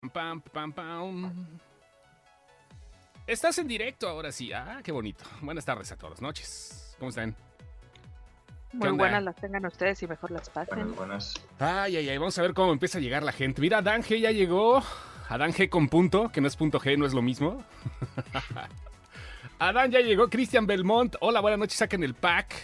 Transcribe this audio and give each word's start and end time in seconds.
Pam, 0.00 0.40
pam, 0.40 0.72
pam. 0.72 1.32
Estás 3.26 3.58
en 3.58 3.66
directo 3.66 4.08
ahora 4.08 4.30
sí. 4.30 4.52
Ah, 4.52 4.80
qué 4.82 4.92
bonito. 4.92 5.24
Buenas 5.40 5.64
tardes 5.64 5.90
a 5.90 5.96
todas 5.96 6.22
noches. 6.22 6.94
¿Cómo 7.00 7.08
están? 7.08 7.34
Muy 8.72 8.88
onda? 8.90 9.02
buenas 9.02 9.22
las 9.24 9.36
tengan 9.36 9.66
ustedes 9.66 10.00
y 10.02 10.06
mejor 10.06 10.30
las 10.30 10.48
pasen. 10.50 10.76
Buenas, 10.76 10.96
buenas. 10.96 11.34
Ay, 11.58 11.96
ay, 11.96 12.08
ay. 12.10 12.18
Vamos 12.18 12.38
a 12.38 12.42
ver 12.42 12.54
cómo 12.54 12.72
empieza 12.72 12.98
a 12.98 13.00
llegar 13.00 13.24
la 13.24 13.32
gente. 13.32 13.60
Mira, 13.60 13.78
Adán 13.78 14.02
G 14.02 14.20
ya 14.20 14.30
llegó. 14.30 14.82
Adán 15.28 15.52
G 15.52 15.68
con 15.68 15.88
punto, 15.88 16.28
que 16.28 16.40
no 16.40 16.46
es 16.46 16.54
punto 16.54 16.78
G, 16.78 16.96
no 16.96 17.04
es 17.04 17.12
lo 17.12 17.20
mismo. 17.20 17.64
Adán 19.58 19.90
ya 19.90 19.98
llegó. 19.98 20.30
Cristian 20.30 20.66
Belmont. 20.66 21.16
Hola, 21.20 21.40
buenas 21.40 21.58
noches. 21.58 21.76
Saquen 21.76 22.04
el 22.04 22.14
pack. 22.14 22.54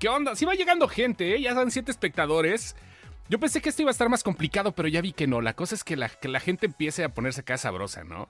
¿Qué 0.00 0.08
onda? 0.08 0.34
Sí 0.34 0.44
va 0.44 0.54
llegando 0.54 0.88
gente, 0.88 1.36
¿eh? 1.36 1.40
Ya 1.40 1.54
dan 1.54 1.70
siete 1.70 1.92
espectadores. 1.92 2.74
Yo 3.28 3.40
pensé 3.40 3.60
que 3.60 3.68
esto 3.68 3.82
iba 3.82 3.90
a 3.90 3.92
estar 3.92 4.08
más 4.08 4.22
complicado, 4.22 4.72
pero 4.72 4.88
ya 4.88 5.00
vi 5.00 5.12
que 5.12 5.26
no. 5.26 5.40
La 5.40 5.54
cosa 5.54 5.74
es 5.74 5.82
que 5.82 5.96
la, 5.96 6.08
que 6.08 6.28
la 6.28 6.40
gente 6.40 6.66
empiece 6.66 7.02
a 7.04 7.12
ponerse 7.12 7.40
acá 7.40 7.58
sabrosa, 7.58 8.04
¿no? 8.04 8.28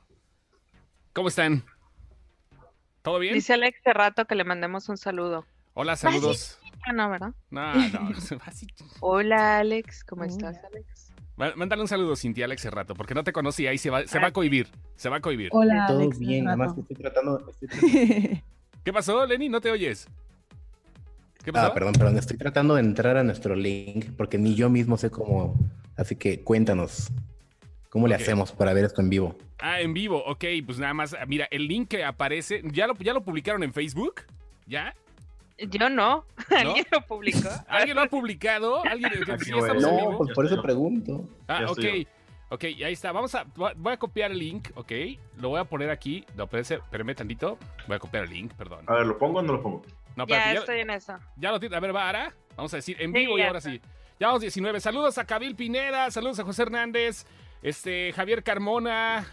¿Cómo 1.13 1.29
están? 1.29 1.65
¿Todo 3.03 3.19
bien? 3.19 3.35
Dice 3.35 3.53
Alex 3.53 3.83
de 3.85 3.93
rato 3.93 4.25
que 4.25 4.35
le 4.35 4.45
mandemos 4.45 4.89
un 4.89 4.97
saludo. 4.97 5.47
Hola, 5.75 5.97
saludos. 5.97 6.59
Ah, 6.87 6.93
no, 6.93 7.11
¿verdad? 7.11 7.33
No, 7.51 7.75
no. 7.75 8.11
así- 8.47 8.67
Hola 9.01 9.59
Alex, 9.59 10.03
¿cómo 10.05 10.23
Hola. 10.23 10.33
estás 10.33 10.59
Alex? 10.65 11.13
Má- 11.37 11.55
Mándale 11.57 11.83
un 11.83 11.89
saludo, 11.89 12.17
Cintia, 12.17 12.47
Alex, 12.47 12.63
hace 12.63 12.71
rato, 12.71 12.95
porque 12.95 13.15
no 13.15 13.23
te 13.23 13.33
conocí 13.33 13.67
ahí 13.67 13.77
se 13.77 13.91
va, 13.91 14.07
se 14.07 14.19
va 14.19 14.29
a 14.29 14.33
cohibir. 14.33 14.69
Se 14.97 15.11
va 15.11 15.17
a 15.17 15.21
cohibir. 15.21 15.51
Hola, 15.53 15.87
Todo 15.89 16.01
Alex. 16.01 16.19
bien, 16.19 16.45
nada 16.45 16.57
más 16.57 16.73
que 16.75 16.81
estoy 16.81 16.97
tratando. 16.97 17.51
estoy 17.51 17.69
tratando- 17.69 18.43
¿Qué 18.83 18.93
pasó, 18.93 19.27
Lenny? 19.27 19.49
¿No 19.51 19.61
te 19.61 19.71
oyes? 19.71 20.09
¿Qué 21.47 21.53
pasó? 21.53 21.69
Ah, 21.69 21.75
perdón, 21.75 21.93
perdón. 21.93 22.19
Estoy 22.19 22.37
tratando 22.37 22.75
de 22.75 22.81
entrar 22.81 23.17
a 23.17 23.23
nuestro 23.23 23.55
link 23.55 24.07
porque 24.17 24.37
ni 24.37 24.57
yo 24.57 24.69
mismo 24.69 24.97
sé 24.97 25.11
cómo. 25.11 25.55
Así 25.97 26.17
que 26.17 26.43
cuéntanos. 26.43 27.13
¿Cómo 27.89 28.09
le 28.09 28.17
hacemos 28.17 28.51
para 28.51 28.73
ver 28.73 28.85
esto 28.85 29.01
en 29.01 29.11
vivo? 29.11 29.37
Ah, 29.61 29.81
en 29.81 29.95
vivo, 29.95 30.25
ok, 30.27 30.45
pues 30.67 30.81
nada 30.81 30.93
más, 30.93 31.17
mira, 31.29 31.47
el 31.53 31.69
link 31.69 31.89
que 31.89 32.05
aparece, 32.05 32.63
¿ya 32.73 32.89
lo, 32.89 32.95
ya 32.97 33.15
lo 33.15 33.23
publicaron 33.23 33.63
en 33.63 33.73
Facebook? 33.73 34.23
¿Ya? 34.67 34.93
Yo 35.57 35.89
no, 35.89 36.25
alguien 36.51 36.85
lo 36.91 37.01
publicó. 37.03 37.49
¿Alguien 37.69 37.95
lo 37.95 38.03
ha 38.03 38.07
publicado? 38.07 38.85
¿Alguien 38.85 39.13
sí, 39.39 39.53
en 39.53 39.57
No, 39.81 39.97
vivo? 39.97 40.19
pues 40.19 40.31
Ya 40.31 40.35
por 40.35 40.47
eso 40.47 40.61
pregunto. 40.61 41.29
Ah, 41.47 41.67
ok. 41.69 41.85
Ok, 42.49 42.65
ahí 42.65 42.93
está. 42.93 43.13
Vamos 43.13 43.35
a. 43.37 43.45
Voy 43.55 43.93
a 43.93 43.97
copiar 43.97 44.33
el 44.33 44.39
link, 44.41 44.71
ok. 44.75 44.93
Lo 45.39 45.51
voy 45.51 45.61
a 45.61 45.65
poner 45.65 45.91
aquí. 45.91 46.25
No, 46.37 46.49
espérenme 46.53 47.15
tantito. 47.15 47.57
Voy 47.87 47.97
a 47.97 47.99
copiar 48.01 48.25
el 48.25 48.31
link, 48.31 48.53
perdón. 48.55 48.85
A 48.89 48.95
ver, 48.95 49.07
¿lo 49.07 49.17
pongo 49.17 49.39
o 49.39 49.43
no 49.43 49.53
lo 49.55 49.63
pongo? 49.63 49.83
No, 50.17 50.27
ya 50.27 50.53
ya, 50.55 50.61
estoy 50.61 50.81
en 50.81 50.91
eso. 50.91 51.19
ya 51.37 51.51
lo 51.53 51.61
tiene. 51.61 51.77
A 51.77 51.81
ver, 51.81 51.95
va, 51.95 52.09
Ara. 52.09 52.35
Vamos 52.57 52.73
a 52.73 52.77
decir 52.79 52.97
en 53.01 53.13
Sí, 53.13 53.19
vivo 53.19 53.39
y 53.39 53.43
ahora 53.43 53.59
está. 53.59 53.71
sí. 53.71 53.81
Ya 54.19 54.29
vamos 54.29 54.41
19. 54.41 54.81
Saludos 54.81 55.19
a 55.19 55.27
Cabil 55.27 55.55
Pineda, 55.55 56.11
saludos 56.11 56.39
a 56.41 56.45
José 56.45 56.63
Hernández, 56.63 57.27
este, 57.63 58.13
Javier 58.15 58.43
Carmona, 58.43 59.27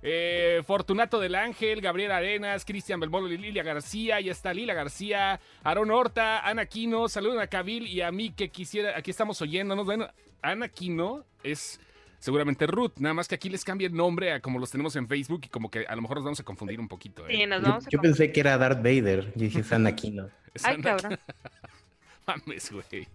eh, 0.00 0.62
Fortunato 0.64 1.18
del 1.18 1.34
Ángel, 1.34 1.80
Gabriel 1.80 2.12
Arenas, 2.12 2.64
Cristian 2.64 3.00
Belmolo, 3.00 3.26
Lilia 3.26 3.64
García, 3.64 4.20
ya 4.20 4.30
está 4.30 4.54
Lila 4.54 4.74
García, 4.74 5.40
Aaron 5.64 5.90
Horta, 5.90 6.46
Ana 6.46 6.66
Quino, 6.66 7.08
saludos 7.08 7.42
a 7.42 7.48
Cabil 7.48 7.88
y 7.88 8.00
a 8.00 8.12
mí 8.12 8.30
que 8.30 8.50
quisiera, 8.50 8.96
aquí 8.96 9.10
estamos 9.10 9.42
oyéndonos. 9.42 9.84
Bueno, 9.84 10.08
Ana 10.40 10.68
Quino 10.68 11.24
es 11.42 11.80
seguramente 12.18 12.66
Ruth, 12.66 12.92
nada 12.98 13.14
más 13.14 13.28
que 13.28 13.34
aquí 13.34 13.48
les 13.48 13.64
cambia 13.64 13.86
el 13.86 13.94
nombre 13.94 14.32
a 14.32 14.40
como 14.40 14.58
los 14.58 14.70
tenemos 14.70 14.94
en 14.96 15.06
Facebook 15.08 15.42
y 15.44 15.48
como 15.48 15.70
que 15.70 15.86
a 15.86 15.94
lo 15.96 16.02
mejor 16.02 16.18
nos 16.18 16.24
vamos 16.24 16.40
a 16.40 16.44
confundir 16.44 16.80
un 16.80 16.88
poquito. 16.88 17.26
¿eh? 17.28 17.36
Sí, 17.36 17.46
nos 17.46 17.60
Yo, 17.62 17.68
vamos 17.68 17.86
a 17.86 17.90
yo 17.90 18.00
pensé 18.00 18.32
que 18.32 18.40
era 18.40 18.58
Darth 18.58 18.78
Vader. 18.78 19.26
Yo 19.34 19.44
dije, 19.44 19.60
es 19.60 19.72
Anakin. 19.72 20.26
Es 20.54 20.64
Ay, 20.64 20.80
cabrón. 20.80 21.18
Mames, 22.26 22.70
güey. 22.72 23.08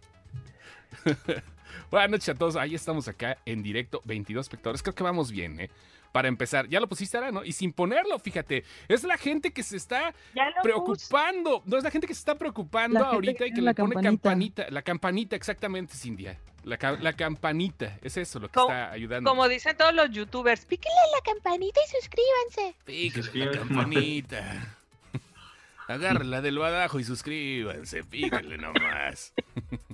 Buenas 1.91 2.09
noches 2.09 2.29
a 2.29 2.35
todos. 2.35 2.55
Ahí 2.55 2.75
estamos 2.75 3.07
acá 3.07 3.37
en 3.45 3.61
directo, 3.63 4.01
22 4.05 4.45
espectadores. 4.45 4.81
Creo 4.83 4.95
que 4.95 5.03
vamos 5.03 5.31
bien, 5.31 5.59
¿eh? 5.59 5.69
Para 6.11 6.27
empezar, 6.27 6.67
ya 6.69 6.79
lo 6.79 6.87
pusiste 6.87 7.17
ahora, 7.17 7.31
¿no? 7.31 7.43
Y 7.43 7.53
sin 7.53 7.73
ponerlo, 7.73 8.19
fíjate, 8.19 8.63
es 8.87 9.03
la 9.03 9.17
gente 9.17 9.51
que 9.51 9.63
se 9.63 9.77
está 9.77 10.13
puse. 10.33 10.51
preocupando. 10.61 11.63
No 11.65 11.77
es 11.77 11.83
la 11.83 11.89
gente 11.89 12.05
que 12.05 12.13
se 12.13 12.19
está 12.19 12.35
preocupando 12.37 12.99
La 12.99 13.07
ahorita 13.07 13.45
que 13.45 13.47
y 13.47 13.51
que 13.53 13.61
le 13.61 13.65
la 13.65 13.73
pone 13.73 13.95
campanita. 13.95 14.09
campanita. 14.11 14.65
La 14.69 14.81
campanita, 14.83 15.35
exactamente, 15.35 15.95
Cintia. 15.95 16.37
La, 16.63 16.77
ca- 16.77 16.97
la 16.99 17.13
campanita, 17.13 17.97
es 18.01 18.15
eso 18.17 18.39
lo 18.39 18.47
que 18.47 18.53
Como- 18.53 18.69
está 18.71 18.91
ayudando. 18.91 19.29
Como 19.29 19.47
dicen 19.49 19.75
todos 19.75 19.93
los 19.93 20.09
youtubers, 20.11 20.65
píquenle 20.65 20.95
la 21.13 21.33
campanita 21.33 21.79
y 21.85 21.91
suscríbanse. 22.01 22.75
Píquenle 22.85 23.45
la 23.47 23.51
campanita. 23.59 24.75
Agárrenla 25.87 26.41
del 26.41 26.57
badajo 26.59 26.99
y 26.99 27.03
suscríbanse, 27.03 28.03
píquenle 28.05 28.57
nomás. 28.57 29.33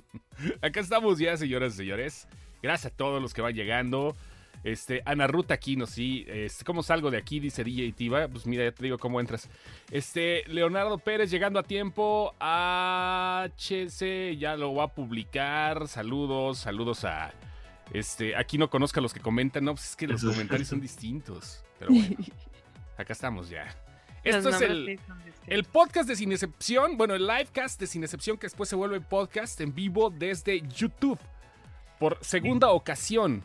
Acá 0.62 0.80
estamos 0.80 1.18
ya, 1.18 1.36
señoras 1.36 1.74
y 1.74 1.78
señores. 1.78 2.28
Gracias 2.62 2.92
a 2.92 2.96
todos 2.96 3.20
los 3.20 3.34
que 3.34 3.42
van 3.42 3.54
llegando. 3.54 4.14
Este, 4.62 5.02
Ana 5.06 5.26
Ruth 5.26 5.50
Aquino, 5.50 5.86
sí. 5.86 6.24
Este, 6.28 6.64
¿Cómo 6.64 6.82
salgo 6.82 7.10
de 7.10 7.16
aquí? 7.16 7.40
Dice 7.40 7.64
DJ 7.64 7.92
Tiva. 7.92 8.28
Pues 8.28 8.46
mira, 8.46 8.64
ya 8.64 8.72
te 8.72 8.84
digo 8.84 8.98
cómo 8.98 9.20
entras. 9.20 9.48
Este, 9.90 10.44
Leonardo 10.46 10.98
Pérez 10.98 11.30
llegando 11.30 11.58
a 11.58 11.62
tiempo. 11.62 12.34
HC 12.38 14.36
ya 14.38 14.56
lo 14.56 14.74
va 14.74 14.84
a 14.84 14.88
publicar. 14.88 15.88
Saludos, 15.88 16.58
saludos 16.58 17.04
a. 17.04 17.32
Este, 17.92 18.36
aquí 18.36 18.58
no 18.58 18.70
conozco 18.70 19.00
a 19.00 19.02
los 19.02 19.14
que 19.14 19.20
comentan. 19.20 19.64
No, 19.64 19.74
pues 19.74 19.90
es 19.90 19.96
que 19.96 20.06
los 20.06 20.22
comentarios 20.22 20.68
son 20.68 20.80
distintos. 20.80 21.64
Pero 21.78 21.92
bueno, 21.92 22.16
acá 22.98 23.12
estamos 23.12 23.48
ya. 23.48 23.74
Esto 24.22 24.50
es 24.50 24.60
el, 24.60 25.00
el 25.46 25.64
podcast 25.64 26.06
de 26.06 26.14
Sin 26.14 26.30
Excepción, 26.30 26.98
bueno, 26.98 27.14
el 27.14 27.26
livecast 27.26 27.80
de 27.80 27.86
Sin 27.86 28.04
Excepción 28.04 28.36
que 28.36 28.46
después 28.46 28.68
se 28.68 28.76
vuelve 28.76 29.00
podcast 29.00 29.58
en 29.62 29.74
vivo 29.74 30.10
desde 30.10 30.60
YouTube 30.60 31.18
por 31.98 32.18
segunda 32.20 32.68
ocasión. 32.68 33.42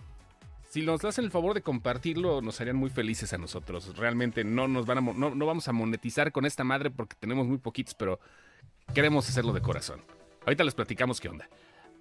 Si 0.76 0.82
nos 0.82 1.06
hacen 1.06 1.24
el 1.24 1.32
favor 1.32 1.54
de 1.54 1.62
compartirlo, 1.62 2.42
nos 2.42 2.60
harían 2.60 2.76
muy 2.76 2.90
felices 2.90 3.32
a 3.32 3.38
nosotros. 3.38 3.96
Realmente 3.98 4.44
no 4.44 4.68
nos 4.68 4.86
van 4.86 4.98
a 4.98 5.02
mo- 5.02 5.14
no, 5.14 5.34
no 5.34 5.46
vamos 5.46 5.70
a 5.70 5.72
monetizar 5.72 6.34
con 6.34 6.46
esta 6.46 6.66
madre 6.66 6.92
porque 6.92 7.16
tenemos 7.18 7.48
muy 7.48 7.60
poquitos, 7.60 7.94
pero 7.96 8.20
queremos 8.94 9.30
hacerlo 9.30 9.54
de 9.54 9.62
corazón. 9.62 10.04
Ahorita 10.46 10.66
les 10.66 10.76
platicamos 10.76 11.22
qué 11.22 11.30
onda. 11.30 11.48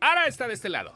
Ara 0.00 0.26
está 0.26 0.48
de 0.48 0.54
este 0.54 0.68
lado. 0.70 0.92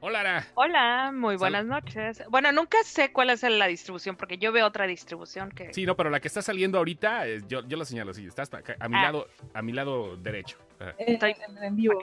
Hola, 0.00 0.20
Ara. 0.20 0.46
Hola, 0.52 1.12
muy 1.14 1.36
buenas 1.36 1.64
noches. 1.64 2.22
Bueno, 2.28 2.52
nunca 2.52 2.76
sé 2.84 3.10
cuál 3.10 3.30
es 3.30 3.42
la 3.42 3.68
distribución 3.68 4.16
porque 4.16 4.36
yo 4.36 4.52
veo 4.52 4.66
otra 4.66 4.86
distribución 4.86 5.48
que... 5.50 5.72
Sí, 5.72 5.86
no, 5.86 5.96
pero 5.96 6.10
la 6.10 6.20
que 6.20 6.28
está 6.28 6.42
saliendo 6.42 6.76
ahorita, 6.76 7.26
eh, 7.26 7.40
yo, 7.48 7.66
yo 7.66 7.78
la 7.78 7.86
señalo, 7.86 8.12
sí, 8.12 8.26
estás 8.26 8.52
acá, 8.52 8.76
a 8.78 8.86
mi 8.90 8.96
Ah. 8.98 9.02
lado, 9.04 9.28
a 9.54 9.62
mi 9.62 9.72
lado 9.72 10.18
derecho. 10.18 10.58
En, 10.98 11.14
Estoy- 11.14 11.36
en- 11.48 11.56
en 11.64 11.74
vivo. 11.74 11.98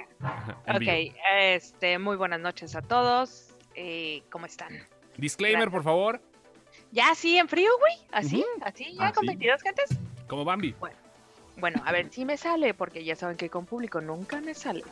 en 0.65 0.75
Ok, 0.75 0.79
vivo. 0.79 1.15
este, 1.41 1.99
muy 1.99 2.15
buenas 2.17 2.39
noches 2.39 2.75
a 2.75 2.81
todos. 2.81 3.49
Eh, 3.75 4.23
¿Cómo 4.31 4.47
están? 4.47 4.71
Disclaimer, 5.17 5.69
por 5.69 5.83
favor, 5.83 6.21
¿Ya 6.93 7.11
así 7.11 7.37
en 7.37 7.47
frío, 7.47 7.69
güey? 7.79 7.93
¿Así? 8.11 8.39
Ujú. 8.39 8.63
¿Así? 8.63 8.93
¿Ya 8.95 9.07
Ah, 9.07 9.13
con 9.13 9.21
sí. 9.21 9.27
22 9.27 9.61
gentes? 9.61 9.89
como 10.27 10.43
Bambi. 10.45 10.75
Bueno, 11.57 11.81
a 11.85 11.91
ver 11.91 12.09
si 12.11 12.25
me 12.25 12.37
sale, 12.37 12.73
porque 12.73 13.03
ya 13.03 13.15
saben 13.15 13.37
que 13.37 13.49
con 13.49 13.65
público 13.65 14.01
nunca 14.01 14.41
me 14.41 14.53
sale. 14.53 14.83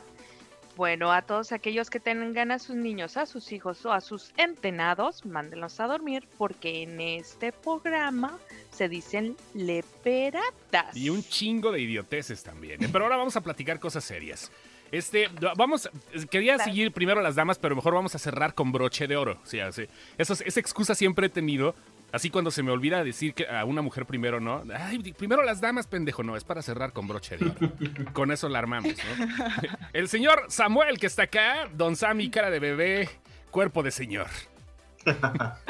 Bueno, 0.76 1.12
a 1.12 1.22
todos 1.22 1.52
aquellos 1.52 1.90
que 1.90 2.00
tengan 2.00 2.52
a 2.52 2.58
sus 2.58 2.76
niños, 2.76 3.16
a 3.16 3.26
sus 3.26 3.52
hijos 3.52 3.84
o 3.84 3.92
a 3.92 4.00
sus 4.00 4.32
entenados, 4.38 5.26
mándenlos 5.26 5.78
a 5.80 5.86
dormir, 5.86 6.26
porque 6.38 6.82
en 6.84 7.00
este 7.00 7.52
programa 7.52 8.38
se 8.70 8.88
dicen 8.88 9.36
leperadas. 9.54 10.96
Y 10.96 11.10
un 11.10 11.22
chingo 11.22 11.72
de 11.72 11.80
idioteces 11.80 12.42
también. 12.42 12.82
¿eh? 12.82 12.88
Pero 12.90 13.04
ahora 13.04 13.16
vamos 13.16 13.36
a 13.36 13.40
platicar 13.42 13.78
cosas 13.80 14.04
serias. 14.04 14.50
Este, 14.92 15.28
vamos, 15.56 15.88
quería 16.30 16.54
Claro. 16.56 16.70
seguir 16.70 16.92
primero 16.92 17.20
las 17.20 17.34
damas, 17.36 17.58
pero 17.58 17.76
mejor 17.76 17.94
vamos 17.94 18.14
a 18.14 18.18
cerrar 18.18 18.54
con 18.54 18.72
broche 18.72 19.06
de 19.06 19.16
oro. 19.16 19.38
Sí, 19.44 19.60
así. 19.60 19.86
Eso 20.18 20.32
es- 20.32 20.40
esa 20.42 20.60
excusa 20.60 20.94
siempre 20.94 21.26
he 21.26 21.30
tenido. 21.30 21.74
Así 22.12 22.28
cuando 22.28 22.50
se 22.50 22.64
me 22.64 22.72
olvida 22.72 23.04
decir 23.04 23.34
que 23.34 23.46
a 23.46 23.64
una 23.64 23.82
mujer 23.82 24.04
primero, 24.04 24.40
¿no? 24.40 24.64
Ay, 24.76 24.98
primero 25.12 25.44
las 25.44 25.60
damas, 25.60 25.86
pendejo. 25.86 26.24
No, 26.24 26.36
es 26.36 26.42
para 26.42 26.60
cerrar 26.60 26.92
con 26.92 27.06
broche 27.06 27.36
de 27.36 27.46
oro. 27.46 27.72
con 28.12 28.32
eso 28.32 28.48
la 28.48 28.58
armamos, 28.58 28.94
¿no? 28.96 29.26
El 29.92 30.08
señor 30.08 30.46
Samuel, 30.48 30.98
que 30.98 31.06
está 31.06 31.22
acá, 31.24 31.68
don 31.72 31.94
Sammy, 31.94 32.28
cara 32.28 32.50
de 32.50 32.58
bebé, 32.58 33.08
cuerpo 33.52 33.84
de 33.84 33.92
señor. 33.92 34.26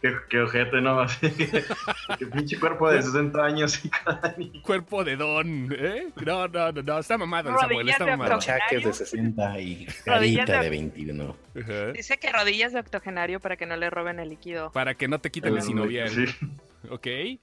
Qué, 0.00 0.12
qué 0.28 0.40
ojete, 0.42 0.80
¿no? 0.82 1.00
Así, 1.00 1.30
qué 1.32 2.26
pinche 2.26 2.60
cuerpo 2.60 2.90
de 2.90 3.02
60 3.02 3.42
años 3.44 3.82
y 3.84 3.88
cada 3.88 4.34
niño. 4.36 4.62
Cuerpo 4.62 5.02
de 5.02 5.16
don, 5.16 5.68
¿eh? 5.72 6.08
No, 6.24 6.46
no, 6.48 6.70
no, 6.72 6.82
no, 6.82 6.98
está 6.98 7.16
mamado 7.18 7.48
el 7.50 7.56
Samuel, 7.58 7.78
Rodillas 7.78 8.00
está 8.00 8.16
mamado. 8.16 8.38
Chaques 8.40 8.84
de 8.84 8.92
60 8.92 9.60
y 9.60 9.86
Rodillas 10.06 10.46
carita 10.46 10.58
de- 10.58 10.64
de 10.64 10.70
21. 10.70 11.36
Ajá. 11.60 11.92
Dice 11.92 12.18
que 12.18 12.30
rodillas 12.30 12.72
de 12.74 12.80
octogenario 12.80 13.40
para 13.40 13.56
que 13.56 13.64
no 13.66 13.76
le 13.76 13.88
roben 13.90 14.20
el 14.20 14.28
líquido. 14.28 14.70
Para 14.72 14.94
que 14.94 15.08
no 15.08 15.18
te 15.20 15.30
quiten 15.30 15.54
el 15.56 15.62
Sí. 15.62 15.68
sinovial. 15.68 16.10
¿Ok? 16.90 17.06
Eh, 17.06 17.40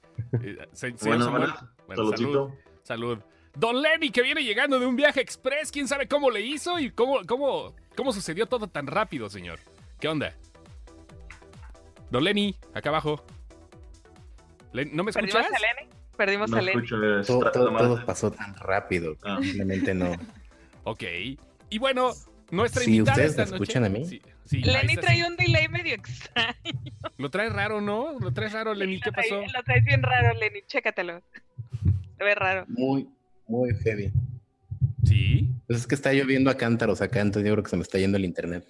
se- 0.71 0.91
Bueno, 0.91 1.25
Samuel, 1.25 1.29
bueno, 1.31 1.55
bueno, 1.87 2.17
salud, 2.17 2.49
salud. 2.83 3.19
Don 3.55 3.81
Lenny, 3.81 4.11
que 4.11 4.21
viene 4.21 4.43
llegando 4.43 4.79
de 4.79 4.85
un 4.85 4.95
viaje 4.95 5.19
express. 5.19 5.71
¿Quién 5.71 5.87
sabe 5.87 6.07
cómo 6.07 6.29
le 6.29 6.41
hizo 6.41 6.79
y 6.79 6.91
cómo, 6.91 7.19
cómo, 7.27 7.75
cómo 7.97 8.13
sucedió 8.13 8.45
todo 8.45 8.67
tan 8.67 8.85
rápido, 8.87 9.29
señor? 9.29 9.59
¿Qué 9.99 10.07
onda? 10.07 10.33
Don 12.11 12.23
Lenny, 12.23 12.55
acá 12.73 12.89
abajo. 12.89 13.23
Len- 14.73 14.91
¿No 14.95 15.03
me 15.03 15.11
¿Perdimos 15.11 15.41
escuchas? 15.41 15.57
a 15.63 15.65
Lenny? 15.81 15.91
Perdimos 16.17 16.49
No 16.49 16.57
a 16.57 16.61
Lenny. 16.61 16.87
Todo, 17.25 17.51
todo, 17.51 18.05
pasó 18.05 18.31
tan 18.31 18.55
rápido. 18.57 19.17
Ah. 19.23 19.39
Simplemente 19.41 19.93
no. 19.93 20.11
Ok. 20.83 21.03
Y 21.69 21.77
bueno, 21.79 22.11
Nuestra 22.51 22.83
Sí, 22.83 22.91
invitada 22.97 23.15
¿ustedes 23.15 23.31
esta 23.31 23.45
me 23.45 23.51
escuchan 23.55 23.83
noche- 23.83 23.95
a 23.95 23.99
mí? 23.99 24.05
Sí, 24.05 24.21
sí, 24.43 24.61
Lenny 24.61 24.95
trae 24.97 25.15
sí. 25.15 25.23
un 25.23 25.37
delay 25.37 25.69
medio 25.69 25.95
extraño. 25.95 26.53
Lo 27.17 27.29
trae 27.29 27.49
raro, 27.49 27.79
¿no? 27.79 28.19
Lo 28.19 28.33
trae 28.33 28.49
raro, 28.49 28.73
Lenny. 28.73 28.99
¿Qué 28.99 29.09
Lo 29.09 29.13
traes- 29.13 29.29
pasó? 29.29 29.41
Lo 29.57 29.63
traes 29.63 29.85
bien 29.85 30.03
raro, 30.03 30.37
Lenny. 30.37 30.59
Chécatelo. 30.67 31.21
Se 32.17 32.23
ve 32.25 32.35
raro. 32.35 32.65
Muy, 32.67 33.07
muy 33.47 33.73
heavy. 33.85 34.11
Sí. 35.05 35.49
Pues 35.65 35.79
es 35.79 35.87
que 35.87 35.95
está 35.95 36.11
lloviendo 36.11 36.51
a 36.51 36.55
cántaros 36.57 37.01
acá, 37.01 37.21
entonces 37.21 37.47
yo 37.47 37.53
creo 37.53 37.63
que 37.63 37.69
se 37.69 37.77
me 37.77 37.83
está 37.83 37.97
yendo 37.99 38.17
el 38.17 38.25
internet. 38.25 38.67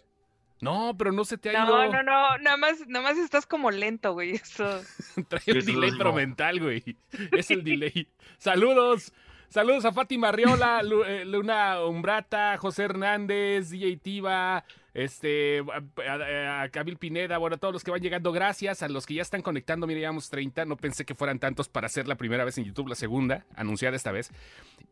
No, 0.62 0.96
pero 0.98 1.12
no 1.12 1.26
se 1.26 1.38
te 1.38 1.50
ha 1.56 1.66
No, 1.66 1.84
ido. 1.86 1.92
no, 1.92 2.04
no. 2.04 2.38
Nada 2.38 2.56
más, 2.58 2.88
nada 2.88 3.04
más 3.04 3.18
estás 3.18 3.46
como 3.46 3.72
lento, 3.72 4.14
güey. 4.14 4.32
Eso. 4.36 4.82
Trae 5.28 5.42
un 5.60 5.66
delay 5.66 5.90
es 5.90 5.96
pero 5.98 6.14
mental, 6.14 6.60
güey. 6.60 6.84
Es 7.32 7.52
el 7.52 7.64
delay. 7.64 8.08
Saludos. 8.38 9.12
Saludos 9.50 9.84
a 9.84 9.92
Fátima 9.92 10.30
Arriola, 10.30 10.82
Lu- 10.82 11.04
eh, 11.04 11.26
Luna 11.26 11.84
Umbrata, 11.84 12.58
José 12.58 12.84
Hernández, 12.84 13.70
DJ 13.70 13.98
Tiva, 13.98 14.64
este, 14.94 15.60
a, 15.60 16.12
a- 16.12 16.62
a 16.64 16.70
Kabil 16.70 16.98
Pineda, 16.98 17.38
bueno, 17.38 17.56
a 17.56 17.60
todos 17.60 17.74
los 17.74 17.84
que 17.84 17.92
van 17.92 18.02
llegando, 18.02 18.32
gracias. 18.32 18.84
A 18.84 18.90
los 18.90 19.06
que 19.06 19.14
ya 19.16 19.22
están 19.22 19.42
conectando, 19.42 19.88
mira, 19.88 20.00
llevamos 20.00 20.30
30. 20.30 20.66
No 20.66 20.76
pensé 20.78 21.06
que 21.06 21.16
fueran 21.16 21.40
tantos 21.40 21.70
para 21.70 21.88
ser 21.90 22.08
la 22.08 22.16
primera 22.16 22.44
vez 22.46 22.58
en 22.58 22.66
YouTube, 22.66 22.88
la 22.90 22.96
segunda, 22.96 23.46
anunciada 23.56 23.96
esta 23.96 24.12
vez. 24.12 24.32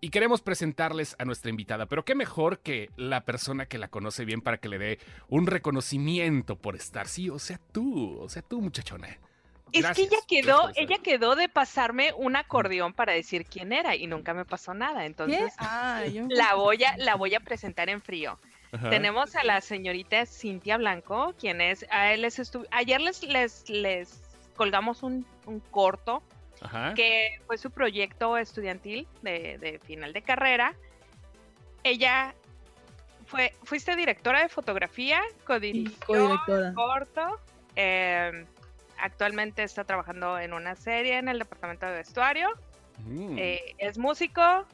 Y 0.02 0.10
queremos 0.10 0.42
presentarles 0.42 1.16
a 1.20 1.26
nuestra 1.26 1.50
invitada, 1.50 1.86
pero 1.86 2.06
qué 2.06 2.16
mejor 2.16 2.60
que 2.60 2.90
la 2.96 3.26
persona 3.26 3.66
que 3.66 3.78
la 3.78 3.90
conoce 3.90 4.24
bien 4.24 4.42
para 4.42 4.58
que 4.58 4.70
le 4.70 4.78
dé 4.78 5.00
un 5.28 5.46
reconocimiento 5.48 6.56
por 6.56 6.76
estar. 6.76 7.08
Sí, 7.08 7.30
o 7.30 7.40
sea, 7.40 7.60
tú, 7.72 8.18
o 8.20 8.30
sea, 8.30 8.42
tú, 8.42 8.62
muchachona. 8.62 9.08
Es 9.72 9.84
Gracias, 9.84 10.08
que 10.10 10.16
ella 10.16 10.24
quedó, 10.28 10.72
ella 10.76 10.98
quedó 11.04 11.36
de 11.36 11.48
pasarme 11.48 12.12
un 12.18 12.36
acordeón 12.36 12.94
para 12.94 13.14
decir 13.14 13.46
quién 13.46 13.72
era 13.72 13.96
y 13.96 14.08
nunca 14.08 14.34
me 14.34 14.44
pasó 14.44 14.74
nada. 14.74 15.06
Entonces, 15.06 15.54
Ah, 15.60 16.04
yo 16.12 16.26
la 16.28 16.56
voy 16.56 16.84
a, 16.84 16.98
la 16.98 17.14
voy 17.16 17.36
a 17.36 17.40
presentar 17.40 17.88
en 17.90 18.02
frío. 18.02 18.40
Ajá. 18.72 18.90
Tenemos 18.90 19.36
a 19.36 19.44
la 19.44 19.62
señorita 19.62 20.26
Cintia 20.26 20.78
Blanco, 20.78 21.34
quien 21.40 21.60
es, 21.62 21.86
a 21.90 22.14
él 22.14 22.22
les 22.22 22.38
estu- 22.40 22.68
ayer 22.72 23.02
les, 23.02 23.24
les, 23.24 23.68
les 23.70 24.22
colgamos 24.56 25.02
un, 25.04 25.26
un 25.46 25.60
corto 25.60 26.22
Ajá. 26.62 26.94
que 26.94 27.40
fue 27.48 27.58
su 27.58 27.72
proyecto 27.72 28.38
estudiantil 28.38 29.08
de, 29.24 29.58
de 29.58 29.80
final 29.80 30.14
de 30.14 30.22
carrera. 30.22 30.76
Ella 31.84 32.36
fue, 33.26 33.54
fuiste 33.64 33.96
directora 33.96 34.42
de 34.42 34.50
fotografía, 34.50 35.22
codirigió 35.46 35.98
co-directora. 36.06 36.74
corto. 36.74 37.40
eh, 37.76 38.46
actualmente 38.98 39.64
está 39.64 39.84
trabajando 39.86 40.38
en 40.38 40.52
una 40.54 40.76
serie 40.76 41.18
en 41.18 41.30
el 41.30 41.40
departamento 41.40 41.86
de 41.86 41.94
vestuario. 41.94 42.50
Mm. 43.06 43.38
eh, 43.40 43.76
es 43.78 43.98
músico, 43.98 44.66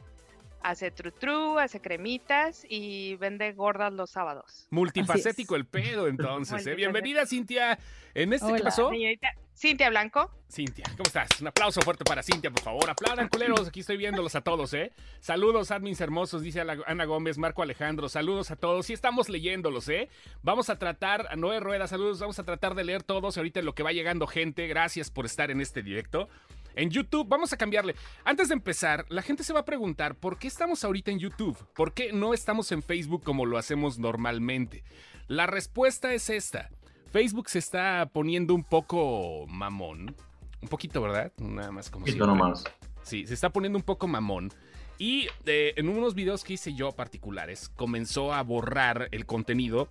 hace 0.65 0.89
tru 0.89 1.12
tru, 1.12 1.59
hace 1.59 1.79
cremitas 1.79 2.65
y 2.67 3.15
vende 3.17 3.53
gordas 3.53 3.94
los 3.94 4.09
sábados. 4.09 4.67
Multifacético 4.71 5.56
el 5.56 5.65
pedo, 5.65 6.07
entonces. 6.07 6.65
¿eh? 6.65 6.73
Bienvenida, 6.73 7.25
Cintia. 7.27 7.77
En 8.15 8.33
este, 8.33 8.47
¿qué 8.47 8.53
Hola. 8.53 8.63
pasó? 8.63 8.89
Señorita 8.89 9.29
Cintia 9.56 9.89
Blanco, 9.89 10.31
Cintia, 10.51 10.83
¿cómo 10.97 11.03
estás? 11.06 11.29
Un 11.39 11.47
aplauso 11.47 11.81
fuerte 11.81 12.03
para 12.03 12.21
Cintia, 12.23 12.51
por 12.51 12.62
favor. 12.62 12.89
Aplaudan, 12.89 13.29
culeros. 13.29 13.67
Aquí 13.67 13.81
estoy 13.81 13.95
viéndolos 13.95 14.35
a 14.35 14.41
todos, 14.41 14.73
¿eh? 14.73 14.91
Saludos, 15.21 15.71
admins 15.71 16.01
hermosos, 16.01 16.41
dice 16.41 16.62
Ana 16.62 17.06
Gómez, 17.06 17.38
Marco 17.38 17.62
Alejandro. 17.62 18.09
Saludos 18.09 18.51
a 18.51 18.56
todos. 18.56 18.88
Sí, 18.88 18.94
estamos 18.94 19.29
leyéndolos, 19.29 19.88
¿eh? 19.88 20.09
Vamos 20.41 20.69
a 20.69 20.77
tratar, 20.77 21.27
a 21.29 21.35
Noé 21.35 21.59
Rueda, 21.62 21.88
saludos. 21.88 22.19
Vamos 22.19 22.39
a 22.39 22.44
tratar 22.44 22.75
de 22.75 22.83
leer 22.83 23.03
todos 23.03 23.38
ahorita 23.38 23.59
en 23.59 23.65
lo 23.65 23.75
que 23.75 23.83
va 23.83 23.94
llegando 23.94 24.27
gente. 24.27 24.67
Gracias 24.67 25.09
por 25.09 25.25
estar 25.25 25.51
en 25.51 25.62
este 25.62 25.83
directo. 25.83 26.27
En 26.75 26.89
YouTube, 26.89 27.27
vamos 27.27 27.54
a 27.54 27.57
cambiarle. 27.57 27.95
Antes 28.24 28.50
de 28.50 28.54
empezar, 28.54 29.06
la 29.10 29.22
gente 29.22 29.44
se 29.44 29.54
va 29.54 29.62
a 29.62 29.66
preguntar 29.66 30.16
por 30.16 30.38
qué 30.38 30.48
estamos 30.48 30.83
ahorita 30.83 31.12
en 31.12 31.19
YouTube, 31.19 31.57
por 31.74 31.94
qué 31.94 32.12
no 32.12 32.33
estamos 32.33 32.72
en 32.72 32.83
Facebook 32.83 33.24
como 33.24 33.45
lo 33.45 33.57
hacemos 33.57 33.98
normalmente. 33.98 34.83
La 35.27 35.48
respuesta 35.48 36.13
es 36.13 36.30
esta. 36.30 36.69
Facebook 37.12 37.50
se 37.50 37.60
está 37.60 38.10
poniendo 38.12 38.54
un 38.54 38.63
poco 38.63 39.45
mamón. 39.48 40.16
Un 40.62 40.68
poquito, 40.68 41.01
¿verdad? 41.01 41.31
Nada 41.38 41.72
más 41.72 41.89
como 41.89 42.06
Poquito 42.06 42.27
nomás. 42.27 42.63
Sí, 43.04 43.25
se 43.25 43.33
está 43.33 43.50
poniendo 43.51 43.77
un 43.77 43.83
poco 43.83 44.07
mamón. 44.07 44.51
Y 44.98 45.27
eh, 45.45 45.74
en 45.77 45.89
unos 45.89 46.16
videos 46.16 46.44
que 46.44 46.54
hice 46.54 46.74
yo 46.74 46.92
particulares, 46.92 47.69
comenzó 47.69 48.33
a 48.33 48.42
borrar 48.44 49.10
el 49.12 49.25
contenido 49.25 49.89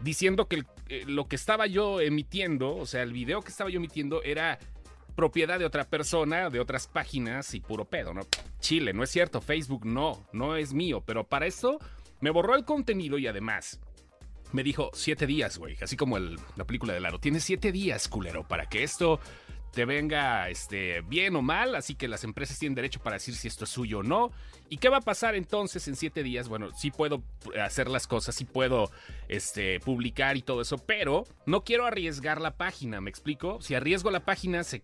diciendo 0.00 0.46
que 0.46 0.56
el- 0.56 0.66
eh, 0.88 1.04
lo 1.06 1.26
que 1.28 1.36
estaba 1.36 1.66
yo 1.66 2.00
emitiendo, 2.00 2.76
o 2.76 2.86
sea, 2.86 3.02
el 3.02 3.12
video 3.12 3.40
que 3.42 3.48
estaba 3.50 3.70
yo 3.70 3.78
emitiendo 3.78 4.22
era 4.22 4.58
propiedad 5.16 5.58
de 5.58 5.64
otra 5.64 5.88
persona, 5.88 6.50
de 6.50 6.60
otras 6.60 6.86
páginas 6.86 7.54
y 7.54 7.60
puro 7.60 7.86
pedo, 7.86 8.14
¿no? 8.14 8.20
Chile, 8.60 8.92
no 8.92 9.02
es 9.02 9.10
cierto, 9.10 9.40
Facebook 9.40 9.84
no, 9.84 10.26
no 10.32 10.56
es 10.56 10.72
mío, 10.72 11.02
pero 11.04 11.24
para 11.24 11.46
eso 11.46 11.80
me 12.20 12.30
borró 12.30 12.54
el 12.54 12.64
contenido 12.64 13.18
y 13.18 13.26
además 13.26 13.80
me 14.52 14.62
dijo 14.62 14.90
siete 14.94 15.26
días, 15.26 15.58
güey, 15.58 15.76
así 15.80 15.96
como 15.96 16.18
la 16.18 16.64
película 16.64 16.92
de 16.92 17.00
Laro, 17.00 17.18
tienes 17.18 17.42
siete 17.42 17.72
días, 17.72 18.08
culero, 18.08 18.46
para 18.46 18.66
que 18.66 18.84
esto 18.84 19.18
te 19.72 19.84
venga 19.84 20.48
este, 20.48 21.02
bien 21.02 21.36
o 21.36 21.42
mal, 21.42 21.74
así 21.74 21.94
que 21.94 22.08
las 22.08 22.24
empresas 22.24 22.58
tienen 22.58 22.74
derecho 22.74 23.00
para 23.00 23.16
decir 23.16 23.34
si 23.34 23.48
esto 23.48 23.64
es 23.64 23.70
suyo 23.70 23.98
o 23.98 24.02
no. 24.02 24.32
¿Y 24.68 24.78
qué 24.78 24.88
va 24.88 24.98
a 24.98 25.00
pasar 25.00 25.34
entonces 25.34 25.86
en 25.88 25.96
siete 25.96 26.22
días? 26.22 26.48
Bueno, 26.48 26.70
sí 26.76 26.90
puedo 26.90 27.22
hacer 27.62 27.88
las 27.88 28.06
cosas, 28.06 28.34
sí 28.34 28.44
puedo 28.44 28.90
este, 29.28 29.80
publicar 29.80 30.36
y 30.36 30.42
todo 30.42 30.60
eso, 30.60 30.78
pero 30.78 31.24
no 31.46 31.62
quiero 31.62 31.86
arriesgar 31.86 32.40
la 32.40 32.56
página, 32.56 33.00
¿me 33.00 33.10
explico? 33.10 33.60
Si 33.60 33.74
arriesgo 33.74 34.10
la 34.10 34.24
página, 34.24 34.64
se, 34.64 34.82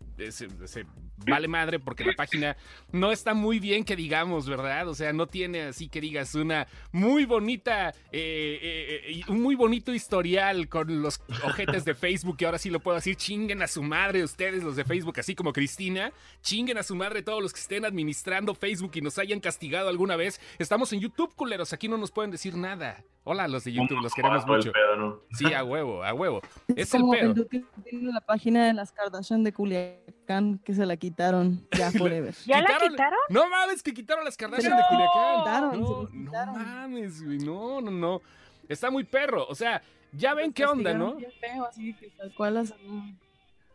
vale 1.26 1.48
madre 1.48 1.78
porque 1.78 2.04
la 2.04 2.14
página 2.14 2.56
no 2.90 3.12
está 3.12 3.34
muy 3.34 3.58
bien 3.58 3.84
que 3.84 3.96
digamos, 3.96 4.48
¿verdad? 4.48 4.88
O 4.88 4.94
sea, 4.94 5.12
no 5.12 5.26
tiene 5.26 5.62
así 5.62 5.88
que 5.88 6.00
digas 6.00 6.34
una 6.34 6.66
muy 6.92 7.24
bonita, 7.24 7.90
eh, 8.12 8.58
eh, 8.62 9.00
eh, 9.06 9.22
un 9.28 9.40
muy 9.40 9.54
bonito 9.54 9.92
historial 9.92 10.68
con 10.68 11.02
los 11.02 11.20
ojetes 11.44 11.84
de 11.84 11.94
Facebook, 11.94 12.36
que 12.36 12.46
ahora 12.46 12.58
sí 12.58 12.70
lo 12.70 12.80
puedo 12.80 12.96
decir, 12.96 13.16
chinguen 13.16 13.62
a 13.62 13.66
su 13.66 13.82
madre 13.82 14.22
ustedes 14.22 14.62
los 14.62 14.76
de 14.76 14.84
Facebook, 14.84 15.18
así 15.18 15.34
como 15.34 15.52
Cristina, 15.52 16.12
chinguen 16.42 16.78
a 16.78 16.82
su 16.82 16.94
madre 16.94 17.22
todos 17.22 17.42
los 17.42 17.52
que 17.52 17.60
estén 17.60 17.84
administrando 17.84 18.54
Facebook 18.54 18.92
y 18.94 19.00
nos 19.00 19.18
hayan 19.18 19.40
castigado 19.40 19.71
alguna 19.80 20.16
vez. 20.16 20.40
Estamos 20.58 20.92
en 20.92 21.00
YouTube, 21.00 21.34
culeros, 21.34 21.72
aquí 21.72 21.88
no 21.88 21.96
nos 21.98 22.10
pueden 22.10 22.30
decir 22.30 22.56
nada. 22.56 23.02
Hola, 23.24 23.46
los 23.48 23.64
de 23.64 23.72
YouTube, 23.72 24.00
los 24.02 24.12
queremos 24.14 24.46
mucho. 24.46 24.72
pedo, 24.72 24.96
¿no? 24.96 25.20
Sí, 25.32 25.52
a 25.54 25.62
huevo, 25.64 26.02
a 26.04 26.12
huevo. 26.12 26.40
Es, 26.68 26.88
Es 26.88 26.94
el 26.94 27.00
como 27.02 27.12
pedo. 27.12 27.22
el 27.30 27.34
duque 27.34 27.62
que 27.74 27.90
tiene 27.90 28.12
la 28.12 28.20
página 28.20 28.66
de 28.66 28.72
las 28.74 28.90
Kardashian 28.92 29.44
de 29.44 29.52
Culiacán 29.52 30.58
que 30.64 30.74
se 30.74 30.84
la 30.86 30.96
quitaron 30.96 31.66
ya 31.76 31.90
forever. 31.92 32.34
¿Ya 32.46 32.60
la 32.60 32.68
Quitaron- 32.68 32.90
quitaron? 32.90 33.18
No 33.30 33.48
mames, 33.48 33.82
que 33.82 33.94
quitaron 33.94 34.24
las 34.24 34.36
Kardashian 34.36 34.72
No, 34.72 34.76
de 34.78 34.82
Culiacán. 34.88 35.38
quitaron, 35.40 35.80
no, 35.80 36.08
se 36.08 36.16
no 36.16 36.52
mames, 36.54 37.22
güey. 37.24 37.38
No, 37.38 37.80
no, 37.80 37.90
no. 37.90 38.20
Está 38.68 38.90
muy 38.90 39.04
perro. 39.04 39.46
O 39.48 39.54
sea, 39.54 39.82
ya 40.12 40.34
ven 40.34 40.52
qué 40.52 40.64
onda, 40.64 40.92
¿no? 40.94 41.16
Feo, 41.40 41.64
así 41.66 41.94
que 41.94 42.08
tal 42.10 42.34
cual 42.34 42.54
las- 42.54 42.74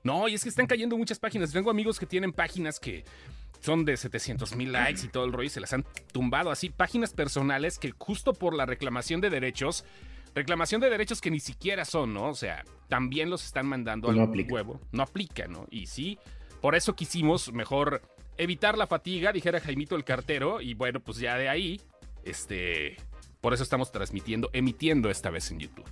No, 0.04 0.28
y 0.28 0.34
es 0.34 0.44
que 0.44 0.50
están 0.50 0.68
cayendo 0.68 0.98
muchas 0.98 1.20
páginas. 1.20 1.51
Tengo 1.51 1.70
amigos 1.72 2.00
que 2.00 2.06
tienen 2.06 2.32
páginas 2.34 2.80
que 2.80 3.04
son 3.60 3.86
de 3.86 3.98
700 3.98 4.56
mil 4.56 4.72
likes 4.72 5.02
y 5.06 5.08
todo 5.10 5.26
el 5.26 5.34
rollo 5.34 5.48
y 5.48 5.50
se 5.50 5.60
las 5.60 5.74
han 5.74 5.86
tumbado 6.12 6.52
así. 6.52 6.70
Páginas 6.70 7.14
personales 7.14 7.80
que 7.80 7.92
justo 7.98 8.34
por 8.34 8.54
la 8.54 8.66
reclamación 8.66 9.22
de 9.22 9.30
derechos, 9.30 9.86
reclamación 10.36 10.82
de 10.82 10.90
derechos 10.90 11.22
que 11.22 11.32
ni 11.32 11.40
siquiera 11.40 11.86
son, 11.86 12.14
¿no? 12.14 12.30
O 12.30 12.36
sea, 12.36 12.64
también 12.88 13.30
los 13.30 13.46
están 13.46 13.68
mandando 13.68 14.12
No 14.12 14.22
al 14.24 14.30
aplica. 14.30 14.54
huevo. 14.54 14.80
No 14.92 15.04
aplica, 15.04 15.48
¿no? 15.48 15.68
Y 15.70 15.88
sí, 15.88 16.18
por 16.62 16.76
eso 16.76 16.96
quisimos 16.96 17.52
mejor 17.52 18.02
evitar 18.38 18.78
la 18.78 18.88
fatiga, 18.88 19.32
dijera 19.32 19.60
Jaimito 19.60 19.96
el 19.96 20.04
cartero, 20.04 20.62
y 20.62 20.74
bueno, 20.76 21.00
pues 21.00 21.18
ya 21.18 21.36
de 21.38 21.50
ahí, 21.50 21.82
este, 22.24 22.98
por 23.42 23.54
eso 23.54 23.64
estamos 23.64 23.92
transmitiendo, 23.92 24.50
emitiendo 24.54 25.10
esta 25.10 25.30
vez 25.30 25.50
en 25.52 25.60
YouTube. 25.60 25.90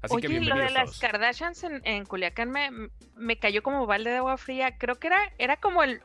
Así 0.00 0.16
que 0.16 0.26
Oye, 0.26 0.40
lo 0.40 0.40
bienvenidos 0.40 0.68
de 0.68 0.74
las 0.74 0.84
todos. 0.86 0.98
Kardashians 0.98 1.62
en, 1.62 1.80
en 1.84 2.04
Culiacán 2.06 2.50
me, 2.50 2.70
me 3.14 3.38
cayó 3.38 3.62
como 3.62 3.86
balde 3.86 4.10
de 4.10 4.16
agua 4.16 4.36
fría. 4.36 4.76
Creo 4.76 4.98
que 4.98 5.06
era, 5.06 5.18
era 5.38 5.58
como 5.58 5.82
el. 5.84 6.00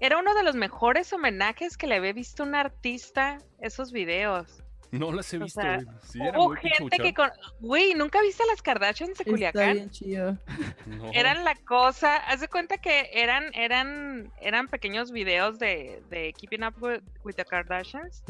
Era 0.00 0.18
uno 0.18 0.34
de 0.34 0.42
los 0.42 0.56
mejores 0.56 1.12
homenajes 1.12 1.76
que 1.76 1.86
le 1.86 1.96
había 1.96 2.12
visto 2.12 2.42
a 2.42 2.46
un 2.46 2.54
artista 2.54 3.38
esos 3.60 3.92
videos. 3.92 4.62
No 4.92 5.12
las 5.12 5.32
he 5.32 5.36
o 5.36 5.44
visto, 5.44 5.60
sea, 5.60 5.76
güey. 5.76 5.86
Sí, 6.02 6.20
era 6.20 6.36
Hubo 6.38 6.48
muy 6.48 6.56
gente 6.58 6.96
que 6.98 7.14
con. 7.14 7.30
Güey, 7.60 7.94
¿nunca 7.94 8.20
viste 8.22 8.42
las 8.46 8.60
Kardashians 8.60 9.10
de 9.18 9.22
Está 9.22 9.30
Culiacán? 9.30 9.72
bien 9.74 9.90
chido. 9.90 10.38
No. 10.86 11.10
Eran 11.12 11.44
la 11.44 11.54
cosa. 11.54 12.16
Haz 12.16 12.40
de 12.40 12.48
cuenta 12.48 12.78
que 12.78 13.10
eran, 13.12 13.54
eran, 13.54 14.32
eran 14.40 14.66
pequeños 14.66 15.12
videos 15.12 15.60
de, 15.60 16.02
de 16.10 16.32
Keeping 16.32 16.64
Up 16.64 16.74
with, 16.82 17.02
with 17.22 17.34
the 17.34 17.44
Kardashians. 17.44 18.24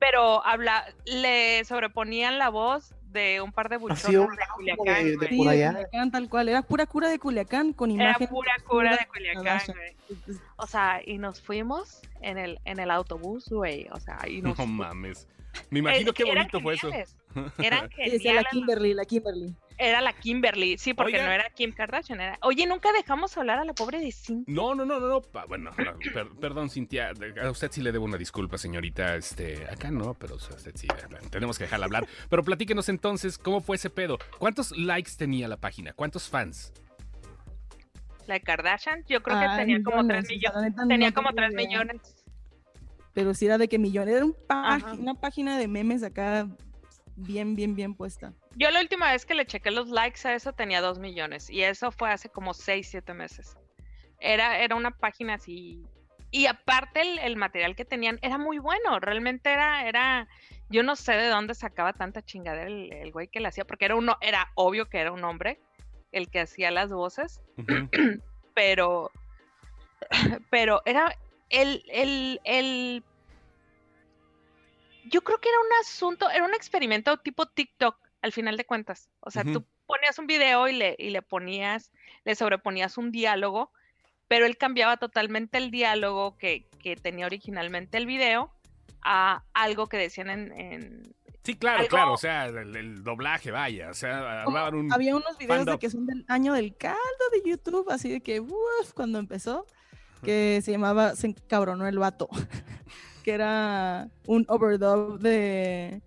Pero 0.00 0.44
habla, 0.44 0.92
le 1.04 1.64
sobreponían 1.64 2.38
la 2.38 2.48
voz 2.48 2.92
de 3.14 3.40
un 3.40 3.50
par 3.52 3.70
de 3.70 3.78
un 3.78 3.88
de 3.88 4.76
Culiacán. 4.76 5.04
de- 5.04 5.16
de. 5.16 5.28
Sí, 5.28 5.36
por 5.38 5.46
de 5.46 5.52
allá. 5.52 5.72
Culiacán, 5.72 6.10
tal 6.10 6.28
cual. 6.28 6.48
Era 6.50 6.60
pura 6.62 6.84
cura 6.86 7.08
de 7.08 7.18
Culiacán 7.18 7.72
con 7.72 7.90
Era 7.90 8.10
imagen. 8.10 8.28
pura 8.28 8.52
cura 8.66 8.90
de 8.96 9.06
Culiacán, 9.06 9.44
Kardashian. 9.44 9.76
güey. 9.78 10.38
O 10.56 10.66
sea, 10.66 11.00
y 11.04 11.16
nos 11.18 11.40
fuimos 11.40 12.02
en 12.20 12.36
el, 12.36 12.58
en 12.66 12.78
el 12.80 12.90
autobús, 12.90 13.48
güey. 13.48 13.86
O 13.92 14.00
sea, 14.00 14.18
y 14.28 14.42
nos 14.42 14.58
No 14.58 14.66
mames. 14.66 15.26
Me 15.70 15.78
imagino 15.78 16.10
Eh, 16.10 16.14
qué 16.14 16.24
bonito 16.24 16.60
fue 16.60 16.74
eso. 16.74 16.88
geniales. 16.90 17.16
Eran 17.58 17.88
Sí, 17.90 18.10
decía 18.10 18.34
la 18.34 18.42
geniales. 18.42 18.46
Kimberly, 18.50 18.94
la 18.94 19.04
Kimberly. 19.04 19.54
Era 19.76 20.00
la 20.00 20.12
Kimberly, 20.12 20.78
sí, 20.78 20.94
porque 20.94 21.14
Oiga. 21.16 21.26
no 21.26 21.32
era 21.32 21.50
Kim 21.50 21.72
Kardashian. 21.72 22.20
Era... 22.20 22.38
Oye, 22.42 22.64
nunca 22.66 22.92
dejamos 22.92 23.36
hablar 23.36 23.58
a 23.58 23.64
la 23.64 23.72
pobre 23.74 23.98
de 23.98 24.12
Cintia. 24.12 24.54
No, 24.54 24.72
no, 24.74 24.84
no, 24.84 25.00
no, 25.00 25.08
no. 25.08 25.20
pa- 25.20 25.46
Bueno, 25.46 25.70
no, 25.76 25.98
per- 26.12 26.28
perdón, 26.40 26.70
Cintia. 26.70 27.10
A 27.42 27.50
usted 27.50 27.72
sí 27.72 27.82
le 27.82 27.90
debo 27.90 28.04
una 28.04 28.16
disculpa, 28.16 28.56
señorita. 28.56 29.16
Este, 29.16 29.66
acá 29.68 29.90
no, 29.90 30.14
pero 30.14 30.36
o 30.36 30.38
sea, 30.38 30.54
usted 30.56 30.72
sí. 30.76 30.86
Tenemos 31.30 31.58
que 31.58 31.64
dejarla 31.64 31.86
hablar. 31.86 32.06
Pero 32.30 32.44
platíquenos 32.44 32.88
entonces, 32.88 33.36
¿cómo 33.36 33.60
fue 33.60 33.74
ese 33.76 33.90
pedo? 33.90 34.18
¿Cuántos 34.38 34.70
likes 34.76 35.12
tenía 35.18 35.48
la 35.48 35.56
página? 35.56 35.92
¿Cuántos 35.92 36.28
fans? 36.28 36.72
La 38.26 38.34
de 38.34 38.40
Kardashian, 38.42 39.04
yo 39.08 39.22
creo 39.22 39.38
que 39.40 39.46
tenía 39.56 39.82
como 39.82 40.06
3 40.06 40.28
millones, 40.28 40.74
Tenía 40.88 41.08
no 41.10 41.14
como 41.14 41.28
tengo 41.30 41.48
3 41.48 41.52
idea. 41.52 41.66
millones. 41.68 42.24
Pero 43.12 43.34
sí 43.34 43.46
era 43.46 43.58
de 43.58 43.68
que 43.68 43.78
millones. 43.78 44.14
Era 44.14 44.24
un 44.24 44.36
una 45.00 45.14
página 45.14 45.58
de 45.58 45.68
memes 45.68 46.02
acá 46.02 46.48
bien, 47.16 47.54
bien, 47.56 47.74
bien 47.74 47.94
puesta. 47.94 48.32
Yo 48.56 48.70
la 48.70 48.80
última 48.80 49.12
vez 49.12 49.26
que 49.26 49.34
le 49.34 49.46
chequé 49.46 49.70
los 49.70 49.88
likes 49.88 50.26
a 50.26 50.34
eso 50.34 50.52
tenía 50.52 50.80
2 50.80 50.98
millones. 50.98 51.50
Y 51.50 51.62
eso 51.62 51.90
fue 51.90 52.10
hace 52.10 52.28
como 52.28 52.54
6, 52.54 52.88
7 52.90 53.14
meses. 53.14 53.56
Era, 54.20 54.58
era 54.58 54.76
una 54.76 54.90
página 54.90 55.34
así. 55.34 55.82
Y 56.30 56.46
aparte 56.46 57.02
el, 57.02 57.18
el 57.18 57.36
material 57.36 57.76
que 57.76 57.84
tenían 57.84 58.18
era 58.22 58.38
muy 58.38 58.58
bueno. 58.58 59.00
Realmente 59.00 59.52
era, 59.52 59.86
era. 59.86 60.28
Yo 60.70 60.82
no 60.82 60.96
sé 60.96 61.12
de 61.12 61.28
dónde 61.28 61.54
sacaba 61.54 61.92
tanta 61.92 62.22
chingadera 62.22 62.66
el, 62.66 62.92
el 62.92 63.12
güey 63.12 63.28
que 63.28 63.40
la 63.40 63.48
hacía, 63.48 63.64
porque 63.64 63.84
era 63.84 63.96
uno, 63.96 64.16
era 64.20 64.50
obvio 64.54 64.88
que 64.88 64.98
era 64.98 65.12
un 65.12 65.24
hombre 65.24 65.60
el 66.10 66.30
que 66.30 66.40
hacía 66.40 66.70
las 66.70 66.90
voces. 66.90 67.40
Pero 68.54 69.10
pero 70.50 70.82
era 70.84 71.16
el, 71.50 71.84
el, 71.88 72.40
el 72.44 73.04
yo 75.10 75.22
creo 75.22 75.40
que 75.40 75.48
era 75.48 75.58
un 75.58 75.72
asunto, 75.80 76.30
era 76.30 76.44
un 76.44 76.54
experimento 76.54 77.16
tipo 77.18 77.46
TikTok 77.46 77.96
al 78.22 78.32
final 78.32 78.56
de 78.56 78.64
cuentas. 78.64 79.08
O 79.20 79.30
sea, 79.30 79.44
tú 79.44 79.64
ponías 79.86 80.18
un 80.18 80.26
video 80.26 80.66
y 80.68 80.72
le, 80.72 80.96
y 80.98 81.10
le 81.10 81.22
ponías, 81.22 81.90
le 82.24 82.34
sobreponías 82.34 82.96
un 82.98 83.10
diálogo, 83.10 83.70
pero 84.28 84.46
él 84.46 84.56
cambiaba 84.56 84.96
totalmente 84.96 85.58
el 85.58 85.70
diálogo 85.70 86.38
que, 86.38 86.68
que 86.82 86.96
tenía 86.96 87.26
originalmente 87.26 87.98
el 87.98 88.06
video 88.06 88.50
a 89.02 89.44
algo 89.52 89.86
que 89.86 89.98
decían 89.98 90.30
en, 90.30 90.52
en- 90.58 91.14
Sí, 91.44 91.56
claro, 91.56 91.80
Algo- 91.80 91.88
claro. 91.90 92.12
O 92.14 92.16
sea, 92.16 92.46
el, 92.46 92.74
el 92.74 93.04
doblaje, 93.04 93.50
vaya. 93.50 93.90
O 93.90 93.94
sea, 93.94 94.44
un. 94.72 94.90
Había 94.90 95.14
unos 95.14 95.36
videos 95.36 95.58
fandom. 95.58 95.74
de 95.74 95.78
que 95.78 95.90
son 95.90 96.06
del 96.06 96.24
año 96.28 96.54
del 96.54 96.74
caldo 96.74 96.96
de 97.32 97.50
YouTube, 97.50 97.90
así 97.90 98.10
de 98.10 98.22
que, 98.22 98.40
uff, 98.40 98.94
cuando 98.94 99.18
empezó, 99.18 99.66
que 100.22 100.60
se 100.64 100.72
llamaba 100.72 101.14
Se 101.16 101.26
encabronó 101.26 101.86
el 101.86 101.98
vato, 101.98 102.30
que 103.24 103.32
era 103.32 104.08
un 104.26 104.44
overdub 104.48 105.18
de... 105.18 106.00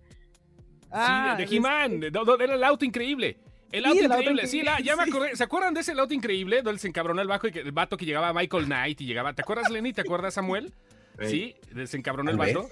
Ah, 0.90 1.34
sí, 1.36 1.42
de, 1.42 1.46
de 1.50 1.56
He-Man. 1.56 2.02
Era 2.40 2.54
el 2.54 2.64
auto 2.64 2.84
increíble. 2.86 3.38
El 3.70 3.82
Sí, 3.84 3.88
auto 3.90 4.00
el 4.00 4.06
auto 4.12 4.22
increíble, 4.22 4.46
sí, 4.46 4.62
la- 4.62 4.80
ya 4.80 4.96
me 4.96 5.02
acordé. 5.08 5.36
¿Se 5.36 5.44
acuerdan 5.44 5.74
de 5.74 5.80
ese 5.80 5.92
auto 5.92 6.14
increíble? 6.14 6.62
Donde 6.62 6.78
se 6.78 6.88
encabronó 6.88 7.20
el, 7.20 7.28
bajo 7.28 7.46
y 7.48 7.52
que, 7.52 7.60
el 7.60 7.72
vato 7.72 7.98
que 7.98 8.06
llegaba 8.06 8.28
a 8.28 8.32
Michael 8.32 8.64
Knight 8.64 9.00
y 9.02 9.04
llegaba. 9.04 9.34
¿Te 9.34 9.42
acuerdas, 9.42 9.70
Lenny? 9.70 9.92
¿Te 9.92 10.00
acuerdas, 10.00 10.32
Samuel? 10.34 10.72
Sí, 11.20 11.54
se 11.84 11.96
encabronó 11.98 12.30
el 12.30 12.38
vato. 12.38 12.70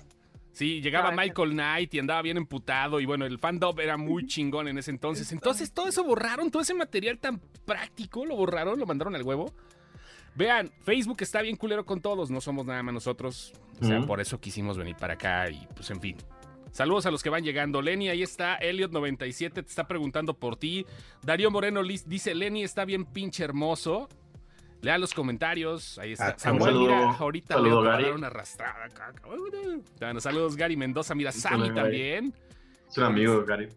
Sí, 0.53 0.81
llegaba 0.81 1.11
No, 1.11 1.19
Michael 1.19 1.51
Knight 1.51 1.93
y 1.93 1.99
andaba 1.99 2.23
bien 2.23 2.39
emputado 2.39 2.99
y 2.99 3.05
bueno, 3.05 3.27
el 3.27 3.39
fandom 3.39 3.79
era 3.79 3.99
muy 3.99 4.27
chingón 4.27 4.69
en 4.69 4.79
ese 4.79 4.91
entonces. 4.91 5.31
Entonces 5.33 5.71
todo 5.73 5.87
eso 5.89 6.03
borraron, 6.03 6.51
todo 6.51 6.63
ese 6.63 6.73
material 6.73 7.19
tan 7.19 7.41
práctico 7.67 8.25
lo 8.25 8.37
borraron, 8.37 8.79
lo 8.79 8.87
mandaron 8.87 9.15
al 9.15 9.23
huevo. 9.23 9.53
Vean, 10.37 10.71
Facebook 10.83 11.19
está 11.21 11.41
bien 11.41 11.57
culero 11.57 11.85
con 11.85 12.01
todos, 12.01 12.31
no 12.31 12.41
somos 12.41 12.67
nada 12.67 12.83
más 12.83 12.95
nosotros. 12.95 13.53
O 13.81 13.85
sea, 13.85 14.01
por 14.03 14.21
eso 14.21 14.41
quisimos 14.41 14.79
venir 14.79 14.97
para 14.97 15.15
acá 15.15 15.51
y 15.51 15.67
pues 15.75 15.91
en 15.91 16.01
fin. 16.01 16.17
Saludos 16.73 17.07
a 17.07 17.11
los 17.11 17.23
que 17.23 17.31
van 17.31 17.43
llegando. 17.43 17.81
Lenny, 17.81 18.11
ahí 18.11 18.23
está. 18.23 18.59
Elliot97 18.61 19.53
te 19.53 19.61
está 19.61 19.89
preguntando 19.89 20.35
por 20.35 20.57
ti. 20.57 20.85
Darío 21.23 21.51
Moreno 21.51 21.83
Liz 21.83 22.07
dice: 22.07 22.35
Lenny 22.35 22.65
está 22.65 22.85
bien 22.85 23.07
pinche 23.07 23.45
hermoso. 23.45 24.09
Lea 24.83 24.99
los 24.99 25.15
comentarios. 25.15 25.99
Ahí 25.99 26.13
está. 26.13 26.29
Ah, 26.29 26.35
Samuel, 26.37 26.75
mira, 26.75 27.13
ahorita 27.13 27.55
saludo, 27.55 27.83
Leo 27.83 27.83
te 27.83 27.89
va 27.89 27.97
a 27.97 28.03
dar 28.03 28.13
una 28.13 28.27
arrastrada. 28.27 28.89
Bueno, 29.99 30.21
saludos, 30.21 30.55
Gary 30.55 30.77
Mendoza. 30.77 31.15
Mira, 31.15 31.33
Sammy 31.33 31.73
también. 31.73 32.35
Es 32.89 32.99
un 32.99 33.05
amigo, 33.05 33.43
Gary. 33.47 33.69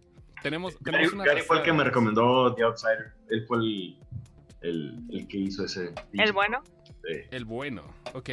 Tenemos, 0.42 0.78
Gary, 0.82 1.08
una 1.08 1.26
Gary 1.26 1.42
fue 1.42 1.58
el 1.58 1.64
que 1.64 1.74
me 1.74 1.84
recomendó 1.84 2.54
The 2.54 2.64
Outsider. 2.64 3.14
Él 3.30 3.46
fue 3.48 3.58
el, 3.60 3.98
el, 4.62 5.00
el 5.10 5.28
que 5.28 5.38
hizo 5.38 5.66
ese. 5.66 5.94
el 6.14 6.34
bueno. 6.34 6.64
Sí. 6.86 7.16
El 7.32 7.46
bueno, 7.46 7.84
ok. 8.14 8.30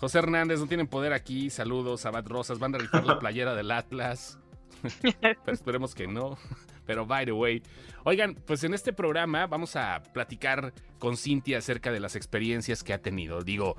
José 0.00 0.18
Hernández, 0.18 0.60
no 0.60 0.66
tienen 0.66 0.86
poder 0.86 1.12
aquí. 1.12 1.50
Saludos, 1.50 2.06
Abad 2.06 2.26
Rosas. 2.26 2.58
Van 2.58 2.74
a 2.74 2.78
rifar 2.78 3.04
la 3.04 3.18
playera 3.20 3.54
del 3.54 3.70
Atlas. 3.70 4.38
Pero 5.20 5.52
esperemos 5.52 5.94
que 5.94 6.06
no. 6.06 6.38
Pero 6.86 7.06
by 7.06 7.26
the 7.26 7.32
way. 7.32 7.62
Oigan, 8.04 8.34
pues 8.34 8.64
en 8.64 8.72
este 8.72 8.92
programa 8.92 9.46
vamos 9.46 9.76
a 9.76 10.02
platicar 10.14 10.72
con 10.98 11.16
Cintia 11.16 11.58
acerca 11.58 11.92
de 11.92 12.00
las 12.00 12.16
experiencias 12.16 12.82
que 12.82 12.94
ha 12.94 13.02
tenido. 13.02 13.42
Digo, 13.42 13.76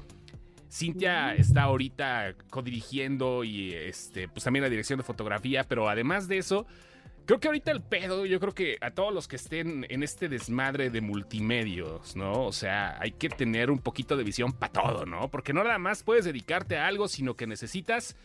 Cintia 0.71 1.33
está 1.33 1.63
ahorita 1.63 2.35
codirigiendo 2.49 3.43
y 3.43 3.73
este, 3.73 4.27
pues 4.27 4.43
también 4.43 4.61
la 4.63 4.69
dirección 4.69 4.97
de 4.97 5.03
fotografía, 5.03 5.63
pero 5.63 5.89
además 5.89 6.27
de 6.27 6.37
eso, 6.37 6.67
creo 7.25 7.39
que 7.39 7.47
ahorita 7.47 7.71
el 7.71 7.81
pedo, 7.81 8.25
yo 8.25 8.39
creo 8.39 8.53
que 8.53 8.77
a 8.81 8.91
todos 8.91 9.13
los 9.13 9.27
que 9.27 9.35
estén 9.35 9.85
en 9.89 10.03
este 10.03 10.29
desmadre 10.29 10.89
de 10.89 11.01
multimedios, 11.01 12.15
¿no? 12.15 12.45
O 12.45 12.51
sea, 12.51 12.97
hay 12.99 13.11
que 13.11 13.29
tener 13.29 13.71
un 13.71 13.79
poquito 13.79 14.17
de 14.17 14.23
visión 14.23 14.53
para 14.53 14.73
todo, 14.73 15.05
¿no? 15.05 15.29
Porque 15.29 15.53
no 15.53 15.63
nada 15.63 15.77
más 15.77 16.03
puedes 16.03 16.25
dedicarte 16.25 16.77
a 16.77 16.87
algo, 16.87 17.07
sino 17.07 17.35
que 17.35 17.47
necesitas 17.47 18.15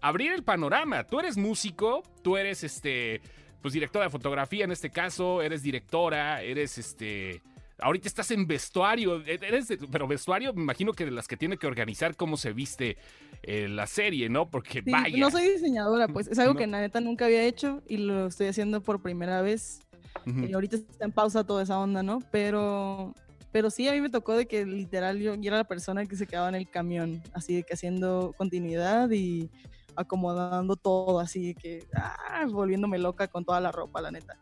abrir 0.00 0.32
el 0.32 0.42
panorama. 0.42 1.04
Tú 1.04 1.20
eres 1.20 1.36
músico, 1.36 2.02
tú 2.22 2.36
eres 2.36 2.64
este, 2.64 3.22
pues 3.62 3.72
directora 3.72 4.06
de 4.06 4.10
fotografía 4.10 4.64
en 4.64 4.72
este 4.72 4.90
caso, 4.90 5.40
eres 5.40 5.62
directora, 5.62 6.42
eres 6.42 6.76
este. 6.76 7.40
Ahorita 7.78 8.06
estás 8.06 8.30
en 8.30 8.46
vestuario, 8.46 9.22
e-, 9.24 9.40
eres 9.42 9.68
pero 9.90 10.06
vestuario, 10.06 10.52
me 10.52 10.62
imagino 10.62 10.92
que 10.92 11.04
de 11.04 11.10
las 11.10 11.26
que 11.26 11.36
tiene 11.36 11.56
que 11.56 11.66
organizar 11.66 12.16
cómo 12.16 12.36
se 12.36 12.52
viste 12.52 12.96
eh, 13.42 13.68
la 13.68 13.86
serie, 13.86 14.28
¿no? 14.28 14.48
Porque 14.50 14.82
Sí, 14.84 14.90
vaya. 14.90 15.16
no 15.18 15.30
soy 15.30 15.48
diseñadora, 15.50 16.08
pues 16.08 16.28
es 16.28 16.38
algo 16.38 16.54
No. 16.54 16.60
que 16.60 16.66
la 16.66 16.80
neta 16.80 17.00
nunca 17.00 17.24
había 17.26 17.42
hecho 17.44 17.82
y 17.88 17.96
lo 17.98 18.26
estoy 18.28 18.46
haciendo 18.48 18.80
por 18.82 19.02
primera 19.02 19.42
vez. 19.42 19.80
Ujú. 20.26 20.44
Y 20.44 20.52
ahorita 20.52 20.76
está 20.76 21.04
en 21.04 21.12
pausa 21.12 21.44
toda 21.44 21.62
esa 21.62 21.78
onda, 21.78 22.02
¿no? 22.02 22.20
Pero, 22.30 23.14
pero 23.50 23.70
sí, 23.70 23.88
a 23.88 23.92
mí 23.92 24.00
me 24.00 24.10
tocó 24.10 24.36
de 24.36 24.46
que 24.46 24.64
literal 24.64 25.18
yo, 25.18 25.34
yo 25.34 25.48
era 25.48 25.56
la 25.56 25.64
persona 25.64 26.06
que 26.06 26.14
se 26.16 26.26
quedaba 26.26 26.48
en 26.50 26.54
el 26.54 26.68
camión, 26.70 27.20
así 27.32 27.56
de 27.56 27.62
que 27.64 27.74
haciendo 27.74 28.32
continuidad 28.36 29.10
y 29.10 29.50
acomodando 29.96 30.76
todo, 30.76 31.18
así 31.20 31.48
de 31.48 31.54
que 31.54 31.84
ah, 31.94 32.46
volviéndome 32.50 32.98
loca 32.98 33.26
con 33.28 33.44
toda 33.44 33.60
la 33.60 33.72
ropa, 33.72 34.00
la 34.00 34.10
neta. 34.10 34.36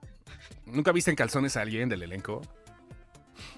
¿Nunca 0.67 0.93
viste 0.93 1.11
en 1.11 1.17
calzones 1.17 1.57
a 1.57 1.63
alguien 1.63 1.89
del 1.89 2.03
elenco? 2.03 2.41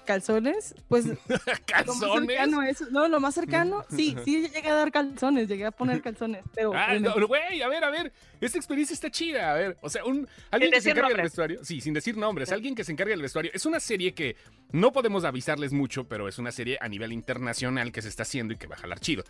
Calzones, 0.05 0.75
pues 0.87 1.05
lo 1.07 1.13
más 1.35 1.59
¿Calzones? 1.65 2.27
cercano 2.27 2.59
a 2.61 2.69
eso, 2.69 2.85
no, 2.91 3.07
lo 3.07 3.19
más 3.19 3.33
cercano, 3.35 3.85
sí, 3.89 4.15
sí 4.25 4.47
llegué 4.53 4.69
a 4.69 4.75
dar 4.75 4.91
calzones, 4.91 5.47
llegué 5.47 5.65
a 5.65 5.71
poner 5.71 6.01
calzones, 6.01 6.43
pero 6.53 6.73
Ah, 6.73 6.87
obviamente- 6.89 7.19
no, 7.19 7.27
güey, 7.27 7.61
a 7.61 7.67
ver, 7.67 7.83
a 7.83 7.89
ver, 7.89 8.11
esta 8.41 8.57
experiencia 8.57 8.93
está 8.93 9.09
chida, 9.09 9.51
a 9.51 9.53
ver, 9.55 9.77
o 9.81 9.89
sea, 9.89 10.03
un, 10.05 10.27
alguien 10.51 10.71
que 10.71 10.81
se 10.81 10.91
encarga 10.91 11.09
del 11.09 11.21
vestuario, 11.21 11.63
sí, 11.63 11.81
sin 11.81 11.93
decir 11.93 12.17
nombres, 12.17 12.49
Sí. 12.49 12.55
alguien 12.55 12.75
que 12.75 12.83
se 12.83 12.91
encarga 12.91 13.11
del 13.11 13.21
vestuario, 13.21 13.51
es 13.53 13.65
una 13.65 13.79
serie 13.79 14.13
que 14.13 14.35
no 14.71 14.91
podemos 14.91 15.23
avisarles 15.23 15.71
mucho, 15.71 16.05
pero 16.07 16.27
es 16.27 16.37
una 16.39 16.51
serie 16.51 16.77
a 16.81 16.87
nivel 16.89 17.13
internacional 17.13 17.91
que 17.91 18.01
se 18.01 18.09
está 18.09 18.23
haciendo 18.23 18.53
y 18.53 18.57
que 18.57 18.67
va 18.67 18.75
a 18.75 18.79
jalar 18.79 18.99
chido. 18.99 19.23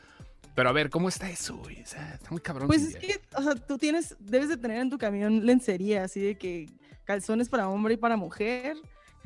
Pero 0.55 0.69
a 0.69 0.72
ver, 0.72 0.89
¿cómo 0.91 1.10
está 1.10 1.29
eso, 1.31 1.55
güey? 1.57 1.81
O 1.81 1.86
sea, 1.88 2.13
está 2.13 2.29
muy 2.29 2.39
cabrón. 2.39 2.67
Pues 2.67 2.83
es 2.83 2.95
que, 2.98 3.19
o 3.36 3.41
sea, 3.41 3.55
tú 3.55 3.77
tienes, 3.79 4.15
debes 4.19 4.50
de 4.50 4.57
tener 4.57 4.77
en 4.79 4.89
tu 4.91 5.00
camión 5.00 5.45
lencería, 5.45 6.03
así 6.03 6.19
de 6.22 6.36
que 6.38 6.69
calzones 7.05 7.50
para 7.50 7.67
hombre 7.69 7.95
y 7.95 7.98
para 7.98 8.17
mujer, 8.17 8.77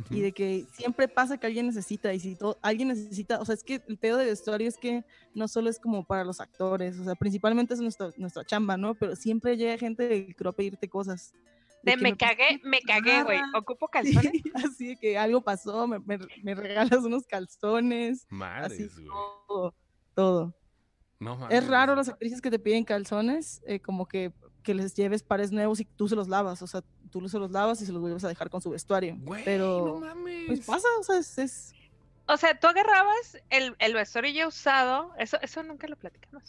y 0.10 0.22
de 0.22 0.32
que 0.32 0.66
siempre 0.74 1.08
pasa 1.08 1.38
que 1.38 1.48
alguien 1.48 1.66
necesita, 1.68 2.14
y 2.14 2.20
si 2.20 2.36
to- 2.36 2.58
alguien 2.62 2.90
necesita, 2.90 3.40
o 3.42 3.46
sea, 3.46 3.56
es 3.56 3.64
que 3.64 3.82
el 3.88 3.98
pedo 3.98 4.18
de 4.18 4.26
vestuario 4.26 4.68
es 4.68 4.78
que 4.78 5.04
no 5.34 5.48
solo 5.48 5.70
es 5.70 5.80
como 5.80 6.04
para 6.06 6.24
los 6.24 6.40
actores, 6.40 7.00
o 7.00 7.04
sea, 7.04 7.16
principalmente 7.16 7.74
es 7.74 7.80
nuestra, 7.80 8.12
nuestra 8.18 8.46
chamba, 8.46 8.78
¿no? 8.78 8.94
Pero 8.96 9.16
siempre 9.16 9.58
llega 9.58 9.78
gente 9.78 10.08
que 10.08 10.36
quiere 10.36 10.54
pedirte 10.54 10.88
cosas. 10.88 11.34
De 11.84 11.92
que 11.92 11.98
me 11.98 12.12
me 12.12 12.18
cagué, 12.18 12.60
me 12.64 12.82
cagué, 12.82 13.24
güey. 13.24 13.40
Ocupo 13.56 13.88
Sí, 14.04 14.14
calzones. 14.14 14.42
así 14.56 14.88
de 14.88 14.98
que 14.98 15.18
algo 15.18 15.42
pasó, 15.42 15.88
me, 15.88 16.00
me- 16.00 16.20
me 16.44 16.54
regalas 16.56 17.04
unos 17.04 17.26
calzones, 17.26 18.20
así 18.24 18.28
Madres, 18.36 18.94
güey. 18.96 19.08
todo, 19.48 19.76
todo. 20.14 20.54
No. 21.20 21.50
Es 21.50 21.66
raro 21.68 21.96
las 21.96 22.10
actrices 22.10 22.42
que 22.42 22.52
te 22.52 22.60
piden 22.60 22.84
calzones, 22.84 23.62
eh, 23.66 23.80
como 23.80 24.08
que, 24.08 24.32
que 24.62 24.76
les 24.76 24.94
lleves 24.96 25.24
pares 25.24 25.52
nuevos 25.52 25.80
y 25.80 25.86
tú 25.86 26.08
se 26.08 26.16
los 26.16 26.28
lavas, 26.28 26.62
o 26.62 26.68
sea, 26.68 26.84
tú 27.20 27.30
se 27.30 27.40
los 27.40 27.52
lavas 27.52 27.82
y 27.82 27.86
se 27.86 27.92
los 27.92 28.02
vuelves 28.02 28.24
a 28.24 28.28
dejar 28.30 28.50
con 28.50 28.62
su 28.62 28.70
vestuario. 28.70 29.16
Güey, 29.20 29.44
pero, 29.44 30.00
no 30.00 30.06
mames. 30.08 30.46
pues 30.48 30.66
pasa, 30.66 30.88
o 31.00 31.04
sea, 31.04 31.18
es, 31.18 31.38
es- 31.38 31.74
O 32.28 32.36
sea, 32.38 32.60
tú 32.60 32.68
agarrabas 32.68 33.38
el, 33.50 33.76
el 33.80 33.94
vestuario 33.94 34.32
ya 34.32 34.48
usado, 34.48 35.14
eso, 35.18 35.38
eso 35.42 35.64
nunca 35.64 35.88
lo 35.88 35.96
platicamos. 35.96 36.44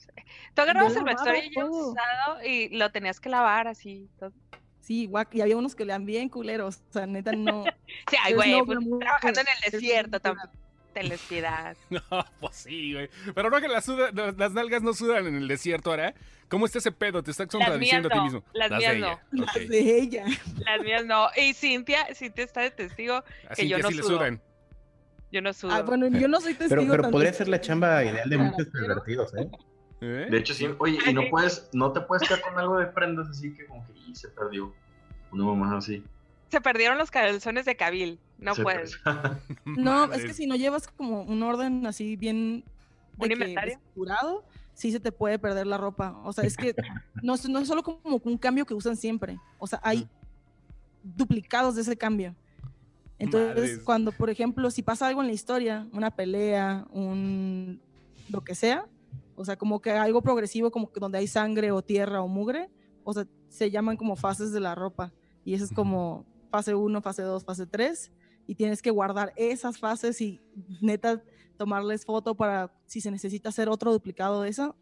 Tú 0.55 0.63
agarrabas 0.63 0.97
el 0.97 1.05
vestuario 1.05 1.43
ya 1.55 1.65
usado 1.65 2.45
y 2.45 2.69
lo 2.77 2.91
tenías 2.91 3.21
que 3.21 3.29
lavar 3.29 3.69
así. 3.69 4.09
todo. 4.19 4.33
sí, 4.81 5.07
guac, 5.07 5.35
y 5.35 5.41
había 5.41 5.57
unos 5.57 5.75
que 5.75 5.85
le 5.85 5.93
dan 5.93 6.05
bien 6.07 6.29
culeros, 6.29 6.81
o 6.91 6.93
sea, 6.93 7.07
neta 7.07 7.33
no. 7.33 7.65
Sí, 8.11 8.17
ay, 8.23 8.35
güey, 8.35 8.53
no 8.59 8.65
pues, 8.65 8.79
trabajando 9.01 9.41
en 9.41 9.47
el 9.49 9.73
desierto 9.73 10.19
glamour. 10.21 10.51
Tenles 10.93 11.21
piedad. 11.23 11.77
No, 11.91 12.01
pues 12.41 12.57
sí, 12.57 12.93
güey. 12.95 13.09
Pero 13.35 13.51
no 13.51 13.61
que 13.61 13.69
las, 13.69 13.85
suda- 13.85 14.11
las 14.13 14.53
nalgas 14.53 14.83
no 14.83 14.93
sudan 14.95 15.27
en 15.27 15.37
el 15.37 15.49
desierto 15.49 15.91
ahora. 15.91 16.15
¿Cómo 16.49 16.65
está 16.67 16.79
ese 16.79 16.93
pedo? 16.93 17.23
Te 17.23 17.31
estás 17.31 17.47
contradiciendo 17.49 18.09
a 18.11 18.13
ti 18.13 18.21
mismo. 18.21 18.45
las 18.55 18.71
mías 18.71 18.95
ella. 18.95 19.21
no. 19.33 19.45
Las 19.45 19.55
de 19.69 19.99
ella. 20.01 20.25
Las 20.65 20.81
mías 20.83 21.05
no. 21.05 21.29
Y 21.37 21.53
Cintia, 21.53 22.07
Cintia 22.15 22.45
está 22.45 22.63
de 22.63 22.71
testigo, 22.71 23.23
Así 23.51 23.69
yo 23.69 23.77
que 23.77 23.83
no 23.83 23.89
sí 23.91 23.95
le 23.97 24.03
sudo. 24.03 24.17
sudan. 24.19 24.41
yo 25.31 25.43
no 25.43 25.53
sudo. 25.53 25.73
Ah, 25.73 25.83
bueno, 25.83 26.09
yo 26.09 26.27
no 26.27 26.41
soy 26.41 26.55
testigo. 26.55 26.81
Pero, 26.83 26.91
pero 27.03 27.11
podría 27.11 27.33
ser 27.35 27.49
la 27.49 27.61
chamba 27.61 28.03
ideal 28.03 28.29
de 28.31 28.39
muchos 28.39 28.67
pero- 28.73 28.87
pervertidos, 28.87 29.35
¿eh? 29.35 29.49
¿Eh? 30.01 30.29
De 30.31 30.39
hecho, 30.39 30.55
sí. 30.55 30.69
Oye, 30.79 30.99
y 31.07 31.13
no 31.13 31.23
puedes, 31.29 31.69
no 31.73 31.93
te 31.93 32.01
puedes 32.01 32.27
quedar 32.27 32.41
con 32.41 32.57
algo 32.59 32.79
de 32.79 32.87
prendas 32.87 33.29
así 33.29 33.53
que 33.53 33.67
como 33.67 33.85
que 33.87 33.93
y 34.09 34.15
se 34.15 34.29
perdió. 34.29 34.73
Una 35.33 35.45
mamá 35.45 35.77
así. 35.77 36.03
Se 36.51 36.61
perdieron 36.61 36.97
los 36.99 37.11
calzones 37.11 37.65
de 37.67 37.77
Cabil. 37.77 38.19
No 38.39 38.55
Se 38.55 38.63
puedes. 38.63 38.99
No, 39.65 40.13
es 40.13 40.25
que 40.25 40.33
si 40.35 40.47
no 40.47 40.57
llevas 40.57 40.89
como 40.89 41.23
un 41.23 41.43
orden 41.43 41.87
así 41.87 42.17
bien 42.17 42.65
de 43.17 43.25
¿Un 43.25 43.29
que 43.29 43.33
inventario? 43.35 43.75
estructurado, 43.75 44.45
sí 44.75 44.93
se 44.93 45.01
te 45.01 45.13
puede 45.13 45.39
perder 45.39 45.67
la 45.67 45.77
ropa. 45.77 46.19
O 46.25 46.33
sea, 46.33 46.45
es 46.45 46.57
que 46.57 46.75
no, 47.23 47.35
es- 47.35 47.49
no 47.49 47.59
es 47.59 47.69
solo 47.69 47.83
como 47.83 48.01
un 48.25 48.39
cambio 48.39 48.65
que 48.65 48.75
usan 48.75 48.97
siempre. 48.97 49.39
O 49.59 49.67
sea, 49.67 49.81
hay 49.83 50.09
duplicados 51.03 51.75
de 51.75 51.83
ese 51.83 51.97
cambio. 51.97 52.35
Entonces, 53.19 53.81
cuando, 53.81 54.13
por 54.13 54.31
ejemplo, 54.31 54.71
si 54.71 54.83
pasa 54.83 55.09
algo 55.09 55.21
en 55.23 55.27
la 55.27 55.33
historia, 55.33 55.87
una 55.93 56.11
pelea, 56.13 56.87
un 56.93 57.81
lo 58.29 58.43
que 58.43 58.55
sea, 58.55 58.87
o 59.35 59.45
sea, 59.45 59.57
como 59.57 59.81
que 59.81 59.91
algo 59.91 60.23
progresivo, 60.23 60.71
como 60.71 60.93
que 60.93 61.01
donde 61.01 61.19
hay 61.19 61.27
sangre 61.27 61.73
o 61.73 61.83
tierra 61.83 62.21
o 62.23 62.29
mugre, 62.29 62.69
o 63.05 63.13
sea, 63.13 63.27
se 63.49 63.71
llaman 63.71 63.97
como 63.97 64.15
fases 64.17 64.53
de 64.53 64.61
la 64.61 64.75
ropa. 64.77 65.13
Y 65.45 65.55
eso 65.55 65.65
es 65.65 65.73
como 65.73 66.27
fase 66.51 66.75
1, 66.75 67.01
fase 67.03 67.23
2, 67.23 67.45
fase 67.45 67.67
3. 67.67 68.13
Y 68.47 68.55
tienes 68.55 68.81
que 68.83 68.91
guardar 68.91 69.33
esas 69.37 69.79
fases 69.79 70.21
y 70.21 70.41
neta 70.81 71.23
tomarles 71.59 72.05
foto 72.07 72.35
para 72.35 72.73
si 72.87 73.01
se 73.01 73.11
necesita 73.11 73.51
hacer 73.51 73.69
otro 73.69 73.93
duplicado 73.93 74.43
de 74.43 74.49
eso, 74.49 74.75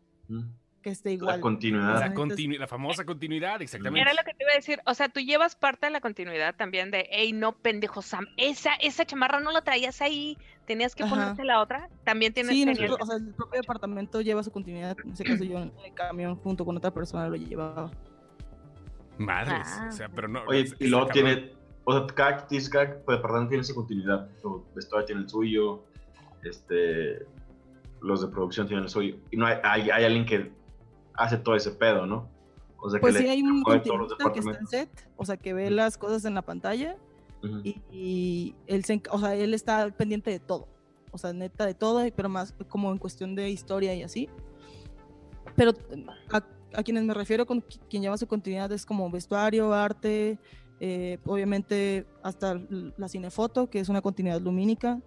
que 0.83 0.91
esté 0.91 1.09
La 1.09 1.15
igual. 1.15 1.37
La, 1.37 1.41
continuidad. 1.41 2.15
continu- 2.15 2.59
la 2.59 2.69
famosa 2.69 3.05
continuidad, 3.05 3.61
exactamente. 3.63 4.03
Era 4.03 4.13
lo 4.13 4.23
que 4.25 4.35
te 4.35 4.45
iba 4.45 4.53
a 4.53 4.55
decir. 4.55 4.81
O 4.87 4.95
sea, 4.95 5.09
tú 5.09 5.19
llevas 5.19 5.57
parte 5.57 5.87
de 5.87 5.91
la 5.91 6.01
continuidad 6.01 6.55
también 6.55 6.93
de, 6.93 7.09
hey, 7.11 7.33
no, 7.33 7.57
pendejo 7.57 8.03
Sam, 8.03 8.27
esa, 8.37 8.75
esa 8.75 9.05
chamarra 9.05 9.41
no 9.41 9.51
la 9.51 9.63
traías 9.63 10.01
ahí, 10.01 10.39
tenías 10.65 10.95
que 10.95 11.03
Ajá. 11.03 11.11
ponerte 11.15 11.43
la 11.45 11.61
otra. 11.61 11.89
También 12.05 12.33
tienes 12.33 12.53
Sí, 12.53 12.65
nosotros- 12.67 12.99
o 13.01 13.07
sea, 13.07 13.17
el 13.17 13.35
propio 13.35 13.61
departamento 13.61 14.21
lleva 14.21 14.45
su 14.45 14.53
continuidad. 14.53 14.97
En 15.05 15.11
ese 15.13 15.25
caso, 15.25 15.43
yo 15.43 15.59
en 15.59 15.73
el 15.85 15.93
camión 15.95 16.37
junto 16.37 16.65
con 16.65 16.77
otra 16.77 16.93
persona 16.93 17.27
lo 17.29 17.35
llevaba. 17.35 17.91
Madres. 19.19 19.67
Ah. 19.67 19.89
O 19.89 19.93
sea, 19.93 20.09
pero 20.09 20.29
no. 20.29 20.43
Oye, 20.47 20.67
y 20.79 20.87
luego 20.89 21.07
tiene, 21.09 21.53
o 21.89 21.93
sea, 21.93 22.07
cada, 22.15 22.47
cada 22.71 22.85
departamento 22.87 23.49
tiene 23.49 23.65
su 23.65 23.75
continuidad. 23.75 24.29
Tu 24.43 24.63
vestuario 24.75 25.07
tiene 25.07 25.21
el 25.23 25.29
suyo, 25.29 25.85
este, 26.43 27.25
los 28.03 28.21
de 28.21 28.29
producción 28.29 28.67
tienen 28.67 28.85
el 28.85 28.91
suyo. 28.91 29.17
Y 29.31 29.37
no 29.37 29.47
hay, 29.47 29.57
hay, 29.63 29.91
hay 29.91 30.05
alguien 30.05 30.27
que 30.27 30.53
hace 31.15 31.39
todo 31.39 31.55
ese 31.55 31.71
pedo, 31.71 32.05
¿no? 32.07 32.29
O 32.79 32.91
sea, 32.91 33.01
Pues 33.01 33.15
que 33.15 33.21
sí, 33.21 33.25
le 33.27 33.31
hay 33.31 33.43
un 33.43 33.63
continuista 33.63 34.33
que 34.33 34.41
está 34.41 34.59
en 34.59 34.67
set, 34.67 35.09
o 35.17 35.25
sea, 35.25 35.37
que 35.37 35.55
ve 35.55 35.71
las 35.71 35.97
cosas 35.97 36.25
en 36.27 36.35
la 36.35 36.43
pantalla 36.43 36.97
Ujú. 37.43 37.61
y, 37.65 37.81
y 37.91 38.55
él, 38.67 38.85
se, 38.85 39.01
o 39.11 39.19
sea, 39.19 39.35
él 39.35 39.55
está 39.55 39.89
pendiente 39.91 40.31
de 40.31 40.41
todo. 40.41 40.69
O 41.13 41.19
sea, 41.19 41.33
neta 41.33 41.65
de 41.65 41.73
todo, 41.75 42.05
pero 42.15 42.29
más 42.29 42.53
como 42.69 42.93
en 42.93 42.99
cuestión 42.99 43.35
de 43.35 43.49
historia 43.49 43.95
y 43.95 44.03
así. 44.03 44.29
Pero 45.55 45.73
a, 46.31 46.43
a 46.75 46.83
quienes 46.83 47.05
me 47.05 47.15
refiero 47.15 47.47
con 47.47 47.63
qui- 47.63 47.81
quien 47.89 48.03
lleva 48.03 48.19
su 48.19 48.27
continuidad 48.27 48.71
es 48.73 48.85
como 48.85 49.11
vestuario, 49.11 49.73
arte, 49.73 50.39
eh, 50.81 51.19
obviamente 51.25 52.05
hasta 52.23 52.61
la 52.97 53.09
cinefoto, 53.09 53.69
que 53.71 53.81
es 53.81 53.89
una 53.89 54.01
continuidad 54.03 54.41
lumínica 54.41 55.01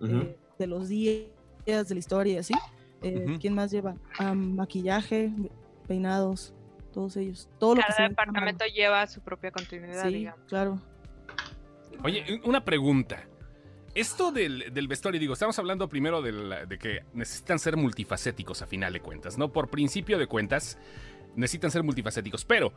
eh, 0.00 0.36
de 0.58 0.66
los 0.66 0.88
días, 0.88 1.26
de 1.66 1.94
la 1.94 1.98
historia 1.98 2.34
y 2.34 2.36
así. 2.38 2.54
Eh. 3.02 3.38
¿Quién 3.40 3.54
más 3.54 3.70
lleva? 3.70 3.96
Ah, 4.18 4.34
maquillaje, 4.34 5.32
peinados, 5.88 6.54
todos 6.92 7.16
ellos. 7.16 7.48
Todo 7.58 7.74
lo 7.74 7.80
que 7.82 7.86
cada 7.88 8.06
en 8.06 8.14
cámara. 8.14 8.30
departamento 8.32 8.64
lleva 8.74 9.06
su 9.06 9.20
propia 9.20 9.50
continuidad, 9.50 10.06
Sí, 10.06 10.14
digamos. 10.14 10.40
claro. 10.48 10.80
Oye, 12.04 12.40
una 12.44 12.64
pregunta. 12.64 13.24
Esto 13.94 14.32
del, 14.32 14.72
del 14.72 14.88
vestuario, 14.88 15.20
digo, 15.20 15.34
estamos 15.34 15.58
hablando 15.58 15.88
primero 15.88 16.22
del- 16.22 16.66
de 16.66 16.78
que 16.78 17.00
necesitan 17.12 17.58
ser 17.58 17.76
multifacéticos 17.76 18.62
a 18.62 18.66
final 18.66 18.92
de 18.94 19.00
cuentas, 19.00 19.36
¿no? 19.36 19.52
Por 19.52 19.68
principio 19.68 20.18
de 20.18 20.26
cuentas, 20.26 20.78
necesitan 21.36 21.70
ser 21.70 21.82
multifacéticos, 21.82 22.44
pero 22.44 22.72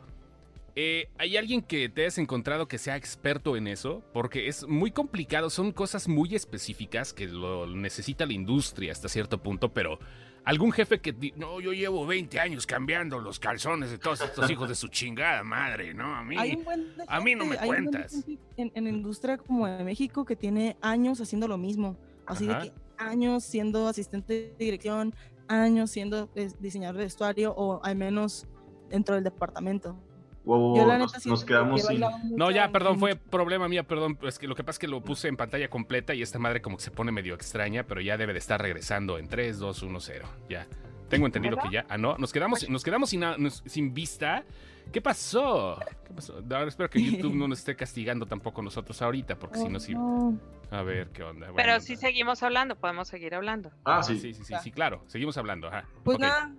eh, 0.76 1.08
¿hay 1.18 1.38
alguien 1.38 1.62
que 1.62 1.88
te 1.90 2.02
hayas 2.02 2.18
encontrado 2.18 2.68
que 2.68 2.78
sea 2.78 2.98
experto 2.98 3.56
en 3.56 3.68
eso? 3.68 4.04
Porque 4.14 4.48
es 4.48 4.68
muy 4.68 4.92
complicado, 4.92 5.50
son 5.50 5.72
cosas 5.72 6.08
muy 6.08 6.36
específicas 6.36 7.14
que 7.14 7.28
lo 7.28 7.66
necesita 7.68 8.26
la 8.26 8.34
industria 8.34 8.92
hasta 8.92 9.08
cierto 9.08 9.42
punto, 9.42 9.74
pero 9.74 10.00
algún 10.44 10.72
jefe 10.72 11.00
que... 11.00 11.34
No, 11.38 11.60
yo 11.62 11.72
llevo 11.74 12.06
20 12.06 12.40
años 12.40 12.66
cambiando 12.68 13.20
los 13.20 13.40
calzones 13.40 13.90
de 13.90 13.98
todos 13.98 14.22
estos 14.22 14.50
hijos 14.50 14.68
de 14.70 14.76
su 14.76 14.90
chingada 14.90 15.44
madre, 15.44 15.94
¿no? 15.94 16.14
A 16.16 16.24
mí... 16.24 16.36
Un 16.38 16.64
de 16.98 17.04
a 17.08 17.20
mí 17.22 17.36
no 17.36 17.46
me 17.46 17.58
gente- 17.58 17.64
hay 17.64 17.70
un 17.70 17.76
buen 17.76 17.86
de 17.86 17.92
cuentas. 17.92 18.12
gente 18.26 18.40
En, 18.58 18.72
en 18.76 18.84
la 18.84 18.90
industria 18.90 19.38
como 19.38 19.68
de 19.68 19.84
México 19.84 20.26
que 20.26 20.36
tiene 20.36 20.78
años 20.82 21.20
haciendo 21.22 21.48
lo 21.48 21.58
mismo. 21.58 21.98
Así 22.26 22.50
Ajá. 22.50 22.60
de 22.60 22.70
que 22.70 22.76
años 22.98 23.44
siendo 23.44 23.88
asistente 23.88 24.54
de 24.58 24.66
dirección, 24.66 25.16
años 25.48 25.90
siendo 25.92 26.30
eh, 26.36 26.50
diseñador 26.60 26.98
de 26.98 27.04
vestuario 27.06 27.54
o 27.56 27.84
al 27.84 27.96
menos 27.96 28.46
dentro 28.90 29.16
del 29.16 29.24
departamento. 29.24 29.98
Wow, 30.46 30.78
Yo 30.78 30.98
nos, 30.98 31.44
quedamos 31.44 31.82
sin. 31.86 32.02
No, 32.36 32.52
ya, 32.52 32.72
perdón, 32.72 33.00
fue 33.00 33.16
problema 33.16 33.68
mía, 33.68 33.84
perdón. 33.84 34.18
Es 34.24 34.38
que 34.40 34.48
lo 34.48 34.56
que 34.56 34.64
pasa 34.64 34.76
es 34.76 34.80
que 34.80 34.88
lo 34.88 35.02
puse 35.04 35.28
en 35.28 35.38
pantalla 35.38 35.70
completa 35.70 36.14
y 36.14 36.22
esta 36.22 36.40
madre 36.40 36.62
como 36.62 36.78
que 36.78 36.84
se 36.84 36.92
pone 36.92 37.12
medio 37.12 37.34
extraña, 37.34 37.84
pero 37.84 38.00
ya 38.02 38.18
debe 38.18 38.34
de 38.34 38.40
estar 38.40 38.62
regresando 38.62 39.18
en 39.18 39.28
3, 39.28 39.58
2, 39.60 39.84
1, 39.84 40.00
0. 40.00 40.28
Ya. 40.50 40.68
Tengo 41.10 41.26
entendido 41.26 41.58
que 41.58 41.70
ya. 41.72 41.86
Ah, 41.90 41.98
no, 41.98 42.18
nos 42.18 42.32
quedamos, 42.34 42.68
nos 42.70 42.84
quedamos 42.84 43.10
sin, 43.10 43.24
a- 43.24 43.38
nos- 43.38 43.64
sin 43.66 43.94
vista. 43.94 44.44
¿Qué 44.92 45.02
pasó? 45.02 45.80
¿Qué 46.08 46.14
pasó? 46.14 46.36
Ahora 46.38 46.68
espero 46.68 46.90
que 46.90 47.02
YouTube 47.02 47.34
no 47.36 47.48
nos 47.48 47.60
esté 47.60 47.76
castigando 47.76 48.26
tampoco 48.28 48.62
nosotros 48.62 49.02
ahorita, 49.02 49.38
porque 49.40 49.58
si 49.58 49.66
Oh, 49.66 49.70
no, 49.70 49.80
sí. 49.80 49.94
no. 49.94 50.40
A 50.72 50.82
ver 50.84 51.10
qué 51.10 51.24
onda. 51.24 51.48
Pero 51.56 51.80
si 51.80 51.96
seguimos 51.96 52.42
hablando, 52.44 52.76
podemos 52.76 53.08
seguir 53.08 53.34
hablando. 53.36 53.70
Ah, 53.84 53.98
Ah, 54.00 54.04
sí. 54.04 54.20
sí, 54.20 54.34
sí, 54.34 54.44
sí, 54.44 54.54
sí, 54.64 54.72
claro. 54.72 55.04
Seguimos 55.08 55.38
hablando. 55.38 55.68
Ajá. 55.68 55.86
Pues 56.04 56.20
nada, 56.20 56.54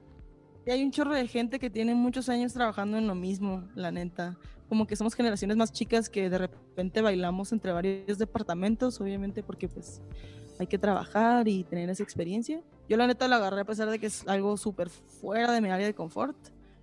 y 0.67 0.71
hay 0.71 0.83
un 0.83 0.91
chorro 0.91 1.15
de 1.15 1.27
gente 1.29 1.59
que 1.59 1.71
tiene 1.71 1.95
muchos 1.95 2.29
años 2.29 2.53
trabajando 2.53 2.99
en 2.99 3.07
lo 3.07 3.15
mismo, 3.15 3.69
la 3.75 3.91
neta. 3.93 4.37
Como 4.69 4.87
que 4.87 4.97
somos 4.97 5.15
generaciones 5.15 5.57
más 5.57 5.73
chicas 5.73 6.09
que 6.11 6.29
de 6.29 6.39
repente 6.39 7.01
bailamos 7.01 7.53
entre 7.53 7.71
varios 7.73 8.19
departamentos, 8.19 9.01
obviamente 9.01 9.45
porque 9.45 9.69
pues 9.69 10.03
hay 10.59 10.67
que 10.67 10.77
trabajar 10.79 11.47
y 11.47 11.63
tener 11.65 11.89
esa 11.89 12.03
experiencia. 12.03 12.63
Yo 12.89 12.97
la 12.97 13.07
neta 13.07 13.29
la 13.29 13.37
agarré 13.37 13.61
a 13.61 13.65
pesar 13.65 13.89
de 13.91 13.99
que 14.01 14.07
es 14.07 14.27
algo 14.27 14.57
súper 14.57 14.91
fuera 14.91 15.53
de 15.53 15.61
mi 15.61 15.71
área 15.71 15.87
de 15.87 15.95
confort. 15.95 16.37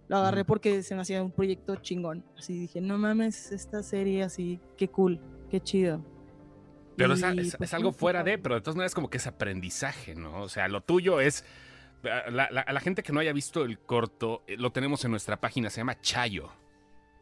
Lo 0.08 0.17
agarré 0.17 0.46
porque 0.46 0.82
se 0.84 0.96
me 0.96 1.02
hacía 1.02 1.22
un 1.24 1.32
proyecto 1.32 1.76
chingón. 1.78 2.24
Así 2.38 2.54
dije, 2.58 2.80
no 2.80 2.98
mames, 2.98 3.52
esta 3.52 3.84
serie 3.84 4.24
así, 4.24 4.60
qué 4.78 4.88
cool, 4.88 5.19
qué 5.50 5.60
chido. 5.60 6.06
Pero 6.96 7.13
es, 7.15 7.22
Y, 7.22 7.39
es- 7.39 7.56
pues, 7.58 7.69
es 7.69 7.74
algo 7.74 7.91
fuera 7.91 8.24
de, 8.24 8.38
pero 8.38 8.56
de 8.56 8.62
todas 8.62 8.76
maneras 8.76 8.93
como 8.96 9.10
que 9.10 9.17
es 9.17 9.28
aprendizaje, 9.28 10.13
¿no? 10.15 10.41
O 10.41 10.48
sea, 10.50 10.67
lo 10.67 10.82
tuyo 10.82 11.19
es... 11.19 11.43
A 12.03 12.29
la, 12.29 12.49
la- 12.51 12.61
a 12.61 12.73
la 12.73 12.79
gente 12.79 13.01
que 13.03 13.13
no 13.13 13.19
haya 13.19 13.33
visto 13.33 13.63
el 13.63 13.79
corto, 13.79 14.43
eh, 14.47 14.57
lo 14.57 14.71
tenemos 14.71 15.03
en 15.05 15.11
nuestra 15.11 15.39
página, 15.39 15.69
se 15.69 15.77
llama 15.81 15.99
Chayo. 16.01 16.51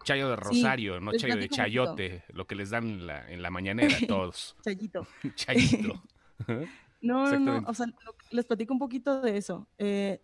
Chayo 0.03 0.29
de 0.29 0.35
Rosario, 0.35 0.99
no 0.99 1.11
Chayo 1.13 1.35
de. 1.37 1.47
Chayote, 1.49 2.23
lo 2.29 2.47
que 2.47 2.55
les 2.55 2.71
dan 2.71 2.87
en 2.87 3.05
la, 3.07 3.29
en 3.31 3.41
la 3.43 3.51
mañanera 3.51 3.95
a 3.95 3.99
todos. 4.07 4.55
Chayito. 4.63 5.05
Chayito. 5.35 6.01
No, 7.03 7.31
no, 7.31 7.39
no, 7.61 7.67
o 7.67 7.73
sea, 7.73 7.87
lo- 7.87 8.15
les 8.29 8.45
platico 8.45 8.73
un 8.73 8.79
poquito 8.79 9.21
de 9.21 9.35
eso. 9.35 9.67
Eh, 9.79 10.21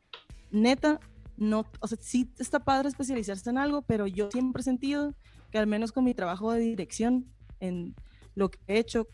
neta, 0.52 1.00
no, 1.36 1.66
o 1.80 1.88
sea, 1.88 1.98
sí 2.00 2.30
está 2.38 2.60
padre 2.60 2.88
especializarse 2.90 3.50
en 3.50 3.58
algo, 3.58 3.82
pero 3.82 4.06
yo 4.06 4.30
siempre 4.30 4.60
he 4.62 4.64
sentido 4.64 5.16
que 5.52 5.58
al 5.58 5.66
menos 5.66 5.92
con 5.92 6.04
mi 6.04 6.14
trabajo 6.14 6.52
de 6.52 6.60
dirección, 6.60 7.26
en 7.60 7.96
lo 8.36 8.52
que 8.52 8.60
he 8.68 8.78
hecho, 8.78 9.08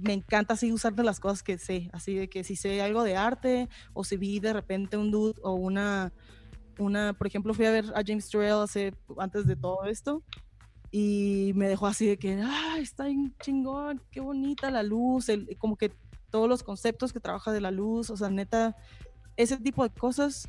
me 0.00 0.12
encanta 0.12 0.54
así 0.54 0.72
usar 0.72 0.94
de 0.94 1.02
las 1.02 1.20
cosas 1.20 1.42
que 1.42 1.58
sé, 1.58 1.90
así 1.92 2.14
de 2.14 2.28
que 2.28 2.44
si 2.44 2.56
sé 2.56 2.80
algo 2.82 3.02
de 3.02 3.16
arte 3.16 3.68
o 3.92 4.04
si 4.04 4.16
vi 4.16 4.40
de 4.40 4.52
repente 4.52 4.96
un 4.96 5.10
dude 5.10 5.40
o 5.42 5.52
una, 5.54 6.12
una, 6.78 7.12
por 7.12 7.26
ejemplo, 7.26 7.54
fui 7.54 7.66
a 7.66 7.70
ver 7.70 7.86
a 7.94 8.02
James 8.06 8.28
Turrell 8.28 8.62
hace, 8.62 8.94
antes 9.18 9.46
de 9.46 9.56
todo 9.56 9.84
esto 9.84 10.22
y 10.90 11.52
me 11.54 11.68
dejó 11.68 11.86
así 11.86 12.06
de 12.06 12.16
que, 12.16 12.40
ah, 12.42 12.76
está 12.78 13.04
bien 13.04 13.34
chingón, 13.42 14.00
qué 14.10 14.20
bonita 14.20 14.70
la 14.70 14.82
luz, 14.82 15.28
el, 15.28 15.56
como 15.58 15.76
que 15.76 15.92
todos 16.30 16.48
los 16.48 16.62
conceptos 16.62 17.12
que 17.12 17.20
trabaja 17.20 17.52
de 17.52 17.60
la 17.60 17.70
luz, 17.70 18.10
o 18.10 18.16
sea, 18.16 18.30
neta, 18.30 18.76
ese 19.36 19.56
tipo 19.56 19.82
de 19.82 19.90
cosas, 19.90 20.48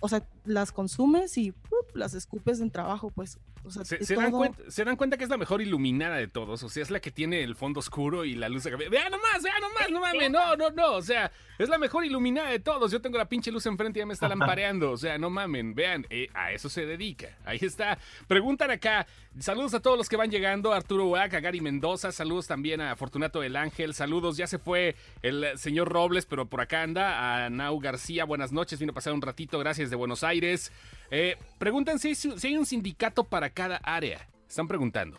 o 0.00 0.08
sea, 0.08 0.26
las 0.44 0.72
consumes 0.72 1.36
y 1.38 1.54
las 1.94 2.14
escupes 2.14 2.60
en 2.60 2.70
trabajo, 2.70 3.10
pues. 3.10 3.38
O 3.66 3.70
sea, 3.70 3.84
Se, 3.84 4.14
dan 4.14 4.30
cuenta, 4.30 4.62
se 4.68 4.84
dan 4.84 4.96
cuenta 4.96 5.16
que 5.16 5.24
es 5.24 5.30
la 5.30 5.36
mejor 5.36 5.60
iluminada 5.60 6.16
de 6.16 6.28
todos. 6.28 6.62
O 6.62 6.68
sea, 6.68 6.82
es 6.82 6.90
la 6.90 7.00
que 7.00 7.10
tiene 7.10 7.42
el 7.42 7.56
fondo 7.56 7.80
oscuro 7.80 8.24
y 8.24 8.34
la 8.34 8.48
luz 8.48 8.62
de 8.62 8.70
cabello. 8.70 8.90
Vean 8.90 9.10
nomás, 9.10 9.42
vean 9.42 9.60
nomás, 9.60 9.90
no 9.90 10.00
mames, 10.00 10.30
no, 10.30 10.56
no, 10.56 10.70
no. 10.70 10.92
O 10.94 11.02
sea, 11.02 11.32
es 11.58 11.68
la 11.68 11.76
mejor 11.76 12.04
iluminada 12.04 12.50
de 12.50 12.60
todos. 12.60 12.92
Yo 12.92 13.00
tengo 13.00 13.18
la 13.18 13.28
pinche 13.28 13.50
luz 13.50 13.66
enfrente 13.66 13.98
y 13.98 14.02
ya 14.02 14.06
me 14.06 14.14
está 14.14 14.28
lampareando. 14.28 14.92
O 14.92 14.96
sea, 14.96 15.18
no 15.18 15.30
mamen, 15.30 15.74
vean, 15.74 16.06
eh, 16.10 16.28
a 16.34 16.52
eso 16.52 16.68
se 16.68 16.86
dedica. 16.86 17.36
Ahí 17.44 17.58
está. 17.60 17.98
Preguntan 18.28 18.70
acá. 18.70 19.06
Saludos 19.38 19.74
a 19.74 19.80
todos 19.80 19.98
los 19.98 20.08
que 20.08 20.16
van 20.16 20.30
llegando. 20.30 20.72
Arturo 20.72 21.08
Uac, 21.08 21.34
a 21.34 21.40
Gary 21.40 21.60
Mendoza. 21.60 22.12
Saludos 22.12 22.46
también 22.46 22.80
a 22.80 22.94
Fortunato 22.94 23.40
del 23.40 23.56
Ángel. 23.56 23.94
Saludos. 23.94 24.36
Ya 24.36 24.46
se 24.46 24.58
fue 24.58 24.94
el 25.22 25.58
señor 25.58 25.88
Robles, 25.88 26.24
pero 26.24 26.46
por 26.46 26.60
acá 26.60 26.82
anda. 26.82 27.44
A 27.44 27.50
Nau 27.50 27.80
García, 27.80 28.24
buenas 28.24 28.52
noches. 28.52 28.78
Vino 28.78 28.92
a 28.92 28.94
pasar 28.94 29.12
un 29.12 29.22
ratito. 29.22 29.58
Gracias 29.58 29.90
de 29.90 29.96
Buenos 29.96 30.22
Aires. 30.22 30.72
Eh, 31.10 31.36
preguntan 31.58 31.98
si, 31.98 32.08
hay- 32.08 32.14
si 32.14 32.46
hay 32.46 32.56
un 32.56 32.66
sindicato 32.66 33.24
para 33.24 33.50
cada 33.50 33.76
área. 33.78 34.28
Están 34.48 34.68
preguntando. 34.68 35.18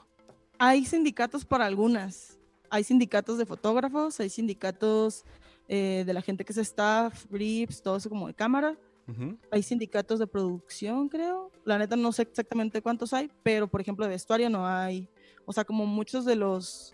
Hay 0.58 0.86
sindicatos 0.86 1.45
para 1.45 1.65
algunas. 1.65 2.38
Hay 2.69 2.84
sindicatos 2.84 3.38
de 3.38 3.45
fotógrafos, 3.45 4.19
hay 4.19 4.30
sindicatos 4.30 5.23
eh, 5.69 6.04
de 6.06 6.13
la 6.13 6.21
gente 6.21 6.43
que 6.45 6.52
es 6.54 6.58
staff, 6.58 7.26
briefs, 7.30 7.82
todo 7.82 7.97
eso 7.97 8.10
como 8.10 8.28
de 8.28 8.34
cámara. 8.34 8.76
Ujú. 9.08 9.38
Hay 9.52 9.63
sindicatos 9.63 10.19
de 10.19 10.28
producción, 10.28 11.08
creo. 11.08 11.52
La 11.63 11.78
neta 11.78 11.95
no 11.95 12.12
sé 12.12 12.23
exactamente 12.23 12.82
cuántos 12.82 13.13
hay, 13.13 13.32
pero 13.43 13.67
por 13.67 13.80
ejemplo 13.82 14.06
de 14.06 14.12
vestuario 14.12 14.50
no 14.50 14.65
hay. 14.67 15.10
O 15.45 15.54
sea, 15.54 15.63
como 15.63 15.86
muchos 15.86 16.26
de 16.26 16.36
los 16.36 16.93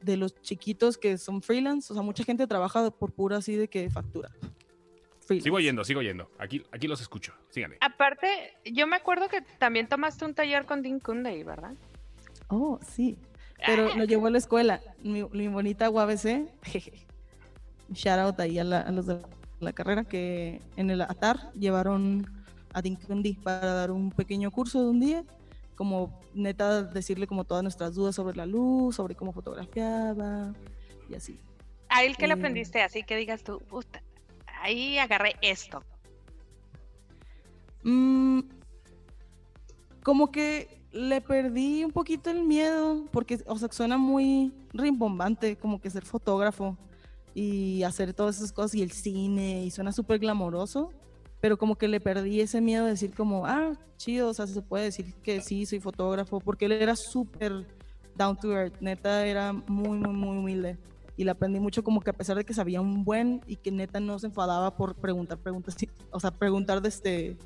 de 0.00 0.16
los 0.16 0.34
chiquitos 0.42 0.98
que 0.98 1.18
son 1.18 1.40
freelance, 1.42 1.92
o 1.92 1.94
sea, 1.94 2.02
mucha 2.02 2.22
gente 2.22 2.46
trabaja 2.46 2.90
por 2.90 3.12
pura 3.12 3.38
así 3.38 3.54
de 3.56 3.66
que 3.68 3.88
factura. 3.90 4.30
Freelance. 5.26 5.44
Sigo 5.44 5.60
yendo, 5.60 5.84
sigo 5.84 6.02
yendo. 6.02 6.30
Aquí, 6.38 6.62
aquí 6.72 6.86
los 6.88 7.00
escucho. 7.00 7.32
Síganle. 7.50 7.78
Aparte, 7.80 8.54
yo 8.64 8.86
me 8.86 8.96
acuerdo 8.96 9.28
que 9.28 9.42
también 9.58 9.88
tomaste 9.88 10.24
un 10.24 10.34
taller 10.34 10.64
con 10.66 10.82
Dean 10.82 11.00
Kunde, 11.00 11.42
¿verdad? 11.44 11.74
Oh, 12.48 12.78
sí. 12.82 13.18
Pero 13.64 13.94
lo 13.96 14.04
llevó 14.06 14.26
a 14.28 14.30
la 14.30 14.38
escuela. 14.38 14.80
Mi, 15.02 15.24
mi 15.24 15.48
bonita 15.48 15.90
UABC. 15.90 16.48
jeje. 16.62 17.06
Shout 17.92 18.18
out 18.18 18.40
ahí 18.40 18.58
a, 18.58 18.64
la- 18.64 18.80
a 18.80 18.90
los 18.92 19.06
de 19.06 19.18
la 19.60 19.72
carrera 19.72 20.04
que 20.04 20.60
en 20.76 20.90
el 20.90 21.00
ATAR 21.02 21.52
llevaron 21.54 22.26
a 22.72 22.82
Dinkundi 22.82 23.34
para 23.34 23.72
dar 23.72 23.90
un 23.90 24.10
pequeño 24.12 24.50
curso 24.50 24.82
de 24.82 24.90
un 24.90 25.00
día. 25.00 25.24
Como 25.76 26.20
neta 26.34 26.82
decirle 26.82 27.26
como 27.26 27.44
todas 27.44 27.62
nuestras 27.62 27.94
dudas 27.94 28.14
sobre 28.14 28.36
la 28.36 28.46
luz, 28.46 28.96
sobre 28.96 29.14
cómo 29.14 29.32
fotografiaba 29.32 30.54
y 31.08 31.14
así. 31.14 31.38
A 31.88 32.02
él 32.04 32.16
que 32.16 32.26
le 32.26 32.34
Mm. 32.34 32.38
aprendiste, 32.38 32.82
así 32.82 33.02
que 33.02 33.16
digas 33.16 33.42
tú, 33.44 33.60
puta, 33.60 34.02
ahí 34.66 34.98
agarré 34.98 35.36
esto. 35.40 35.82
Mm, 37.82 38.40
como 40.02 40.30
que 40.30 40.82
le 40.92 41.20
perdí 41.20 41.84
un 41.84 41.92
poquito 41.92 42.30
el 42.30 42.42
miedo, 42.42 43.06
porque, 43.12 43.38
o 43.46 43.58
sea, 43.58 43.68
suena 43.70 43.96
muy 43.96 44.52
rimbombante, 44.72 45.56
como 45.56 45.80
que 45.80 45.90
ser 45.90 46.04
fotógrafo 46.04 46.76
y 47.34 47.82
hacer 47.82 48.14
todas 48.14 48.36
esas 48.38 48.52
cosas 48.52 48.74
y 48.74 48.82
el 48.82 48.92
cine, 48.92 49.64
y 49.64 49.70
suena 49.70 49.92
súper 49.92 50.18
glamoroso, 50.18 50.90
pero 51.40 51.58
como 51.58 51.76
que 51.76 51.86
le 51.86 52.00
perdí 52.00 52.40
ese 52.40 52.60
miedo 52.60 52.84
de 52.84 52.92
decir 52.92 53.14
como, 53.14 53.46
ah, 53.46 53.72
chido, 53.98 54.30
o 54.30 54.34
sea, 54.34 54.46
se 54.46 54.62
puede 54.62 54.84
decir 54.84 55.14
que 55.22 55.40
sí, 55.40 55.66
soy 55.66 55.80
fotógrafo, 55.80 56.40
porque 56.40 56.64
él 56.64 56.72
era 56.72 56.96
súper 56.96 57.66
down 58.16 58.36
to 58.36 58.52
earth, 58.52 58.80
neta, 58.80 59.26
era 59.26 59.52
muy, 59.52 59.98
muy, 59.98 60.14
muy 60.14 60.38
humilde. 60.38 60.78
Y 61.16 61.24
le 61.24 61.30
aprendí 61.30 61.60
mucho 61.60 61.82
como 61.82 62.00
que 62.00 62.10
a 62.10 62.12
pesar 62.12 62.36
de 62.36 62.44
que 62.44 62.52
sabía 62.52 62.80
un 62.80 63.04
buen 63.04 63.40
y 63.46 63.56
que 63.56 63.70
neta 63.70 64.00
no 64.00 64.18
se 64.18 64.26
enfadaba 64.26 64.76
por 64.76 64.94
preguntar 64.96 65.38
preguntas, 65.38 65.76
o 66.10 66.20
sea, 66.20 66.30
preguntar 66.30 66.82
de 66.82 66.88
este, 66.88 67.36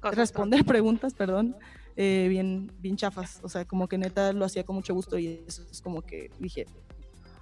Cosas 0.00 0.16
responder 0.16 0.64
preguntas, 0.64 1.14
perdón, 1.14 1.56
eh, 1.96 2.26
bien, 2.28 2.70
bien 2.78 2.96
chafas. 2.96 3.40
O 3.42 3.48
sea, 3.48 3.64
como 3.64 3.88
que 3.88 3.98
neta 3.98 4.32
lo 4.32 4.44
hacía 4.44 4.64
con 4.64 4.76
mucho 4.76 4.94
gusto 4.94 5.18
y 5.18 5.44
eso 5.46 5.62
es 5.70 5.80
como 5.80 6.02
que 6.02 6.30
dije. 6.38 6.66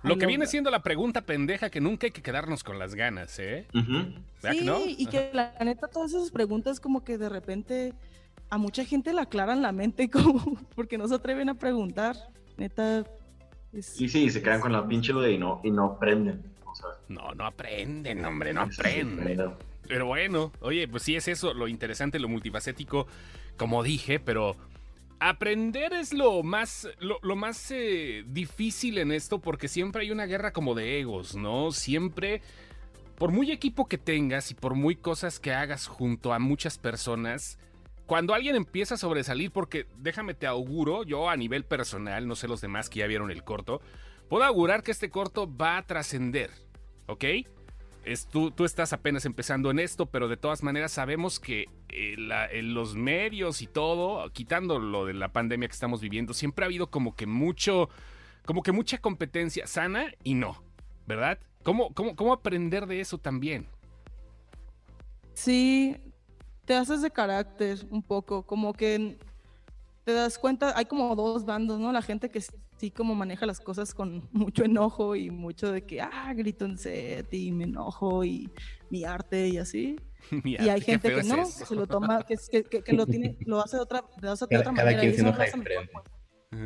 Lo 0.02 0.18
que 0.18 0.26
viene 0.26 0.46
siendo 0.46 0.70
la 0.70 0.82
pregunta 0.82 1.20
pendeja 1.20 1.70
que 1.70 1.80
nunca 1.80 2.08
hay 2.08 2.10
que 2.10 2.22
quedarnos 2.22 2.64
con 2.64 2.78
las 2.78 2.96
ganas, 2.96 3.38
¿eh? 3.38 3.68
Ujú. 3.72 3.92
¿Verdad 4.42 4.50
que 4.50 4.58
Sí, 4.58 4.64
no? 4.64 4.80
y 4.84 5.06
que 5.06 5.30
la 5.32 5.54
neta 5.64 5.86
todas 5.86 6.12
esas 6.12 6.32
preguntas 6.32 6.80
como 6.80 7.04
que 7.04 7.18
de 7.18 7.28
repente 7.28 7.94
a 8.50 8.58
mucha 8.58 8.84
gente 8.84 9.12
le 9.12 9.20
aclaran 9.20 9.62
la 9.62 9.72
mente 9.72 10.10
como 10.10 10.58
porque 10.74 10.98
no 10.98 11.08
se 11.08 11.14
atreven 11.14 11.48
a 11.48 11.54
preguntar. 11.54 12.16
Neta. 12.56 13.04
Es- 13.72 13.86
Sí, 13.86 14.08
sí, 14.08 14.30
se 14.30 14.42
quedan 14.42 14.60
con 14.60 14.72
la 14.72 14.86
pinche 14.86 15.12
duda 15.12 15.28
y 15.30 15.38
no, 15.38 15.60
y 15.64 15.70
no 15.70 15.84
aprenden. 15.86 16.42
O 16.66 16.74
sea, 16.74 16.88
No, 17.08 17.34
no 17.34 17.44
aprenden, 17.46 18.24
hombre, 18.24 18.52
no 18.52 18.62
aprenden. 18.62 19.54
Pero 19.86 20.06
bueno, 20.06 20.52
oye, 20.60 20.88
pues 20.88 21.02
sí 21.02 21.16
es 21.16 21.28
eso, 21.28 21.52
lo 21.52 21.68
interesante, 21.68 22.18
lo 22.18 22.28
multifacético, 22.28 23.06
como 23.56 23.82
dije, 23.82 24.20
pero 24.20 24.56
aprender 25.20 25.92
es 25.92 26.12
lo 26.12 26.42
más, 26.42 26.88
lo, 26.98 27.18
lo 27.22 27.36
más 27.36 27.70
eh, 27.70 28.24
difícil 28.26 28.98
en 28.98 29.12
esto 29.12 29.38
porque 29.40 29.68
siempre 29.68 30.02
hay 30.02 30.10
una 30.10 30.26
guerra 30.26 30.52
como 30.52 30.74
de 30.74 30.98
egos, 31.00 31.36
¿no? 31.36 31.72
Siempre, 31.72 32.40
por 33.16 33.30
muy 33.32 33.50
equipo 33.52 33.86
que 33.86 33.98
tengas 33.98 34.50
y 34.50 34.54
por 34.54 34.74
muy 34.74 34.96
cosas 34.96 35.38
que 35.38 35.52
hagas 35.52 35.86
junto 35.86 36.32
a 36.32 36.38
muchas 36.38 36.78
personas, 36.78 37.58
cuando 38.12 38.34
alguien 38.34 38.56
empieza 38.56 38.96
a 38.96 38.98
sobresalir, 38.98 39.50
porque 39.52 39.86
déjame 39.96 40.34
te 40.34 40.46
auguro, 40.46 41.02
yo 41.02 41.30
a 41.30 41.36
nivel 41.38 41.64
personal, 41.64 42.28
no 42.28 42.36
sé 42.36 42.46
los 42.46 42.60
demás 42.60 42.90
que 42.90 42.98
ya 42.98 43.06
vieron 43.06 43.30
el 43.30 43.42
corto, 43.42 43.80
puedo 44.28 44.44
augurar 44.44 44.82
que 44.82 44.90
este 44.90 45.08
corto 45.08 45.50
va 45.56 45.78
a 45.78 45.86
trascender, 45.86 46.50
¿ok? 47.06 47.24
es, 48.04 48.26
tú, 48.26 48.50
tú 48.50 48.66
estás 48.66 48.92
apenas 48.92 49.24
empezando 49.24 49.70
en 49.70 49.78
esto, 49.78 50.04
pero 50.04 50.28
de 50.28 50.36
todas 50.36 50.62
maneras 50.62 50.92
sabemos 50.92 51.40
que 51.40 51.62
eh, 51.88 52.16
eh, 52.50 52.60
los 52.60 52.96
medios 52.96 53.62
y 53.62 53.66
todo, 53.66 54.30
quitando 54.34 54.78
lo 54.78 55.06
de 55.06 55.14
la 55.14 55.32
pandemia 55.32 55.68
que 55.68 55.72
estamos 55.72 56.02
viviendo, 56.02 56.34
siempre 56.34 56.66
ha 56.66 56.66
habido 56.66 56.90
como 56.90 57.16
que 57.16 57.24
mucho, 57.24 57.88
como 58.44 58.62
que 58.62 58.72
mucha 58.72 58.98
competencia 58.98 59.66
sana 59.66 60.12
y 60.22 60.34
no, 60.34 60.62
¿verdad? 61.06 61.38
¿Cómo, 61.62 61.94
cómo, 61.94 62.14
cómo 62.14 62.34
aprender 62.34 62.84
de 62.84 63.00
eso 63.00 63.16
también? 63.16 63.68
Sí, 65.32 65.96
te 66.64 66.74
haces 66.74 67.02
de 67.02 67.10
carácter 67.10 67.78
un 67.90 68.02
poco, 68.02 68.42
como 68.44 68.72
que 68.72 69.18
te 70.04 70.12
das 70.12 70.38
cuenta, 70.38 70.76
hay 70.76 70.84
como 70.86 71.14
dos 71.14 71.44
bandos, 71.44 71.78
¿no? 71.78 71.92
La 71.92 72.02
gente 72.02 72.28
que 72.30 72.40
sí 72.40 72.90
como 72.90 73.14
maneja 73.14 73.46
las 73.46 73.60
cosas 73.60 73.94
con 73.94 74.28
mucho 74.32 74.64
enojo 74.64 75.14
y 75.16 75.30
mucho 75.30 75.70
de 75.70 75.82
que, 75.82 76.00
ah, 76.00 76.32
grito 76.34 76.64
en 76.64 76.78
set 76.78 77.32
y 77.34 77.52
me 77.52 77.64
enojo 77.64 78.24
y 78.24 78.50
mi 78.90 79.04
arte 79.04 79.48
y 79.48 79.58
así. 79.58 79.96
Mira, 80.44 80.64
y 80.64 80.68
hay 80.68 80.80
gente 80.80 81.08
que 81.14 81.22
no, 81.24 81.36
que 81.36 81.64
se 81.66 81.74
lo 81.74 81.86
toma, 81.86 82.24
que, 82.24 82.36
que, 82.50 82.64
que- 82.64 82.82
que 82.82 82.92
lo 82.92 83.06
tiene, 83.06 83.36
lo 83.40 83.60
hace 83.60 83.76
de 83.76 83.82
otra, 83.82 84.04
lo 84.20 84.30
hace 84.32 84.44
de 84.44 84.48
Cada, 84.50 84.60
otra 84.62 84.72
cada 84.74 84.84
manera. 84.84 85.00
quien 85.00 85.14
se 85.14 85.20
enoja. 85.20 85.44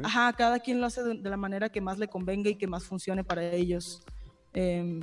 Ajá, 0.02 0.32
cada 0.32 0.58
quien 0.58 0.80
lo 0.80 0.86
hace 0.86 1.02
de, 1.02 1.14
de 1.14 1.30
la 1.30 1.36
manera 1.36 1.68
que 1.68 1.80
más 1.80 1.98
le 1.98 2.08
convenga 2.08 2.50
y 2.50 2.56
que 2.56 2.66
más 2.66 2.84
funcione 2.84 3.22
para 3.22 3.44
ellos. 3.52 4.02
Em, 4.52 5.00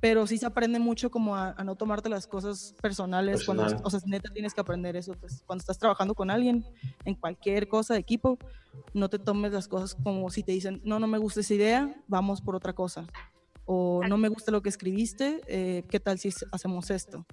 pero 0.00 0.26
sí 0.26 0.36
se 0.36 0.46
aprende 0.46 0.78
mucho 0.78 1.10
como 1.10 1.36
a, 1.36 1.54
a 1.56 1.64
no 1.64 1.74
tomarte 1.74 2.08
las 2.08 2.26
cosas 2.26 2.74
personales. 2.80 3.44
Cuando, 3.44 3.62
Personal. 3.62 3.86
o 3.86 3.90
sea, 3.90 4.00
neta 4.06 4.30
tienes 4.32 4.52
que 4.52 4.60
aprender 4.60 4.94
eso. 4.96 5.14
Pues, 5.14 5.42
cuando 5.46 5.60
estás 5.60 5.78
trabajando 5.78 6.14
con 6.14 6.30
alguien 6.30 6.64
en 7.04 7.14
cualquier 7.14 7.66
cosa 7.68 7.94
de 7.94 8.00
equipo, 8.00 8.38
no 8.92 9.08
te 9.08 9.18
tomes 9.18 9.52
las 9.52 9.68
cosas 9.68 9.94
como 9.94 10.28
si 10.30 10.42
te 10.42 10.52
dicen, 10.52 10.80
no, 10.84 10.98
no 11.00 11.06
me 11.06 11.18
gusta 11.18 11.40
esa 11.40 11.54
idea, 11.54 12.02
vamos 12.08 12.40
por 12.42 12.54
otra 12.54 12.74
cosa. 12.74 13.06
O 13.64 14.02
no 14.06 14.16
me 14.16 14.28
gusta 14.28 14.52
lo 14.52 14.62
que 14.62 14.68
escribiste, 14.68 15.40
eh, 15.48 15.84
¿qué 15.90 15.98
tal 15.98 16.18
si 16.18 16.30
hacemos 16.52 16.90
esto? 16.90 17.26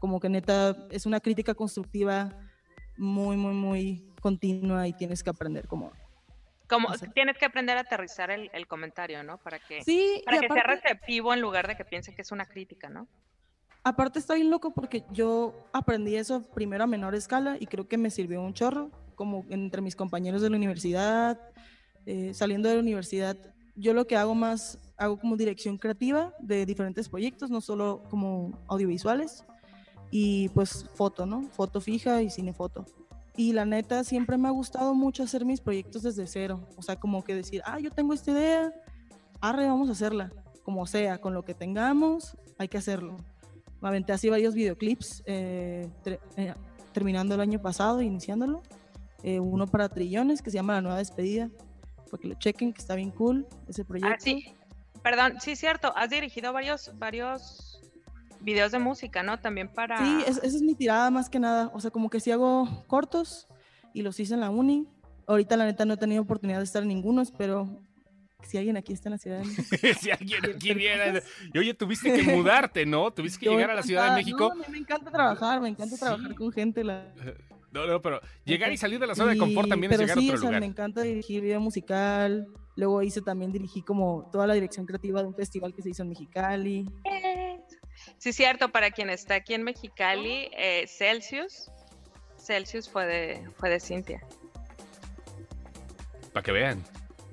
Como 0.00 0.18
que 0.18 0.28
neta 0.28 0.88
es 0.90 1.06
una 1.06 1.20
crítica 1.20 1.54
constructiva 1.54 2.36
muy, 2.96 3.36
muy, 3.36 3.54
muy 3.54 4.12
continua 4.20 4.88
y 4.88 4.94
tienes 4.94 5.22
que 5.22 5.30
aprender 5.30 5.68
como 5.68 5.92
Como 6.68 6.88
o 6.88 6.94
sea- 6.96 7.10
tienes 7.12 7.38
que 7.38 7.44
aprender 7.44 7.76
a 7.76 7.80
aterrizar 7.80 8.30
el, 8.30 8.50
el 8.52 8.66
comentario, 8.66 9.22
¿no? 9.22 9.38
Para 9.38 9.58
que, 9.58 9.82
Sí, 9.82 10.22
para 10.24 10.40
que 10.40 10.48
sea 10.48 10.62
aparte, 10.62 10.88
receptivo 10.88 11.32
en 11.32 11.40
lugar 11.40 11.68
de 11.68 11.76
que 11.76 11.84
piense 11.84 12.14
que 12.14 12.22
es 12.22 12.32
una 12.32 12.46
crítica, 12.46 12.88
¿no? 12.88 13.08
aparte 13.84 14.18
está 14.18 14.34
bien 14.34 14.50
loco 14.50 14.74
porque 14.74 15.04
yo 15.12 15.54
aprendí 15.72 16.16
eso 16.16 16.42
primero 16.54 16.82
a 16.82 16.86
menor 16.88 17.14
escala 17.14 17.56
y 17.60 17.66
creo 17.66 17.86
que 17.86 17.96
me 17.96 18.10
sirvió 18.10 18.42
un 18.42 18.52
chorro, 18.52 18.90
como 19.14 19.44
entre 19.48 19.80
mis 19.80 19.94
compañeros 19.94 20.42
de 20.42 20.50
la 20.50 20.56
universidad, 20.56 21.38
eh, 22.04 22.34
saliendo 22.34 22.68
de 22.68 22.74
la 22.74 22.80
universidad, 22.80 23.36
yo 23.76 23.94
lo 23.94 24.04
que 24.08 24.16
hago 24.16 24.34
más, 24.34 24.80
hago 24.96 25.20
como 25.20 25.36
dirección 25.36 25.78
creativa 25.78 26.34
de 26.40 26.66
diferentes 26.66 27.08
proyectos, 27.08 27.48
no 27.48 27.60
solo 27.60 28.02
como 28.10 28.58
audiovisuales, 28.66 29.44
y 30.10 30.48
pues 30.48 30.88
foto, 30.94 31.24
¿no? 31.24 31.42
Foto 31.50 31.80
fija 31.80 32.22
y 32.22 32.30
cinefoto. 32.30 32.86
Y 33.36 33.52
la 33.52 33.66
neta, 33.66 34.02
siempre 34.02 34.38
me 34.38 34.48
ha 34.48 34.50
gustado 34.50 34.94
mucho 34.94 35.22
hacer 35.22 35.44
mis 35.44 35.60
proyectos 35.60 36.02
desde 36.02 36.26
cero. 36.26 36.66
O 36.76 36.82
sea, 36.82 36.96
como 36.96 37.22
que 37.22 37.34
decir, 37.34 37.62
ah, 37.66 37.78
yo 37.78 37.90
tengo 37.90 38.14
esta 38.14 38.30
idea, 38.30 38.72
arre, 39.40 39.66
vamos 39.66 39.88
a 39.90 39.92
hacerla. 39.92 40.32
Como 40.62 40.86
sea, 40.86 41.18
con 41.20 41.34
lo 41.34 41.44
que 41.44 41.54
tengamos, 41.54 42.36
hay 42.58 42.68
que 42.68 42.78
hacerlo. 42.78 43.16
Me 43.80 43.88
aventé 43.88 44.12
así 44.12 44.30
varios 44.30 44.54
videoclips, 44.54 45.22
eh, 45.26 45.88
eh, 46.36 46.54
terminando 46.92 47.34
el 47.34 47.40
año 47.40 47.60
pasado, 47.60 48.00
iniciándolo. 48.00 48.62
Eh, 49.22 49.38
uno 49.38 49.66
para 49.66 49.88
Trillones, 49.88 50.40
que 50.40 50.50
se 50.50 50.56
llama 50.56 50.74
La 50.74 50.80
Nueva 50.80 50.98
Despedida, 50.98 51.50
para 52.10 52.20
que 52.20 52.28
lo 52.28 52.34
chequen, 52.34 52.72
que 52.72 52.80
está 52.80 52.94
bien 52.94 53.10
cool 53.10 53.46
ese 53.68 53.84
proyecto. 53.84 54.14
Ah, 54.14 54.18
sí. 54.18 54.54
Perdón, 55.02 55.34
sí, 55.40 55.56
cierto. 55.56 55.92
Has 55.94 56.10
dirigido 56.10 56.52
varios, 56.52 56.90
varios 56.98 57.75
videos 58.46 58.72
de 58.72 58.78
música, 58.78 59.22
¿no? 59.22 59.38
También 59.40 59.68
para... 59.68 59.98
Sí, 59.98 60.24
es- 60.26 60.38
esa 60.38 60.56
es 60.56 60.62
mi 60.62 60.74
tirada 60.74 61.10
más 61.10 61.28
que 61.28 61.38
nada. 61.38 61.70
O 61.74 61.80
sea, 61.80 61.90
como 61.90 62.08
que 62.08 62.20
sí 62.20 62.30
hago 62.30 62.66
cortos 62.86 63.46
y 63.92 64.00
los 64.02 64.18
hice 64.20 64.32
en 64.34 64.40
la 64.40 64.48
uni. 64.50 64.86
Ahorita, 65.26 65.56
la 65.56 65.64
neta, 65.66 65.84
no 65.84 65.94
he 65.94 65.96
tenido 65.98 66.22
oportunidad 66.22 66.58
de 66.58 66.64
estar 66.64 66.82
en 66.82 66.88
ninguno. 66.88 67.20
Espero 67.20 67.68
que 68.40 68.46
si 68.46 68.56
alguien 68.58 68.76
aquí 68.76 68.92
está 68.92 69.08
en 69.08 69.12
la 69.14 69.18
Ciudad 69.18 69.38
de 69.40 69.44
México. 69.46 69.76
si 70.00 70.10
alguien 70.10 70.40
aquí 70.54 70.72
viera. 70.74 71.20
Y 71.52 71.58
oye, 71.58 71.74
tuviste 71.74 72.12
que 72.14 72.22
mudarte, 72.22 72.86
¿no? 72.86 73.10
Tuviste 73.12 73.40
que 73.40 73.46
yo 73.46 73.52
llegar 73.52 73.70
a 73.72 73.74
la 73.74 73.82
Ciudad 73.82 74.10
de 74.10 74.14
México. 74.16 74.52
No, 74.54 74.62
a 74.64 74.66
mí 74.66 74.72
me 74.72 74.78
encanta 74.78 75.10
trabajar, 75.10 75.60
me 75.60 75.68
encanta 75.68 75.96
Sí. 75.96 76.00
trabajar 76.00 76.34
con 76.34 76.52
gente. 76.52 76.84
La... 76.84 77.12
No, 77.72 77.86
no, 77.86 78.00
pero 78.00 78.20
llegar 78.46 78.72
y 78.72 78.78
salir 78.78 78.98
de 78.98 79.06
la 79.06 79.14
zona 79.14 79.32
de 79.32 79.38
confort 79.38 79.68
también 79.68 79.92
es 79.92 79.98
pero 79.98 80.06
llegar 80.06 80.18
sí, 80.18 80.28
a 80.28 80.30
otro 80.30 80.38
o 80.38 80.40
sea, 80.40 80.48
lugar. 80.48 80.60
me 80.60 80.66
encanta 80.66 81.02
dirigir 81.02 81.42
video 81.42 81.60
musical. 81.60 82.46
Luego 82.74 83.02
hice 83.02 83.20
también, 83.20 83.52
dirigí 83.52 83.82
como 83.82 84.30
toda 84.32 84.46
la 84.46 84.54
dirección 84.54 84.86
creativa 84.86 85.20
de 85.20 85.28
un 85.28 85.34
festival 85.34 85.74
que 85.74 85.82
se 85.82 85.90
hizo 85.90 86.02
en 86.02 86.08
Mexicali. 86.08 86.88
Sí, 88.18 88.32
cierto, 88.32 88.70
para 88.70 88.90
quien 88.90 89.10
está 89.10 89.34
aquí 89.34 89.54
en 89.54 89.62
Mexicali, 89.62 90.48
eh, 90.52 90.86
Celsius. 90.86 91.70
Celsius 92.38 92.88
fue 92.88 93.06
de, 93.06 93.50
fue 93.58 93.70
de 93.70 93.80
Cintia. 93.80 94.20
Para 96.32 96.44
que 96.44 96.52
vean. 96.52 96.82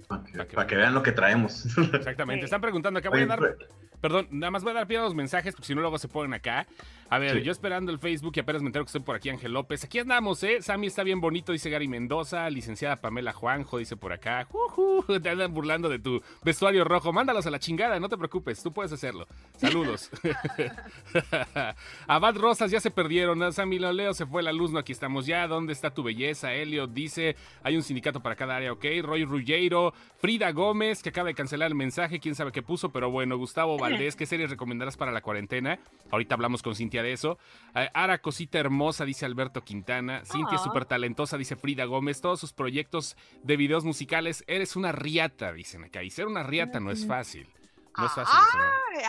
Para 0.07 0.23
que, 0.23 0.37
Pa' 0.37 0.47
que 0.47 0.55
pa' 0.55 0.67
que 0.67 0.75
vean 0.75 0.93
lo 0.93 1.03
que 1.03 1.11
traemos. 1.11 1.65
Exactamente. 1.93 2.41
Sí. 2.41 2.45
Están 2.45 2.61
preguntando 2.61 2.99
acá. 2.99 3.09
Voy 3.09 3.21
a 3.21 3.25
dar. 3.25 3.57
Perdón, 4.01 4.27
nada 4.31 4.51
más 4.51 4.63
voy 4.63 4.71
a 4.71 4.75
dar 4.75 4.87
pie 4.87 4.97
a 4.97 5.01
los 5.01 5.15
mensajes 5.15 5.55
porque 5.55 5.67
si 5.67 5.75
no 5.75 5.81
luego 5.81 5.97
se 5.97 6.09
ponen 6.09 6.33
acá. 6.33 6.67
A 7.13 7.19
ver, 7.19 7.37
Sí. 7.37 7.43
yo 7.43 7.51
esperando 7.51 7.91
el 7.91 7.99
Facebook 7.99 8.33
y 8.35 8.39
apenas 8.39 8.63
me 8.63 8.69
entero 8.69 8.83
que 8.85 8.87
estoy 8.87 9.01
por 9.01 9.15
aquí 9.15 9.29
Ángel 9.29 9.53
López. 9.53 9.83
Aquí 9.83 9.99
andamos, 9.99 10.41
¿eh? 10.41 10.63
Sammy 10.63 10.87
está 10.87 11.03
bien 11.03 11.21
bonito, 11.21 11.51
dice 11.51 11.69
Gary 11.69 11.87
Mendoza. 11.87 12.49
Licenciada 12.49 12.95
Pamela 13.01 13.33
Juanjo, 13.33 13.77
dice 13.77 13.95
por 13.95 14.13
acá. 14.13 14.45
Juju, 14.45 15.05
te 15.21 15.29
andan 15.29 15.53
burlando 15.53 15.89
de 15.89 15.99
tu 15.99 16.23
vestuario 16.43 16.83
rojo. 16.83 17.13
Mándalos 17.13 17.45
a 17.45 17.51
la 17.51 17.59
chingada, 17.59 17.99
no 17.99 18.09
te 18.09 18.17
preocupes, 18.17 18.63
tú 18.63 18.73
puedes 18.73 18.91
hacerlo. 18.91 19.27
Saludos. 19.57 20.09
Abad 22.07 22.35
Rosas 22.35 22.71
ya 22.71 22.79
se 22.79 22.89
perdieron. 22.89 23.37
¿no? 23.37 23.51
Sammy 23.51 23.77
lo 23.77 23.93
leo, 23.93 24.15
se 24.15 24.25
fue 24.25 24.41
la 24.41 24.51
luz, 24.51 24.71
no, 24.71 24.79
aquí 24.79 24.91
estamos 24.91 25.27
ya. 25.27 25.47
¿Dónde 25.47 25.71
está 25.73 25.93
tu 25.93 26.01
belleza? 26.01 26.53
Elliot 26.53 26.91
dice, 26.93 27.35
hay 27.61 27.75
un 27.75 27.83
sindicato 27.83 28.21
para 28.21 28.35
cada 28.35 28.55
área, 28.55 28.71
ok. 28.73 28.85
Roy 29.03 29.23
Ruggiero, 29.23 29.93
Frida 30.17 30.51
Gómez, 30.51 31.03
que 31.03 31.09
acaba 31.09 31.27
de 31.27 31.35
cancelar 31.35 31.67
el 31.67 31.75
mensaje, 31.75 32.19
quién 32.19 32.33
sabe 32.33 32.51
qué 32.51 32.63
puso, 32.63 32.91
pero 32.91 33.11
bueno, 33.11 33.37
Gustavo 33.37 33.77
Valdés, 33.77 34.15
¿qué 34.15 34.25
series 34.25 34.49
recomendarás 34.49 34.97
para 34.97 35.11
la 35.11 35.21
cuarentena? 35.21 35.77
Ahorita 36.09 36.35
hablamos 36.35 36.63
con 36.63 36.73
Cintia 36.75 37.02
de 37.03 37.13
eso. 37.13 37.37
Ara 37.73 38.17
Cosita 38.19 38.57
Hermosa, 38.57 39.05
dice 39.05 39.25
Alberto 39.27 39.63
Quintana. 39.63 40.23
Cintia 40.25 40.57
Ah. 40.57 40.63
súper 40.63 40.85
talentosa, 40.85 41.37
dice 41.37 41.55
Frida 41.55 41.85
Gómez. 41.85 42.21
Todos 42.21 42.39
sus 42.39 42.53
proyectos 42.53 43.15
de 43.43 43.57
videos 43.57 43.83
musicales, 43.83 44.43
eres 44.47 44.75
una 44.75 44.91
riata, 44.91 45.53
dicen 45.53 45.83
acá. 45.83 46.01
Y 46.03 46.09
ser 46.09 46.25
una 46.25 46.41
riata 46.43 46.79
no 46.79 46.89
es 46.89 47.05
fácil. 47.05 47.47
No 47.95 48.07
es 48.07 48.11
fácil. 48.13 48.35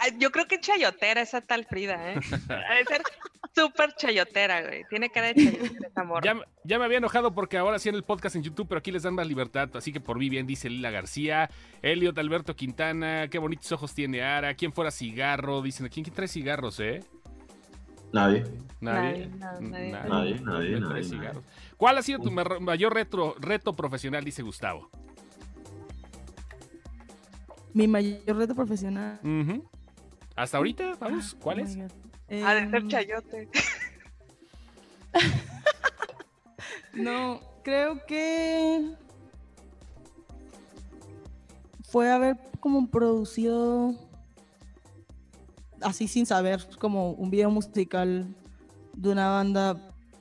Ay, 0.02 0.12
Yo 0.18 0.30
creo 0.30 0.46
que 0.46 0.60
chayotera 0.60 1.22
esa 1.22 1.40
tal 1.40 1.64
Frida, 1.64 2.12
¿eh? 2.12 2.20
Debe 2.48 2.84
ser 2.86 3.02
súper 3.54 3.94
chayotera, 3.94 4.60
güey. 4.62 4.84
Tiene 4.90 5.08
cara 5.08 5.28
de 5.32 5.36
chayotera 5.36 5.88
esa 5.88 6.04
morra. 6.04 6.20
Ya, 6.22 6.36
ya 6.64 6.78
me 6.78 6.84
había 6.84 6.98
enojado 6.98 7.34
porque 7.34 7.56
ahora 7.56 7.78
sí 7.78 7.88
en 7.88 7.94
el 7.94 8.02
podcast 8.02 8.36
en 8.36 8.42
YouTube, 8.42 8.66
pero 8.68 8.80
aquí 8.80 8.92
les 8.92 9.02
dan 9.04 9.14
más 9.14 9.26
libertad. 9.26 9.70
Así 9.74 9.90
que 9.90 10.00
por 10.00 10.18
mí 10.18 10.28
bien, 10.28 10.46
dice 10.46 10.68
Lila 10.68 10.90
García. 10.90 11.48
Elliot 11.80 12.18
Alberto 12.18 12.56
Quintana, 12.56 13.28
qué 13.28 13.38
bonitos 13.38 13.72
ojos 13.72 13.94
tiene 13.94 14.22
Ara. 14.22 14.52
¿Quién 14.54 14.72
fuera 14.74 14.90
cigarro? 14.90 15.62
Dicen, 15.62 15.88
¿quién, 15.88 16.04
quién 16.04 16.14
trae 16.14 16.28
cigarros, 16.28 16.78
eh? 16.80 17.00
Nadie. 18.14 18.44
Nadie. 18.80 19.26
Nadie, 19.26 19.26
no, 19.28 19.60
nadie. 19.70 20.38
Nadie, 20.38 20.80
nadie. 20.80 21.32
¿Cuál 21.76 21.98
ha 21.98 22.02
sido 22.02 22.20
tu 22.20 22.30
mayor 22.30 22.94
retro- 22.94 23.34
reto 23.40 23.72
profesional? 23.74 24.24
Dice 24.24 24.42
Gustavo. 24.42 24.88
Mi 27.72 27.88
mayor 27.88 28.36
reto 28.36 28.54
profesional. 28.54 29.18
Hasta 30.36 30.58
ahorita, 30.58 30.94
vamos, 31.00 31.34
¿cuál 31.40 31.60
Oh 31.60 31.64
es? 31.64 31.76
Ha 32.44 32.54
de 32.54 32.70
ser 32.70 32.74
Em, 32.76 32.88
chayote. 32.88 33.48
No, 36.94 37.40
creo 37.64 38.06
que 38.06 38.94
fue 41.82 42.08
haber 42.12 42.36
como 42.60 42.88
producido 42.88 43.94
así 45.84 46.08
sin 46.08 46.26
saber 46.26 46.66
como 46.78 47.12
un 47.12 47.30
video 47.30 47.50
musical 47.50 48.26
de 48.94 49.08
una 49.10 49.28
banda 49.28 49.76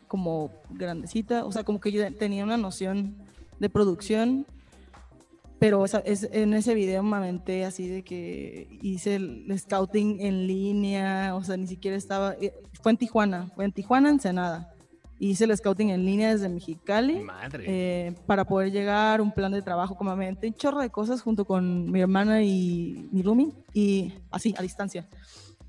como 0.08 0.52
grandecita, 0.70 1.46
o 1.46 1.52
sea, 1.52 1.64
como 1.64 1.80
que 1.80 1.92
yo 1.92 2.02
tenía 2.16 2.44
una 2.44 2.58
noción 2.58 3.16
de 3.60 3.70
producción, 3.70 4.46
pero 5.60 5.86
esa- 5.86 6.00
es, 6.00 6.28
en 6.32 6.54
ese 6.54 6.74
video 6.76 7.02
me 7.04 7.16
aventé 7.18 7.64
así 7.66 7.88
de 7.88 8.04
que 8.04 8.68
hice 8.82 9.16
el 9.16 9.58
scouting 9.58 10.20
en 10.20 10.46
línea, 10.46 11.34
o 11.36 11.44
sea, 11.44 11.56
ni 11.58 11.68
siquiera 11.68 11.96
estaba, 11.98 12.34
eh, 12.42 12.54
fue 12.82 12.92
en 12.92 12.98
Tijuana, 12.98 13.50
fue 13.56 13.66
en 13.66 13.72
Tijuana, 13.72 14.10
Ensenada. 14.10 14.70
Hice 15.20 15.46
el 15.46 15.56
scouting 15.56 15.90
en 15.92 16.06
línea 16.06 16.34
desde 16.34 16.50
Mexicali 16.50 17.20
Madre. 17.20 17.64
eh, 17.66 18.16
para 18.26 18.44
poder 18.44 18.72
llegar, 18.74 19.22
un 19.22 19.32
plan 19.32 19.54
de 19.54 19.62
trabajo, 19.62 19.96
como 19.96 20.14
me 20.18 20.26
aventé 20.26 20.48
un 20.48 20.54
chorro 20.56 20.82
de 20.82 20.90
cosas 20.90 21.22
junto 21.22 21.46
con 21.46 21.90
mi 21.90 22.02
hermana 22.02 22.44
y 22.44 23.08
mi 23.12 23.22
roomie, 23.22 23.54
y 23.74 24.12
así, 24.32 24.54
a 24.58 24.62
distancia. 24.62 25.08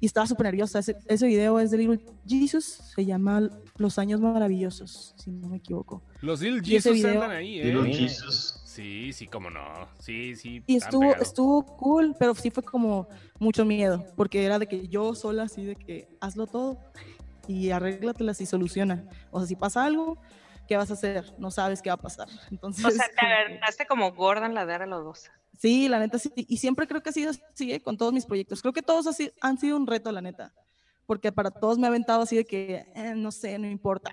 Y 0.04 0.06
estaba 0.06 0.26
súper 0.26 0.44
nerviosa. 0.44 0.80
Ese, 0.80 0.98
ese 1.06 1.26
video 1.26 1.58
es 1.58 1.70
de 1.70 1.78
Little 1.78 1.98
Jesus, 2.28 2.64
se 2.94 3.06
llama 3.06 3.48
Los 3.78 3.98
Años 3.98 4.20
Maravillosos, 4.20 5.14
si 5.16 5.30
no 5.30 5.48
me 5.48 5.56
equivoco. 5.56 6.02
Los 6.20 6.42
ese 6.42 6.60
Jesus 6.62 6.92
video- 6.92 7.22
andan 7.22 7.30
ahí, 7.30 7.58
¿eh? 7.58 7.64
Little 7.72 7.90
Sí. 7.90 8.00
Jesus. 8.00 8.60
Sí, 8.66 9.12
sí, 9.14 9.26
cómo 9.26 9.48
no. 9.48 9.62
Sí, 10.00 10.36
sí. 10.36 10.62
Y 10.66 10.76
estuvo, 10.76 11.00
pegado. 11.00 11.22
estuvo 11.22 11.64
cool, 11.78 12.14
pero 12.18 12.34
sí 12.34 12.50
fue 12.50 12.62
como 12.62 13.08
mucho 13.38 13.64
miedo, 13.64 14.04
porque 14.14 14.44
era 14.44 14.58
de 14.58 14.66
que 14.66 14.88
yo 14.88 15.14
sola, 15.14 15.44
así 15.44 15.64
de 15.64 15.74
que 15.74 16.06
hazlo 16.20 16.46
todo 16.46 16.76
y 17.48 17.70
arréglatelas 17.70 18.42
y 18.42 18.44
soluciona. 18.46 19.08
O 19.30 19.38
sea, 19.40 19.46
si 19.46 19.56
pasa 19.56 19.86
algo, 19.86 20.18
¿qué 20.68 20.76
vas 20.76 20.90
a 20.90 20.94
hacer? 20.94 21.32
No 21.38 21.50
sabes 21.50 21.80
qué 21.80 21.88
va 21.88 21.94
a 21.94 22.02
pasar. 22.02 22.28
Entonces, 22.50 22.84
O 22.84 22.90
sea, 22.90 23.06
te 23.18 23.24
aventaste 23.24 23.86
como 23.86 24.12
Gordon 24.12 24.52
la 24.54 24.66
de 24.66 24.74
Ara 24.74 24.84
Lodosa. 24.86 25.32
Sí, 25.58 25.88
la 25.88 25.98
neta 25.98 26.18
sí. 26.18 26.32
Y 26.36 26.56
siempre 26.58 26.86
creo 26.86 27.02
que 27.02 27.10
ha 27.10 27.12
sido 27.12 27.30
así 27.30 27.72
¿eh? 27.72 27.80
con 27.80 27.96
todos 27.96 28.12
mis 28.12 28.26
proyectos. 28.26 28.60
Creo 28.60 28.72
que 28.72 28.82
todos 28.82 29.06
así, 29.06 29.30
han 29.40 29.58
sido 29.58 29.76
un 29.76 29.86
reto, 29.86 30.10
la 30.12 30.20
neta. 30.20 30.52
Porque 31.06 31.32
para 31.32 31.50
todos 31.50 31.78
me 31.78 31.86
ha 31.86 31.90
aventado 31.90 32.22
así 32.22 32.36
de 32.36 32.44
que, 32.44 32.86
eh, 32.94 33.14
no 33.14 33.30
sé, 33.30 33.58
no 33.58 33.68
importa. 33.68 34.12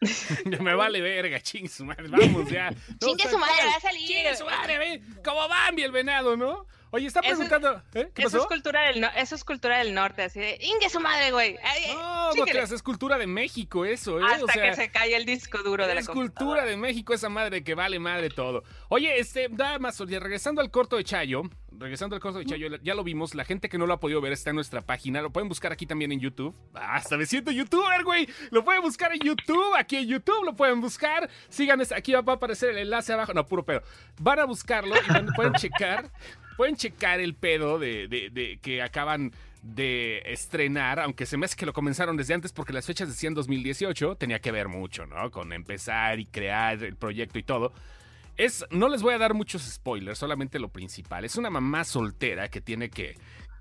Me 0.60 0.74
vale 0.74 1.00
verga, 1.00 1.40
ching 1.40 1.68
su 1.68 1.84
madre. 1.84 2.08
Vamos 2.08 2.50
ya. 2.50 2.70
No, 2.70 3.08
Chingue 3.08 3.28
su 3.28 3.38
madre, 3.38 3.66
va 3.66 3.76
a 3.76 3.80
salir. 3.80 4.08
Chingue 4.08 4.36
su 4.36 4.44
madre, 4.44 4.78
ve. 4.78 5.02
Como 5.22 5.46
Bambi 5.46 5.82
el 5.82 5.92
venado, 5.92 6.36
¿no? 6.36 6.66
Oye, 6.92 7.06
está 7.06 7.20
Eso 7.20 7.28
preguntando. 7.30 7.82
¿eh? 7.94 8.10
¿Qué 8.14 8.22
Eso 8.22 8.30
pasó? 8.32 8.38
es, 8.42 8.46
cultura 8.46 8.82
del 8.88 9.00
no- 9.00 9.10
eso 9.16 9.34
es 9.36 9.44
cultura 9.44 9.78
del 9.78 9.94
norte, 9.94 10.22
así 10.22 10.40
de, 10.40 10.58
¡ingue 10.60 10.90
su 10.90 10.98
madre, 11.00 11.30
güey! 11.30 11.56
No, 11.94 12.30
chíquele". 12.32 12.62
es 12.62 12.82
cultura 12.82 13.16
de 13.18 13.26
México 13.26 13.84
eso, 13.84 14.18
¿eh? 14.18 14.24
Hasta 14.24 14.44
o 14.44 14.48
sea, 14.48 14.70
que 14.70 14.74
se 14.76 14.90
cae 14.90 15.14
el 15.14 15.24
disco 15.24 15.58
duro 15.62 15.86
de 15.86 15.94
la 15.94 16.00
es 16.00 16.08
cultura 16.08 16.64
de 16.64 16.76
México 16.76 17.14
esa 17.14 17.28
madre 17.28 17.62
que 17.62 17.74
vale 17.74 17.98
madre 17.98 18.28
todo. 18.30 18.64
Oye, 18.88 19.18
este, 19.20 19.48
nada 19.48 19.78
más, 19.78 19.98
regresando 20.00 20.60
al 20.60 20.70
corto 20.70 20.96
de 20.96 21.04
Chayo, 21.04 21.42
regresando 21.70 22.16
al 22.16 22.20
corto 22.20 22.38
de 22.40 22.46
Chayo, 22.46 22.68
ya 22.82 22.94
lo 22.94 23.04
vimos, 23.04 23.34
la 23.34 23.44
gente 23.44 23.68
que 23.68 23.78
no 23.78 23.86
lo 23.86 23.94
ha 23.94 24.00
podido 24.00 24.20
ver 24.20 24.32
está 24.32 24.50
en 24.50 24.56
nuestra 24.56 24.80
página, 24.80 25.22
lo 25.22 25.30
pueden 25.30 25.48
buscar 25.48 25.72
aquí 25.72 25.86
también 25.86 26.10
en 26.12 26.20
YouTube. 26.20 26.54
Ah, 26.74 26.96
Hasta 26.96 27.16
me 27.16 27.24
siento 27.26 27.50
youtuber, 27.52 28.02
güey. 28.04 28.28
Lo 28.50 28.64
pueden 28.64 28.82
buscar 28.82 29.12
en 29.12 29.20
YouTube, 29.20 29.74
aquí 29.76 29.96
en 29.96 30.08
YouTube 30.08 30.44
lo 30.44 30.56
pueden 30.56 30.80
buscar. 30.80 31.30
Sigan, 31.48 31.80
es- 31.80 31.92
aquí 31.92 32.12
va 32.12 32.18
a 32.26 32.34
aparecer 32.34 32.70
el 32.70 32.78
enlace 32.78 33.12
abajo, 33.12 33.32
no, 33.32 33.46
puro 33.46 33.64
pedo. 33.64 33.82
Van 34.20 34.40
a 34.40 34.44
buscarlo 34.44 34.94
y 34.96 35.12
van- 35.12 35.26
pueden 35.36 35.52
checar, 35.54 36.10
pueden 36.60 36.76
checar 36.76 37.20
el 37.20 37.32
pedo 37.32 37.78
de, 37.78 38.58
que 38.60 38.82
acaban 38.82 39.32
de 39.62 40.22
estrenar, 40.26 41.00
aunque 41.00 41.24
se 41.24 41.38
me 41.38 41.46
hace 41.46 41.56
que 41.56 41.64
lo 41.64 41.72
comenzaron 41.72 42.18
desde 42.18 42.34
antes 42.34 42.52
porque 42.52 42.74
las 42.74 42.84
fechas 42.84 43.08
decían 43.08 43.32
2018, 43.32 44.16
tenía 44.16 44.40
que 44.40 44.52
ver 44.52 44.68
mucho, 44.68 45.06
¿no? 45.06 45.30
Con 45.30 45.54
empezar 45.54 46.20
y 46.20 46.26
crear 46.26 46.84
el 46.84 46.96
proyecto 46.96 47.38
y 47.38 47.44
todo. 47.44 47.72
Es, 48.36 48.66
no 48.70 48.90
les 48.90 49.00
voy 49.00 49.14
a 49.14 49.18
dar 49.18 49.32
muchos 49.32 49.62
spoilers, 49.62 50.18
solamente 50.18 50.58
lo 50.58 50.68
principal. 50.68 51.24
Es 51.24 51.36
una 51.36 51.48
mamá 51.48 51.82
soltera 51.84 52.50
que 52.50 52.60
tiene 52.60 52.90
que 52.90 53.16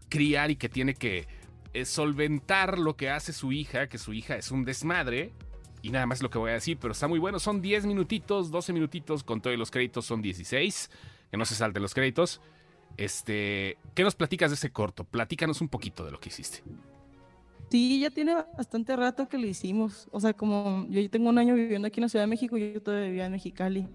criar 0.10 0.52
y 0.52 0.58
que 0.58 0.68
tiene 0.68 0.94
que 0.94 1.26
eh, 1.72 1.86
solventar 1.86 2.80
lo 2.80 2.98
que 2.98 3.12
hace 3.12 3.32
su 3.32 3.54
hija, 3.54 3.88
que 3.88 3.98
su 3.98 4.12
hija 4.12 4.36
es 4.36 4.52
un 4.52 4.66
desmadre. 4.66 5.32
Y 5.82 5.92
nada 5.92 6.06
más 6.06 6.22
lo 6.22 6.30
que 6.30 6.38
voy 6.38 6.52
a 6.52 6.56
decir, 6.56 6.78
pero 6.82 6.92
está 6.92 7.08
muy 7.08 7.20
bueno. 7.20 7.40
Son 7.40 7.62
10 7.62 7.86
minutitos, 7.86 8.52
12 8.52 8.74
minutitos, 8.74 9.24
con 9.24 9.40
todos 9.40 9.58
los 9.58 9.72
créditos 9.72 10.06
son 10.06 10.22
16. 10.22 10.92
Que 11.32 11.38
no 11.38 11.46
se 11.46 11.56
salten 11.56 11.82
los 11.82 11.94
créditos. 11.94 12.42
Este, 13.00 13.78
¿qué 13.96 14.04
nos 14.04 14.14
platicas 14.14 14.52
de 14.52 14.56
ese 14.56 14.74
corto? 14.74 15.06
Platícanos 15.06 15.62
un 15.62 15.70
poquito 15.70 16.04
de 16.04 16.12
lo 16.12 16.20
que 16.20 16.28
hiciste. 16.28 16.62
Sí, 17.70 18.02
ya 18.02 18.10
tiene 18.10 18.34
bastante 18.58 18.94
rato 18.98 19.30
que 19.30 19.38
lo 19.38 19.48
hicimos. 19.48 20.10
O 20.12 20.20
sea, 20.20 20.34
como 20.34 20.86
yo 20.90 21.10
tengo 21.10 21.30
un 21.30 21.38
año 21.38 21.56
viviendo 21.56 21.88
aquí 21.88 22.02
en 22.02 22.04
la 22.04 22.10
Ciudad 22.10 22.24
de 22.24 22.28
México, 22.28 22.58
yo 22.58 22.82
todavía 22.82 23.08
vivía 23.08 23.26
en 23.28 23.32
Mexicali 23.32 23.88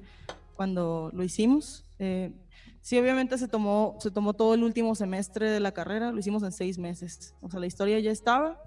cuando 0.57 1.11
lo 1.13 1.23
hicimos. 1.23 1.85
Eh, 1.99 2.33
sí, 2.81 2.99
obviamente 2.99 3.37
se 3.37 3.47
tomó, 3.47 3.99
se 4.01 4.11
tomó 4.11 4.33
todo 4.33 4.55
el 4.55 4.65
último 4.65 4.95
semestre 4.95 5.51
de 5.51 5.61
la 5.61 5.73
carrera, 5.73 6.11
lo 6.11 6.19
hicimos 6.19 6.43
en 6.43 6.53
seis 6.53 6.79
meses. 6.79 7.35
O 7.43 7.51
sea, 7.51 7.61
la 7.61 7.67
historia 7.67 8.01
ya 8.01 8.11
estaba 8.11 8.59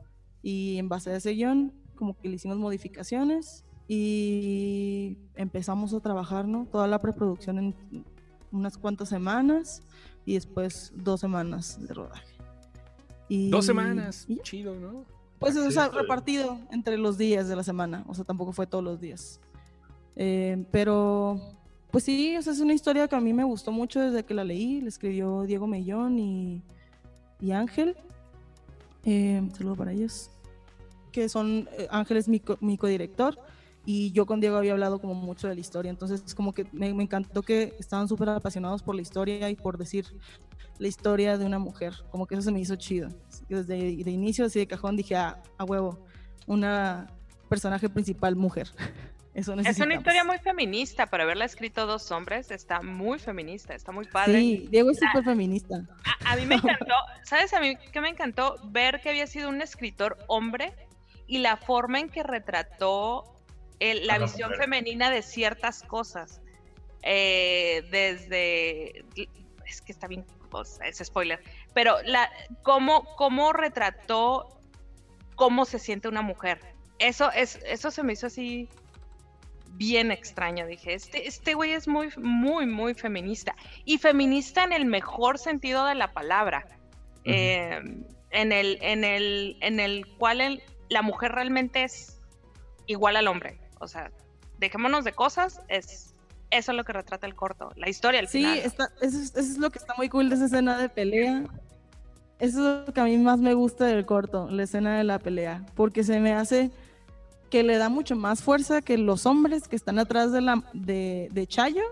y 0.43 0.77
en 0.77 0.87
base 0.87 1.09
a 1.09 1.15
ese 1.15 1.31
guion, 1.31 1.73
como 1.95 2.15
que 2.15 2.29
le 2.29 2.35
hicimos 2.35 2.57
modificaciones 2.57 3.65
y 3.87 5.17
empezamos 5.33 5.95
a 5.95 5.99
trabajar, 5.99 6.47
¿no? 6.47 6.67
Toda 6.71 6.85
la 6.85 6.99
preproducción 6.99 7.57
en 7.57 8.05
unas 8.51 8.77
cuantas 8.77 9.09
semanas 9.09 9.81
y 10.27 10.33
después 10.35 10.91
dos 10.93 11.19
semanas 11.21 11.79
de 11.87 11.93
rodaje. 11.93 12.35
Y, 13.29 13.49
Dos 13.49 13.65
semanas. 13.65 14.25
y. 14.27 14.37
Chido, 14.41 14.75
¿no? 14.75 15.05
Pues, 15.39 15.55
o 15.55 15.65
Sí, 15.65 15.71
sea, 15.71 15.85
está 15.85 15.89
bien. 15.95 16.01
repartido 16.03 16.59
entre 16.71 16.97
los 16.97 17.17
días 17.17 17.47
de 17.47 17.55
la 17.55 17.63
semana. 17.63 18.03
O 18.07 18.13
sea, 18.13 18.23
tampoco 18.25 18.51
fue 18.51 18.67
todos 18.67 18.83
los 18.83 18.99
días. 18.99 19.39
Eh, 20.15 20.65
pero, 20.71 21.39
pues 21.91 22.03
sí, 22.03 22.35
o 22.37 22.41
sea, 22.41 22.51
es 22.53 22.59
una 22.59 22.73
historia 22.73 23.07
que 23.07 23.15
a 23.15 23.21
mí 23.21 23.33
me 23.33 23.43
gustó 23.43 23.71
mucho 23.71 23.99
desde 24.01 24.23
que 24.25 24.33
la 24.33 24.43
leí. 24.43 24.81
La 24.81 24.89
escribió 24.89 25.43
Diego 25.43 25.65
Mellón 25.67 26.19
y, 26.19 26.61
y 27.39 27.51
Ángel. 27.51 27.95
Eh, 29.05 29.47
saludo 29.57 29.75
para 29.75 29.91
ellos. 29.93 30.29
Que 31.11 31.29
son, 31.29 31.69
eh, 31.77 31.87
Ángel 31.89 32.17
es 32.17 32.27
mi, 32.27 32.39
co- 32.39 32.57
mi 32.59 32.77
codirector. 32.77 33.37
Y 33.89 34.11
yo 34.11 34.25
con 34.25 34.41
Diego 34.41 34.57
había 34.57 34.73
hablado 34.73 34.99
como 34.99 35.13
mucho 35.13 35.47
de 35.47 35.55
la 35.55 35.61
historia. 35.61 35.89
Entonces, 35.89 36.21
es 36.25 36.35
como 36.35 36.53
que 36.53 36.65
me, 36.73 36.93
me 36.93 37.03
encantó 37.03 37.41
que 37.41 37.73
estaban 37.79 38.09
súper 38.09 38.27
apasionados 38.27 38.83
por 38.83 38.93
la 38.93 39.01
historia 39.01 39.49
y 39.49 39.55
por 39.55 39.77
decir 39.77 40.05
la 40.77 40.89
historia 40.89 41.37
de 41.37 41.45
una 41.45 41.57
mujer. 41.57 41.93
Como 42.11 42.27
que 42.27 42.35
eso 42.35 42.41
se 42.41 42.51
me 42.51 42.59
hizo 42.59 42.75
chido. 42.75 43.07
Desde 43.47 43.77
de 43.77 44.11
inicio, 44.11 44.43
así 44.43 44.59
de 44.59 44.67
cajón, 44.67 44.97
dije, 44.97 45.15
ah, 45.15 45.41
a 45.57 45.63
huevo, 45.63 46.05
una 46.47 47.07
personaje 47.47 47.87
principal 47.87 48.35
mujer. 48.35 48.67
Eso 49.33 49.53
Es 49.53 49.79
una 49.79 49.93
historia 49.93 50.23
muy 50.23 50.39
feminista, 50.39 51.05
pero 51.05 51.21
haberla 51.21 51.45
escrito 51.45 51.85
dos 51.85 52.09
hombres 52.11 52.49
está 52.49 52.81
muy 52.81 53.19
feminista, 53.19 53.75
está 53.75 53.91
muy 53.91 54.05
padre. 54.05 54.39
Sí, 54.39 54.67
Diego 54.71 54.89
es 54.89 54.97
súper 54.97 55.23
feminista. 55.23 55.83
A, 56.25 56.33
a 56.33 56.35
mí 56.35 56.47
me 56.47 56.55
encantó, 56.55 56.95
¿sabes? 57.23 57.53
A 57.53 57.59
mí 57.59 57.77
que 57.93 58.01
me 58.01 58.09
encantó 58.09 58.55
ver 58.63 58.99
que 58.99 59.09
había 59.09 59.27
sido 59.27 59.49
un 59.49 59.61
escritor 59.61 60.17
hombre 60.27 60.73
y 61.27 61.37
la 61.37 61.55
forma 61.55 61.99
en 61.99 62.09
que 62.09 62.23
retrató 62.23 63.36
el- 63.79 64.07
la 64.07 64.15
A 64.15 64.19
la 64.19 64.25
visión 64.25 64.49
mujer. 64.49 64.63
femenina 64.65 65.09
de 65.09 65.21
ciertas 65.21 65.83
cosas. 65.83 66.41
Eh, 67.03 67.83
desde. 67.91 69.05
Es 69.65 69.81
que 69.81 69.91
está 69.91 70.07
bien. 70.07 70.25
pues, 70.49 70.79
es 70.83 70.97
spoiler. 71.05 71.41
Pero 71.73 71.97
la, 72.03 72.31
cómo, 72.63 73.03
cómo 73.17 73.51
retrató 73.53 74.59
cómo 75.35 75.65
se 75.65 75.77
siente 75.77 76.07
una 76.07 76.21
mujer. 76.21 76.59
Eso, 76.99 77.31
es, 77.33 77.59
eso 77.65 77.91
se 77.91 78.01
me 78.01 78.13
hizo 78.13 78.27
así 78.27 78.69
bien 79.73 80.09
extraño. 80.11 80.65
Dije, 80.65 80.93
este, 80.93 81.27
este 81.27 81.53
güey 81.53 81.73
es 81.73 81.87
muy, 81.87 82.09
muy, 82.17 82.65
muy 82.65 82.93
feminista. 82.93 83.55
Y 83.85 83.97
feminista 83.97 84.63
en 84.63 84.71
el 84.71 84.85
mejor 84.85 85.37
sentido 85.37 85.85
de 85.85 85.95
la 85.95 86.13
palabra. 86.13 86.65
Eh, 87.25 87.79
en, 88.31 88.51
el, 88.53 88.77
en, 88.81 89.03
el, 89.03 89.57
en 89.61 89.79
el 89.81 90.07
cual 90.17 90.39
el- 90.41 90.63
la 90.89 91.01
mujer 91.01 91.33
realmente 91.33 91.83
es 91.83 92.21
igual 92.85 93.17
al 93.17 93.27
hombre. 93.27 93.59
O 93.79 93.87
sea, 93.87 94.11
dejémonos 94.59 95.03
de 95.03 95.13
cosas, 95.13 95.61
es 95.67 96.13
eso 96.49 96.71
es 96.71 96.77
lo 96.77 96.85
que 96.85 96.93
retrata 96.93 97.27
el 97.27 97.35
corto, 97.35 97.71
la 97.75 97.89
historia 97.89 98.21
al 98.21 98.27
Sí, 98.29 98.37
final. 98.39 98.57
está, 98.59 98.89
eso, 99.01 99.17
es, 99.19 99.35
eso 99.35 99.39
es 99.39 99.57
lo 99.57 99.69
que 99.69 99.79
está 99.79 99.93
muy 99.97 100.07
cool 100.07 100.29
de 100.29 100.35
esa 100.35 100.45
escena 100.45 100.77
de 100.77 100.87
pelea. 100.87 101.43
Eso 102.39 102.79
es 102.81 102.87
lo 102.87 102.93
que 102.93 103.01
a 103.01 103.03
mí 103.03 103.17
más 103.17 103.39
me 103.39 103.53
gusta 103.53 103.85
del 103.85 104.05
corto, 104.05 104.47
la 104.49 104.63
escena 104.63 104.97
de 104.97 105.03
la 105.03 105.19
pelea, 105.19 105.65
porque 105.75 106.03
se 106.03 106.19
me 106.19 106.33
hace 106.33 106.71
que 107.49 107.63
le 107.63 107.77
da 107.77 107.89
mucho 107.89 108.15
más 108.15 108.41
fuerza 108.43 108.81
que 108.81 108.97
los 108.97 109.25
hombres 109.25 109.67
que 109.67 109.75
están 109.75 109.99
atrás 109.99 110.31
de, 110.31 110.41
la, 110.41 110.63
de, 110.73 111.29
de 111.31 111.47
Chayo, 111.47 111.83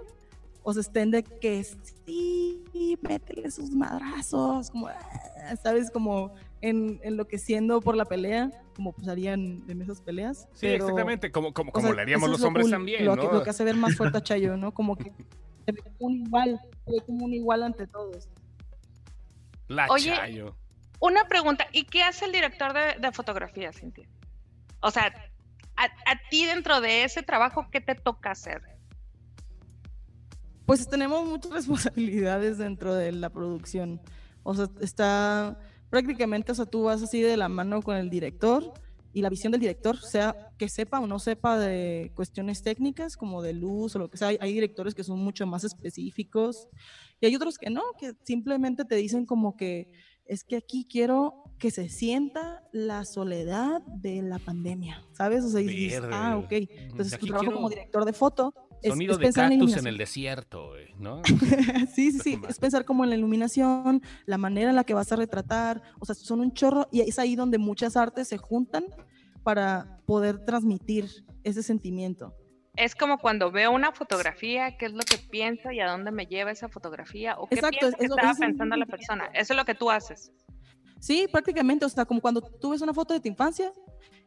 o 0.63 0.74
se 0.74 0.82
estén 0.82 1.12
de 1.12 1.24
que 1.24 1.63
sí, 2.06 2.98
métele 3.02 3.52
sus 3.52 3.71
madrazos, 3.71 4.69
como, 4.71 4.88
ah, 4.88 5.56
¿sabes? 5.62 5.91
Como 5.91 6.34
en, 6.62 7.00
enloqueciendo 7.04 7.82
por 7.82 7.96
la 7.96 8.06
pelea, 8.06 8.52
como 8.76 8.94
pues 8.94 9.08
harían 9.08 9.63
en 9.68 9.82
esas 9.82 10.02
peleas. 10.02 10.48
Sí, 10.54 10.62
pero- 10.68 10.76
exactamente, 10.76 11.32
como, 11.32 11.54
como, 11.54 11.70
o 11.70 11.74
como 11.74 11.88
sea, 11.88 11.96
le 11.96 12.02
haríamos 12.02 12.30
los 12.30 12.39
es 12.39 12.41
lo 12.41 12.48
hombres 12.48 12.63
cool, 12.65 12.72
también, 12.72 13.06
lo 13.06 13.15
¿no? 13.15 13.30
Que, 13.30 13.36
lo 13.38 13.44
que 13.44 13.50
hace 13.50 13.63
ver 13.63 13.76
más 13.76 13.96
fuerte 13.96 14.18
a 14.18 14.24
Chayo, 14.24 14.58
¿no? 14.58 14.74
Como 14.74 14.96
que 14.96 15.12
se 15.65 15.72
ve 15.72 15.82
como 15.84 15.96
un 16.00 16.13
igual, 16.26 16.60
se 16.86 16.91
ve 16.91 16.98
como 17.06 17.26
un 17.26 17.34
igual 17.34 17.63
ante 17.63 17.88
todos. 17.88 18.30
La 19.68 19.88
Oye, 19.89 20.13
Chayo. 20.15 20.56
Una 21.00 21.28
pregunta, 21.28 21.68
¿y 21.72 21.86
qué 21.86 22.04
hace 22.04 22.26
el 22.26 22.32
director 22.32 22.74
de, 22.74 23.00
de 23.00 23.12
fotografía, 23.12 23.74
Cintia? 23.74 24.08
O 24.80 24.91
sea, 24.91 25.13
a, 25.76 25.84
a 25.84 26.30
ti 26.30 26.46
dentro 26.46 26.82
de 26.82 27.04
ese 27.04 27.22
trabajo, 27.24 27.68
¿qué 27.72 27.82
te 27.82 27.96
toca 27.96 28.32
hacer? 28.32 28.62
Pues 30.65 30.88
tenemos 30.88 31.28
muchas 31.28 31.52
responsabilidades 31.54 32.58
dentro 32.58 32.94
de 32.96 33.12
la 33.12 33.30
producción. 33.30 34.02
O 34.44 34.54
sea, 34.56 34.68
está 34.80 35.58
prácticamente, 35.95 36.51
o 36.51 36.55
sea, 36.55 36.65
tú 36.65 36.84
vas 36.84 37.01
así 37.01 37.21
de 37.21 37.38
la 37.38 37.47
mano 37.47 37.81
con 37.81 37.95
el 37.95 38.10
director 38.10 38.73
y 39.13 39.21
la 39.21 39.29
visión 39.29 39.53
del 39.53 39.62
director, 39.62 39.97
sea 39.97 40.51
que 40.58 40.67
sepa 40.67 40.99
o 40.99 41.08
no 41.08 41.19
sepa 41.19 41.58
de 41.58 42.12
cuestiones 42.15 42.62
técnicas 42.62 43.15
como 43.15 43.41
de 43.41 43.53
luz 43.53 43.95
o 43.95 43.99
lo 43.99 44.10
que 44.10 44.17
sea. 44.17 44.27
Hay, 44.27 44.53
directores 44.53 44.93
que 44.93 45.05
son 45.05 45.19
mucho 45.19 45.47
más 45.47 45.63
específicos 45.63 46.67
y 47.21 47.27
hay 47.27 47.36
otros 47.38 47.58
que 47.58 47.69
no, 47.69 47.81
que 47.97 48.12
simplemente 48.23 48.84
te 48.84 48.95
dicen 48.95 49.25
como 49.25 49.55
que 49.55 49.89
es 50.25 50.43
que 50.43 50.58
aquí 50.58 50.86
quiero 50.89 51.45
que 51.60 51.71
se 51.71 51.88
sienta 51.88 52.62
la 52.73 53.05
soledad 53.05 53.81
de 53.84 54.21
la 54.21 54.39
pandemia, 54.39 55.01
¿sabes? 55.13 55.45
O 55.45 55.49
sea, 55.49 55.62
dices, 55.62 56.01
ah, 56.12 56.36
ok. 56.43 56.51
Entonces 56.51 57.17
tu 57.17 57.27
trabajo 57.27 57.45
quiero 57.45 57.55
como 57.55 57.69
director 57.69 58.03
de 58.03 58.12
foto 58.12 58.53
Sonido 58.84 59.14
es 59.14 59.20
de 59.20 59.26
en 59.28 59.32
cactus 59.34 59.78
en 59.78 59.88
el 59.88 59.98
desierto, 59.98 60.74
¿no? 60.98 61.22
sí, 61.94 62.12
sí, 62.12 62.20
sí. 62.20 62.40
Es 62.48 62.60
pensar 62.60 62.86
como 62.86 63.04
en 63.04 63.10
la 63.10 63.16
iluminación, 63.16 64.02
la 64.26 64.38
manera 64.38 64.70
en 64.70 64.76
la 64.76 64.84
que 64.84 64.94
vas 64.94 65.12
a 65.12 65.16
retratar. 65.16 65.82
O 66.00 66.06
sea, 66.06 66.16
son 66.16 66.40
un 66.42 66.54
chorro 66.54 66.88
y 66.92 67.02
es 67.02 67.18
ahí 67.20 67.36
donde 67.36 67.58
muchas 67.58 67.96
artes 67.98 68.28
se 68.28 68.38
juntan 68.38 68.86
para 69.44 70.00
poder 70.06 70.44
transmitir 70.46 71.10
ese 71.44 71.64
sentimiento. 71.64 72.34
Es 72.76 72.94
como 72.94 73.18
cuando 73.20 73.52
veo 73.52 73.72
una 73.72 73.92
fotografía, 73.94 74.76
¿qué 74.78 74.88
es 74.88 74.92
lo 74.94 75.00
que 75.04 75.18
pienso 75.18 75.72
y 75.72 75.80
a 75.80 75.90
dónde 75.90 76.12
me 76.12 76.26
lleva 76.26 76.52
esa 76.52 76.68
fotografía? 76.68 77.38
¿O 77.40 77.48
qué 77.48 77.56
Exacto, 77.56 77.78
pienso 77.80 77.98
que 77.98 78.04
es 78.04 78.10
lo- 78.10 78.16
estaba 78.18 78.34
pensando 78.38 78.76
la 78.76 78.86
persona? 78.86 79.26
Eso 79.34 79.54
es 79.54 79.58
lo 79.58 79.64
que 79.66 79.76
tú 79.76 79.90
haces. 79.90 80.32
Sí, 81.00 81.28
prácticamente. 81.32 81.86
O 81.86 81.90
sea, 81.90 82.04
como 82.06 82.20
cuando 82.20 82.42
tú 82.42 82.72
ves 82.72 82.82
una 82.82 82.94
foto 82.94 83.14
de 83.14 83.20
tu 83.22 83.28
infancia 83.30 83.72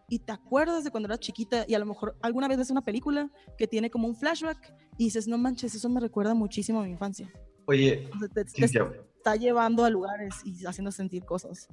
y 0.09 0.21
te 0.21 0.33
acuerdas 0.33 0.85
de 0.85 0.91
cuando 0.91 1.07
eras 1.07 1.21
chiquita 1.21 1.65
y 1.69 1.75
a 1.75 1.79
lo 1.79 1.87
mejor 1.87 2.17
alguna 2.23 2.49
vez 2.49 2.59
ves 2.59 2.71
una 2.71 2.83
película 2.85 3.31
que 3.59 3.67
tiene 3.67 3.91
como 3.91 4.09
un 4.09 4.17
flashback 4.17 4.73
y 4.97 5.05
dices, 5.05 5.29
no 5.29 5.37
manches, 5.39 5.75
eso 5.75 5.89
me 5.89 6.01
recuerda 6.01 6.35
muchísimo 6.35 6.81
a 6.81 6.85
mi 6.85 6.91
infancia. 6.91 7.31
Oye, 7.67 8.09
O 8.15 8.19
sea, 8.19 8.29
te, 8.29 8.45
te 8.45 8.65
está 8.65 9.37
llevando 9.37 9.85
a 9.85 9.91
lugares 9.91 10.35
y 10.45 10.65
haciendo 10.67 10.91
sentir 10.91 11.25
cosas. 11.25 11.69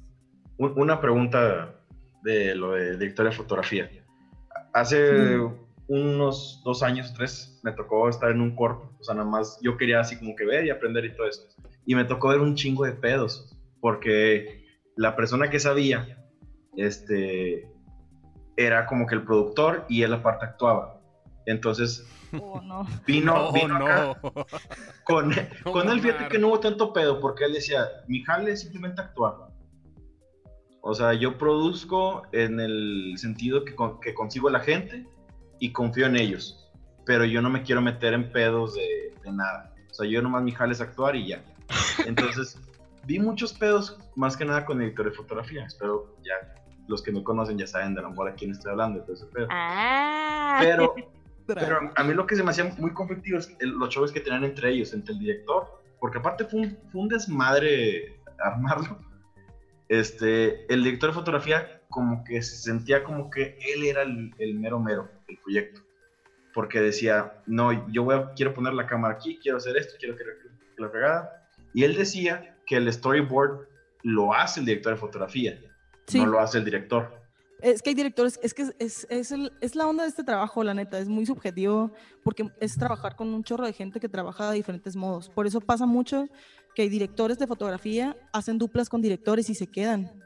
un- 0.57 0.73
una 0.79 0.99
pregunta 1.01 1.79
de 2.23 2.55
lo 2.55 2.71
de 2.73 2.97
director 2.97 3.25
de 3.25 3.31
fotografía. 3.31 3.89
Hace 4.73 5.37
Mm. 5.37 5.53
unos 5.87 6.61
dos 6.65 6.81
años, 6.83 7.13
tres, 7.13 7.59
me 7.63 7.71
tocó 7.71 8.09
estar 8.09 8.31
en 8.31 8.41
un 8.41 8.55
corto. 8.55 8.91
O 8.99 9.03
sea, 9.03 9.15
nada 9.15 9.29
más 9.29 9.57
yo 9.61 9.77
quería 9.77 9.99
así 9.99 10.17
como 10.17 10.35
que 10.35 10.45
ver 10.45 10.65
y 10.65 10.69
aprender 10.69 11.05
y 11.05 11.13
todo 11.15 11.27
eso. 11.27 11.47
Y 11.85 11.93
me 11.95 12.03
tocó 12.05 12.29
ver 12.29 12.39
un 12.39 12.55
chingo 12.55 12.83
de 12.85 12.93
pedos. 12.93 13.55
Porque 13.79 14.65
la 14.95 15.15
persona 15.15 15.49
que 15.49 15.59
sabía, 15.59 16.25
este, 16.75 17.69
era 18.57 18.85
como 18.85 19.05
que 19.07 19.15
el 19.15 19.23
productor 19.23 19.85
y 19.89 20.03
él 20.03 20.13
aparte 20.13 20.45
actuaba. 20.45 20.99
Entonces 21.45 22.05
Oh, 22.41 22.59
no. 22.61 22.85
vino, 23.05 23.33
No, 23.45 23.51
vino 23.53 23.75
acá 23.77 24.17
no. 24.23 24.33
con, 25.03 25.29
No, 25.29 25.35
con 25.71 25.89
él, 25.89 26.01
fíjate 26.01 26.27
que 26.27 26.39
no 26.39 26.47
hubo 26.49 26.59
tanto 26.59 26.91
pedo, 26.91 27.19
porque 27.21 27.45
él 27.45 27.53
decía, 27.53 27.87
mi 28.07 28.23
jale 28.23 28.51
es 28.51 28.61
simplemente 28.61 29.01
actuar. 29.01 29.35
O 30.81 30.93
sea, 30.93 31.13
yo 31.13 31.37
produzco 31.37 32.23
en 32.31 32.59
el 32.59 33.13
sentido 33.17 33.63
que, 33.65 33.73
con- 33.75 33.99
que 33.99 34.13
consigo 34.13 34.49
a 34.49 34.51
la 34.51 34.59
gente 34.59 35.07
y 35.59 35.71
confío 35.71 36.05
en 36.05 36.15
ellos, 36.15 36.69
pero 37.05 37.25
yo 37.25 37.41
no 37.41 37.49
me 37.49 37.63
quiero 37.63 37.81
meter 37.81 38.13
en 38.13 38.31
pedos 38.31 38.75
de, 38.75 39.13
de 39.23 39.31
nada. 39.31 39.73
O 39.89 39.93
sea, 39.93 40.07
yo 40.07 40.21
nomás 40.21 40.43
mi 40.43 40.51
jale 40.51 40.73
es 40.73 40.81
actuar 40.81 41.15
y 41.15 41.27
ya. 41.29 41.43
Entonces, 42.05 42.59
vi 43.05 43.17
muchos 43.19 43.53
pedos, 43.53 43.97
más 44.15 44.35
que 44.37 44.45
nada 44.45 44.65
con 44.65 44.79
el 44.81 44.87
editor 44.89 45.05
de 45.09 45.11
fotografía. 45.15 45.65
Espero 45.65 46.15
ya 46.23 46.33
los 46.87 47.01
que 47.01 47.11
me 47.11 47.23
conocen 47.23 47.57
ya 47.57 47.67
saben 47.67 47.93
de 47.95 48.01
la 48.01 48.09
a 48.09 48.33
quién 48.35 48.51
estoy 48.51 48.71
hablando, 48.71 49.03
pedo. 49.05 49.47
Ah. 49.49 50.59
Pero 50.61 50.93
pero 51.47 51.91
a 51.95 52.03
mí 52.03 52.13
lo 52.13 52.25
que 52.25 52.35
se 52.35 52.43
me 52.43 52.49
hacía 52.51 52.73
muy 52.77 52.91
conflictivo 52.91 53.37
es 53.37 53.55
el- 53.59 53.71
los 53.71 53.89
shows 53.89 54.11
que 54.11 54.19
tenían 54.19 54.43
entre 54.43 54.69
ellos, 54.71 54.93
entre 54.93 55.13
el 55.13 55.19
director, 55.19 55.81
porque 55.99 56.17
aparte 56.17 56.45
fue 56.45 56.61
un, 56.61 56.77
fue 56.91 57.01
un 57.01 57.07
desmadre 57.07 58.19
armarlo. 58.39 58.99
Este, 59.87 60.71
el 60.73 60.83
director 60.83 61.11
de 61.11 61.13
fotografía 61.13 61.81
como 61.89 62.23
que 62.23 62.41
se 62.41 62.55
sentía 62.55 63.03
como 63.03 63.29
que 63.29 63.57
él 63.73 63.83
era 63.83 64.01
el, 64.01 64.33
el 64.39 64.55
mero 64.55 64.79
mero 64.79 65.09
del 65.27 65.37
proyecto. 65.39 65.81
Porque 66.53 66.79
decía, 66.81 67.33
no, 67.45 67.87
yo 67.91 68.03
voy 68.03 68.15
a- 68.15 68.31
quiero 68.33 68.53
poner 68.53 68.73
la 68.73 68.87
cámara 68.87 69.13
aquí, 69.15 69.39
quiero 69.41 69.57
hacer 69.57 69.77
esto, 69.77 69.95
quiero 69.99 70.15
que, 70.17 70.23
la 70.77 70.89
fregada. 70.89 71.49
Y 71.73 71.83
él 71.83 71.95
decía 71.95 72.57
que 72.65 72.77
el 72.77 72.91
storyboard 72.91 73.67
lo 74.03 74.33
hace 74.33 74.59
el 74.61 74.65
director 74.65 74.93
de 74.93 74.99
fotografía, 74.99 75.59
Sí. 76.07 76.19
no 76.19 76.27
lo 76.27 76.39
hace 76.39 76.57
el 76.59 76.65
director. 76.65 77.23
Es 77.61 77.81
que 77.81 77.89
hay 77.91 77.95
directores, 77.95 78.39
es 78.43 78.53
que 78.53 78.63
es, 78.79 79.07
es, 79.09 79.31
el- 79.31 79.51
es 79.61 79.75
la 79.75 79.87
onda 79.87 80.03
de 80.03 80.09
este 80.09 80.23
trabajo, 80.23 80.63
la 80.63 80.73
neta, 80.73 80.99
es 80.99 81.07
muy 81.07 81.25
subjetivo 81.25 81.91
porque 82.23 82.47
es 82.59 82.75
trabajar 82.77 83.15
con 83.15 83.33
un 83.33 83.43
chorro 83.43 83.65
de 83.65 83.73
gente 83.73 83.99
que 83.99 84.09
trabaja 84.09 84.49
de 84.51 84.57
diferentes 84.57 84.95
modos. 84.95 85.29
Por 85.29 85.47
eso 85.47 85.61
pasa 85.61 85.85
mucho 85.85 86.27
que 86.75 86.81
hay 86.83 86.89
directores 86.89 87.39
de 87.39 87.47
fotografía 87.47 88.15
hacen 88.33 88.57
duplas 88.57 88.89
con 88.89 89.01
directores 89.01 89.49
y 89.49 89.55
se 89.55 89.67
quedan. 89.67 90.21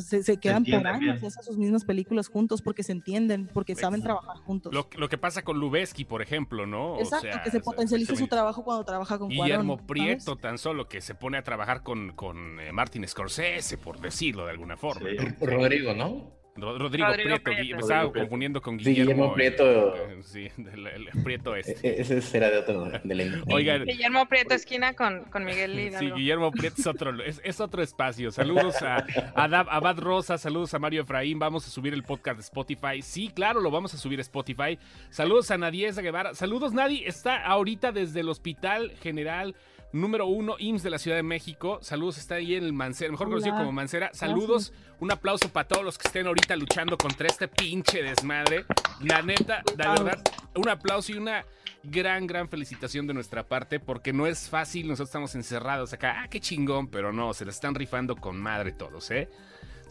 Se, 0.00 0.22
se 0.22 0.36
quedan 0.38 0.64
por 0.64 0.86
años 0.86 1.00
bien. 1.00 1.18
y 1.22 1.26
hacen 1.26 1.42
sus 1.42 1.56
mismas 1.56 1.84
películas 1.84 2.28
juntos 2.28 2.60
porque 2.62 2.82
se 2.82 2.92
entienden, 2.92 3.48
porque 3.52 3.74
saben 3.74 4.00
Exacto. 4.00 4.20
trabajar 4.20 4.44
juntos. 4.44 4.74
Lo, 4.74 4.88
lo 4.96 5.08
que 5.08 5.18
pasa 5.18 5.42
con 5.42 5.58
Lubeski, 5.58 6.04
por 6.04 6.22
ejemplo, 6.22 6.66
¿no? 6.66 6.94
O 6.94 7.00
Exacto, 7.00 7.28
sea, 7.30 7.42
que 7.42 7.50
se 7.50 7.60
potencialice 7.60 8.16
su 8.16 8.26
trabajo 8.26 8.64
cuando 8.64 8.84
trabaja 8.84 9.18
con 9.18 9.28
Guillermo 9.28 9.76
Cuarón, 9.76 9.86
¿sabes? 9.96 10.24
Prieto, 10.24 10.36
tan 10.36 10.58
solo 10.58 10.88
que 10.88 11.00
se 11.00 11.14
pone 11.14 11.38
a 11.38 11.42
trabajar 11.42 11.82
con, 11.82 12.12
con 12.12 12.58
eh, 12.60 12.72
Martin 12.72 13.06
Scorsese, 13.06 13.78
por 13.78 14.00
decirlo 14.00 14.44
de 14.44 14.50
alguna 14.50 14.76
forma. 14.76 15.08
Sí. 15.10 15.16
¿no? 15.16 15.46
Rodrigo, 15.46 15.94
¿no? 15.94 16.43
Ro- 16.56 16.78
Rodrigo, 16.78 17.08
Rodrigo 17.08 17.28
Prieto, 17.28 17.42
Prieto. 17.44 17.62
Gui- 17.64 17.74
me 17.74 17.80
estaba 17.80 18.12
confundiendo 18.12 18.62
con 18.62 18.78
Sí, 18.78 18.90
Guillermo. 18.90 19.34
Guillermo 19.34 19.34
Prieto. 19.34 19.96
eh, 19.96 20.18
sí, 20.22 20.48
el, 20.72 20.86
el 20.86 21.08
Prieto 21.24 21.56
E- 21.56 21.60
este. 21.60 21.88
e- 21.88 22.00
Ese 22.00 22.20
será 22.22 22.50
de 22.50 22.58
otro. 22.58 22.90
De 23.02 23.14
la... 23.14 23.42
Oigan, 23.52 23.84
Guillermo 23.84 24.26
Prieto 24.26 24.54
esquina 24.54 24.94
con, 24.94 25.24
con 25.24 25.44
Miguel 25.44 25.72
Sí, 25.74 25.80
Hidalgo. 25.88 26.16
Guillermo 26.16 26.50
Prieto 26.52 26.76
es 26.80 26.86
otro, 26.86 27.22
es, 27.24 27.40
es 27.44 27.60
otro 27.60 27.82
espacio. 27.82 28.30
Saludos 28.30 28.80
a, 28.82 28.98
a, 28.98 29.48
Dab- 29.48 29.66
a 29.68 29.80
Bad 29.80 29.98
Rosa, 29.98 30.38
saludos 30.38 30.72
a 30.74 30.78
Mario 30.78 31.02
Efraín. 31.02 31.38
Vamos 31.38 31.66
a 31.66 31.70
subir 31.70 31.92
el 31.92 32.04
podcast 32.04 32.36
de 32.36 32.42
Spotify. 32.42 33.02
Sí, 33.02 33.30
claro, 33.34 33.60
lo 33.60 33.70
vamos 33.70 33.92
a 33.94 33.96
subir 33.98 34.18
a 34.20 34.22
Spotify. 34.22 34.78
Saludos 35.10 35.50
a 35.50 35.58
Nadiesa 35.58 36.02
Guevara. 36.02 36.34
Saludos, 36.34 36.72
Nadie. 36.72 37.08
Está 37.08 37.44
ahorita 37.44 37.90
desde 37.92 38.20
el 38.20 38.28
Hospital 38.28 38.92
General 39.02 39.54
número 39.94 40.26
uno 40.26 40.56
IMSS 40.58 40.82
de 40.82 40.90
la 40.90 40.98
Ciudad 40.98 41.16
de 41.16 41.22
México. 41.22 41.78
Saludos, 41.80 42.18
está 42.18 42.36
ahí 42.36 42.54
en 42.54 42.64
el 42.64 42.72
Mancera, 42.72 43.12
mejor 43.12 43.28
Hola. 43.28 43.36
conocido 43.36 43.56
como 43.56 43.72
Mancera. 43.72 44.10
Saludos, 44.12 44.72
un 45.00 45.12
aplauso 45.12 45.48
para 45.48 45.68
todos 45.68 45.84
los 45.84 45.98
que 45.98 46.08
estén 46.08 46.26
ahorita 46.26 46.56
luchando 46.56 46.98
contra 46.98 47.28
este 47.28 47.48
pinche 47.48 48.02
desmadre. 48.02 48.64
La 49.00 49.22
neta, 49.22 49.62
la 49.76 49.90
verdad, 49.90 50.22
un 50.56 50.68
aplauso 50.68 51.12
y 51.12 51.16
una 51.16 51.44
gran, 51.84 52.26
gran 52.26 52.48
felicitación 52.48 53.06
de 53.06 53.14
nuestra 53.14 53.46
parte, 53.46 53.78
porque 53.78 54.12
no 54.12 54.26
es 54.26 54.48
fácil, 54.48 54.88
nosotros 54.88 55.10
estamos 55.10 55.34
encerrados 55.34 55.92
acá, 55.92 56.22
ah, 56.22 56.28
qué 56.28 56.40
chingón, 56.40 56.88
pero 56.88 57.12
no, 57.12 57.32
se 57.34 57.44
la 57.44 57.50
están 57.50 57.74
rifando 57.74 58.16
con 58.16 58.40
madre 58.40 58.72
todos, 58.72 59.10
¿eh? 59.10 59.28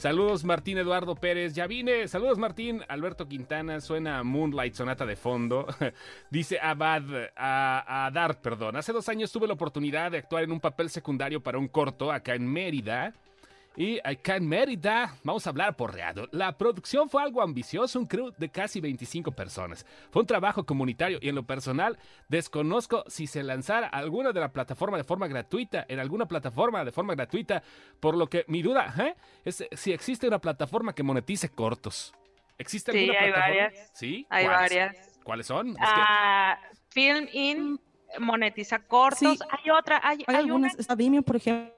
Saludos 0.04 0.44
Martín 0.44 0.78
Eduardo 0.78 1.16
Pérez, 1.16 1.54
ya 1.54 1.66
vine, 1.66 2.10
saludos 2.10 2.38
Martín, 2.38 2.82
Alberto 2.90 3.26
Quintana, 3.30 3.80
suena 3.80 4.22
Moonlight 4.22 4.74
Sonata 4.74 5.06
de 5.06 5.16
fondo, 5.16 5.66
dice 6.30 6.60
Abad, 6.62 7.04
a, 7.38 8.08
a 8.08 8.34
perdón, 8.34 8.76
hace 8.76 8.92
dos 8.92 9.08
años 9.08 9.32
tuve 9.32 9.48
la 9.48 9.54
oportunidad 9.54 10.12
de 10.12 10.18
actuar 10.18 10.44
en 10.44 10.52
un 10.52 10.60
papel 10.60 10.90
secundario 10.90 11.42
para 11.42 11.58
un 11.58 11.70
corto 11.70 12.12
acá 12.12 12.36
en 12.36 12.46
Mérida, 12.52 13.14
y 13.76 14.00
acá 14.04 14.36
en 14.36 14.48
Mérida, 14.48 15.16
vamos 15.24 15.48
a 15.48 15.50
hablar 15.50 15.76
por 15.76 15.94
reado. 15.94 16.28
La 16.32 16.58
producción 16.58 17.10
fue 17.10 17.24
algo 17.24 17.42
ambicioso, 17.42 18.00
un 18.00 18.06
crew 18.06 18.32
de 18.38 18.50
casi 18.50 18.80
25 18.80 19.32
personas. 19.32 19.86
Fue 20.12 20.22
un 20.22 20.28
trabajo 20.28 20.64
comunitario 20.66 21.18
y 21.22 21.30
en 21.30 21.36
lo 21.36 21.44
personal 21.44 21.98
desconozco 22.30 23.04
si 23.08 23.26
se 23.28 23.42
lanzara 23.44 23.88
alguna 23.88 24.32
de 24.32 24.40
la 24.40 24.52
plataforma 24.52 24.98
de 24.98 25.04
forma 25.04 25.28
gratuita, 25.28 25.86
en 25.88 26.00
alguna 26.00 26.28
plataforma 26.28 26.84
de 26.86 26.92
forma 26.92 27.16
gratuita, 27.16 27.64
por 28.00 28.16
lo 28.16 28.28
que 28.28 28.46
mi 28.48 28.62
duda 28.62 28.94
¿eh? 29.00 29.16
es 29.46 29.66
si 29.72 29.92
existe 29.92 30.28
una 30.28 30.40
plataforma 30.40 30.94
que 30.94 31.04
monetice 31.04 31.50
cortos. 31.50 32.14
¿Existe 32.58 32.92
Sí, 32.92 33.00
alguna 33.00 33.20
hay 33.20 33.32
plataforma? 33.32 33.64
varias. 33.64 33.92
Sí, 33.94 34.28
Hay 34.30 34.46
¿Cuáles? 34.46 34.62
varias. 34.62 35.20
¿Cuáles 35.24 35.48
son? 35.48 35.68
Es 35.70 35.76
que- 35.76 35.82
Ah, 35.86 36.60
Film 36.90 37.28
In 37.34 37.80
monetiza 38.20 38.80
cortos. 38.86 39.20
Sí. 39.20 39.40
Hay 39.50 39.72
otra, 39.72 40.00
hay, 40.04 40.18
Hay 40.20 40.26
hay 40.28 40.36
algunas, 40.44 40.74
una. 40.74 40.82
está 40.82 40.94
Vimeo, 40.96 41.24
por 41.24 41.38
ejemplo. 41.38 41.74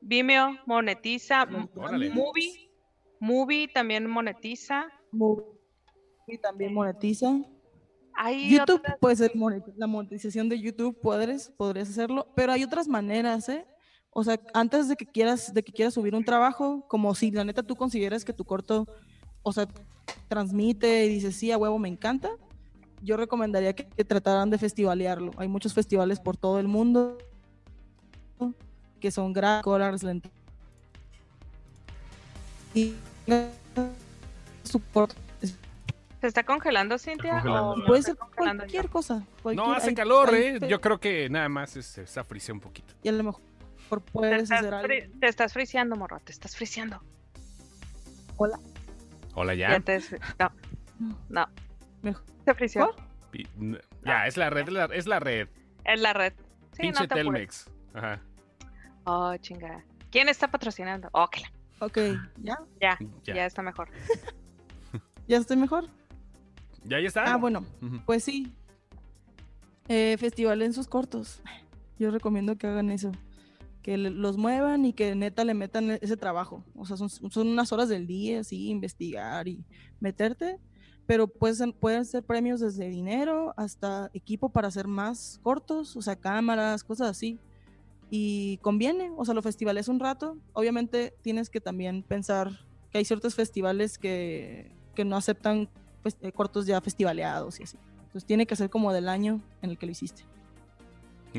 Vimeo 0.00 0.56
monetiza. 0.66 1.46
Órale. 1.76 2.10
Movie. 2.10 2.70
Movie 3.20 3.68
también 3.68 4.08
monetiza. 4.08 4.86
Y 6.26 6.38
también 6.38 6.72
monetiza. 6.72 7.38
Hay 8.14 8.50
YouTube 8.50 8.80
otras- 8.80 8.98
puede 9.00 9.16
ser 9.16 9.32
moneti- 9.34 9.72
la 9.76 9.86
monetización 9.86 10.48
de 10.48 10.60
YouTube, 10.60 10.98
puedes, 11.00 11.50
podrías 11.50 11.88
hacerlo, 11.88 12.28
pero 12.34 12.52
hay 12.52 12.64
otras 12.64 12.88
maneras, 12.88 13.48
¿eh? 13.48 13.66
O 14.10 14.24
sea, 14.24 14.40
antes 14.52 14.88
de 14.88 14.96
que 14.96 15.06
quieras, 15.06 15.54
de 15.54 15.62
que 15.62 15.72
quieras 15.72 15.94
subir 15.94 16.14
un 16.14 16.24
trabajo, 16.24 16.84
como 16.88 17.14
si 17.14 17.30
la 17.30 17.44
neta 17.44 17.62
tú 17.62 17.76
consideras 17.76 18.24
que 18.24 18.32
tu 18.32 18.44
corto, 18.44 18.86
o 19.42 19.52
sea, 19.52 19.68
transmite 20.28 21.06
y 21.06 21.08
dices, 21.08 21.36
sí, 21.36 21.50
a 21.52 21.58
huevo, 21.58 21.78
me 21.78 21.88
encanta, 21.88 22.30
yo 23.02 23.16
recomendaría 23.16 23.72
que, 23.74 23.88
que 23.88 24.04
trataran 24.04 24.50
de 24.50 24.58
festivalearlo. 24.58 25.30
Hay 25.36 25.48
muchos 25.48 25.72
festivales 25.72 26.20
por 26.20 26.36
todo 26.36 26.58
el 26.58 26.68
mundo 26.68 27.16
que 29.00 29.10
son 29.10 29.32
gratis, 29.32 29.64
y 32.74 32.94
su 34.64 34.80
corto 34.92 35.14
¿Se 36.20 36.26
está 36.26 36.44
congelando, 36.44 36.98
Cintia? 36.98 37.32
congelando. 37.40 37.70
¿O 37.70 37.76
me 37.76 37.86
Puede 37.86 38.02
ser 38.02 38.16
congelando 38.16 38.62
cualquier 38.64 38.84
yo? 38.84 38.90
cosa. 38.90 39.24
No, 39.54 39.72
hace 39.72 39.88
hay- 39.88 39.94
calor, 39.94 40.34
hay 40.34 40.42
¿eh? 40.42 40.58
Yo 40.68 40.78
creo 40.82 41.00
que 41.00 41.30
nada 41.30 41.48
más 41.48 41.76
es- 41.76 41.86
se 41.86 42.02
está 42.02 42.24
un 42.52 42.60
poquito. 42.60 42.92
Y 43.02 43.08
a 43.08 43.12
lo 43.12 43.24
mejor 43.24 43.40
Te 43.88 44.12
puedes 44.12 44.42
estás, 44.42 44.58
hacer 44.60 44.74
algo. 44.74 44.88
te 45.18 45.26
estás 45.26 45.54
friseando, 45.54 45.96
morro. 45.96 46.20
Te 46.20 46.30
estás 46.32 46.54
friseando. 46.54 47.00
Hola, 48.36 49.54
Ya 49.54 49.70
ya. 49.70 49.80
te 49.80 49.98
No, 50.38 50.52
no. 51.30 51.46
Mejor. 52.02 52.22
Se 52.44 52.54
friseó. 52.54 52.94
Ya, 54.04 54.26
es 54.26 54.36
la 54.36 54.50
red, 54.50 54.68
es 54.68 54.72
la, 54.74 54.84
es 54.86 55.06
la 55.06 55.20
red. 55.20 55.48
Es 55.84 56.00
la 56.00 56.12
red. 56.12 56.34
Sí, 56.72 56.82
Pinche 56.82 57.00
no 57.00 57.08
te 57.08 57.20
apures. 57.20 57.64
Telmex. 57.64 57.70
Ajá. 57.94 58.20
Oh, 59.12 59.36
chingada. 59.38 59.84
¿Quién 60.12 60.28
está 60.28 60.48
patrocinando? 60.48 61.08
Oh, 61.12 61.26
que 61.28 61.40
la- 61.40 61.50
Ok, 61.86 61.98
¿ya? 62.42 62.58
ya, 62.80 62.98
Ya. 63.24 63.34
ya 63.34 63.46
está 63.46 63.60
mejor. 63.62 63.88
¿Ya 65.28 65.38
estoy 65.38 65.56
mejor? 65.56 65.88
¿Ya, 66.84 67.00
ya 67.00 67.08
está? 67.08 67.24
Ah, 67.32 67.36
bueno, 67.36 67.64
pues 68.06 68.22
sí. 68.24 68.52
Eh, 69.88 70.16
festival 70.18 70.62
en 70.62 70.72
sus 70.72 70.86
cortos. 70.86 71.42
Yo 71.98 72.10
recomiendo 72.10 72.56
que 72.56 72.66
hagan 72.68 72.90
eso. 72.90 73.10
Que 73.82 73.96
los 73.98 74.36
muevan 74.36 74.84
y 74.84 74.92
que 74.92 75.14
neta 75.14 75.44
le 75.44 75.54
metan 75.54 75.90
ese 75.90 76.16
trabajo. 76.16 76.62
O 76.76 76.84
sea, 76.84 76.96
son, 76.96 77.08
son 77.08 77.48
unas 77.48 77.72
horas 77.72 77.88
del 77.88 78.06
día, 78.06 78.44
sí, 78.44 78.68
investigar 78.68 79.48
y 79.48 79.64
meterte. 79.98 80.58
Pero 81.06 81.26
pueden 81.26 81.56
ser, 81.56 81.72
pueden 81.74 82.04
ser 82.04 82.22
premios 82.22 82.60
desde 82.60 82.88
dinero 82.88 83.54
hasta 83.56 84.10
equipo 84.14 84.50
para 84.50 84.68
hacer 84.68 84.86
más 84.86 85.40
cortos, 85.42 85.96
o 85.96 86.02
sea, 86.02 86.14
cámaras, 86.14 86.84
cosas 86.84 87.08
así. 87.08 87.40
Y 88.10 88.58
conviene, 88.58 89.12
o 89.16 89.24
sea, 89.24 89.34
lo 89.34 89.42
festivales 89.42 89.88
un 89.88 90.00
rato. 90.00 90.36
Obviamente 90.52 91.14
tienes 91.22 91.48
que 91.48 91.60
también 91.60 92.02
pensar 92.02 92.50
que 92.90 92.98
hay 92.98 93.04
ciertos 93.04 93.36
festivales 93.36 93.98
que, 93.98 94.72
que 94.96 95.04
no 95.04 95.16
aceptan 95.16 95.68
pues, 96.02 96.16
eh, 96.20 96.32
cortos 96.32 96.66
ya 96.66 96.80
festivaleados 96.80 97.60
y 97.60 97.62
así. 97.62 97.76
Entonces 97.98 98.24
tiene 98.26 98.46
que 98.46 98.56
ser 98.56 98.68
como 98.68 98.92
del 98.92 99.08
año 99.08 99.40
en 99.62 99.70
el 99.70 99.78
que 99.78 99.86
lo 99.86 99.92
hiciste. 99.92 100.24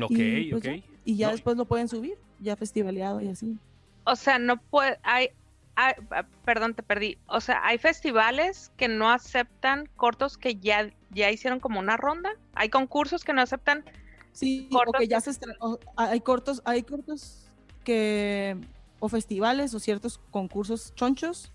Ok, 0.00 0.10
y, 0.12 0.50
pues, 0.50 0.62
ok. 0.62 0.64
ya, 0.64 0.82
y 1.04 1.16
ya 1.16 1.26
No, 1.26 1.32
después 1.32 1.56
lo 1.58 1.66
pueden 1.66 1.88
subir, 1.88 2.16
ya 2.40 2.56
festivaleado 2.56 3.20
y 3.20 3.28
así. 3.28 3.58
O 4.04 4.16
sea, 4.16 4.38
no 4.38 4.56
puede. 4.56 4.98
Hay, 5.02 5.28
hay- 5.76 5.94
ah, 6.10 6.26
perdón, 6.46 6.72
te 6.74 6.82
perdí. 6.82 7.18
O 7.26 7.42
sea, 7.42 7.60
hay 7.62 7.76
festivales 7.76 8.72
que 8.78 8.88
no 8.88 9.10
aceptan 9.10 9.90
cortos 9.96 10.38
que 10.38 10.54
ya, 10.54 10.90
ya 11.10 11.30
hicieron 11.30 11.60
como 11.60 11.78
una 11.80 11.98
ronda. 11.98 12.30
Hay 12.54 12.70
concursos 12.70 13.22
que 13.24 13.34
no 13.34 13.42
aceptan. 13.42 13.84
Sí, 14.32 14.68
Cortos 14.72 14.94
que 14.98 15.08
ya 15.08 15.20
se 15.20 15.32
o- 15.60 15.78
hay 15.96 16.20
cortos, 16.20 16.62
hay 16.64 16.82
cortos 16.82 17.50
que 17.84 18.56
o 18.98 19.08
festivales 19.08 19.74
o 19.74 19.80
ciertos 19.80 20.18
concursos 20.30 20.94
chonchos 20.94 21.52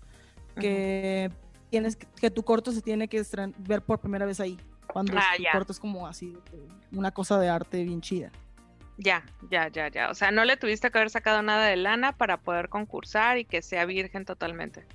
que 0.60 1.30
tienes 1.70 1.96
que, 1.96 2.06
que 2.20 2.30
tu 2.30 2.42
corto 2.42 2.72
se 2.72 2.82
tiene 2.82 3.08
que 3.08 3.22
ver 3.58 3.82
por 3.82 3.98
primera 4.00 4.26
vez 4.26 4.40
ahí. 4.40 4.58
Cuando 4.92 5.14
Ah, 5.16 5.22
tu 5.36 5.42
corto 5.52 5.72
es 5.72 5.80
como 5.80 6.06
así, 6.06 6.36
una 6.92 7.10
cosa 7.10 7.38
de 7.38 7.48
arte 7.48 7.82
bien 7.84 8.00
chida. 8.00 8.30
Ya, 8.96 9.24
ya, 9.50 9.68
ya, 9.68 9.88
ya. 9.88 10.10
O 10.10 10.14
sea, 10.14 10.30
no 10.32 10.44
le 10.44 10.56
tuviste 10.56 10.90
que 10.90 10.98
haber 10.98 11.10
sacado 11.10 11.42
nada 11.42 11.66
de 11.66 11.76
lana 11.76 12.12
para 12.16 12.38
poder 12.38 12.68
concursar 12.68 13.38
y 13.38 13.44
que 13.44 13.62
sea 13.62 13.84
virgen 13.84 14.24
totalmente. 14.24 14.86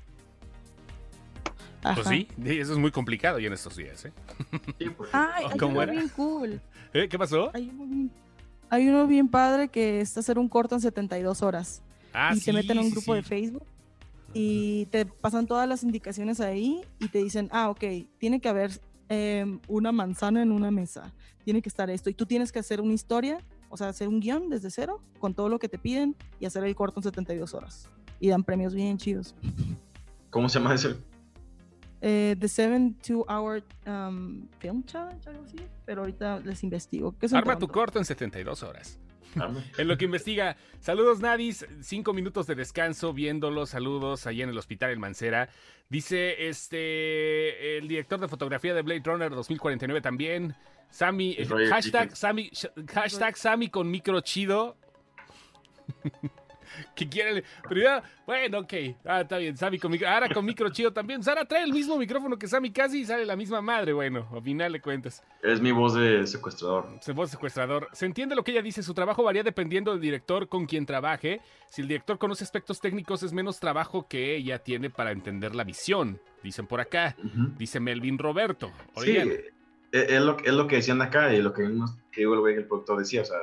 Pues 1.84 2.00
Ajá. 2.00 2.10
sí, 2.12 2.28
sí, 2.42 2.60
eso 2.60 2.72
es 2.72 2.80
muy 2.80 2.92
complicado 2.92 3.40
ya 3.40 3.48
en 3.48 3.54
estos 3.54 3.76
días, 3.76 4.06
¿eh? 4.06 4.14
Sí, 4.80 4.86
porque 4.96 5.12
Ay, 5.14 5.46
hay 5.50 5.58
¿Cómo 5.58 5.74
uno 5.74 5.82
era? 5.82 5.92
bien 5.92 6.10
cool. 6.10 6.62
¿Eh? 6.94 7.10
¿Qué 7.10 7.20
pasó? 7.20 7.52
Hay 7.54 7.70
uno 7.74 7.86
bien, 7.86 8.12
hay 8.70 8.88
uno 8.88 9.06
bien 9.06 9.28
padre 9.28 9.68
que 9.68 10.00
es 10.00 10.18
hacer 10.18 10.40
un 10.40 10.48
corto 10.48 10.76
en 10.76 10.82
72 10.82 11.42
horas. 11.42 11.84
Ah, 12.14 12.32
y 12.34 12.40
sí, 12.40 12.46
te 12.46 12.54
meten 12.54 12.78
a 12.78 12.82
un 12.82 12.90
grupo 12.90 13.14
sí. 13.14 13.18
de 13.18 13.24
Facebook 13.24 13.66
y 14.34 14.86
te 14.88 15.06
pasan 15.06 15.46
todas 15.46 15.68
las 15.68 15.84
indicaciones 15.84 16.40
ahí 16.40 16.82
y 17.00 17.10
te 17.10 17.20
dicen, 17.20 17.50
ah, 17.52 17.70
ok, 17.70 17.84
tiene 18.18 18.40
que 18.40 18.48
haber 18.48 18.80
em, 19.10 19.60
una 19.68 19.92
manzana 19.92 20.42
en 20.42 20.52
una 20.52 20.72
mesa, 20.72 21.14
tiene 21.44 21.62
que 21.62 21.70
estar 21.70 21.90
esto. 21.90 22.10
Y 22.10 22.14
tú 22.14 22.26
tienes 22.26 22.52
que 22.52 22.60
hacer 22.60 22.80
una 22.80 22.94
historia, 22.94 23.40
o 23.70 23.78
sea, 23.78 23.90
hacer 23.90 24.08
un 24.08 24.22
guion 24.22 24.50
desde 24.50 24.72
cero 24.72 25.02
con 25.20 25.34
todo 25.34 25.50
lo 25.50 25.60
que 25.60 25.68
te 25.68 25.78
piden 25.78 26.16
y 26.40 26.46
hacer 26.46 26.64
el 26.64 26.76
corto 26.76 27.00
en 27.00 27.04
72 27.04 27.54
horas. 27.54 27.90
Y 28.20 28.30
dan 28.30 28.44
premios 28.44 28.74
bien 28.74 28.98
chidos. 28.98 29.36
¿Cómo 30.30 30.48
se 30.48 30.60
llama 30.60 30.74
ese? 30.74 30.96
Eh, 32.06 32.36
the 32.38 32.50
72 32.50 33.24
Hour 33.30 33.64
um, 33.88 34.46
Film 34.60 34.84
Challenge, 34.84 35.26
algo 35.26 35.44
así. 35.46 35.56
Pero 35.86 36.02
ahorita 36.02 36.42
les 36.42 36.62
investigo. 36.64 37.18
¿Qué 37.18 37.30
son 37.30 37.38
Arma 37.38 37.58
tu 37.58 37.70
corto 37.70 37.98
en 37.98 38.04
72 38.06 38.62
horas. 38.64 39.00
En 39.80 39.88
lo 39.88 39.98
que 39.98 40.06
investiga, 40.06 40.58
saludos 40.80 41.20
Nadis, 41.20 41.66
cinco 41.82 42.14
minutos 42.14 42.46
de 42.46 42.54
descanso 42.54 43.14
viéndolo, 43.14 43.66
saludos 43.66 44.28
allá 44.28 44.44
en 44.44 44.50
el 44.52 44.58
hospital 44.60 44.92
en 44.92 45.00
Mancera. 45.00 45.50
Dice 45.90 46.50
este 46.50 47.78
el 47.80 47.88
director 47.88 48.20
de 48.20 48.28
fotografía 48.28 48.76
de 48.76 48.84
Blade 48.84 49.02
Runner 49.04 49.32
2049 49.32 50.02
también. 50.02 50.56
Sammy, 50.92 51.36
hashtag. 51.70 52.16
Sammy, 52.16 52.50
sh- 52.52 52.70
hashtag 52.94 53.36
Sammy 53.36 53.70
con 53.70 53.90
micro 53.90 54.22
chido. 54.22 54.78
que 56.96 57.08
quiere. 57.10 57.44
Primero, 57.68 58.02
bueno, 58.26 58.60
ok. 58.60 58.74
Ah, 59.06 59.22
está 59.22 59.38
bien. 59.38 59.56
Sammy 59.58 59.80
con 59.80 59.92
micro. 59.92 60.08
Ahora 60.08 60.30
con 60.30 60.46
micro 60.46 60.70
chido 60.70 60.92
también. 60.94 61.24
Sara 61.24 61.46
trae 61.46 61.64
el 61.64 61.74
mismo 61.74 61.98
micrófono 61.98 62.38
que 62.38 62.48
Sammy 62.48 62.72
casi 62.72 63.02
y 63.02 63.06
sale 63.06 63.26
la 63.26 63.36
misma 63.36 63.62
madre. 63.62 63.94
Bueno, 63.94 64.28
al 64.32 64.42
final 64.42 64.72
de 64.74 64.82
cuentas. 64.82 65.24
Es 65.42 65.62
mi 65.62 65.72
voz 65.72 65.94
de 65.96 66.26
secuestrador. 66.28 66.88
Se 67.02 67.12
voz 67.12 67.30
secuestrador. 67.32 67.90
Se 67.94 68.06
entiende 68.06 68.36
lo 68.36 68.44
que 68.44 68.52
ella 68.52 68.62
dice. 68.62 68.84
Su 68.84 68.94
trabajo 68.94 69.24
varía 69.24 69.44
dependiendo 69.44 69.92
del 69.92 70.02
director 70.02 70.48
con 70.48 70.66
quien 70.66 70.86
trabaje. 70.86 71.42
Si 71.70 71.82
el 71.82 71.88
director 71.88 72.18
conoce 72.18 72.44
aspectos 72.44 72.80
técnicos, 72.80 73.24
es 73.24 73.34
menos 73.34 73.60
trabajo 73.60 74.08
que 74.08 74.36
ella 74.36 74.60
tiene 74.60 74.90
para 74.90 75.12
entender 75.12 75.56
la 75.56 75.64
visión. 75.64 76.20
Dicen 76.44 76.68
por 76.68 76.82
acá. 76.82 77.16
Dice 77.58 77.80
Melvin 77.80 78.18
Roberto. 78.18 78.72
Sí, 78.98 79.12
Oigan, 79.12 79.30
e- 79.30 79.52
es 79.92 80.22
lo, 80.22 80.38
es 80.40 80.54
lo 80.54 80.68
que 80.68 80.78
decían 80.78 81.02
acá 81.02 81.34
y 81.34 81.42
lo 81.42 81.54
que, 81.54 81.70
que 82.12 82.24
el 82.24 82.66
productor 82.68 83.00
decía. 83.00 83.22
O 83.22 83.26
sea, 83.26 83.38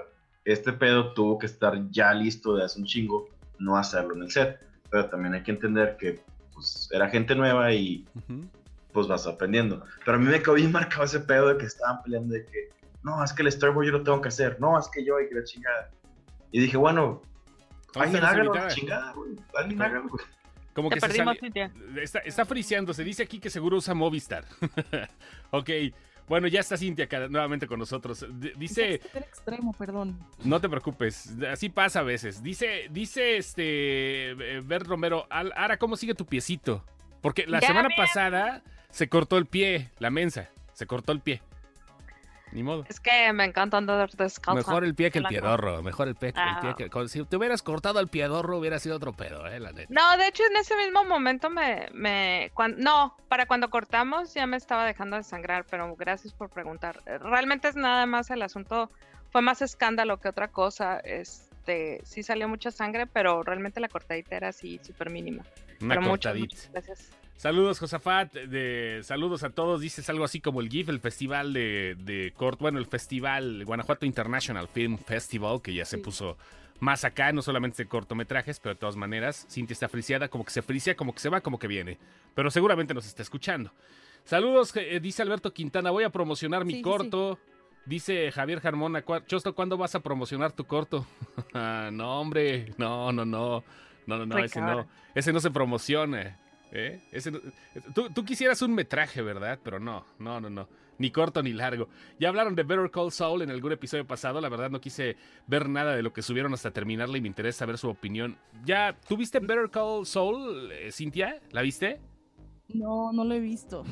este 0.45 0.73
pedo 0.73 1.13
tuvo 1.13 1.39
que 1.39 1.47
estar 1.47 1.91
ya 1.91 2.13
listo 2.15 2.57
de 2.57 2.65
hace 2.65 2.79
un 2.79 2.87
chingo, 2.87 3.29
no 3.59 3.77
hacerlo 3.77 4.15
en 4.15 4.23
el 4.23 4.31
set. 4.31 4.59
Pero 4.91 5.09
también 5.09 5.35
hay 5.35 5.43
que 5.43 5.53
entender 5.53 5.97
que 5.99 6.23
pues, 6.53 6.89
era 6.93 7.09
gente 7.09 7.35
nueva 7.35 7.73
y 7.73 8.05
ujú. 8.15 8.45
pues 8.93 9.07
vas 9.07 9.27
aprendiendo. 9.27 9.85
Pero 10.05 10.17
a 10.17 10.21
mí 10.21 10.27
me 10.27 10.43
quedó 10.43 10.55
bien 10.55 10.73
marcado 10.73 11.05
ese 11.05 11.21
pedo 11.21 11.49
de 11.49 11.59
que 11.59 11.67
estaban 11.67 12.03
peleando 12.03 12.35
de 12.35 12.45
que, 12.45 12.71
no, 13.03 13.23
es 13.23 13.33
que 13.33 13.43
el 13.43 13.53
storyboard 13.53 13.87
yo 13.87 13.93
lo 13.93 14.03
tengo 14.03 14.21
que 14.21 14.29
hacer, 14.29 14.61
no, 14.61 14.79
es 14.79 14.89
que 14.89 15.05
yo 15.05 15.21
y 15.21 15.29
que 15.29 15.35
la 15.37 15.45
chingada. 15.45 15.91
Y 16.51 16.61
dije, 16.61 16.77
bueno, 16.77 17.23
¿Dónde 17.95 18.19
alguien 18.19 18.25
hágalo, 18.25 18.55
la 18.55 18.69
chingada, 18.69 19.13
güey, 19.13 19.37
alguien 19.55 19.83
hágalo, 19.83 20.09
güey. 20.09 20.25
Como 20.75 20.89
Te 20.89 20.95
que 20.95 21.01
se 21.01 21.07
perdimos, 21.07 21.37
sale- 21.37 21.41
Cintia. 21.41 21.73
Está, 22.03 22.19
está 22.21 22.45
friseando, 22.45 22.95
se 22.95 23.05
dice 23.05 23.23
aquí 23.23 23.41
que 23.41 23.51
seguro 23.51 23.77
usa 23.77 23.95
Movistar. 23.95 24.45
ok, 25.51 25.71
bueno, 26.31 26.47
ya 26.47 26.61
está 26.61 26.77
Cintia 26.77 27.07
acá 27.07 27.27
nuevamente 27.29 27.67
con 27.67 27.81
nosotros. 27.81 28.25
D- 28.31 28.53
dice, 28.57 28.95
extremo, 29.15 29.73
perdón. 29.73 30.17
no 30.45 30.61
te 30.61 30.69
preocupes, 30.69 31.35
así 31.51 31.69
pasa 31.69 31.99
a 32.01 32.03
veces. 32.05 32.41
Dice, 32.41 32.87
dice 32.91 33.37
este, 33.37 34.31
eh, 34.31 34.61
Bert 34.65 34.87
Romero, 34.87 35.27
Ara, 35.29 35.77
¿cómo 35.77 35.97
sigue 35.97 36.15
tu 36.15 36.25
piecito? 36.25 36.85
Porque 37.21 37.47
la 37.49 37.59
Ya 37.61 37.67
semana 37.67 37.89
bien. 37.89 37.97
pasada 37.99 38.63
se 38.91 39.09
cortó 39.09 39.39
el 39.39 39.47
pie, 39.47 39.91
la 39.99 40.11
mensa, 40.11 40.49
se 40.73 40.87
cortó 40.87 41.11
el 41.11 41.19
pie. 41.21 41.43
Ni 42.53 42.63
modo. 42.63 42.85
Es 42.89 42.99
que 43.01 43.33
me 43.33 43.45
encanta 43.45 43.77
andar 43.77 44.11
descalza. 44.11 44.55
Mejor 44.55 44.85
el 44.85 44.95
pie 44.95 45.11
que 45.11 45.19
el 45.21 45.25
piedorro, 45.27 45.83
mejor 45.83 46.09
el 46.09 46.17
pie, 46.17 46.33
que 46.33 46.41
el 46.41 46.49
Ah. 46.49 46.59
pie 46.61 46.75
que... 46.77 46.91
con- 46.91 47.09
Si 47.09 47.25
te 47.25 47.37
hubieras 47.37 47.63
cortado 47.63 48.01
el 48.01 48.09
piedorro 48.09 48.59
hubiera 48.59 48.79
sido 48.79 48.97
otro 48.97 49.13
pedo, 49.13 49.47
eh, 49.47 49.61
la 49.61 49.71
neta. 49.73 49.87
No, 49.93 50.17
de 50.17 50.27
hecho 50.29 50.43
en 50.51 50.57
ese 50.57 50.75
mismo 50.77 51.05
momento 51.05 51.49
me, 51.51 51.89
me 51.93 52.51
cuan- 52.55 52.77
no, 52.79 53.17
para 53.29 53.47
cuando 53.47 53.71
cortamos 53.71 54.35
ya 54.35 54.47
me 54.47 54.57
estaba 54.57 54.85
dejando 54.85 55.17
de 55.17 55.23
sangrar, 55.23 55.65
pero 55.71 55.95
gracias 55.97 56.33
por 56.33 56.51
preguntar. 56.51 57.01
Realmente 57.07 57.69
es 57.69 57.77
nada 57.77 58.05
más 58.07 58.31
el 58.31 58.43
asunto, 58.43 58.91
fue 59.31 59.43
más 59.43 59.63
escándalo 59.63 60.19
que 60.19 60.29
otra 60.29 60.49
cosa. 60.49 60.99
Este, 60.99 62.01
sí 62.05 62.23
salió 62.25 62.49
mucha 62.49 62.71
sangre, 62.73 63.07
pero 63.07 63.43
realmente 63.45 63.79
la 63.81 63.89
cortadita 63.89 64.37
era 64.37 64.49
así 64.49 64.81
súper 64.83 65.11
mínima. 65.11 65.45
Una 65.81 65.95
pero 65.95 66.09
cortadita. 66.09 66.47
muchas 66.57 66.71
gracias. 66.73 67.11
Saludos, 67.41 67.79
Josafat. 67.79 68.35
De, 68.35 69.01
saludos 69.03 69.45
a 69.45 69.49
todos. 69.49 69.81
Dices 69.81 70.11
algo 70.11 70.25
así 70.25 70.43
como 70.43 70.61
el 70.61 70.69
GIF, 70.69 70.91
el 70.91 71.01
festival 71.01 71.55
de, 71.55 71.97
de 71.99 72.35
corto. 72.37 72.65
Bueno, 72.65 72.79
el 72.79 72.85
festival 72.85 73.65
Guanajuato 73.65 74.05
International 74.05 74.69
Film 74.69 74.99
Festival, 74.99 75.63
que 75.63 75.73
ya 75.73 75.87
se 75.87 75.97
Sí. 75.97 76.03
puso 76.03 76.37
más 76.81 77.03
acá, 77.07 77.33
no 77.33 77.41
solamente 77.41 77.83
de 77.83 77.89
cortometrajes, 77.89 78.61
pero 78.61 78.75
de 78.75 78.79
todas 78.79 78.97
maneras, 78.97 79.47
Cintia 79.51 79.73
está 79.73 79.89
friciada, 79.89 80.29
como 80.29 80.45
que 80.45 80.51
se 80.51 80.61
fricia, 80.61 80.95
como 80.97 81.15
que 81.15 81.21
se 81.21 81.31
va, 81.31 81.41
como 81.41 81.59
que 81.59 81.67
viene. 81.67 81.97
Pero 82.35 82.51
seguramente 82.51 82.93
nos 82.93 83.07
está 83.07 83.23
escuchando. 83.23 83.73
Saludos, 84.25 84.77
eh, 84.77 85.01
dice 85.01 85.23
Alberto 85.23 85.55
Quintana. 85.55 85.91
Voy 85.91 86.05
a 86.05 86.11
promocionar 86.11 86.67
mi 86.67 86.73
Sí, 86.75 86.79
sí, 86.81 86.83
corto. 86.83 87.39
Dice 87.87 88.31
Javier 88.33 88.61
Jarmona, 88.61 89.03
"¿Cuá- 89.03 89.25
Chosto, 89.25 89.55
¿cuándo 89.55 89.79
vas 89.79 89.95
a 89.95 90.01
promocionar 90.01 90.53
tu 90.53 90.65
corto? 90.67 91.07
No, 91.91 92.21
hombre, 92.21 92.75
no, 92.77 93.13
no, 93.13 93.25
no. 93.25 93.65
No, 94.07 94.19
no, 94.19 94.27
no, 94.27 94.39
ese 94.39 94.61
no. 94.61 94.87
Ese 95.15 95.33
no 95.33 95.41
se 95.41 95.51
promociona. 95.51 96.37
¿Eh? 96.73 97.01
Ese 97.13 97.33
tú, 97.95 98.11
tú 98.11 98.25
quisieras 98.25 98.63
un 98.63 98.75
metraje, 98.75 99.23
¿verdad? 99.23 99.59
Pero 99.63 99.79
no, 99.81 100.05
no, 100.19 100.41
no, 100.41 100.51
no. 100.51 100.69
Ni 100.99 101.11
corto 101.11 101.43
ni 101.43 101.55
largo. 101.55 101.89
Ya 102.19 102.29
hablaron 102.29 102.55
de 102.55 102.63
Better 102.63 102.91
Call 102.91 103.11
Saul 103.11 103.41
en 103.41 103.51
algún 103.51 103.73
episodio 103.73 104.07
pasado. 104.07 104.41
La 104.41 104.51
verdad 104.51 104.71
no 104.71 104.81
quise 104.83 105.17
ver 105.47 105.67
nada 105.69 105.97
de 105.97 106.03
lo 106.03 106.13
que 106.13 106.21
subieron 106.21 106.53
hasta 106.53 106.71
terminarla 106.73 107.17
y 107.17 107.23
me 107.23 107.29
interesa 107.29 107.61
saber 107.61 107.79
su 107.79 107.89
opinión. 107.89 108.37
¿Ya 108.65 108.95
tuviste 109.09 109.39
Better 109.41 109.71
Call 109.71 110.05
Saul, 110.05 110.71
eh, 110.73 110.93
Cintia? 110.93 111.41
¿La 111.53 111.63
viste? 111.63 112.01
No, 112.69 113.13
no 113.13 113.25
lo 113.25 113.35
he 113.35 113.41
visto. 113.41 113.85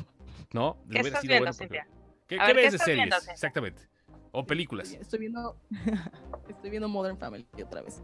No. 0.53 0.77
¿Qué 0.89 0.99
estás 0.99 1.23
viendo, 1.23 1.39
bueno 1.39 1.53
Cintia? 1.53 1.87
¿Qué, 2.27 2.39
A 2.39 2.45
qué 2.45 2.53
ver, 2.53 2.55
¿qué 2.55 2.61
ves 2.63 2.71
de 2.73 2.77
series? 2.77 2.95
viendo, 2.97 3.15
Cintia? 3.17 3.33
Exactamente. 3.33 3.81
O 4.31 4.45
películas. 4.45 4.91
Estoy 4.93 5.19
viendo, 5.19 5.55
estoy 6.49 6.69
viendo 6.69 6.87
Modern 6.87 7.17
Family 7.17 7.47
otra 7.63 7.81
vez. 7.81 8.01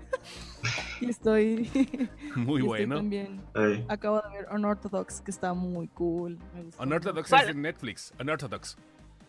y 1.01 1.09
estoy, 1.09 1.69
Muy 2.36 2.61
y 2.61 2.65
estoy 2.65 2.86
bueno. 2.86 2.95
también. 2.95 3.41
Acabo 3.88 4.21
de 4.21 4.30
ver 4.30 4.47
Unorthodox, 4.51 5.21
que 5.21 5.32
está 5.32 5.53
muy 5.53 5.88
cool. 5.89 6.39
Unorthodox 6.80 7.32
es 7.32 7.47
de 7.47 7.53
Netflix. 7.53 8.13
Unorthodox. 8.19 8.78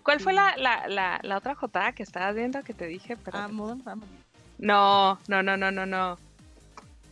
¿Cuál 0.03 0.21
fue 0.21 0.33
la, 0.33 0.57
la, 0.57 0.87
la, 0.89 1.19
la 1.23 1.37
otra 1.37 1.55
jotada 1.55 1.93
que 1.93 2.03
estabas 2.05 2.35
viendo 2.35 2.63
que 2.63 2.73
te 2.73 2.87
dije? 2.87 3.17
Pero... 3.17 3.39
Ah, 3.39 3.49
Modern 3.49 3.83
Family. 3.83 4.09
No, 4.59 5.19
no, 5.29 5.43
no, 5.43 5.57
no, 5.57 5.71
no, 5.71 5.85
no. 5.85 6.17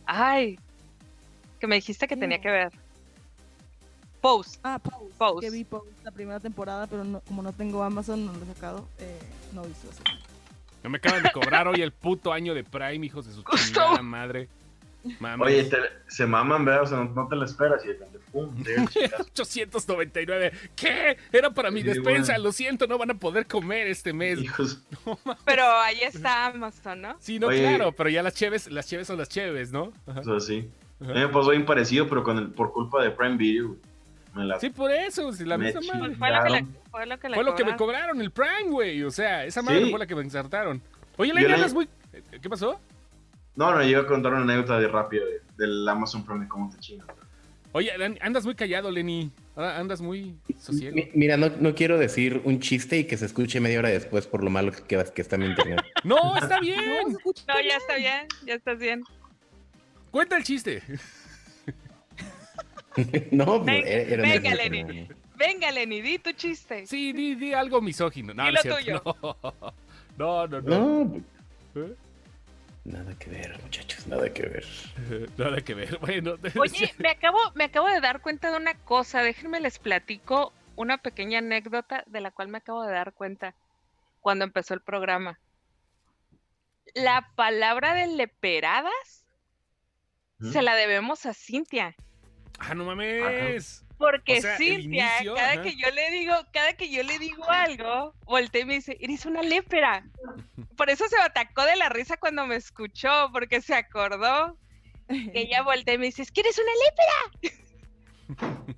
Ay, 0.05 0.57
que 1.59 1.67
me 1.67 1.75
dijiste 1.75 2.07
que 2.07 2.15
¿Qué? 2.15 2.21
tenía 2.21 2.39
que 2.39 2.49
ver. 2.49 2.71
Pose. 4.25 4.59
Ah, 4.63 4.79
Pose. 4.79 5.13
Pose. 5.17 5.45
Que 5.45 5.51
vi 5.51 5.63
Pose 5.63 5.89
la 6.03 6.11
primera 6.11 6.39
temporada, 6.39 6.87
pero 6.87 7.03
no- 7.03 7.21
como 7.21 7.41
no 7.41 7.53
tengo 7.53 7.83
Amazon, 7.83 8.25
no 8.25 8.33
lo 8.33 8.43
he 8.43 8.47
sacado. 8.47 8.87
Eh, 8.99 9.19
no 9.53 9.63
he 9.63 9.67
visto 9.67 9.87
eso. 9.89 10.01
No 10.83 10.89
me 10.89 10.97
acaban 10.97 11.21
de 11.23 11.31
cobrar 11.31 11.67
hoy 11.67 11.81
el 11.81 11.91
puto 11.91 12.31
año 12.33 12.53
de 12.53 12.63
Prime, 12.63 13.05
hijos 13.05 13.25
de 13.27 13.33
su 13.33 13.43
chingada 13.43 14.01
madre. 14.01 14.49
Mames. 15.19 15.45
Oye, 15.45 15.63
te- 15.65 15.77
se 16.07 16.25
maman, 16.25 16.65
¿verdad? 16.65 16.81
O 16.83 16.87
sea, 16.87 16.97
no, 16.97 17.05
no 17.05 17.27
te 17.27 17.35
lo 17.35 17.45
esperas 17.45 17.83
y 17.85 17.89
de 17.89 17.93
repente, 17.93 18.19
pum, 18.31 18.55
llega 18.63 18.81
el 18.81 18.89
chingazo. 18.89 19.23
899. 19.23 20.51
¿Qué? 20.75 21.17
Era 21.31 21.51
para 21.51 21.69
mi 21.69 21.81
Sí, 21.81 21.87
despensa. 21.89 22.33
bueno. 22.33 22.43
Lo 22.45 22.51
siento, 22.51 22.87
no 22.87 22.97
van 22.97 23.11
a 23.11 23.13
poder 23.13 23.45
comer 23.45 23.85
este 23.87 24.13
mes. 24.13 24.39
Hijos, 24.41 24.81
Pero 25.45 25.63
ahí 25.81 25.99
está 26.01 26.47
Amazon, 26.47 27.01
¿no? 27.01 27.15
Sí, 27.19 27.37
no, 27.37 27.47
Oye. 27.47 27.59
claro, 27.59 27.91
pero 27.91 28.09
ya 28.09 28.23
las 28.23 28.33
cheves, 28.33 28.71
las 28.71 28.87
cheves 28.87 29.05
son 29.05 29.17
las 29.19 29.29
cheves, 29.29 29.71
¿no? 29.71 29.93
Ajá. 30.07 30.21
o 30.21 30.23
sea, 30.23 30.39
sí. 30.39 30.69
A 31.01 31.03
mí 31.05 31.13
me 31.13 31.27
pasó 31.27 31.51
bien 31.51 31.65
parecido, 31.65 32.07
pero 32.09 32.23
con 32.23 32.37
el, 32.39 32.47
por 32.49 32.71
culpa 32.73 33.03
de 33.03 33.11
Prime 33.11 33.37
Video. 33.37 33.75
La 34.43 34.59
Sí, 34.59 34.69
por 34.69 34.91
eso, 34.91 35.31
si 35.33 35.45
la 35.45 35.57
Me 35.57 35.65
misma 35.73 35.81
madre. 35.81 36.13
chingaron. 36.13 36.15
Fue 36.17 36.29
lo 36.31 36.43
que 36.43 36.49
le, 36.49 36.65
fue 36.91 37.05
lo 37.05 37.19
que 37.19 37.29
le 37.29 37.35
Fue 37.35 37.43
lo 37.43 37.55
que 37.55 37.63
me 37.65 37.75
cobraron. 37.75 38.21
el 38.21 38.31
Prime, 38.31 38.69
güey. 38.69 39.03
O 39.03 39.11
sea, 39.11 39.45
esa 39.45 39.61
madre 39.61 39.85
Sí. 39.85 39.89
fue 39.89 39.99
la 39.99 40.05
que 40.07 40.15
me 40.15 40.23
insertaron. 40.23 40.81
Oye, 41.17 41.33
la- 41.33 41.55
andas 41.55 41.73
muy. 41.73 41.87
¿Qué 42.41 42.49
pasó? 42.49 42.79
No, 43.55 43.71
no, 43.73 43.81
yo 43.83 43.87
iba 43.89 44.01
a 44.01 44.05
contar 44.07 44.33
una 44.33 44.41
anécdota 44.43 44.79
de 44.79 44.87
rápido 44.89 45.25
de- 45.25 45.41
del 45.57 45.87
Amazon 45.87 46.25
Prime, 46.25 46.47
cómo 46.49 46.69
te 46.69 46.77
chingan. 46.79 47.07
Oye, 47.71 47.91
andas 48.21 48.45
muy 48.45 48.55
callado, 48.55 48.89
Lenny. 48.89 49.31
Andas 49.55 50.01
muy 50.01 50.37
sosiego. 50.59 50.95
Mi- 50.95 51.09
Mira, 51.13 51.35
no, 51.37 51.49
no 51.59 51.75
quiero 51.75 51.97
decir 51.97 52.41
un 52.45 52.59
chiste 52.59 52.97
y 52.99 53.03
que 53.05 53.15
se 53.17 53.25
escuche 53.25 53.59
media 53.61 53.79
hora 53.79 53.89
después 53.89 54.27
por 54.27 54.43
lo 54.43 54.49
malo 54.49 54.71
que, 54.71 54.83
que, 54.83 55.03
que 55.13 55.21
está 55.21 55.37
mi 55.37 55.45
internet. 55.45 55.81
No, 56.03 56.37
está 56.37 56.59
bien. 56.59 57.13
No, 57.13 57.61
ya 57.61 57.77
está 57.77 57.95
bien, 57.95 58.27
ya 58.45 58.53
estás 58.55 58.79
bien. 58.79 59.03
Cuenta 60.11 60.37
el 60.37 60.43
chiste. 60.43 60.81
no, 63.31 63.63
pues, 63.63 63.65
Venga, 63.65 63.89
era, 63.89 64.21
venga, 64.21 64.55
Lenny. 64.55 64.83
no. 64.83 65.15
Venga, 65.35 65.71
Lenny, 65.71 66.01
di 66.01 66.19
tu 66.19 66.31
chiste. 66.33 66.85
Sí, 66.87 67.11
di, 67.11 67.35
di 67.35 67.53
algo 67.53 67.81
misógino. 67.81 68.33
No, 68.33 68.51
no, 68.51 68.57
cierto. 68.61 69.37
No, 70.17 70.47
no, 70.47 70.61
no. 70.61 71.03
No, 71.03 71.21
¿Eh? 71.75 71.93
nada 72.85 73.13
que 73.19 73.29
ver, 73.29 73.59
muchachos, 73.61 74.07
nada 74.07 74.31
que 74.31 74.43
ver. 74.43 74.65
Nada 75.37 75.59
que 75.59 75.73
ver. 75.73 75.97
Bueno, 75.99 76.35
Oye, 76.57 76.93
me 76.99 77.09
acabo, 77.09 77.39
me 77.53 77.65
acabo 77.65 77.89
de 77.89 77.99
dar 77.99 78.21
cuenta 78.21 78.49
de 78.49 78.55
una 78.55 78.75
cosa. 78.75 79.21
Déjenme 79.21 79.59
les 79.59 79.77
platico 79.77 80.53
una 80.77 80.97
pequeña 80.99 81.39
anécdota 81.39 82.03
de 82.07 82.21
la 82.21 82.31
cual 82.31 82.47
me 82.47 82.59
acabo 82.59 82.83
de 82.83 82.93
dar 82.93 83.11
cuenta 83.11 83.55
cuando 84.21 84.45
empezó 84.45 84.73
el 84.73 84.81
programa. 84.81 85.37
La 86.93 87.29
palabra 87.35 87.93
de 87.93 88.07
leperadas 88.07 89.25
¿Mm? 90.39 90.51
se 90.51 90.61
la 90.61 90.75
debemos 90.75 91.25
a 91.25 91.33
Cintia. 91.33 91.95
Ah, 92.59 92.73
no 92.73 92.85
mames. 92.85 93.83
Porque 93.97 94.39
O 94.39 94.41
sea, 94.41 94.57
Cintia, 94.57 95.07
inicio, 95.19 95.35
cada 95.35 95.53
ajá. 95.53 95.61
que 95.61 95.75
yo 95.77 95.89
le 95.91 96.11
digo, 96.11 96.33
cada 96.51 96.73
que 96.73 96.89
yo 96.91 97.01
le 97.03 97.17
digo 97.17 97.49
algo, 97.49 98.13
voltea 98.25 98.61
y 98.61 98.65
me 98.65 98.73
dice, 98.75 98.97
eres 98.99 99.25
una 99.25 99.41
lépera. 99.41 100.05
Por 100.77 100.89
eso 100.89 101.07
se 101.07 101.17
atacó 101.21 101.63
de 101.63 101.75
la 101.77 101.87
risa 101.89 102.17
cuando 102.17 102.45
me 102.45 102.55
escuchó, 102.57 103.29
porque 103.31 103.61
se 103.61 103.73
acordó 103.73 104.57
que 105.07 105.31
ella 105.33 105.61
voltea 105.63 105.93
y 105.93 105.97
me 105.97 106.05
dice, 106.07 106.23
es 106.23 106.31
que 106.31 106.41
eres 106.41 106.57
una 106.59 106.71
lépera. 106.85 107.55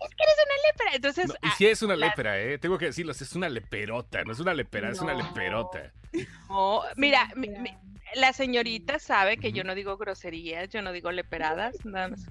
es 0.00 0.10
que 0.14 0.22
eres 0.24 0.36
una 0.44 0.70
lépera. 0.70 0.90
Entonces, 0.94 1.26
No, 1.28 1.34
y 1.34 1.48
ah, 1.48 1.54
sí 1.58 1.66
es 1.66 1.82
una 1.82 1.96
la- 1.96 2.06
lepera, 2.06 2.40
¿eh? 2.40 2.58
Tengo 2.58 2.78
que 2.78 2.86
decirlo, 2.86 3.12
es 3.12 3.32
una 3.34 3.48
leperota, 3.50 4.22
no 4.24 4.32
es 4.32 4.40
una 4.40 4.54
lepera, 4.54 4.90
es 4.90 5.00
una 5.00 5.12
leperota. 5.14 5.92
no, 6.48 6.82
mira, 6.96 7.30
mi- 7.36 7.50
la 8.14 8.32
señorita 8.32 8.98
sabe 8.98 9.36
que 9.36 9.52
yo 9.52 9.64
no 9.64 9.74
digo 9.74 9.98
groserías, 9.98 10.70
yo 10.70 10.80
no 10.80 10.92
digo 10.92 11.12
leperadas, 11.12 11.84
nada 11.84 12.08
más. 12.08 12.24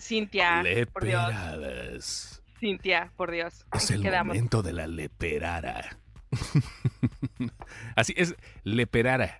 Cintia, 0.00 0.62
por 0.92 1.04
Dios. 1.04 2.42
Cintia, 2.58 3.12
por 3.16 3.30
Dios. 3.30 3.66
Es 3.74 3.90
el 3.90 4.02
quedamos. 4.02 4.34
momento 4.34 4.62
de 4.62 4.72
la 4.72 4.86
leperara. 4.86 5.96
Así 7.96 8.14
es, 8.16 8.34
leperara. 8.64 9.38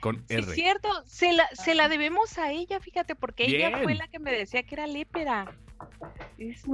con 0.00 0.16
Sí, 0.28 0.34
R. 0.34 0.40
es 0.42 0.54
cierto, 0.54 0.88
se 1.06 1.32
la, 1.32 1.46
se 1.54 1.74
la 1.74 1.88
debemos 1.88 2.38
a 2.38 2.50
ella, 2.50 2.80
fíjate, 2.80 3.14
porque 3.14 3.44
ella 3.44 3.78
fue 3.82 3.94
la 3.94 4.08
que 4.08 4.18
me 4.18 4.32
decía 4.32 4.62
que 4.62 4.74
era 4.74 4.86
lépera. 4.86 5.52
Es- 6.38 6.64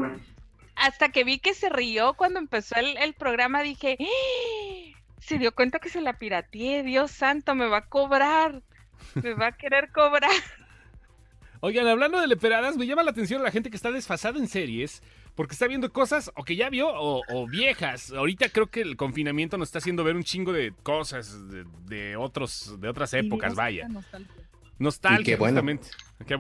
Hasta 0.77 1.11
que 1.11 1.23
vi 1.25 1.39
que 1.39 1.55
se 1.55 1.69
rió 1.69 2.15
cuando 2.15 2.39
empezó 2.41 2.75
el, 2.77 2.97
el 2.97 3.15
programa, 3.15 3.63
dije, 3.63 3.97
"¡Ah! 4.01 4.99
se 5.21 5.39
dio 5.39 5.55
cuenta 5.55 5.79
que 5.79 5.89
se 5.89 6.01
la 6.01 6.15
pirateé, 6.19 6.83
Dios 6.83 7.11
santo, 7.11 7.55
me 7.55 7.67
va 7.67 7.79
a 7.79 7.87
cobrar, 7.89 8.63
me 9.15 9.35
va 9.35 9.49
a 9.49 9.53
querer 9.57 9.91
cobrar. 9.93 10.31
Oigan, 11.65 11.87
hablando 11.89 12.21
de 12.21 12.27
leperadas, 12.27 12.77
me 12.77 12.87
llama 12.87 13.03
la 13.03 13.11
atención 13.12 13.43
la 13.43 13.51
gente 13.51 13.71
que 13.71 13.77
está 13.77 13.91
desfasada 13.91 14.39
en 14.39 14.49
series 14.49 15.03
porque 15.35 15.55
está 15.55 15.67
viendo 15.67 15.91
cosas 15.91 16.31
o 16.37 16.45
que 16.45 16.57
ya 16.57 16.69
vio 16.69 16.89
o, 16.89 17.23
o 17.29 17.47
viejas. 17.47 18.12
Ahorita 18.12 18.51
creo 18.51 18.67
que 18.67 18.83
el 18.83 18.97
confinamiento 18.99 19.57
nos 19.57 19.69
está 19.69 19.79
haciendo 19.79 20.05
ver 20.05 20.15
un 20.15 20.25
chingo 20.25 20.53
de 20.53 20.75
cosas 20.83 21.49
de, 21.49 21.65
de 21.87 22.17
otros, 22.17 22.79
de 22.81 22.89
otras 22.89 23.15
épocas, 23.15 23.55
vaya. 23.55 23.89
nostalgia. 23.89 24.31
Nostalgia, 24.79 25.21
Y 25.23 25.25
qué 25.25 25.37
bueno. 25.37 25.61
justamente. 25.62 25.89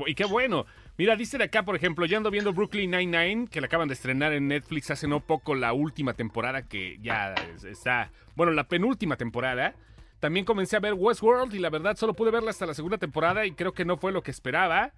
Y 0.08 0.14
qué 0.14 0.24
bueno. 0.26 0.66
Mira, 0.98 1.16
dice 1.16 1.38
de 1.38 1.44
acá, 1.44 1.62
por 1.64 1.74
ejemplo, 1.74 2.04
yo 2.04 2.18
ando 2.18 2.30
viendo 2.30 2.52
Brooklyn 2.52 2.90
Nine-Nine, 2.90 3.46
que 3.48 3.60
la 3.62 3.66
acaban 3.68 3.88
de 3.88 3.94
estrenar 3.94 4.32
en 4.34 4.46
Netflix 4.48 4.90
hace 4.90 5.08
no 5.08 5.20
poco, 5.20 5.54
la 5.54 5.72
última 5.72 6.12
temporada 6.12 6.68
que 6.68 6.98
ya 7.00 7.32
es- 7.54 7.64
está. 7.64 8.10
Bueno, 8.36 8.52
la 8.52 8.64
penúltima 8.68 9.16
temporada. 9.16 9.74
También 10.20 10.44
comencé 10.44 10.76
a 10.76 10.80
ver 10.80 10.94
Westworld 10.94 11.54
y 11.54 11.58
la 11.60 11.70
verdad 11.70 11.96
solo 11.96 12.12
pude 12.14 12.30
verla 12.30 12.50
hasta 12.50 12.66
la 12.66 12.74
segunda 12.74 12.98
temporada 12.98 13.46
y 13.46 13.52
creo 13.52 13.72
que 13.72 13.84
no 13.84 13.96
fue 13.96 14.12
lo 14.12 14.22
que 14.22 14.30
esperaba. 14.30 14.92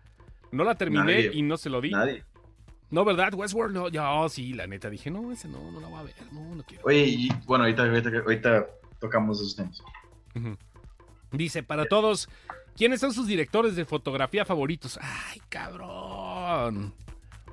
No 0.53 0.65
la 0.65 0.75
terminé 0.77 1.05
Nadie. 1.05 1.31
y 1.35 1.43
no 1.43 1.57
se 1.57 1.71
lo 1.71 1.81
di. 1.81 1.91
Nadie. 1.91 2.25
No, 2.91 3.05
¿verdad? 3.05 3.35
Westworld, 3.35 3.75
no. 3.75 3.89
Yo 3.89 4.29
sí, 4.29 4.53
la 4.53 4.67
neta. 4.67 4.89
Dije, 4.89 5.11
no, 5.11 5.33
ese 5.33 5.49
no, 5.49 5.71
no 5.73 5.81
la 5.81 5.89
voy 5.89 6.01
a 6.01 6.03
ver. 6.05 6.15
No, 6.33 6.55
no 6.55 6.63
quiero. 6.63 6.85
Oye, 6.87 7.05
y 7.05 7.29
bueno, 7.47 7.65
ahorita, 7.65 7.83
ahorita, 7.83 8.11
ahorita 8.11 8.67
tocamos 9.01 9.41
esos 9.41 9.57
temas. 9.57 9.83
Dice, 11.33 11.63
para 11.63 11.87
todos, 11.87 12.29
¿quiénes 12.77 13.01
son 13.01 13.13
sus 13.13 13.27
directores 13.27 13.75
de 13.75 13.85
fotografía 13.85 14.45
favoritos? 14.45 14.99
Ay, 15.03 15.41
cabrón. 15.49 16.95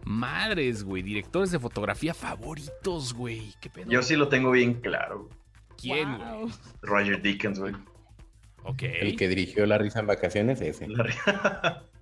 Madres, 0.05 0.83
güey. 0.83 1.01
Directores 1.01 1.51
de 1.51 1.59
fotografía 1.59 2.13
favoritos, 2.13 3.13
güey. 3.13 3.53
¿Qué 3.59 3.69
pedo? 3.69 3.89
Yo 3.89 4.03
sí 4.03 4.15
lo 4.15 4.27
tengo 4.27 4.51
bien 4.51 4.75
claro. 4.75 5.29
¿Quién? 5.81 6.17
Wow. 6.17 6.51
Roger 6.81 7.21
Dickens, 7.21 7.59
güey. 7.59 7.73
Ok. 8.63 8.83
El 8.83 9.15
que 9.17 9.27
dirigió 9.27 9.65
La 9.65 9.77
Risa 9.77 9.99
en 9.99 10.07
Vacaciones, 10.07 10.61
ese. 10.61 10.87
La 10.87 11.83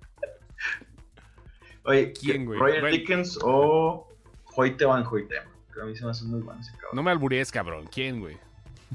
Oye, 1.84 2.12
¿Quién, 2.12 2.44
güey? 2.46 2.58
Roger 2.58 2.80
Bueno. 2.80 2.96
Dickens 2.96 3.38
o 3.42 4.08
Hoyte 4.56 4.84
Van 4.84 5.04
Hoyte. 5.06 5.36
A 5.38 5.84
mí 5.84 5.96
se 5.96 6.04
me 6.04 6.10
hace 6.10 6.24
muy 6.24 6.40
bueno 6.40 6.60
ese 6.60 6.70
cabrón. 6.72 6.90
No 6.94 7.02
me 7.02 7.10
alburees, 7.10 7.50
cabrón. 7.50 7.88
¿Quién, 7.92 8.20
güey? 8.20 8.36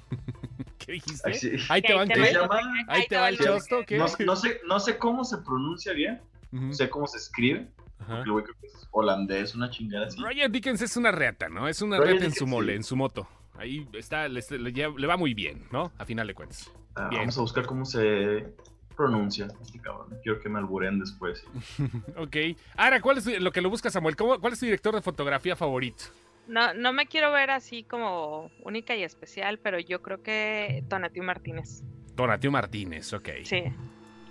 ¿Qué 0.78 0.94
dijiste? 0.94 1.22
Ay, 1.28 1.34
sí. 1.34 1.52
Ahí 1.70 1.82
te 1.82 1.94
van, 1.94 2.08
¿qué? 2.08 2.14
¿Qué 2.14 2.26
se 2.28 2.34
llama? 2.34 2.60
Ahí 2.88 3.06
te 3.10 3.18
va 3.18 3.30
el 3.30 3.38
chosto, 3.38 3.84
¿qué? 3.86 3.98
No, 3.98 4.06
no 4.26 4.36
sé, 4.36 4.62
no 4.66 4.80
sé 4.80 4.98
cómo 4.98 5.26
se 5.26 5.38
pronuncia 5.40 5.92
bien, 5.94 6.22
Ujú. 6.54 6.74
sé 6.74 6.90
cómo 6.90 7.08
se 7.08 7.18
escribe. 7.18 7.68
El 8.08 8.32
güey 8.32 8.44
creo 8.46 8.56
que 8.62 8.68
es 8.68 8.88
holandés, 8.92 9.54
una 9.56 9.70
chingada 9.70 10.06
así. 10.06 10.22
Roger 10.22 10.50
Dickens 10.50 10.82
es 10.82 10.96
una 10.96 11.12
reata, 11.12 11.50
¿no? 11.50 11.68
Es 11.68 11.82
una 11.82 11.98
Roger 11.98 12.12
reata 12.14 12.26
en 12.28 12.34
su 12.34 12.48
mole, 12.48 12.74
sí. 12.74 12.78
en 12.78 12.84
su 12.84 12.96
moto. 12.96 13.28
Ahí 13.58 13.86
está, 13.94 14.30
le, 14.30 14.40
le 14.60 14.72
lleva- 14.72 14.98
le 14.98 15.08
va 15.08 15.18
muy 15.18 15.34
bien, 15.34 15.68
¿no? 15.72 15.92
A 15.98 16.06
final 16.06 16.28
de 16.28 16.36
cuentas. 16.36 16.72
Ah, 16.96 17.08
Bien. 17.10 17.24
vamos 17.24 17.38
a 17.38 17.42
buscar 17.42 17.66
cómo 17.66 17.84
se 17.86 18.54
pronuncia 18.98 19.48
este 19.62 19.80
cabrón. 19.80 20.18
Quiero 20.24 20.40
que 20.42 20.50
me 20.50 20.60
alburen 20.60 21.00
después. 21.00 21.46
Ok. 22.18 22.36
Ahora, 22.76 23.00
¿cuál 23.00 23.20
es 23.20 23.40
lo 23.40 23.52
que 23.52 23.62
lo 23.62 23.70
busca 23.70 23.90
Samuel? 23.90 24.16
¿Cómo- 24.18 24.40
¿Cuál 24.42 24.54
es 24.54 24.60
tu 24.60 24.66
director 24.66 24.94
de 24.96 25.02
fotografía 25.02 25.56
favorito? 25.56 26.06
No, 26.48 26.74
no 26.74 26.92
me 26.94 27.06
quiero 27.08 27.32
ver 27.32 27.52
así 27.52 27.84
como 27.84 28.50
única 28.64 28.96
y 28.96 29.04
especial, 29.04 29.60
pero 29.60 29.80
yo 29.80 30.02
creo 30.02 30.24
que 30.24 30.84
Tonatiuh 30.90 31.24
Martínez. 31.24 31.84
Donatio 32.16 32.50
Martínez, 32.52 33.14
ok. 33.14 33.30
Sí. 33.44 33.64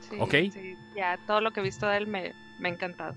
sí 0.01 0.17
Ok. 0.19 0.31
sí, 0.53 0.75
ya 0.97 1.19
todo 1.27 1.41
lo 1.41 1.53
que 1.53 1.61
he 1.61 1.63
visto 1.63 1.87
de 1.87 1.99
él 1.99 2.07
me, 2.07 2.33
me 2.59 2.69
ha 2.69 2.73
encantado. 2.73 3.15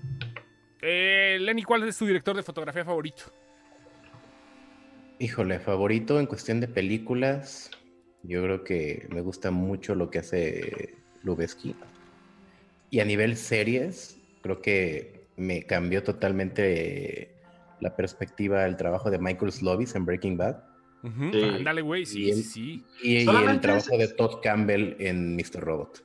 Eh, 0.82 1.38
Lenny, 1.40 1.62
¿cuál 1.62 1.82
es 1.88 1.98
tu 1.98 2.06
director 2.06 2.36
de 2.36 2.42
fotografía 2.42 2.84
favorito? 2.84 3.24
Híjole, 5.18 5.58
favorito 5.60 6.18
en 6.18 6.26
cuestión 6.26 6.60
de 6.60 6.68
películas. 6.68 7.70
Yo 8.22 8.42
creo 8.42 8.64
que 8.64 9.06
me 9.10 9.20
gusta 9.20 9.50
mucho 9.50 9.94
lo 9.94 10.10
que 10.10 10.18
hace 10.20 10.94
Lubeski. 11.22 11.74
Y 12.90 13.00
a 13.00 13.04
nivel 13.04 13.36
series, 13.36 14.18
creo 14.42 14.60
que 14.60 15.20
me 15.36 15.62
cambió 15.64 16.02
totalmente 16.02 17.30
la 17.80 17.94
perspectiva 17.96 18.66
el 18.66 18.76
trabajo 18.76 19.10
de 19.10 19.18
Michael 19.18 19.52
Slovis 19.52 19.94
en 19.94 20.04
Breaking 20.04 20.36
Bad. 20.36 20.56
Ándale, 21.02 21.80
güey, 21.80 22.04
sí, 22.04 22.24
Y 22.24 22.24
sí, 22.24 22.30
el- 22.32 22.44
sí. 22.44 22.84
y, 23.02 23.16
y 23.30 23.36
el 23.44 23.60
trabajo 23.60 23.96
de 23.96 24.08
Todd 24.08 24.40
Campbell 24.42 24.96
en 24.98 25.34
Mr. 25.36 25.60
Robot. 25.60 26.04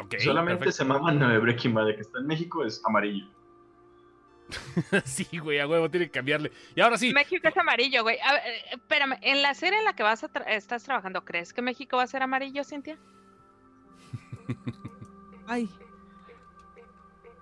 Ok, 0.00 0.14
Solamente 0.18 0.58
perfecto. 0.66 0.72
se 0.72 0.84
maman 0.84 1.18
de 1.18 1.38
Breaking 1.38 1.74
Bad, 1.74 1.94
que 1.94 2.00
está 2.02 2.20
en 2.20 2.26
México 2.26 2.64
es 2.64 2.80
amarillo. 2.86 3.26
sí, 5.04 5.26
güey, 5.38 5.58
a 5.60 5.66
huevo, 5.66 5.90
tiene 5.90 6.06
que 6.06 6.12
cambiarle. 6.12 6.52
Y 6.74 6.80
ahora 6.80 6.96
sí, 6.98 7.12
México 7.12 7.48
es 7.48 7.56
amarillo, 7.56 8.02
güey. 8.02 8.18
A 8.20 8.32
ver, 8.32 8.42
eh, 8.46 8.62
espérame, 8.72 9.18
en 9.22 9.42
la 9.42 9.54
serie 9.54 9.78
en 9.78 9.84
la 9.84 9.94
que 9.94 10.02
vas 10.02 10.24
a 10.24 10.32
tra- 10.32 10.44
estás 10.48 10.84
trabajando, 10.84 11.24
¿crees 11.24 11.52
que 11.52 11.62
México 11.62 11.96
va 11.98 12.04
a 12.04 12.06
ser 12.06 12.22
amarillo, 12.22 12.64
Cintia? 12.64 12.98
Ay. 15.46 15.68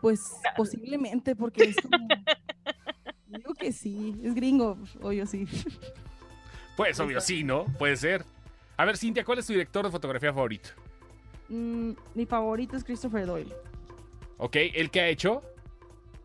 Pues 0.01 0.33
posiblemente, 0.57 1.35
porque 1.35 1.65
es 1.65 1.77
como. 1.77 2.07
Digo 3.29 3.55
que 3.55 3.73
sí, 3.73 4.15
es 4.23 4.35
gringo, 4.35 4.79
obvio 5.03 5.27
sí. 5.27 5.47
pues 6.77 6.99
obvio, 7.01 7.21
sí, 7.21 7.43
¿no? 7.45 7.65
Puede 7.79 7.97
ser. 7.97 8.25
A 8.77 8.85
ver, 8.85 8.97
Cintia, 8.97 9.25
¿cuál 9.25 9.39
es 9.39 9.47
tu 9.47 9.53
director 9.53 9.85
de 9.85 9.91
fotografía 9.91 10.33
favorito? 10.33 10.71
Mm, 11.49 11.93
mi 12.15 12.27
favorito 12.27 12.77
es 12.77 12.85
Christopher 12.85 13.27
Doyle. 13.27 13.53
Ok, 14.39 14.57
¿el 14.75 14.91
que 14.91 15.01
ha 15.01 15.09
hecho? 15.09 15.43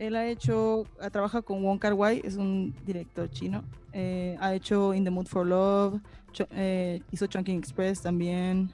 Él 0.02 0.16
ha 0.16 0.26
hecho, 0.28 0.88
trabaja 1.12 1.44
con 1.44 1.62
Wong 1.62 1.78
Kar 1.78 1.94
Wai, 1.94 2.22
es 2.24 2.36
un 2.36 2.74
director 2.88 3.30
chino. 3.30 3.64
Eh, 3.94 4.36
ha 4.40 4.56
hecho 4.56 4.96
In 4.96 5.04
the 5.04 5.12
Mood 5.12 5.28
for 5.28 5.46
Love, 5.46 6.02
Cho- 6.32 6.48
eh, 6.56 7.04
hizo 7.12 7.28
Chunking 7.28 7.60
Express 7.60 8.02
también. 8.02 8.72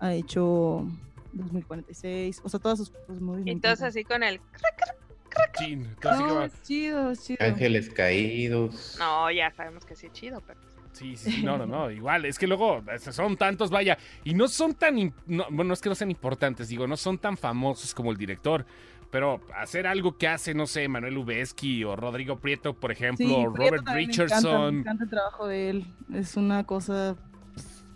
Ha 0.00 0.12
hecho 0.12 0.88
2046, 1.34 2.40
o 2.42 2.48
sea, 2.48 2.58
todas 2.58 2.78
sus, 2.78 2.92
sus 3.06 3.20
movies. 3.20 3.46
Y 3.46 3.60
todos 3.60 3.80
así 3.82 4.02
con 4.02 4.24
el... 4.24 4.40
Chin. 5.56 5.88
No, 6.02 6.42
es 6.42 6.62
chido, 6.62 7.12
es 7.12 7.22
chido. 7.24 7.38
Ángeles 7.44 7.90
Caídos. 7.90 8.96
No, 8.98 9.30
ya 9.30 9.52
sabemos 9.52 9.84
que 9.84 9.94
sí 9.94 10.06
es 10.06 10.12
chido, 10.12 10.40
pero... 10.44 10.58
Sí, 10.94 11.16
sí, 11.16 11.30
sí, 11.32 11.42
no, 11.42 11.58
no, 11.58 11.66
no, 11.66 11.90
igual, 11.90 12.24
es 12.24 12.38
que 12.38 12.46
luego 12.46 12.80
son 13.10 13.36
tantos, 13.36 13.68
vaya, 13.68 13.98
y 14.22 14.32
no 14.32 14.46
son 14.46 14.74
tan, 14.74 15.12
no, 15.26 15.44
bueno, 15.50 15.64
no 15.64 15.74
es 15.74 15.80
que 15.80 15.88
no 15.88 15.96
sean 15.96 16.12
importantes, 16.12 16.68
digo, 16.68 16.86
no 16.86 16.96
son 16.96 17.18
tan 17.18 17.36
famosos 17.36 17.92
como 17.92 18.12
el 18.12 18.16
director, 18.16 18.64
pero 19.14 19.40
hacer 19.54 19.86
algo 19.86 20.18
que 20.18 20.26
hace, 20.26 20.54
no 20.54 20.66
sé, 20.66 20.88
Manuel 20.88 21.16
Ubeski 21.18 21.84
o 21.84 21.94
Rodrigo 21.94 22.40
Prieto, 22.40 22.74
por 22.74 22.90
ejemplo, 22.90 23.24
Sí, 23.24 23.32
o 23.32 23.52
Prieto 23.52 23.76
Robert 23.76 23.84
también 23.84 24.08
me 24.08 24.12
encanta, 24.14 24.24
Richardson. 24.38 24.74
Me 24.74 24.80
encanta 24.80 25.04
el 25.04 25.10
trabajo 25.10 25.46
de 25.46 25.70
él. 25.70 25.86
Es 26.12 26.36
una 26.36 26.64
cosa 26.66 27.16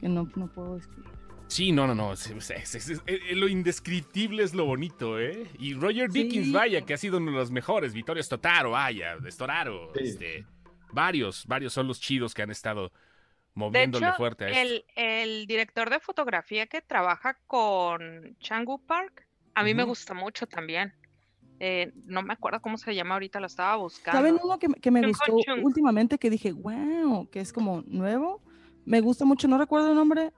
que 0.01 0.09
no, 0.09 0.31
no 0.37 0.47
puedo 0.47 0.77
describir. 0.77 1.11
Sí, 1.49 1.73
no, 1.73 1.89
no, 1.89 1.97
no, 1.97 2.13
es- 2.13 2.31
es- 2.31 2.51
es- 2.51 2.75
es- 2.89 3.03
es- 3.05 3.37
lo 3.37 3.49
indescriptible 3.49 4.45
es 4.45 4.55
lo 4.55 4.65
bonito, 4.65 5.19
¿eh? 5.19 5.49
Y 5.59 5.75
Roger 5.75 6.09
Dickens, 6.09 6.47
Sí. 6.47 6.53
vaya, 6.53 6.83
que 6.83 6.95
ha 6.95 6.97
sido 6.99 7.17
uno 7.19 7.33
de 7.33 7.37
los 7.39 7.51
mejores, 7.51 7.95
Vittorio 7.95 8.23
Stotaro, 8.23 8.71
vaya, 8.71 9.17
Storaro, 9.29 9.91
Sí. 9.97 10.05
este, 10.05 10.47
varios, 10.93 11.45
varios 11.49 11.73
son 11.73 11.89
los 11.89 11.99
chidos 12.01 12.33
que 12.33 12.43
han 12.43 12.51
estado 12.53 12.91
De 12.91 12.93
moviéndole 13.55 14.07
hecho, 14.07 14.17
fuerte 14.17 14.45
a 14.45 14.49
esto. 14.51 14.61
el, 14.61 14.85
el 14.95 15.47
director 15.49 15.91
de 15.91 15.99
fotografía 15.99 16.69
que 16.69 16.81
trabaja 16.81 17.37
con 17.49 18.37
Changu 18.39 18.81
Park, 18.87 19.27
a 19.57 19.65
mí 19.65 19.75
me 19.75 19.83
gusta 19.83 20.15
mucho 20.15 20.47
también. 20.47 20.93
Eh, 21.61 21.93
no 22.07 22.23
me 22.23 22.35
acuerdo 22.35 22.61
cómo 22.61 22.79
se 22.79 22.95
llama 22.95 23.15
ahorita, 23.15 23.41
lo 23.41 23.47
estaba 23.47 23.77
buscando. 23.77 24.19
¿Saben 24.19 24.39
uno 24.43 24.59
que, 24.59 24.69
me- 24.69 24.77
que 24.77 24.91
me 24.91 25.01
Chung 25.01 25.09
gustó 25.11 25.35
últimamente 25.63 26.19
que 26.19 26.31
dije, 26.31 26.53
wow, 26.53 27.29
que 27.31 27.41
es 27.41 27.53
como 27.53 27.83
nuevo? 27.87 28.41
Me 28.85 29.01
gusta 29.01 29.25
mucho, 29.25 29.49
no 29.49 29.59
recuerdo 29.59 29.91
el 29.91 29.97
nombre 29.97 30.33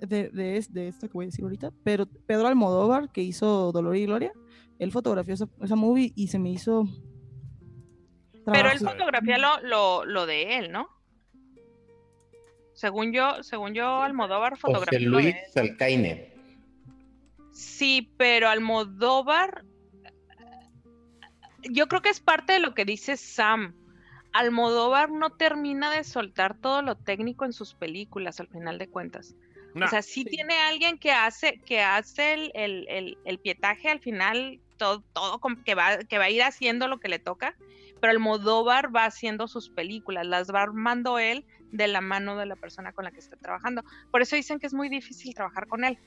de, 0.00 0.28
de, 0.30 0.66
de 0.68 0.88
esto 0.88 1.06
que 1.08 1.12
voy 1.12 1.26
a 1.26 1.28
decir 1.28 1.44
ahorita, 1.44 1.70
pero 1.84 2.06
Pedro 2.06 2.48
Almodóvar, 2.48 3.10
que 3.12 3.22
hizo 3.22 3.70
Dolor 3.72 3.96
y 3.96 4.04
Gloria, 4.06 4.32
él 4.78 4.90
fotografió 4.90 5.34
esa, 5.34 5.46
esa 5.62 5.76
movie 5.76 6.12
y 6.16 6.26
se 6.26 6.38
me 6.38 6.50
hizo... 6.50 6.84
Pero 8.52 8.70
él 8.70 8.78
fotografía 8.80 9.38
lo, 9.38 9.60
lo, 9.62 10.04
lo 10.04 10.26
de 10.26 10.58
él, 10.58 10.70
¿no? 10.72 10.88
Según 12.74 13.12
yo, 13.12 13.42
según 13.42 13.72
yo, 13.72 14.02
Almodóvar 14.02 14.52
José 14.52 14.60
fotografía 14.60 15.08
lo 15.08 15.16
de 15.18 15.22
Luis 15.22 15.34
él. 15.36 15.40
Salcaine. 15.52 16.34
Sí, 17.52 18.12
pero 18.18 18.48
Almodóvar, 18.48 19.64
yo 21.70 21.86
creo 21.88 22.02
que 22.02 22.08
es 22.10 22.20
parte 22.20 22.52
de 22.54 22.60
lo 22.60 22.74
que 22.74 22.84
dice 22.84 23.16
Sam. 23.16 23.74
Almodóvar 24.32 25.10
no 25.10 25.30
termina 25.30 25.90
de 25.90 26.02
soltar 26.04 26.56
todo 26.58 26.82
lo 26.82 26.96
técnico 26.96 27.44
en 27.44 27.52
sus 27.52 27.74
películas, 27.74 28.40
al 28.40 28.48
final 28.48 28.78
de 28.78 28.88
cuentas. 28.88 29.34
No, 29.74 29.86
O 29.86 29.88
sea, 29.88 30.02
sí, 30.02 30.22
Sí. 30.22 30.30
tiene 30.30 30.54
alguien 30.60 30.98
que 30.98 31.12
hace, 31.12 31.60
que 31.60 31.82
hace 31.82 32.34
el, 32.34 32.52
el- 32.54 32.86
el- 32.88 33.18
el 33.24 33.38
pietaje 33.38 33.88
al 33.90 34.00
final, 34.00 34.60
todo, 34.76 35.02
todo 35.12 35.40
que 35.64 35.74
va, 35.74 35.98
que 35.98 36.18
va 36.18 36.24
a 36.24 36.30
ir 36.30 36.42
haciendo 36.42 36.88
lo 36.88 36.98
que 36.98 37.08
le 37.08 37.18
toca, 37.18 37.54
pero 38.00 38.10
Almodóvar 38.12 38.94
va 38.94 39.04
haciendo 39.04 39.46
sus 39.48 39.70
películas, 39.70 40.26
las 40.26 40.52
va 40.52 40.62
armando 40.62 41.18
él 41.18 41.44
de 41.72 41.88
la 41.88 42.00
mano 42.00 42.36
de 42.36 42.46
la 42.46 42.54
persona 42.56 42.92
con 42.92 43.04
la 43.04 43.10
que 43.10 43.18
está 43.18 43.36
trabajando. 43.36 43.82
Por 44.10 44.20
eso 44.22 44.36
dicen 44.36 44.58
que 44.60 44.66
es 44.66 44.74
muy 44.74 44.88
difícil 44.88 45.34
trabajar 45.34 45.66
con 45.66 45.84
él. 45.84 45.98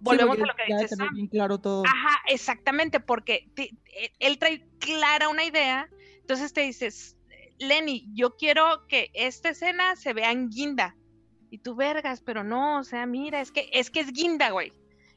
Volvemos 0.00 0.36
Sí, 0.36 0.42
a 0.42 0.46
lo 0.46 0.52
que 0.52 0.56
porque 0.58 0.70
ya 0.72 0.76
dice 0.78 0.88
tener 0.96 1.06
Sam. 1.08 1.14
bien 1.14 1.26
claro 1.28 1.58
todo. 1.58 1.82
Ajá, 1.86 2.18
exactamente, 2.28 3.00
porque 3.00 3.48
te- 3.54 3.70
te- 3.84 4.12
él 4.18 4.38
trae 4.38 4.66
clara 4.78 5.28
una 5.28 5.44
idea, 5.44 5.88
entonces 6.20 6.52
te 6.52 6.60
dices, 6.62 7.16
Lenny, 7.58 8.06
yo 8.14 8.36
quiero 8.36 8.86
que 8.88 9.10
esta 9.14 9.48
escena 9.50 9.96
se 9.96 10.12
vea 10.12 10.30
en 10.32 10.50
guinda. 10.50 10.94
Y 11.50 11.58
tú 11.58 11.74
vergas, 11.74 12.20
pero 12.20 12.44
no, 12.44 12.78
o 12.80 12.84
sea, 12.84 13.06
mira, 13.06 13.40
es 13.40 13.50
que 13.52 13.70
es 13.72 13.90
que 13.90 14.00
es 14.00 14.12
guinda, 14.12 14.50
güey. 14.50 14.72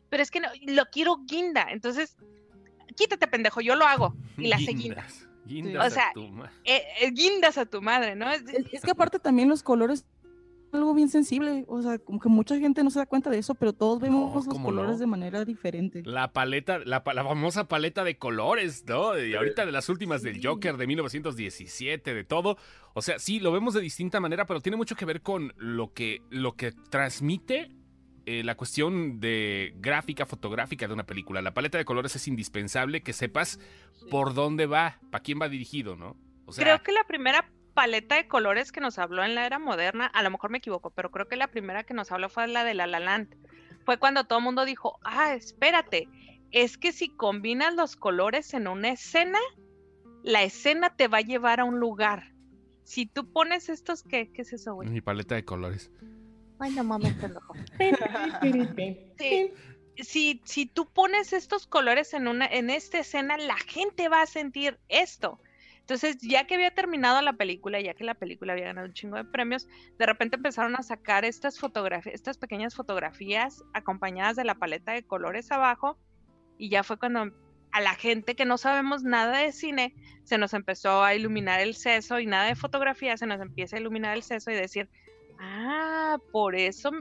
Pero 0.10 0.24
es 0.24 0.32
que 0.32 0.40
no, 0.40 0.48
lo 0.68 0.86
quiero 0.86 1.18
guinda. 1.26 1.68
Entonces, 1.70 2.16
quítate, 2.96 3.28
pendejo, 3.28 3.62
yo 3.62 3.76
lo 3.76 3.86
hago. 3.86 4.16
Y 4.38 4.48
la 4.48 4.56
hace 4.56 4.72
guinda. 4.74 5.06
Guindas. 5.06 5.26
Guindas 5.46 5.88
O 5.88 5.94
sea, 5.94 6.10
a 6.10 6.14
tu 6.14 6.28
ma- 6.30 6.52
Eh, 6.64 6.84
eh, 7.02 7.12
guindas 7.12 7.58
a 7.58 7.66
tu 7.66 7.82
madre, 7.82 8.16
¿no? 8.16 8.30
Es 8.32 8.44
que 8.84 8.92
aparte 8.92 9.20
también 9.20 9.50
los 9.50 9.64
colores 9.64 10.06
algo 10.74 10.94
bien 10.94 11.10
sensible, 11.10 11.66
o 11.68 11.82
sea, 11.82 11.98
como 12.00 12.20
que 12.20 12.30
mucha 12.30 12.58
gente 12.60 12.84
no 12.84 12.90
se 12.90 13.00
da 13.00 13.06
cuenta 13.06 13.30
de 13.30 13.38
eso, 13.38 13.56
pero 13.56 13.74
todos 13.74 14.00
vemos 14.00 14.34
los 14.34 14.46
¿cómo 14.46 14.66
colores 14.66 14.94
no? 14.94 14.98
de 14.98 15.06
manera 15.08 15.46
diferente. 15.46 16.04
La 16.06 16.32
paleta, 16.32 16.80
la, 16.80 17.04
la 17.06 17.24
famosa 17.24 17.68
paleta 17.68 18.04
de 18.04 18.18
colores, 18.18 18.84
¿no? 18.88 19.20
Y 19.20 19.36
ahorita 19.36 19.66
de 19.66 19.72
las 19.72 19.90
últimas 19.90 20.22
del 20.22 20.46
Joker 20.46 20.78
de 20.78 20.88
1917, 20.88 22.14
de 22.14 22.24
todo. 22.24 22.58
O 22.94 23.02
sea, 23.02 23.20
sí, 23.20 23.40
lo 23.40 23.52
vemos 23.52 23.74
de 23.74 23.82
distinta 23.82 24.20
manera, 24.20 24.46
pero 24.46 24.62
tiene 24.62 24.78
mucho 24.78 24.96
que 24.96 25.06
ver 25.06 25.22
con 25.22 25.54
lo 25.58 25.94
que, 25.94 26.22
lo 26.30 26.56
que 26.56 26.72
transmite 26.72 27.72
eh, 28.26 28.44
la 28.44 28.56
cuestión 28.56 29.20
de 29.20 29.74
gráfica, 29.78 30.26
fotográfica 30.26 30.88
de 30.88 30.94
una 30.94 31.06
película. 31.06 31.42
La 31.42 31.54
paleta 31.54 31.78
de 31.78 31.86
colores 31.86 32.16
es 32.16 32.28
indispensable 32.28 33.02
que 33.02 33.12
sepas 33.12 33.60
por 34.12 34.34
dónde 34.36 34.68
va, 34.68 35.00
para 35.10 35.24
quién 35.24 35.40
va 35.42 35.50
dirigido, 35.50 35.96
¿no? 35.96 36.16
O 36.46 36.52
sea, 36.52 36.64
creo 36.64 36.84
que 36.84 36.92
la 36.92 37.04
primera 37.06 37.50
paleta 37.80 38.16
de 38.16 38.28
colores 38.28 38.74
que 38.74 38.82
nos 38.82 39.00
habló 39.00 39.24
en 39.24 39.36
la 39.36 39.46
era 39.46 39.58
moderna, 39.58 40.06
a 40.08 40.22
lo 40.22 40.30
mejor 40.30 40.50
me 40.50 40.58
equivoco, 40.58 40.90
pero 40.90 41.12
creo 41.12 41.30
que 41.30 41.38
la 41.38 41.48
primera 41.48 41.86
que 41.86 41.94
nos 41.94 42.12
habló 42.12 42.28
fue 42.28 42.46
la 42.46 42.66
de 42.66 42.74
La 42.74 42.88
La 42.88 43.00
Land. 43.00 43.34
Fue 43.86 43.98
cuando 43.98 44.26
todo 44.26 44.40
el 44.40 44.44
mundo 44.44 44.66
dijo, 44.66 45.00
ah, 45.06 45.34
espérate, 45.34 46.10
es 46.52 46.78
que 46.78 46.92
si 46.92 47.08
combinas 47.08 47.74
los 47.76 47.96
colores 47.96 48.54
en 48.54 48.68
una 48.68 48.90
escena, 48.90 49.40
la 50.24 50.44
escena 50.44 50.94
te 50.94 51.08
va 51.08 51.20
a 51.20 51.22
llevar 51.22 51.62
a 51.62 51.64
un 51.64 51.80
lugar. 51.80 52.34
Si 52.84 53.06
tú 53.06 53.32
pones 53.32 53.70
estos, 53.70 54.04
¿qué, 54.04 54.30
qué 54.30 54.42
es 54.42 54.52
eso, 54.52 54.74
güey? 54.74 54.90
mi 54.90 55.00
paleta 55.00 55.36
de 55.36 55.46
colores. 55.46 55.90
Ay, 56.60 56.72
no 56.72 56.84
mames, 56.84 57.14
pendejo. 57.14 57.54
Sí. 59.18 59.54
Si, 59.96 60.42
si 60.44 60.66
tú 60.66 60.86
pones 60.92 61.32
estos 61.32 61.66
colores 61.66 62.14
en 62.14 62.28
una, 62.28 62.46
en 62.46 62.70
esta 62.70 63.00
escena, 63.00 63.38
la 63.38 63.56
gente 63.56 64.10
va 64.10 64.24
a 64.24 64.26
sentir 64.26 64.78
esto. 64.90 65.40
Entonces, 65.90 66.20
ya 66.22 66.46
que 66.46 66.54
había 66.54 66.70
terminado 66.70 67.20
la 67.24 67.34
película, 67.34 67.82
ya 67.82 67.96
que 67.96 68.04
la 68.04 68.14
película 68.14 68.54
había 68.54 68.66
ganado 68.66 68.86
un 68.86 68.94
chingo 68.94 69.18
de 69.18 69.26
premios, 69.26 69.68
de 69.98 70.06
repente 70.06 70.36
empezaron 70.36 70.76
a 70.76 70.84
sacar 70.84 71.26
estas 71.26 71.58
fotografías, 71.58 72.14
estas 72.14 72.38
pequeñas 72.38 72.76
fotografías 72.76 73.64
acompañadas 73.74 74.36
de 74.36 74.44
la 74.44 74.54
paleta 74.54 74.92
de 74.92 75.02
colores 75.02 75.52
abajo, 75.52 75.98
y 76.60 76.70
ya 76.70 76.84
fue 76.84 77.00
cuando 77.00 77.32
a 77.72 77.82
la 77.82 77.96
gente 77.96 78.36
que 78.36 78.46
no 78.46 78.60
sabemos 78.60 79.02
nada 79.02 79.40
de 79.40 79.52
cine 79.52 79.96
se 80.26 80.38
nos 80.38 80.54
empezó 80.54 81.04
a 81.04 81.16
iluminar 81.16 81.60
el 81.60 81.74
seso 81.74 82.20
y 82.20 82.28
nada 82.28 82.46
de 82.46 82.56
fotografía, 82.56 83.18
se 83.18 83.26
nos 83.26 83.42
empieza 83.42 83.78
a 83.78 83.80
iluminar 83.80 84.16
el 84.16 84.22
seso 84.22 84.52
y 84.52 84.54
decir, 84.54 84.92
ah, 85.40 86.20
por 86.32 86.56
eso 86.56 86.92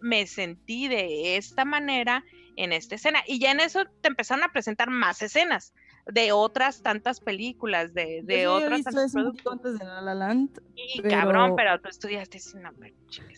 me 0.00 0.28
sentí 0.28 0.86
de 0.86 1.36
esta 1.36 1.64
manera 1.64 2.24
en 2.54 2.72
esta 2.72 2.94
escena. 2.94 3.24
Y 3.26 3.40
ya 3.40 3.50
en 3.50 3.58
eso 3.58 3.86
te 4.02 4.06
empezaron 4.06 4.44
a 4.44 4.52
presentar 4.52 4.88
más 4.88 5.20
escenas 5.20 5.74
de 6.06 6.32
otras 6.32 6.82
tantas 6.82 7.18
películas, 7.20 7.94
de, 7.94 8.20
de 8.24 8.40
sí 8.40 8.46
otras 8.46 8.82
poquito 8.82 9.00
productos. 9.12 9.52
antes 9.54 9.78
de 9.78 9.84
La 9.86 10.00
La 10.02 10.14
Land. 10.14 10.60
Y 10.74 11.00
pero- 11.00 11.14
cabrón, 11.20 11.56
pero 11.56 11.80
tú 11.80 11.88
estudiaste 11.88 12.38
cine, 12.38 12.68
hombre. 12.68 12.94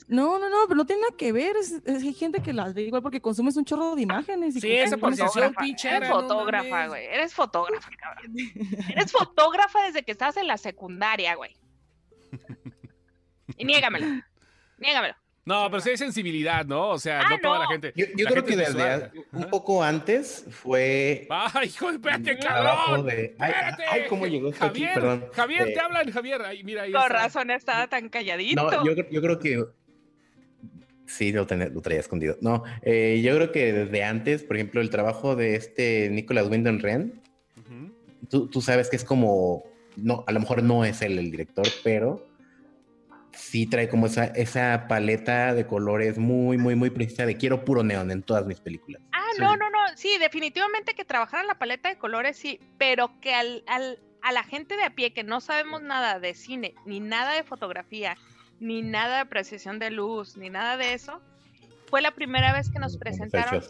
No, 0.08 0.38
no, 0.38 0.48
no, 0.48 0.56
pero 0.66 0.74
no 0.76 0.84
tiene 0.84 1.02
nada 1.02 1.14
que 1.16 1.30
ver. 1.32 1.56
Es, 1.56 1.72
es- 1.84 2.02
hay 2.02 2.12
gente 2.12 2.42
que 2.42 2.52
las 2.52 2.74
ve 2.74 2.82
igual 2.82 3.02
porque 3.02 3.20
consumes 3.20 3.56
un 3.56 3.64
chorro 3.64 3.94
de 3.94 4.02
imágenes. 4.02 4.56
Y 4.56 4.60
Sí, 4.60 4.72
esa 4.72 4.98
Fotógrafa, 4.98 5.60
pinchera, 5.60 5.96
Eres 5.98 6.08
fotógrafa, 6.08 6.88
güey. 6.88 7.04
Eres 7.06 7.34
fotógrafa, 7.34 7.90
cabrón. 7.98 8.34
Eres 8.90 9.12
fotógrafa 9.12 9.84
desde 9.84 10.02
que 10.02 10.12
estabas 10.12 10.36
en 10.36 10.48
la 10.48 10.56
secundaria, 10.56 11.34
güey. 11.36 11.56
Y 13.56 13.64
niégamelo. 13.64 14.06
Niégamelo. 14.78 15.14
No, 15.46 15.70
pero 15.70 15.80
sí 15.80 15.90
hay 15.90 15.96
sensibilidad, 15.96 16.66
¿no? 16.66 16.88
O 16.90 16.98
sea, 16.98 17.20
Ah, 17.20 17.30
no 17.30 17.38
toda 17.38 17.60
la 17.60 17.66
gente. 17.68 17.92
Yo, 17.94 18.04
yo 18.16 18.24
la 18.24 18.30
creo 18.32 18.44
gente 18.44 18.56
que 18.56 18.68
es 18.68 18.74
desde 18.74 19.10
un 19.32 19.44
poco 19.48 19.80
antes 19.82 20.44
fue 20.50 21.26
Ay, 21.30 21.68
hijo, 21.68 21.88
espérate, 21.90 22.32
el 22.32 22.38
trabajo 22.40 22.86
cabrón. 22.96 23.06
de. 23.06 23.36
Ay, 23.38 23.50
Espérate. 23.52 23.84
ay, 23.88 24.02
cómo 24.08 24.26
llegó 24.26 24.48
esto 24.50 24.64
aquí, 24.64 24.80
Javier, 24.82 24.94
perdón. 24.94 25.24
Javier, 25.32 25.68
Eh, 25.68 25.72
te 25.72 25.80
hablan, 25.80 26.10
Javier. 26.10 26.42
Ay, 26.42 26.64
mira, 26.64 26.82
ahí 26.82 26.90
Con 26.92 27.00
está. 27.02 27.14
razón 27.14 27.50
estaba 27.52 27.86
tan 27.86 28.08
calladito. 28.08 28.60
No, 28.70 28.84
yo, 28.84 28.94
creo- 28.94 29.08
yo 29.10 29.22
creo 29.22 29.38
que. 29.38 29.64
Sí, 31.06 31.30
lo, 31.30 31.46
tenía- 31.46 31.68
lo 31.68 31.80
traía 31.80 32.00
escondido. 32.00 32.36
No, 32.40 32.64
eh, 32.82 33.20
yo 33.24 33.36
creo 33.36 33.52
que 33.52 33.72
desde 33.72 34.02
antes, 34.02 34.42
por 34.42 34.56
ejemplo, 34.56 34.80
el 34.80 34.90
trabajo 34.90 35.36
de 35.36 35.54
este 35.54 36.08
Nicolas 36.10 36.48
Winding 36.50 36.80
Ren, 36.80 37.22
tú, 38.28 38.48
tú 38.48 38.60
sabes 38.60 38.90
que 38.90 38.96
es 38.96 39.04
como. 39.04 39.62
No, 39.96 40.24
a 40.26 40.32
lo 40.32 40.40
mejor 40.40 40.62
no 40.64 40.84
es 40.84 41.00
él 41.02 41.18
el 41.20 41.30
director, 41.30 41.66
pero 41.84 42.26
sí 43.36 43.66
trae 43.68 43.88
como 43.88 44.06
esa, 44.06 44.24
esa 44.26 44.86
paleta 44.88 45.54
de 45.54 45.66
colores 45.66 46.18
muy, 46.18 46.58
muy, 46.58 46.74
muy 46.74 46.90
precisa 46.90 47.26
de 47.26 47.36
quiero 47.36 47.64
puro 47.64 47.82
neón 47.82 48.10
en 48.10 48.22
todas 48.22 48.46
mis 48.46 48.60
películas. 48.60 49.02
Ah, 49.12 49.22
Sí. 49.34 49.40
no, 49.42 49.56
no, 49.56 49.70
no. 49.70 49.78
Sí, 49.96 50.16
definitivamente 50.18 50.94
que 50.94 51.04
trabajara 51.04 51.42
la 51.44 51.58
paleta 51.58 51.88
de 51.88 51.96
colores, 51.98 52.36
sí, 52.36 52.58
pero 52.78 53.10
que 53.20 53.34
al, 53.34 53.62
al- 53.66 53.98
a 54.22 54.32
la 54.32 54.42
gente 54.42 54.76
de 54.76 54.84
a 54.84 54.94
pie 54.94 55.12
que 55.12 55.24
no 55.24 55.40
sabemos 55.40 55.82
nada 55.82 56.18
de 56.20 56.34
cine, 56.34 56.74
ni 56.84 57.00
nada 57.00 57.34
de 57.34 57.44
fotografía, 57.44 58.16
ni 58.60 58.82
nada 58.82 59.18
de 59.18 59.26
precisión 59.26 59.78
de 59.78 59.90
luz, 59.90 60.36
ni 60.36 60.48
nada 60.50 60.76
de 60.76 60.94
eso, 60.94 61.20
fue 61.90 62.02
la 62.02 62.12
primera 62.12 62.52
vez 62.52 62.70
que 62.70 62.78
nos 62.78 62.96
presentaron. 62.96 63.62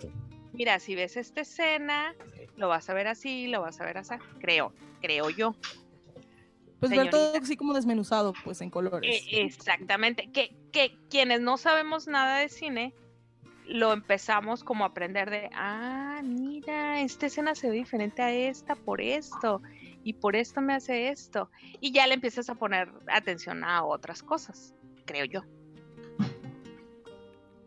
Mira, 0.52 0.78
si 0.78 0.94
ves 0.94 1.16
esta 1.16 1.42
escena, 1.42 2.14
lo 2.56 2.68
vas 2.68 2.88
a 2.88 2.94
ver 2.94 3.08
así, 3.08 3.46
lo 3.48 3.60
vas 3.60 3.80
a 3.80 3.84
ver 3.84 3.98
así. 3.98 4.14
Creo, 4.40 4.72
creo 5.02 5.28
yo. 5.30 5.54
Pues 6.80 6.90
ver 6.90 7.10
todo 7.10 7.20
señorita. 7.28 7.44
así 7.44 7.56
como 7.56 7.72
desmenuzado, 7.74 8.34
pues 8.44 8.60
en 8.60 8.70
colores. 8.70 9.10
Eh, 9.30 9.40
exactamente. 9.42 10.30
Que, 10.32 10.54
que 10.72 10.96
quienes 11.10 11.40
no 11.40 11.56
sabemos 11.56 12.06
nada 12.06 12.38
de 12.38 12.48
cine, 12.48 12.92
lo 13.66 13.92
empezamos 13.92 14.62
como 14.62 14.84
a 14.84 14.88
aprender 14.88 15.30
de, 15.30 15.48
ah, 15.54 16.20
mira, 16.22 17.00
esta 17.00 17.26
escena 17.26 17.54
se 17.54 17.70
ve 17.70 17.76
diferente 17.76 18.22
a 18.22 18.30
esta 18.32 18.74
por 18.76 19.00
esto, 19.00 19.60
y 20.04 20.12
por 20.12 20.36
esto 20.36 20.60
me 20.60 20.74
hace 20.74 21.08
esto. 21.08 21.50
Y 21.80 21.92
ya 21.92 22.06
le 22.06 22.14
empiezas 22.14 22.48
a 22.50 22.54
poner 22.54 22.88
atención 23.08 23.64
a 23.64 23.82
otras 23.82 24.22
cosas, 24.22 24.74
creo 25.04 25.24
yo. 25.24 25.42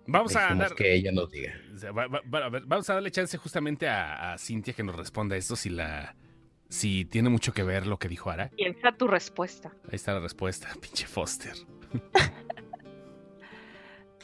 Vamos 0.08 0.36
a 0.36 0.56
dar. 0.56 0.74
que 0.76 0.94
ella 0.96 1.12
nos 1.12 1.30
diga. 1.30 1.54
o 1.76 1.78
sea, 1.78 1.92
va- 1.92 2.08
va- 2.08 2.22
va- 2.34 2.46
a 2.46 2.50
ver, 2.50 2.64
vamos 2.66 2.90
a 2.90 2.96
darle 2.96 3.12
chance 3.12 3.38
justamente 3.38 3.88
a, 3.88 4.34
a 4.34 4.38
Cintia 4.40 4.74
que 4.74 4.82
nos 4.84 4.96
responda 4.96 5.36
esto 5.38 5.56
si 5.56 5.70
la. 5.70 6.16
Si 6.70 7.04
tiene 7.06 7.30
mucho 7.30 7.52
que 7.52 7.64
ver 7.64 7.88
lo 7.88 7.98
que 7.98 8.08
dijo 8.08 8.30
Ara. 8.30 8.50
Piensa 8.56 8.92
tu 8.94 9.08
respuesta. 9.08 9.72
Ahí 9.86 9.96
está 9.96 10.14
la 10.14 10.20
respuesta, 10.20 10.70
pinche 10.82 11.06
Foster. 11.08 11.54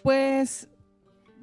Pues 0.04 0.70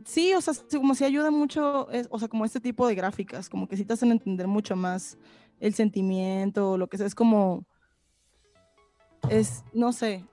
sí, 0.04 0.32
o 0.34 0.40
sea, 0.40 0.54
como 0.70 0.94
si 0.94 1.04
ayuda 1.04 1.30
mucho, 1.32 1.90
es- 1.90 2.06
o 2.10 2.18
sea, 2.20 2.28
como 2.28 2.44
este 2.44 2.60
tipo 2.60 2.86
de 2.86 2.94
gráficas, 2.94 3.48
como 3.48 3.66
que 3.66 3.76
sí 3.76 3.84
te 3.84 3.94
hacen 3.94 4.12
entender 4.12 4.46
mucho 4.46 4.76
más 4.76 5.18
el 5.58 5.74
sentimiento, 5.74 6.78
lo 6.78 6.86
que 6.88 6.96
sea, 6.98 7.06
es 7.06 7.14
como, 7.16 7.64
es, 9.28 9.64
no 9.72 9.92
sé, 9.92 10.24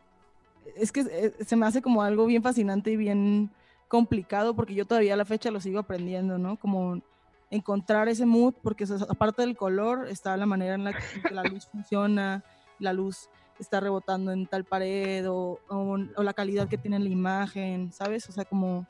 es 0.75 0.91
que 0.91 1.01
eh, 1.09 1.33
se 1.43 1.55
me 1.55 1.65
hace 1.65 1.81
como 1.81 2.03
algo 2.03 2.25
bien 2.27 2.43
fascinante 2.43 2.91
y 2.91 2.97
bien 2.97 3.49
complicado 3.87 4.55
porque 4.55 4.75
yo 4.75 4.85
todavía 4.85 5.15
a 5.15 5.17
la 5.17 5.25
fecha 5.25 5.49
lo 5.49 5.59
sigo 5.59 5.79
aprendiendo, 5.79 6.37
¿no? 6.37 6.57
Como 6.57 7.01
encontrar 7.49 8.07
ese 8.09 8.25
mood, 8.25 8.53
porque 8.61 8.85
aparte 9.09 9.41
del 9.41 9.55
color 9.57 10.07
está 10.07 10.35
la 10.37 10.45
manera 10.45 10.75
en 10.75 10.83
la 10.83 10.93
que, 10.93 11.33
la 11.33 11.43
luz 11.43 11.65
funciona, 11.67 12.43
la 12.79 12.93
luz 12.93 13.29
está 13.59 13.79
rebotando 13.79 14.31
en 14.31 14.45
tal 14.47 14.63
pared 14.65 15.29
o, 15.29 15.59
o- 15.67 15.97
o 16.15 16.23
la 16.23 16.33
calidad 16.33 16.67
que 16.69 16.77
tiene 16.77 16.99
la 16.99 17.09
imagen, 17.09 17.91
¿sabes? 17.91 18.29
O 18.29 18.31
sea, 18.31 18.45
como 18.45 18.87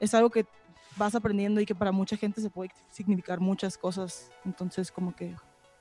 es 0.00 0.12
algo 0.14 0.30
que 0.30 0.44
vas 0.96 1.14
aprendiendo 1.14 1.60
y 1.60 1.64
que 1.66 1.74
para 1.74 1.92
mucha 1.92 2.16
gente 2.16 2.40
se 2.42 2.50
puede 2.50 2.70
significar 2.90 3.40
muchas 3.40 3.78
cosas. 3.78 4.30
Entonces, 4.44 4.90
como 4.92 5.14
que... 5.16 5.34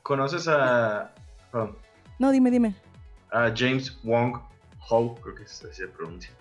¿Conoces 0.03 0.47
a, 0.47 1.13
perdón, 1.51 1.75
No, 2.19 2.31
dime, 2.31 2.49
dime. 2.51 2.75
a 3.31 3.51
James 3.55 3.99
Wong 4.03 4.37
Ho? 4.89 5.15
Creo 5.15 5.35
que 5.35 5.43
así 5.43 5.65
se 5.73 5.87
pronuncia. 5.87 6.31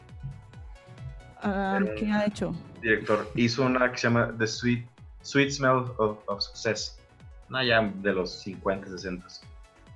Pero- 1.43 1.95
¿Qué 1.97 2.11
ha 2.13 2.27
hecho? 2.27 2.55
Director. 2.83 3.31
Hizo 3.35 3.65
una 3.65 3.91
que 3.91 3.99
se 3.99 4.07
llama 4.09 4.33
The 4.39 4.47
Sweet, 4.47 4.87
Sweet 5.23 5.51
Smell 5.51 5.85
of, 5.99 6.19
of 6.27 6.41
Success. 6.41 6.99
Una 7.49 7.65
ya 7.65 7.81
de 7.83 8.13
los 8.13 8.33
50, 8.43 8.89
60. 8.89 9.27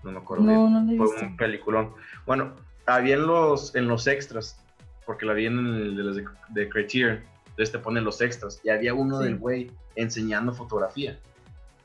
No 0.03 0.12
me 0.12 0.18
acuerdo 0.18 0.45
bien. 0.45 0.57
No, 0.57 0.68
no 0.68 0.93
lo 0.93 0.97
fue 0.99 1.07
visto. 1.12 1.27
un 1.27 1.37
peliculón. 1.37 1.95
Bueno, 2.27 2.55
había 2.87 3.14
en 3.14 3.27
los, 3.27 3.75
en 3.75 3.89
los 3.89 4.07
extras, 4.07 4.61
porque 5.07 5.25
la 5.25 5.33
vi 5.33 5.47
en 5.47 5.59
el 5.59 5.97
de 5.97 6.03
los 6.03 6.16
de, 6.16 6.25
de 6.51 6.68
Criterion, 6.68 7.22
entonces 7.47 7.72
te 7.72 7.79
ponen 7.79 8.05
los 8.05 8.20
extras, 8.20 8.61
y 8.64 8.68
había 8.70 8.93
uno 8.95 9.18
Sí. 9.18 9.25
del 9.25 9.39
güey 9.39 9.70
enseñando 9.97 10.53
fotografía, 10.53 11.18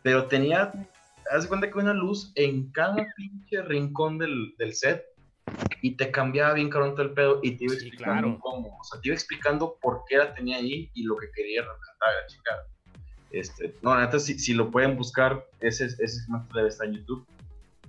pero 0.02 0.26
tenía, 0.26 0.72
haz 1.32 1.44
de 1.44 1.48
cuenta 1.48 1.70
que 1.70 1.78
una 1.78 1.94
luz 1.94 2.32
en 2.36 2.72
cada 2.72 3.06
pinche 3.16 3.62
rincón 3.62 4.18
del, 4.18 4.56
del 4.58 4.74
set, 4.74 5.06
y 5.82 5.96
te 5.96 6.12
cambiaba 6.12 6.54
bien 6.54 6.70
cabrón 6.70 6.92
todo 6.96 7.04
el 7.04 7.14
pedo 7.14 7.40
y 7.44 7.52
te 7.56 7.64
iba 7.66 7.74
Sí, 7.76 7.88
explicando 7.88 8.22
claro. 8.28 8.40
cómo, 8.42 8.78
o 8.80 8.84
sea, 8.84 9.00
te 9.00 9.08
iba 9.10 9.16
explicando 9.16 9.78
por 9.82 10.04
qué 10.10 10.18
la 10.18 10.34
tenía 10.34 10.58
ahí 10.58 10.90
y 10.94 11.04
lo 11.04 11.16
que 11.16 11.30
quería 11.32 11.62
representar 11.62 12.10
la 12.22 12.28
chica. 12.28 12.52
Este, 13.32 13.76
no, 13.82 13.98
neta, 14.00 14.20
si, 14.20 14.38
si 14.40 14.54
lo 14.54 14.72
pueden 14.72 14.96
buscar, 14.98 15.46
ese, 15.60 15.86
ese 15.86 16.22
debe 16.54 16.68
estar 16.70 16.88
en 16.88 16.94
YouTube. 16.96 17.26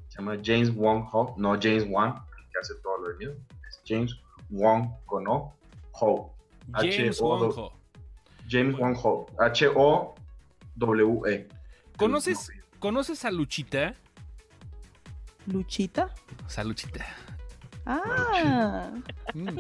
Se 0.09 0.18
llama 0.18 0.36
James 0.45 0.74
Wong 0.74 1.07
Ho, 1.12 1.34
no 1.38 1.53
James 1.61 1.88
Wong, 1.88 2.14
el 2.38 2.45
que 2.53 2.59
hace 2.61 2.74
todo 2.82 2.99
lo 2.99 3.09
de 3.11 3.16
miedo. 3.16 3.34
Es 3.68 3.80
James 3.86 4.14
Wong 4.51 4.91
con 5.07 5.26
O, 5.28 5.55
Ho. 5.93 6.34
James 6.74 7.18
H-O- 7.20 7.38
Wonho. 7.38 7.72
James 8.49 8.76
Wong 8.76 8.97
Ho, 9.03 9.26
H-O-W-E. 9.38 11.49
¿Conoces, 11.97 12.51
¿Conoces 12.78 13.24
a 13.24 13.30
Luchita? 13.30 13.95
Luchita. 15.47 16.14
O 16.47 16.51
sea, 16.51 16.64
Luchita. 16.64 17.07
Ah, 17.86 18.91
Mm. 19.34 19.59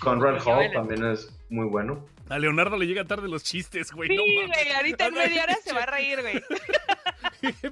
Conrad 0.00 0.40
Hall 0.46 0.70
también 0.72 1.04
es 1.04 1.28
muy 1.50 1.66
bueno. 1.66 2.04
A 2.28 2.38
Leonardo 2.38 2.76
le 2.76 2.86
llega 2.86 3.04
tarde 3.04 3.28
los 3.28 3.44
chistes, 3.44 3.92
güey. 3.92 4.08
Sí, 4.08 4.16
no 4.16 4.22
güey, 4.22 4.72
ahorita 4.72 5.06
en 5.06 5.14
media 5.18 5.44
hora 5.44 5.56
se 5.62 5.72
va 5.72 5.82
a 5.82 5.86
reír, 5.86 6.20
güey. 6.22 6.42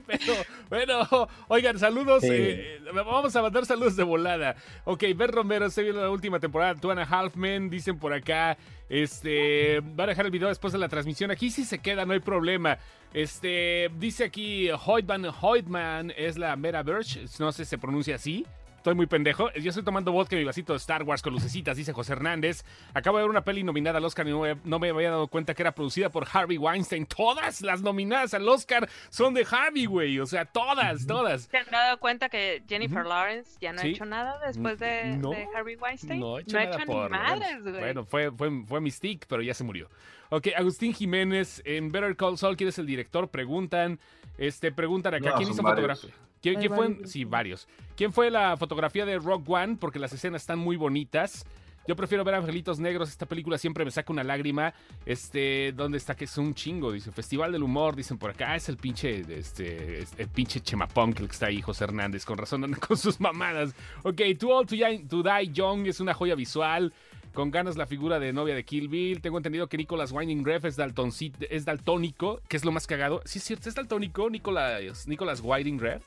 Pero, 0.06 0.34
bueno, 0.68 1.28
oigan, 1.48 1.78
saludos. 1.78 2.22
Sí. 2.22 2.28
eh, 2.30 2.80
vamos 2.92 3.34
a 3.34 3.42
mandar 3.42 3.66
saludos 3.66 3.96
de 3.96 4.04
volada. 4.04 4.56
Ok, 4.84 5.04
Ben 5.16 5.32
Romero, 5.32 5.66
estoy 5.66 5.84
viendo 5.84 6.02
la 6.02 6.10
última 6.10 6.38
temporada. 6.38 6.74
Two 6.74 6.90
and 6.90 7.00
a 7.00 7.02
Half 7.04 7.34
Men, 7.36 7.70
dicen 7.70 7.98
por 7.98 8.12
acá. 8.12 8.56
Este, 8.88 9.80
van 9.80 10.08
a 10.08 10.10
dejar 10.10 10.26
el 10.26 10.30
video 10.30 10.48
después 10.48 10.72
de 10.72 10.78
la 10.78 10.88
transmisión. 10.88 11.30
Aquí 11.30 11.50
sí 11.50 11.64
se 11.64 11.78
queda, 11.78 12.04
no 12.04 12.12
hay 12.12 12.20
problema. 12.20 12.78
Este, 13.12 13.90
dice 13.98 14.24
aquí 14.24 14.68
Hoytman, 14.70 15.26
Hoytman 15.40 16.12
es 16.16 16.36
la 16.38 16.54
Mera 16.56 16.82
Birch. 16.82 17.18
No 17.38 17.50
sé 17.52 17.64
si 17.64 17.70
se 17.70 17.78
pronuncia 17.78 18.16
así. 18.16 18.46
Estoy 18.84 18.96
muy 18.96 19.06
pendejo. 19.06 19.50
Yo 19.54 19.70
estoy 19.70 19.82
tomando 19.82 20.12
vodka 20.12 20.36
en 20.36 20.40
mi 20.40 20.44
vasito 20.44 20.74
de 20.74 20.76
Star 20.76 21.04
Wars 21.04 21.22
con 21.22 21.32
lucecitas, 21.32 21.74
dice 21.74 21.94
José 21.94 22.12
Hernández. 22.12 22.66
Acabo 22.92 23.16
de 23.16 23.24
ver 23.24 23.30
una 23.30 23.40
peli 23.42 23.62
nominada 23.64 23.96
al 23.96 24.04
Oscar 24.04 24.28
y 24.28 24.30
no 24.30 24.42
me, 24.42 24.58
no 24.62 24.78
me 24.78 24.90
había 24.90 25.08
dado 25.08 25.26
cuenta 25.28 25.54
que 25.54 25.62
era 25.62 25.72
producida 25.74 26.10
por 26.10 26.26
Harvey 26.30 26.58
Weinstein. 26.58 27.06
Todas 27.06 27.62
las 27.62 27.80
nominadas 27.80 28.34
al 28.34 28.46
Oscar 28.46 28.86
son 29.08 29.32
de 29.32 29.46
Harvey, 29.50 29.86
güey. 29.86 30.18
O 30.20 30.26
sea, 30.26 30.44
todas, 30.44 31.06
todas. 31.06 31.44
¿Se 31.50 31.56
han 31.56 31.70
dado 31.70 31.98
cuenta 31.98 32.28
que 32.28 32.62
Jennifer. 32.68 33.06
Lawrence 33.06 33.56
ya 33.58 33.72
no 33.72 33.80
Sí. 33.80 33.86
ha 33.86 33.90
hecho 33.92 34.04
nada 34.04 34.38
después 34.46 34.78
de, 34.78 35.16
No. 35.16 35.30
de 35.30 35.48
Harvey 35.56 35.76
Weinstein? 35.76 36.20
No, 36.20 36.38
he 36.38 36.42
hecho 36.42 36.58
ha 36.58 36.64
nada 36.64 36.76
hecho 36.76 36.86
por 36.86 37.10
ni 37.10 37.16
madres, 37.16 37.62
güey. 37.62 37.78
Bueno, 37.80 38.04
fue, 38.04 38.30
fue, 38.32 38.50
fue 38.66 38.82
Mystique, 38.82 39.24
pero 39.26 39.40
ya 39.40 39.54
se 39.54 39.64
murió. 39.64 39.88
Ok, 40.28 40.48
Agustín 40.54 40.92
Jiménez, 40.92 41.62
en 41.64 41.90
Better 41.90 42.14
Call 42.16 42.36
Saul, 42.36 42.58
¿quién 42.58 42.68
es 42.68 42.78
el 42.78 42.84
director? 42.84 43.28
Preguntan, 43.30 43.98
este, 44.36 44.70
preguntan 44.72 45.14
acá, 45.14 45.30
No, 45.30 45.36
¿quién 45.36 45.48
hizo 45.48 45.62
fotografía? 45.62 46.10
¿Quién, 46.44 46.60
quién 46.60 46.74
fue? 46.74 47.06
Sí, 47.06 47.24
varios. 47.24 47.66
¿Quién 47.96 48.12
fue 48.12 48.30
la 48.30 48.58
fotografía 48.58 48.73
de 48.74 49.18
Rock 49.18 49.48
One? 49.48 49.76
Porque 49.80 49.98
las 49.98 50.12
escenas 50.12 50.42
están 50.42 50.58
muy 50.58 50.76
bonitas. 50.76 51.44
Yo 51.86 51.96
prefiero 51.96 52.24
ver 52.24 52.34
Angelitos 52.34 52.78
Negros. 52.78 53.10
Esta 53.10 53.26
película 53.26 53.58
siempre 53.58 53.84
me 53.84 53.90
saca 53.90 54.12
una 54.12 54.24
lágrima. 54.24 54.72
Este, 55.04 55.72
¿dónde 55.72 55.98
está? 55.98 56.14
Que 56.14 56.24
es 56.24 56.38
un 56.38 56.54
chingo. 56.54 56.92
Dice, 56.92 57.12
Festival 57.12 57.52
del 57.52 57.62
Humor. 57.62 57.94
Dicen 57.94 58.16
por 58.16 58.30
acá. 58.30 58.56
Es 58.56 58.68
el 58.70 58.78
pinche, 58.78 59.20
este, 59.28 59.98
es 59.98 60.12
el 60.16 60.28
pinche 60.28 60.60
Chemapunk 60.60 61.20
el 61.20 61.26
que 61.26 61.32
está 61.32 61.46
ahí, 61.46 61.60
José 61.60 61.84
Hernández. 61.84 62.24
Con 62.24 62.38
razón 62.38 62.64
anda 62.64 62.78
con 62.88 62.96
sus 62.96 63.20
mamadas. 63.20 63.74
Ok, 64.02 64.22
Too 64.38 64.50
Old 64.50 64.68
to, 65.08 65.22
Die 65.22 65.52
Young 65.52 65.86
es 65.86 66.00
una 66.00 66.14
joya 66.14 66.34
visual. 66.34 66.92
Con 67.34 67.50
ganas 67.50 67.76
la 67.76 67.86
figura 67.86 68.18
de 68.18 68.32
novia 68.32 68.54
de 68.54 68.64
Kill 68.64 68.88
Bill. 68.88 69.20
Tengo 69.20 69.36
entendido 69.36 69.68
que 69.68 69.76
Nicolas 69.76 70.12
Winding 70.12 70.44
Ref 70.44 70.64
es, 70.64 70.78
es 70.78 71.64
daltónico, 71.64 72.40
que 72.48 72.56
es 72.56 72.64
lo 72.64 72.72
más 72.72 72.86
cagado. 72.86 73.20
Sí, 73.24 73.40
es 73.40 73.44
cierto, 73.44 73.68
es 73.68 73.74
daltónico, 73.74 74.30
Nicolas, 74.30 75.06
Nicolas 75.06 75.40
Winding 75.42 75.80
Ref. 75.80 76.02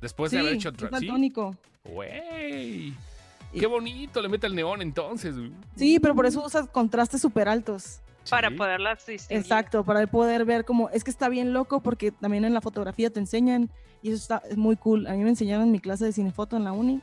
Después 0.00 0.30
sí, 0.30 0.36
de 0.36 0.42
haber 0.42 0.54
hecho... 0.54 0.68
es 0.68 0.98
¿sí? 1.00 1.08
Güey. 1.84 2.88
Y- 3.52 3.60
Qué 3.60 3.66
bonito, 3.66 4.22
le 4.22 4.28
mete 4.28 4.46
el 4.46 4.54
neón 4.54 4.80
entonces. 4.80 5.34
Sí, 5.76 5.98
pero 6.00 6.14
por 6.14 6.24
eso 6.26 6.42
usas 6.44 6.68
contrastes 6.68 7.20
súper 7.20 7.48
altos. 7.48 8.00
Para 8.30 8.50
poderlas 8.50 9.04
distinguir. 9.04 9.42
Exacto, 9.42 9.84
para 9.84 10.06
poder 10.06 10.44
ver 10.44 10.64
como, 10.64 10.88
es 10.90 11.02
que 11.04 11.10
está 11.10 11.28
bien 11.28 11.52
loco 11.52 11.80
porque 11.82 12.12
también 12.12 12.44
en 12.44 12.54
la 12.54 12.60
fotografía 12.60 13.10
te 13.10 13.18
enseñan 13.20 13.68
y 14.00 14.08
eso 14.10 14.16
está 14.16 14.42
es 14.48 14.56
muy 14.56 14.76
cool. 14.76 15.06
A 15.06 15.12
mí 15.12 15.18
me 15.24 15.30
enseñaron 15.30 15.64
en 15.66 15.72
mi 15.72 15.80
clase 15.80 16.04
de 16.04 16.12
cinefoto 16.12 16.56
en 16.56 16.64
la 16.64 16.72
uni, 16.72 17.02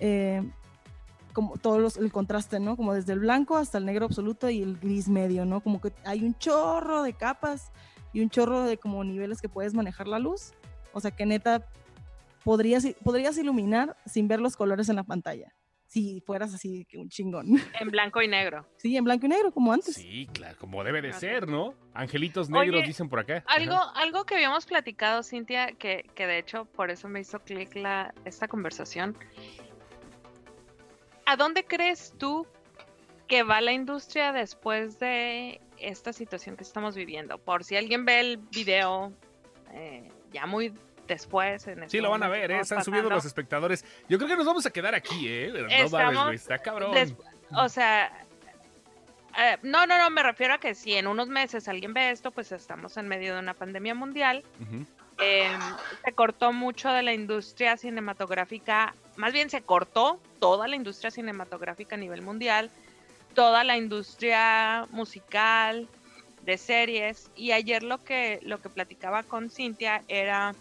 eh, 0.00 0.42
como 1.34 1.56
todos 1.58 1.78
los, 1.80 1.96
el 1.98 2.10
contraste, 2.10 2.58
¿no? 2.58 2.76
Como 2.76 2.94
desde 2.94 3.12
el 3.12 3.18
blanco 3.20 3.56
hasta 3.58 3.76
el 3.78 3.84
negro 3.84 4.06
absoluto 4.06 4.48
y 4.48 4.62
el 4.62 4.78
gris 4.78 5.08
medio, 5.08 5.44
¿no? 5.44 5.60
Como 5.60 5.80
que 5.80 5.92
hay 6.04 6.24
un 6.24 6.34
chorro 6.38 7.02
de 7.02 7.12
capas 7.12 7.70
y 8.14 8.22
un 8.22 8.30
chorro 8.30 8.62
de 8.62 8.78
como 8.78 9.04
niveles 9.04 9.42
que 9.42 9.48
puedes 9.50 9.74
manejar 9.74 10.08
la 10.08 10.18
luz. 10.18 10.52
O 10.94 11.00
sea 11.00 11.10
que 11.10 11.26
neta, 11.26 11.66
podrías, 12.46 12.86
podrías 13.02 13.36
iluminar 13.38 13.96
sin 14.06 14.28
ver 14.28 14.38
los 14.38 14.56
colores 14.56 14.88
en 14.88 14.94
la 14.94 15.02
pantalla. 15.02 15.52
Si 15.84 16.20
fueras 16.20 16.54
así, 16.54 16.84
que 16.84 16.96
un 16.96 17.08
chingón. 17.08 17.46
En 17.80 17.90
blanco 17.90 18.22
y 18.22 18.28
negro. 18.28 18.64
Sí, 18.76 18.96
en 18.96 19.02
blanco 19.02 19.26
y 19.26 19.30
negro, 19.30 19.50
como 19.50 19.72
antes. 19.72 19.96
Sí, 19.96 20.28
claro, 20.32 20.56
como 20.60 20.84
debe 20.84 21.02
de 21.02 21.12
ser, 21.12 21.48
¿no? 21.48 21.74
Angelitos 21.92 22.48
negros 22.48 22.78
Oye, 22.78 22.86
dicen 22.86 23.08
por 23.08 23.18
acá. 23.18 23.42
Algo, 23.48 23.74
Ajá. 23.74 24.00
algo 24.00 24.24
que 24.24 24.36
habíamos 24.36 24.64
platicado, 24.64 25.24
Cintia, 25.24 25.72
que, 25.72 26.08
que 26.14 26.28
de 26.28 26.38
hecho 26.38 26.66
por 26.66 26.90
eso 26.90 27.08
me 27.08 27.18
hizo 27.18 27.40
clic 27.40 27.74
la, 27.74 28.14
esta 28.24 28.46
conversación. 28.46 29.16
¿A 31.24 31.34
dónde 31.36 31.64
crees 31.64 32.14
tú 32.16 32.46
que 33.26 33.42
va 33.42 33.60
la 33.60 33.72
industria 33.72 34.30
después 34.32 35.00
de 35.00 35.60
esta 35.78 36.12
situación 36.12 36.56
que 36.56 36.62
estamos 36.62 36.94
viviendo? 36.94 37.38
Por 37.38 37.64
si 37.64 37.74
alguien 37.74 38.04
ve 38.04 38.20
el 38.20 38.36
video 38.36 39.12
eh, 39.72 40.08
ya 40.32 40.46
muy 40.46 40.72
después. 41.06 41.66
En 41.66 41.76
Sí, 41.78 41.84
este 41.84 42.00
lo 42.00 42.10
van 42.10 42.22
a 42.22 42.28
ver, 42.28 42.50
¿eh? 42.50 42.60
Están 42.60 42.84
subiendo 42.84 43.10
los 43.10 43.24
espectadores. 43.24 43.84
Yo 44.08 44.18
creo 44.18 44.28
que 44.28 44.36
nos 44.36 44.46
vamos 44.46 44.66
a 44.66 44.70
quedar 44.70 44.94
aquí, 44.94 45.26
¿eh? 45.28 45.50
No 45.52 45.66
Estamos 45.68 46.34
está 46.34 46.58
cabrón. 46.58 46.92
des- 46.94 47.14
o 47.56 47.68
sea, 47.68 48.10
eh, 49.38 49.58
no, 49.62 49.86
no, 49.86 49.98
no, 49.98 50.10
me 50.10 50.22
refiero 50.22 50.54
a 50.54 50.58
que 50.58 50.74
si 50.74 50.94
en 50.94 51.06
unos 51.06 51.28
meses 51.28 51.68
alguien 51.68 51.92
ve 51.94 52.10
esto, 52.10 52.30
pues 52.30 52.52
estamos 52.52 52.96
en 52.96 53.06
medio 53.06 53.34
de 53.34 53.40
una 53.40 53.54
pandemia 53.54 53.94
mundial. 53.94 54.42
Eh, 55.18 55.48
se 56.04 56.12
cortó 56.12 56.52
mucho 56.52 56.90
de 56.90 57.02
la 57.02 57.14
industria 57.14 57.76
cinematográfica, 57.78 58.94
más 59.16 59.32
bien 59.32 59.48
se 59.48 59.62
cortó 59.62 60.20
toda 60.40 60.68
la 60.68 60.76
industria 60.76 61.10
cinematográfica 61.10 61.94
a 61.94 61.98
nivel 61.98 62.20
mundial, 62.20 62.70
toda 63.34 63.64
la 63.64 63.76
industria 63.78 64.86
musical, 64.90 65.88
de 66.42 66.58
series. 66.58 67.30
Y 67.34 67.52
ayer 67.52 67.82
lo 67.82 68.04
que, 68.04 68.40
lo 68.42 68.60
que 68.60 68.68
platicaba 68.68 69.22
con 69.22 69.48
Cintia 69.50 70.02
era, 70.08 70.54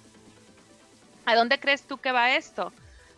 ¿a 1.26 1.36
dónde 1.36 1.59
crees 1.59 1.84
tú 1.84 1.97
que 1.97 2.11
va 2.11 2.36
esto? 2.36 2.71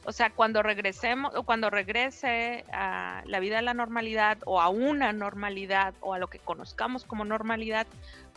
O 0.05 0.11
sea, 0.13 0.29
cuando 0.29 0.63
regresemos 0.63 1.35
o 1.35 1.43
cuando 1.43 1.69
regrese 1.69 2.63
a 2.71 3.21
la 3.25 3.39
vida 3.39 3.59
a 3.59 3.61
la 3.61 3.73
normalidad 3.73 4.37
o 4.45 4.61
a 4.61 4.69
una 4.69 5.11
normalidad 5.11 5.93
o 5.99 6.13
a 6.13 6.19
lo 6.19 6.27
que 6.27 6.39
conozcamos 6.39 7.03
como 7.03 7.25
normalidad, 7.25 7.87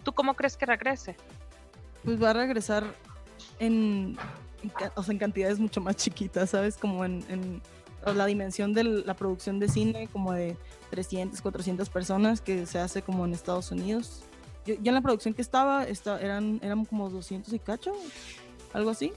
¿tú 0.03 0.12
cómo 0.12 0.35
crees 0.35 0.57
que 0.57 0.66
regrese? 0.66 1.16
pues 2.05 2.23
va 2.23 2.31
a 2.31 2.33
regresar 2.33 2.85
en, 3.59 4.16
o 4.95 5.03
sea, 5.03 5.12
en 5.12 5.18
cantidades 5.18 5.59
mucho 5.59 5.81
más 5.81 5.97
chiquitas, 5.97 6.51
¿sabes? 6.51 6.77
Como 6.77 7.05
en, 7.05 7.61
la 8.07 8.25
dimensión 8.25 8.73
de 8.73 8.85
la 8.85 9.14
producción 9.14 9.61
de 9.61 9.68
cine, 9.68 10.09
como 10.11 10.33
de 10.33 10.57
300, 10.89 11.43
400 11.43 11.91
personas 11.91 12.41
que 12.41 12.64
se 12.64 12.79
hace 12.79 13.03
como 13.03 13.27
en 13.27 13.35
Estados 13.35 13.71
Unidos. 13.71 14.23
Yo, 14.64 14.75
yo 14.77 14.89
en 14.91 14.95
la 14.95 15.03
producción 15.03 15.35
que 15.35 15.43
estaba, 15.43 15.85
esta- 15.85 16.18
eran, 16.18 16.61
eran 16.62 16.87
como 16.87 17.11
200 17.11 17.53
y 17.53 17.59
cacho, 17.59 17.93
algo 18.73 18.89
así. 18.89 19.12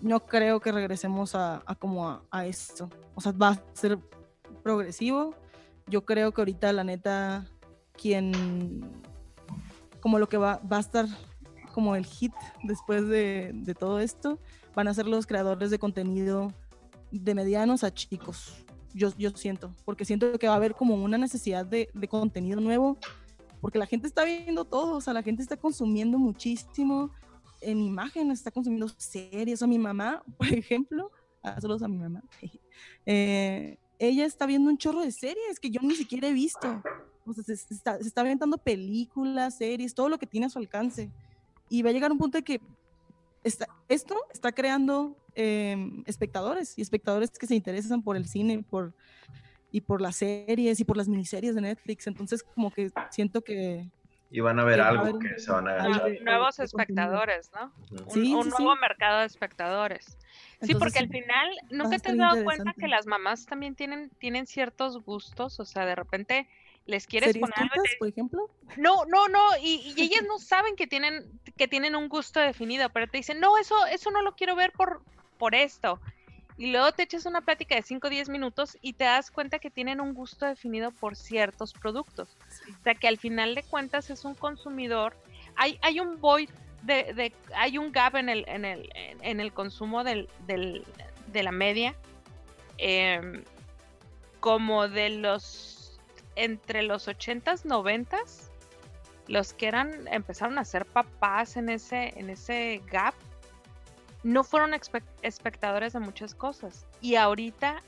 No 0.00 0.26
creo 0.26 0.60
que 0.60 0.72
regresemos 0.72 1.34
a, 1.34 1.62
a 1.66 1.74
como 1.74 2.08
a, 2.08 2.22
a 2.30 2.46
esto. 2.46 2.90
O 3.14 3.20
sea, 3.20 3.32
va 3.32 3.50
a 3.50 3.62
ser 3.72 3.98
progresivo. 4.62 5.34
Yo 5.86 6.04
creo 6.04 6.32
que 6.32 6.40
ahorita, 6.40 6.72
la 6.72 6.84
neta, 6.84 7.46
quien 7.92 8.32
como 10.06 10.20
lo 10.20 10.28
que 10.28 10.36
va, 10.36 10.60
va 10.70 10.76
a 10.76 10.80
estar 10.80 11.06
como 11.72 11.96
el 11.96 12.06
hit 12.06 12.32
después 12.62 13.08
de, 13.08 13.74
todo 13.76 13.98
esto, 13.98 14.38
van 14.72 14.86
a 14.86 14.94
ser 14.94 15.06
los 15.06 15.26
creadores 15.26 15.70
de 15.70 15.80
contenido 15.80 16.52
de 17.10 17.34
medianos 17.34 17.82
a 17.82 17.92
chicos. 17.92 18.64
Yo, 18.94 19.10
yo 19.18 19.30
siento, 19.30 19.74
porque 19.84 20.04
siento 20.04 20.38
que 20.38 20.46
va 20.46 20.54
a 20.54 20.56
haber 20.58 20.74
como 20.74 20.94
una 20.94 21.18
necesidad 21.18 21.66
de, 21.66 21.90
de 21.92 22.06
contenido 22.08 22.60
nuevo, 22.60 22.98
porque 23.60 23.80
la 23.80 23.86
gente 23.86 24.06
está 24.06 24.24
viendo 24.24 24.64
todo, 24.64 24.96
o 24.96 25.00
sea, 25.00 25.12
la 25.12 25.24
gente 25.24 25.42
está 25.42 25.56
consumiendo 25.56 26.18
muchísimo 26.18 27.10
en 27.66 27.80
imágenes, 27.80 28.38
está 28.38 28.50
consumiendo 28.50 28.88
series. 28.96 29.62
O 29.62 29.66
mi 29.66 29.78
mamá, 29.78 30.22
por 30.38 30.48
ejemplo, 30.48 31.10
ah, 31.42 31.60
saludos 31.60 31.82
a 31.82 31.88
mi 31.88 31.98
mamá, 31.98 32.22
eh, 33.06 33.78
ella 33.98 34.24
está 34.26 34.46
viendo 34.46 34.70
un 34.70 34.78
chorro 34.78 35.00
de 35.00 35.10
series 35.10 35.58
que 35.60 35.70
yo 35.70 35.80
ni 35.82 35.94
siquiera 35.94 36.28
he 36.28 36.32
visto. 36.32 36.82
O 37.26 37.32
sea, 37.32 37.42
se, 37.42 37.56
se 37.56 37.74
está, 37.74 37.98
se 37.98 38.06
está 38.06 38.20
aventando 38.20 38.58
películas, 38.58 39.58
series, 39.58 39.94
todo 39.94 40.08
lo 40.08 40.18
que 40.18 40.26
tiene 40.26 40.46
a 40.46 40.50
su 40.50 40.58
alcance. 40.58 41.10
Y 41.68 41.82
va 41.82 41.90
a 41.90 41.92
llegar 41.92 42.12
un 42.12 42.18
punto 42.18 42.38
de 42.38 42.44
que 42.44 42.60
está, 43.42 43.66
esto 43.88 44.16
está 44.32 44.52
creando 44.52 45.16
eh, 45.34 45.76
espectadores 46.06 46.76
y 46.78 46.82
espectadores 46.82 47.30
que 47.30 47.46
se 47.46 47.54
interesan 47.54 48.02
por 48.02 48.16
el 48.16 48.26
cine 48.26 48.62
por, 48.62 48.94
y 49.70 49.80
por 49.82 50.00
las 50.00 50.16
series 50.16 50.80
y 50.80 50.84
por 50.84 50.96
las 50.96 51.08
miniseries 51.08 51.54
de 51.54 51.60
Netflix. 51.60 52.06
Entonces, 52.06 52.42
como 52.42 52.70
que 52.70 52.90
siento 53.10 53.42
que, 53.42 53.88
Y 54.30 54.40
van 54.40 54.58
a 54.58 54.64
ver 54.64 54.80
a 54.80 54.88
algo 54.88 55.18
que 55.18 55.38
se 55.38 55.52
van 55.52 55.68
a 55.68 55.74
agachar. 55.74 56.10
Nuevos 56.22 56.58
espectadores, 56.58 57.50
¿no? 57.52 57.72
Un, 57.90 58.10
Sí, 58.10 58.34
un 58.34 58.42
sí, 58.44 58.50
sí. 58.50 58.62
nuevo 58.62 58.76
mercado 58.76 59.20
de 59.20 59.26
espectadores. 59.26 60.04
Sí, 60.04 60.72
Entonces, 60.72 60.76
porque 60.78 60.98
al 60.98 61.08
final, 61.08 61.48
¿nunca 61.70 61.98
te 61.98 62.10
has 62.10 62.16
dado 62.16 62.42
cuenta 62.44 62.72
que 62.78 62.88
las 62.88 63.06
mamás 63.06 63.46
también 63.46 63.76
tienen, 63.76 64.10
tienen 64.18 64.46
ciertos 64.46 65.02
gustos? 65.04 65.60
O 65.60 65.64
sea, 65.64 65.86
de 65.86 65.94
repente 65.94 66.48
les 66.86 67.06
quieres 67.06 67.32
¿Series 67.32 67.40
poner 67.50 67.70
algo 67.72 67.84
por 67.98 68.08
ejemplo? 68.08 68.50
No, 68.76 69.04
no, 69.06 69.28
no, 69.28 69.40
y, 69.62 69.92
y 69.96 70.02
ellas 70.02 70.22
no 70.26 70.38
saben 70.38 70.76
que 70.76 70.86
tienen, 70.86 71.40
que 71.56 71.68
tienen 71.68 71.94
un 71.96 72.08
gusto 72.08 72.40
definido, 72.40 72.88
pero 72.90 73.08
te 73.08 73.18
dicen, 73.18 73.40
no, 73.40 73.58
eso, 73.58 73.74
eso 73.86 74.10
no 74.10 74.22
lo 74.22 74.34
quiero 74.34 74.56
ver 74.56 74.72
por, 74.72 75.02
por 75.38 75.54
esto. 75.54 76.00
Y 76.58 76.72
luego 76.72 76.90
te 76.92 77.02
echas 77.02 77.26
una 77.26 77.42
plática 77.42 77.74
de 77.74 77.82
5 77.82 78.06
o 78.06 78.10
10 78.10 78.28
minutos 78.30 78.78
y 78.80 78.94
te 78.94 79.04
das 79.04 79.30
cuenta 79.30 79.58
que 79.58 79.70
tienen 79.70 80.00
un 80.00 80.14
gusto 80.14 80.46
definido 80.46 80.90
por 80.90 81.14
ciertos 81.16 81.72
productos. 81.74 82.36
O 82.80 82.82
sea, 82.82 82.94
que 82.94 83.08
al 83.08 83.18
final 83.18 83.54
de 83.54 83.62
cuentas 83.62 84.08
es 84.10 84.24
un 84.24 84.34
consumidor. 84.34 85.16
Hay, 85.56 85.78
hay 85.82 86.00
un 86.00 86.18
void, 86.20 86.48
de, 86.82 87.12
de- 87.14 87.32
hay 87.54 87.76
un 87.78 87.92
gap 87.92 88.16
en 88.16 88.28
el, 88.30 88.44
en 88.48 88.64
el, 88.64 88.88
en- 88.94 89.40
el 89.40 89.52
consumo 89.52 90.02
del, 90.04 90.28
del- 90.46 90.84
de 91.32 91.42
la 91.42 91.52
media. 91.52 91.94
em, 92.78 93.42
como 94.40 94.86
de 94.88 95.08
los 95.10 95.98
entre 96.36 96.82
los 96.82 97.08
80s, 97.08 97.64
90s, 97.64 98.50
los 99.26 99.54
que 99.54 99.66
eran 99.66 100.06
empezaron 100.08 100.58
a 100.58 100.64
ser 100.64 100.84
papás 100.86 101.56
en 101.56 101.68
ese 101.70 102.12
en 102.18 102.28
ese 102.30 102.82
gap 102.86 103.14
no 104.26 104.42
fueron 104.42 104.72
espe- 104.72 105.04
espectadores 105.22 105.92
de 105.92 106.00
muchas 106.00 106.34
cosas 106.34 106.84
y 107.00 107.14
ahorita 107.14 107.80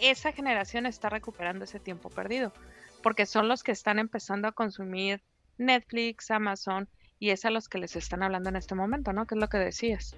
esa 0.00 0.30
generación 0.30 0.86
está 0.86 1.08
recuperando 1.08 1.64
ese 1.64 1.80
tiempo 1.80 2.08
perdido 2.08 2.52
porque 3.02 3.26
son 3.26 3.48
los 3.48 3.64
que 3.64 3.72
están 3.72 3.98
empezando 3.98 4.46
a 4.46 4.52
consumir 4.52 5.22
Netflix, 5.58 6.30
Amazon 6.30 6.88
y 7.18 7.30
es 7.30 7.44
a 7.44 7.50
los 7.50 7.68
que 7.68 7.78
les 7.78 7.96
están 7.96 8.22
hablando 8.22 8.48
en 8.48 8.54
este 8.56 8.76
momento, 8.76 9.12
¿no? 9.12 9.26
Que 9.26 9.34
es 9.34 9.40
lo 9.40 9.48
que 9.48 9.58
decías. 9.58 10.14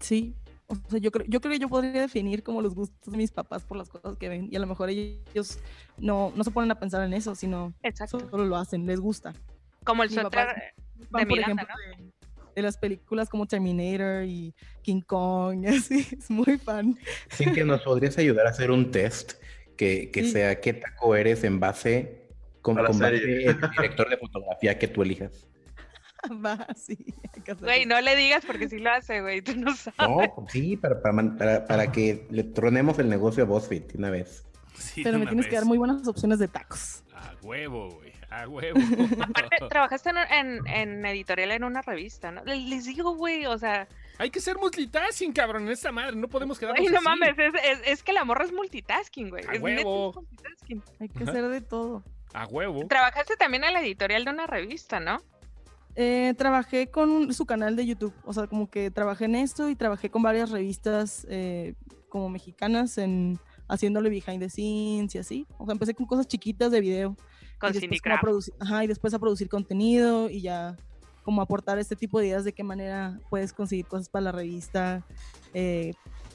Sí. 0.00 0.34
O 0.68 0.74
sea, 0.88 0.98
yo 0.98 1.10
creo, 1.12 1.26
yo 1.28 1.40
creo 1.42 1.52
que 1.52 1.58
yo 1.58 1.68
podría 1.68 2.00
definir 2.00 2.42
como 2.42 2.62
los 2.62 2.74
gustos 2.74 3.12
de 3.12 3.18
mis 3.18 3.30
papás 3.30 3.62
por 3.62 3.76
las 3.76 3.90
cosas 3.90 4.16
que 4.16 4.28
ven. 4.30 4.48
Y 4.50 4.56
a 4.56 4.58
lo 4.58 4.66
mejor 4.66 4.88
ellos 4.88 5.58
no, 5.98 6.32
no 6.34 6.44
se 6.44 6.50
ponen 6.50 6.70
a 6.70 6.80
pensar 6.80 7.04
en 7.04 7.12
eso, 7.12 7.34
sino 7.34 7.74
Exacto. 7.82 8.20
solo 8.30 8.46
lo 8.46 8.56
hacen, 8.56 8.86
les 8.86 8.98
gusta. 8.98 9.34
Como 9.84 10.02
el 10.02 10.10
suéter 10.10 10.74
de 11.10 11.26
Miranda, 11.26 11.62
ejemplo, 11.62 11.76
¿no? 11.98 12.11
De, 12.54 12.62
las 12.62 12.76
películas 12.78 13.28
como 13.28 13.46
Terminator 13.46 14.24
y 14.24 14.54
King 14.82 15.00
Kong, 15.02 15.64
y 15.64 15.66
así, 15.76 16.06
es 16.18 16.30
muy 16.30 16.58
fan. 16.58 16.98
Sin 17.30 17.52
que 17.52 17.64
nos 17.64 17.82
podrías 17.82 18.16
ayudar 18.18 18.46
a 18.46 18.50
hacer 18.50 18.70
un 18.70 18.90
test 18.90 19.34
que, 19.76 20.10
que 20.10 20.24
Sí. 20.24 20.32
sea 20.32 20.60
qué 20.60 20.74
taco 20.74 21.16
eres 21.16 21.44
en 21.44 21.60
base 21.60 22.28
con, 22.60 22.76
con 22.76 22.84
base 22.98 23.16
el 23.16 23.60
director 23.76 24.08
de 24.08 24.16
fotografía 24.16 24.78
que 24.78 24.88
tú 24.88 25.02
elijas. 25.02 25.48
Va, 26.44 26.68
sí. 26.76 26.96
que. 27.44 27.54
Güey, 27.54 27.84
no 27.86 28.00
le 28.00 28.14
digas 28.14 28.44
porque 28.46 28.68
sí 28.68 28.78
lo 28.78 28.90
hace, 28.92 29.20
güey, 29.22 29.42
tú 29.42 29.56
no 29.56 29.74
sabes. 29.74 29.96
No, 29.98 30.46
sí, 30.48 30.76
para, 30.76 31.02
para, 31.02 31.12
man- 31.12 31.36
para, 31.36 31.66
para 31.66 31.90
que 31.90 32.26
le 32.30 32.44
tronemos 32.44 32.98
el 33.00 33.08
negocio 33.08 33.42
a 33.42 33.46
BuzzFeed 33.46 33.96
una 33.96 34.10
vez. 34.10 34.44
Sí, 34.78 35.02
Pero 35.02 35.18
me 35.18 35.26
tienes 35.26 35.46
que 35.46 35.50
vez. 35.52 35.60
dar 35.60 35.66
muy 35.66 35.78
buenas 35.78 36.06
opciones 36.06 36.38
de 36.38 36.46
tacos. 36.48 37.02
A 37.14 37.34
huevo, 37.42 37.90
güey. 37.90 38.11
A 38.34 38.48
huevo. 38.48 38.78
Aparte, 39.20 39.56
trabajaste 39.68 40.10
en, 40.10 40.16
en, 40.18 40.66
en 40.66 41.06
editorial 41.06 41.50
en 41.52 41.64
una 41.64 41.82
revista, 41.82 42.30
¿no? 42.30 42.42
Le- 42.44 42.56
Les 42.56 42.84
digo, 42.86 43.14
güey, 43.14 43.44
o 43.46 43.58
sea, 43.58 43.86
Hay 44.18 44.30
que 44.30 44.40
ser 44.40 44.56
multitasking, 44.58 45.32
cabrón, 45.32 45.64
en 45.64 45.68
esta 45.70 45.92
madre. 45.92 46.16
No 46.16 46.28
podemos 46.28 46.58
quedarnos 46.58 46.80
güey, 46.80 46.90
no 46.92 46.98
así. 46.98 47.04
mames, 47.08 47.38
es, 47.38 47.54
es, 47.62 47.78
es 47.86 48.02
que 48.02 48.12
la 48.12 48.24
morra 48.24 48.44
es 48.44 48.52
multitasking, 48.52 49.28
güey. 49.30 49.44
A 49.46 49.52
Es 49.52 49.60
huevo. 49.60 50.12
multitasking. 50.14 50.82
Hay 51.00 51.08
que 51.08 51.22
Ajá. 51.24 51.30
hacer 51.32 51.48
de 51.48 51.60
todo. 51.60 52.02
A 52.32 52.46
huevo. 52.46 52.86
Trabajaste 52.88 53.36
también 53.36 53.64
en 53.64 53.74
la 53.74 53.80
editorial 53.82 54.24
de 54.24 54.30
una 54.30 54.46
revista, 54.46 54.98
¿no? 55.00 55.18
Eh, 55.94 56.32
trabajé 56.38 56.90
con 56.90 57.10
un- 57.10 57.34
su 57.34 57.44
canal 57.44 57.76
de 57.76 57.84
YouTube, 57.84 58.14
o 58.24 58.32
sea, 58.32 58.46
como 58.46 58.70
que 58.70 58.90
trabajé 58.90 59.26
en 59.26 59.34
esto 59.34 59.68
y 59.68 59.76
trabajé 59.76 60.08
con 60.10 60.22
varias 60.22 60.50
revistas 60.50 61.26
eh, 61.28 61.74
como 62.08 62.30
mexicanas 62.30 62.96
en 62.96 63.38
haciéndole 63.68 64.08
behind 64.08 64.40
the 64.40 64.48
scenes 64.48 65.14
y 65.14 65.18
así. 65.18 65.46
O 65.58 65.66
sea, 65.66 65.72
empecé 65.72 65.92
con 65.94 66.06
cosas 66.06 66.26
chiquitas 66.26 66.70
de 66.70 66.80
video. 66.80 67.16
Con 67.62 67.70
y 67.70 67.72
después, 67.74 68.00
como 68.02 68.14
a 68.14 68.18
Cinecraft. 68.18 68.22
producir, 68.22 68.54
ajá, 68.60 68.84
y 68.84 68.86
después 68.88 69.14
a 69.14 69.18
producir 69.18 69.48
contenido 69.48 70.28
y 70.28 70.40
ya 70.42 70.76
como 71.22 71.40
aportar 71.40 71.78
este 71.78 71.94
tipo 71.96 72.18
de 72.18 72.26
ideas 72.26 72.44
de 72.44 72.52
qué 72.52 72.64
manera 72.64 73.18
puedes 73.30 73.52
conseguir 73.52 73.86
cosas 73.86 74.08
para 74.08 74.24
la 74.24 74.32
revista, 74.32 75.04
eh, 75.54 75.92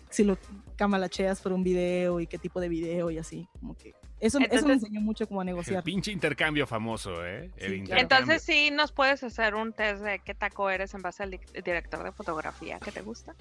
si 0.09 0.23
lo 0.23 0.38
camalacheas 0.78 1.41
por 1.41 1.51
un 1.51 1.63
video 1.63 2.21
y 2.21 2.28
qué 2.28 2.38
tipo 2.38 2.61
de 2.61 2.69
video 2.69 3.11
y 3.11 3.17
así. 3.17 3.49
Como 3.59 3.75
que 3.75 3.93
eso, 4.21 4.39
eso 4.49 4.65
me 4.65 4.73
enseñó 4.73 5.01
mucho 5.01 5.28
como 5.28 5.41
a 5.41 5.43
El 5.43 5.47
negociar. 5.47 5.84
pinche 5.84 6.11
intercambio 6.13 6.65
famoso, 6.65 7.25
¿eh? 7.25 7.51
El 7.57 7.71
Sí, 7.71 7.75
intercambio. 7.75 7.86
claro. 7.88 8.01
Entonces 8.01 8.41
sí 8.43 8.71
nos 8.71 8.93
puedes 8.93 9.21
hacer 9.23 9.55
un 9.55 9.73
test 9.73 10.01
de 10.01 10.19
qué 10.19 10.34
taco 10.34 10.69
eres 10.69 10.93
en 10.93 11.01
base 11.01 11.23
al 11.23 11.32
di- 11.32 11.39
director 11.65 12.01
de 12.03 12.13
fotografía 12.13 12.80
que 12.80 12.91
te 12.93 13.01
gusta. 13.01 13.36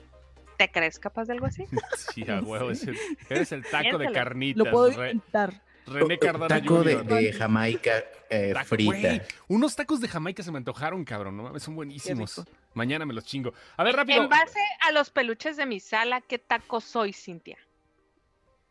¿Te 0.59 0.71
crees 0.71 0.99
capaz 0.99 1.27
de 1.27 1.35
algo 1.35 1.47
así? 1.47 1.65
Sí, 2.15 2.29
a 2.29 2.41
huevo. 2.41 2.71
es 2.71 2.83
el- 2.89 2.99
eres 3.31 3.53
el 3.53 3.63
taco 3.65 3.99
de 3.99 4.11
carnitas. 4.11 4.65
Lo 4.65 4.71
puedo 4.73 4.89
intentar. 4.89 5.63
René 5.87 6.19
Cardona 6.19 6.49
Taco 6.49 6.83
de, 6.83 6.97
Jr. 6.97 7.07
de 7.07 7.33
Jamaica 7.33 8.05
eh, 8.29 8.51
Taco, 8.53 8.67
frita. 8.67 9.25
unos 9.49 9.77
tacos 9.77 10.01
de 10.01 10.09
Jamaica 10.09 10.43
se 10.43 10.51
me 10.51 10.59
antojaron, 10.59 11.05
cabrón. 11.05 11.37
No 11.37 11.45
mames, 11.45 11.63
son 11.63 11.77
buenísimos. 11.77 12.43
Mañana 12.75 13.07
me 13.07 13.15
los 13.15 13.25
chingo. 13.25 13.55
A 13.77 13.85
ver, 13.85 13.95
rápido. 13.95 14.23
En 14.23 14.29
base 14.29 14.61
a 14.81 14.93
los 14.93 15.11
peluches 15.11 15.57
de 15.57 15.67
mi 15.67 15.81
sala, 15.81 16.21
¿qué 16.21 16.39
taco 16.39 16.81
soy, 16.81 17.13
Cintia? 17.13 17.59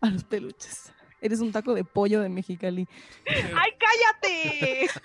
A 0.02 0.10
los 0.10 0.24
peluches. 0.24 0.92
Eres 1.22 1.40
un 1.40 1.52
taco 1.52 1.74
de 1.74 1.84
pollo 1.84 2.22
de 2.22 2.30
Mexicali. 2.30 2.88
¡Ay, 3.28 3.72
cállate! 3.80 4.90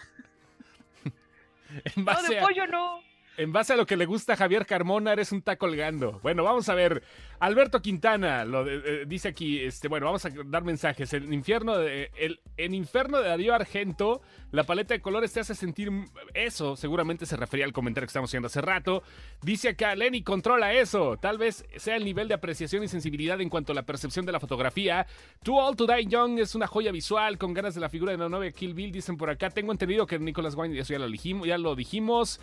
En 1.94 2.04
No, 2.04 2.22
de 2.22 2.38
a, 2.40 2.42
pollo 2.42 2.66
no. 2.66 3.00
En 3.42 3.52
base 3.52 3.72
a 3.72 3.76
lo 3.76 3.86
que 3.86 3.96
le 3.96 4.06
gusta 4.06 4.34
a 4.34 4.36
Javier 4.36 4.66
Carmona, 4.66 5.12
eres 5.12 5.32
un 5.32 5.42
taco 5.42 5.60
colgando. 5.66 6.20
Bueno, 6.22 6.42
vamos 6.44 6.68
a 6.68 6.74
ver. 6.74 7.02
Alberto 7.38 7.80
Quintana 7.82 8.44
lo 8.44 8.64
de- 8.64 8.82
eh, 8.84 9.04
dice 9.06 9.28
aquí, 9.28 9.60
este, 9.60 9.88
bueno, 9.88 10.06
vamos 10.06 10.24
a 10.24 10.30
dar 10.46 10.64
mensajes. 10.64 11.12
El 11.12 11.32
infierno 11.32 11.76
de, 11.76 12.10
el, 12.16 12.40
en 12.56 12.74
Inferno 12.74 13.18
de 13.20 13.28
Darío 13.28 13.54
Argento, 13.54 14.22
la 14.52 14.64
paleta 14.64 14.94
de 14.94 15.00
colores 15.00 15.32
te 15.32 15.40
hace 15.40 15.54
sentir 15.54 15.90
eso. 16.34 16.76
Seguramente 16.76 17.26
se 17.26 17.36
refería 17.36 17.64
al 17.66 17.72
comentario 17.72 18.06
que 18.06 18.10
estamos 18.10 18.30
haciendo 18.30 18.46
hace 18.46 18.60
rato. 18.60 19.02
Dice 19.42 19.70
acá, 19.70 19.94
Lenny, 19.94 20.22
controla 20.22 20.72
eso. 20.72 21.16
Tal 21.18 21.38
vez 21.38 21.64
sea 21.76 21.96
el 21.96 22.04
nivel 22.04 22.28
de 22.28 22.34
apreciación 22.34 22.82
y 22.82 22.88
sensibilidad 22.88 23.40
en 23.40 23.48
cuanto 23.48 23.72
a 23.72 23.74
la 23.74 23.82
percepción 23.84 24.24
de 24.26 24.32
la 24.32 24.40
fotografía. 24.40 25.06
Too 25.42 25.56
Old 25.56 25.76
to 25.76 25.86
Die 25.86 26.06
Young 26.06 26.38
es 26.38 26.54
una 26.54 26.66
joya 26.66 26.92
visual 26.92 27.38
con 27.38 27.52
ganas 27.54 27.74
de 27.74 27.80
la 27.80 27.88
figura 27.88 28.12
de 28.12 28.18
la 28.18 28.28
nueva 28.28 28.50
Kill 28.50 28.74
Bill, 28.74 28.92
dicen 28.92 29.16
por 29.16 29.30
acá. 29.30 29.50
Tengo 29.50 29.72
entendido 29.72 30.06
que 30.06 30.18
Nicholas 30.18 30.54
Wine, 30.54 30.78
eso. 30.78 30.92
Ya 30.92 31.58
lo 31.58 31.74
dijimos. 31.74 32.40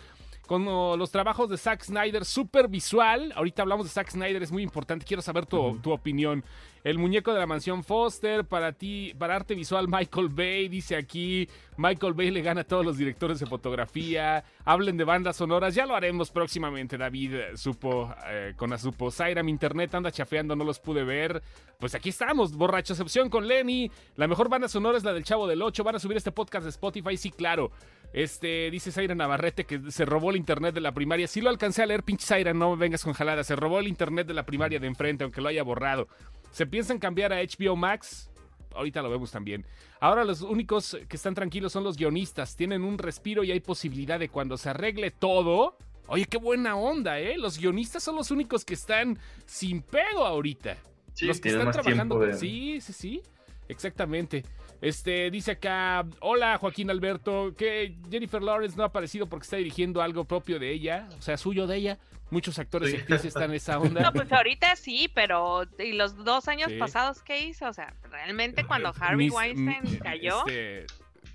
Con 0.48 0.66
oh, 0.66 0.96
los 0.96 1.10
trabajos 1.10 1.50
de 1.50 1.58
Zack 1.58 1.82
Snyder, 1.84 2.24
súper 2.24 2.68
visual. 2.68 3.34
Ahorita 3.36 3.60
hablamos 3.60 3.84
de 3.84 3.92
Zack 3.92 4.08
Snyder, 4.08 4.42
es 4.42 4.50
muy 4.50 4.62
importante. 4.62 5.04
Quiero 5.04 5.20
saber 5.20 5.44
tu, 5.44 5.78
tu 5.82 5.92
opinión. 5.92 6.42
El 6.84 6.96
muñeco 6.96 7.34
de 7.34 7.38
la 7.38 7.46
mansión 7.46 7.84
Foster, 7.84 8.46
para 8.46 8.72
ti, 8.72 9.12
para 9.18 9.36
arte 9.36 9.54
visual, 9.54 9.88
Michael 9.88 10.30
Bay, 10.30 10.68
dice 10.68 10.96
aquí. 10.96 11.46
Michael 11.76 12.14
Bay 12.14 12.30
le 12.30 12.40
gana 12.40 12.62
a 12.62 12.64
todos 12.64 12.82
los 12.82 12.96
directores 12.96 13.38
de 13.40 13.44
fotografía. 13.44 14.42
Hablen 14.64 14.96
de 14.96 15.04
bandas 15.04 15.36
sonoras, 15.36 15.74
ya 15.74 15.84
lo 15.84 15.94
haremos 15.94 16.30
próximamente. 16.30 16.96
David 16.96 17.34
eh, 17.34 17.56
supo, 17.58 18.14
eh, 18.26 18.54
con 18.56 18.72
Azupo. 18.72 19.10
Zaira, 19.10 19.42
mi 19.42 19.50
internet 19.50 19.94
anda 19.94 20.10
chafeando, 20.10 20.56
no 20.56 20.64
los 20.64 20.80
pude 20.80 21.04
ver. 21.04 21.42
Pues 21.78 21.94
aquí 21.94 22.08
estamos, 22.08 22.56
borracha 22.56 22.94
excepción 22.94 23.28
con 23.28 23.46
Lenny. 23.46 23.90
La 24.16 24.26
mejor 24.26 24.48
banda 24.48 24.66
sonora 24.66 24.96
es 24.96 25.04
la 25.04 25.12
del 25.12 25.24
Chavo 25.24 25.46
del 25.46 25.60
8. 25.60 25.84
¿Van 25.84 25.96
a 25.96 25.98
subir 25.98 26.16
este 26.16 26.32
podcast 26.32 26.64
de 26.64 26.70
Spotify? 26.70 27.18
Sí, 27.18 27.30
claro. 27.30 27.70
Este, 28.12 28.70
dice 28.70 28.90
Zaira 28.90 29.14
Navarrete 29.14 29.64
que 29.64 29.90
se 29.90 30.04
robó 30.04 30.30
el 30.30 30.36
internet 30.36 30.74
de 30.74 30.80
la 30.80 30.92
primaria. 30.92 31.26
Sí 31.26 31.40
lo 31.40 31.50
alcancé 31.50 31.82
a 31.82 31.86
leer, 31.86 32.02
pinche 32.02 32.26
Zaira, 32.26 32.54
no 32.54 32.70
me 32.70 32.76
vengas 32.76 33.04
con 33.04 33.12
jalada. 33.12 33.44
Se 33.44 33.56
robó 33.56 33.80
el 33.80 33.88
internet 33.88 34.26
de 34.26 34.34
la 34.34 34.46
primaria 34.46 34.78
de 34.78 34.86
enfrente, 34.86 35.24
aunque 35.24 35.40
lo 35.40 35.48
haya 35.48 35.62
borrado. 35.62 36.08
¿Se 36.50 36.66
piensan 36.66 36.98
cambiar 36.98 37.32
a 37.32 37.42
HBO 37.42 37.76
Max? 37.76 38.30
Ahorita 38.74 39.02
lo 39.02 39.10
vemos 39.10 39.30
también. 39.30 39.66
Ahora 40.00 40.24
los 40.24 40.42
únicos 40.42 40.96
que 41.08 41.16
están 41.16 41.34
tranquilos 41.34 41.72
son 41.72 41.84
los 41.84 41.96
guionistas. 41.96 42.56
Tienen 42.56 42.82
un 42.82 42.98
respiro 42.98 43.44
y 43.44 43.50
hay 43.50 43.60
posibilidad 43.60 44.18
de 44.18 44.28
cuando 44.28 44.56
se 44.56 44.70
arregle 44.70 45.10
todo. 45.10 45.76
Oye, 46.06 46.24
qué 46.24 46.38
buena 46.38 46.76
onda, 46.76 47.18
¿eh? 47.18 47.36
Los 47.36 47.58
guionistas 47.58 48.02
son 48.02 48.16
los 48.16 48.30
únicos 48.30 48.64
que 48.64 48.74
están 48.74 49.18
sin 49.44 49.82
pedo 49.82 50.24
ahorita. 50.24 50.76
Sí, 51.12 51.26
los 51.26 51.40
que 51.40 51.50
están 51.50 51.70
trabajando. 51.72 52.18
de... 52.20 52.34
Sí, 52.34 52.80
sí, 52.80 52.92
sí. 52.92 53.22
Exactamente. 53.68 54.44
Este, 54.80 55.30
dice 55.30 55.52
acá, 55.52 56.04
hola 56.20 56.56
Joaquín 56.58 56.88
Alberto, 56.90 57.52
que 57.56 57.96
Jennifer 58.10 58.40
Lawrence 58.40 58.76
no 58.76 58.84
ha 58.84 58.86
aparecido 58.86 59.26
porque 59.28 59.42
está 59.44 59.56
dirigiendo 59.56 60.00
algo 60.00 60.24
propio 60.24 60.58
de 60.60 60.70
ella, 60.70 61.08
o 61.18 61.22
sea, 61.22 61.36
suyo 61.36 61.66
de 61.66 61.76
ella. 61.76 61.98
Muchos 62.30 62.58
actores 62.58 62.90
Sí. 62.90 62.96
y 62.96 63.00
actrices 63.00 63.24
están 63.26 63.44
en 63.44 63.54
esa 63.54 63.78
onda. 63.80 64.02
No, 64.02 64.12
pues 64.12 64.30
ahorita 64.30 64.76
sí, 64.76 65.10
pero 65.14 65.62
¿y 65.78 65.92
los 65.94 66.14
dos 66.24 66.46
años 66.46 66.70
Sí. 66.70 66.78
pasados 66.78 67.22
qué 67.22 67.40
hizo? 67.40 67.66
O 67.68 67.72
sea, 67.72 67.94
realmente 68.10 68.64
cuando 68.64 68.92
Harvey 69.00 69.26
Mis- 69.28 69.34
Weinstein 69.34 69.94
mm, 69.94 69.98
cayó, 69.98 70.46
este, 70.46 70.86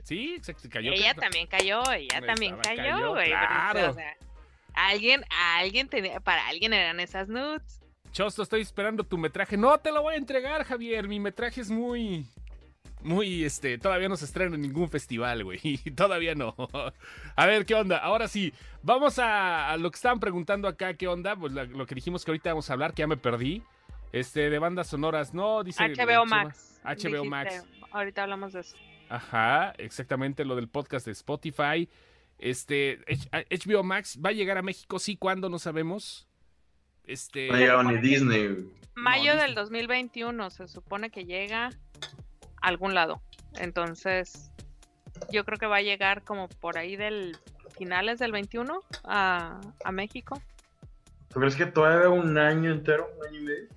sí, 0.03 0.35
exacto, 0.37 0.69
cayó. 0.71 0.91
ella 0.93 1.13
también 1.15 1.47
cayó, 1.47 1.81
ella 1.91 2.21
también 2.21 2.55
estaba, 2.61 2.75
cayó, 2.75 3.09
güey. 3.09 3.29
claro. 3.29 3.89
O 3.89 3.93
sea, 3.93 4.15
alguien, 4.75 5.25
alguien 5.57 5.89
tenía, 5.89 6.19
para 6.19 6.47
alguien 6.47 6.73
eran 6.73 6.99
esas 6.99 7.27
nudes. 7.27 7.81
Chosto, 8.11 8.43
estoy 8.43 8.61
esperando 8.61 9.03
tu 9.03 9.17
metraje. 9.17 9.57
No 9.57 9.75
te 9.79 9.91
lo 9.91 10.03
voy 10.03 10.13
a 10.13 10.17
entregar, 10.17 10.63
Javier. 10.63 11.07
Mi 11.07 11.19
metraje 11.19 11.59
es 11.61 11.71
muy. 11.71 12.27
Muy, 13.03 13.43
este, 13.43 13.77
todavía 13.77 14.09
no 14.09 14.17
se 14.17 14.25
estrena 14.25 14.55
en 14.55 14.61
ningún 14.61 14.89
festival, 14.89 15.43
güey. 15.43 15.59
todavía 15.95 16.35
no. 16.35 16.55
a 17.35 17.45
ver, 17.45 17.65
¿qué 17.65 17.75
onda? 17.75 17.97
Ahora 17.97 18.27
sí, 18.27 18.53
vamos 18.81 19.19
a, 19.19 19.75
lo 19.77 19.91
que 19.91 19.95
estaban 19.95 20.19
preguntando 20.19 20.67
acá, 20.67 20.93
¿qué 20.95 21.07
onda? 21.07 21.35
Pues 21.35 21.53
lo 21.53 21.85
que 21.85 21.95
dijimos 21.95 22.25
que 22.25 22.31
ahorita 22.31 22.49
vamos 22.49 22.69
a 22.69 22.73
hablar, 22.73 22.93
que 22.93 23.01
ya 23.01 23.07
me 23.07 23.17
perdí. 23.17 23.63
Este, 24.11 24.51
de 24.51 24.59
bandas 24.59 24.87
sonoras, 24.87 25.33
no, 25.33 25.63
dice. 25.63 25.83
HBO 25.83 26.25
Max. 26.25 26.79
HBO 26.83 27.25
Max. 27.25 27.65
Ahorita 27.91 28.23
hablamos 28.23 28.53
de 28.53 28.59
eso. 28.59 28.77
Ajá, 29.09 29.73
exactamente 29.77 30.45
lo 30.45 30.55
del 30.55 30.67
podcast 30.67 31.07
de 31.07 31.13
Spotify. 31.13 31.89
Este, 32.37 32.99
HBO 33.31 33.83
Max 33.83 34.19
va 34.23 34.29
a 34.29 34.33
llegar 34.33 34.57
a 34.57 34.61
México, 34.61 34.99
sí, 34.99 35.15
¿cuándo? 35.15 35.49
No 35.49 35.57
sabemos. 35.57 36.27
Este. 37.05 37.47
No 37.47 37.83
ni 37.83 37.97
Disney. 37.97 38.69
Mayo 38.95 39.35
del 39.35 39.55
2021 39.55 40.49
se 40.51 40.67
supone 40.67 41.09
que 41.09 41.25
llega 41.25 41.71
a 42.63 42.67
algún 42.69 42.95
lado. 42.95 43.21
Entonces, 43.59 44.51
yo 45.29 45.45
creo 45.45 45.59
que 45.59 45.67
va 45.67 45.77
a 45.77 45.81
llegar 45.81 46.23
como 46.23 46.47
por 46.47 46.77
ahí 46.77 46.95
del 46.95 47.37
finales 47.77 48.19
del 48.19 48.31
21 48.31 48.81
a, 49.03 49.61
a 49.83 49.91
México. 49.91 50.41
¿Tú 51.29 51.39
crees 51.39 51.55
que 51.55 51.65
todavía 51.65 52.09
un 52.09 52.37
año 52.37 52.71
entero, 52.71 53.09
un 53.19 53.27
año 53.27 53.39
y 53.39 53.43
medio? 53.43 53.69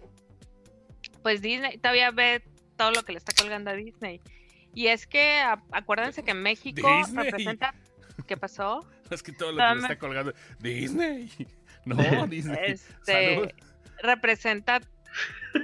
Pues 1.23 1.43
Disney 1.43 1.79
todavía 1.79 2.11
ve 2.11 2.43
todo 2.77 2.93
lo 2.93 3.03
que 3.03 3.13
le 3.13 3.19
está 3.19 3.33
colgando 3.35 3.71
a 3.71 3.75
Disney. 3.75 4.21
Y 4.75 4.89
es 4.89 5.07
que 5.07 5.43
acuérdense 5.73 6.23
que 6.23 6.35
México 6.35 6.89
representa. 7.15 7.75
¿Qué 8.27 8.37
pasó? 8.37 8.87
Es 9.11 9.23
que 9.23 9.31
todo 9.31 9.53
lo 9.53 9.59
que 9.59 9.75
le 9.75 9.81
está 9.83 9.99
colgando. 9.99 10.33
Disney. 10.61 11.31
No, 11.87 12.27
Disney. 12.27 12.59
Este, 12.65 13.55
representa 14.03 14.81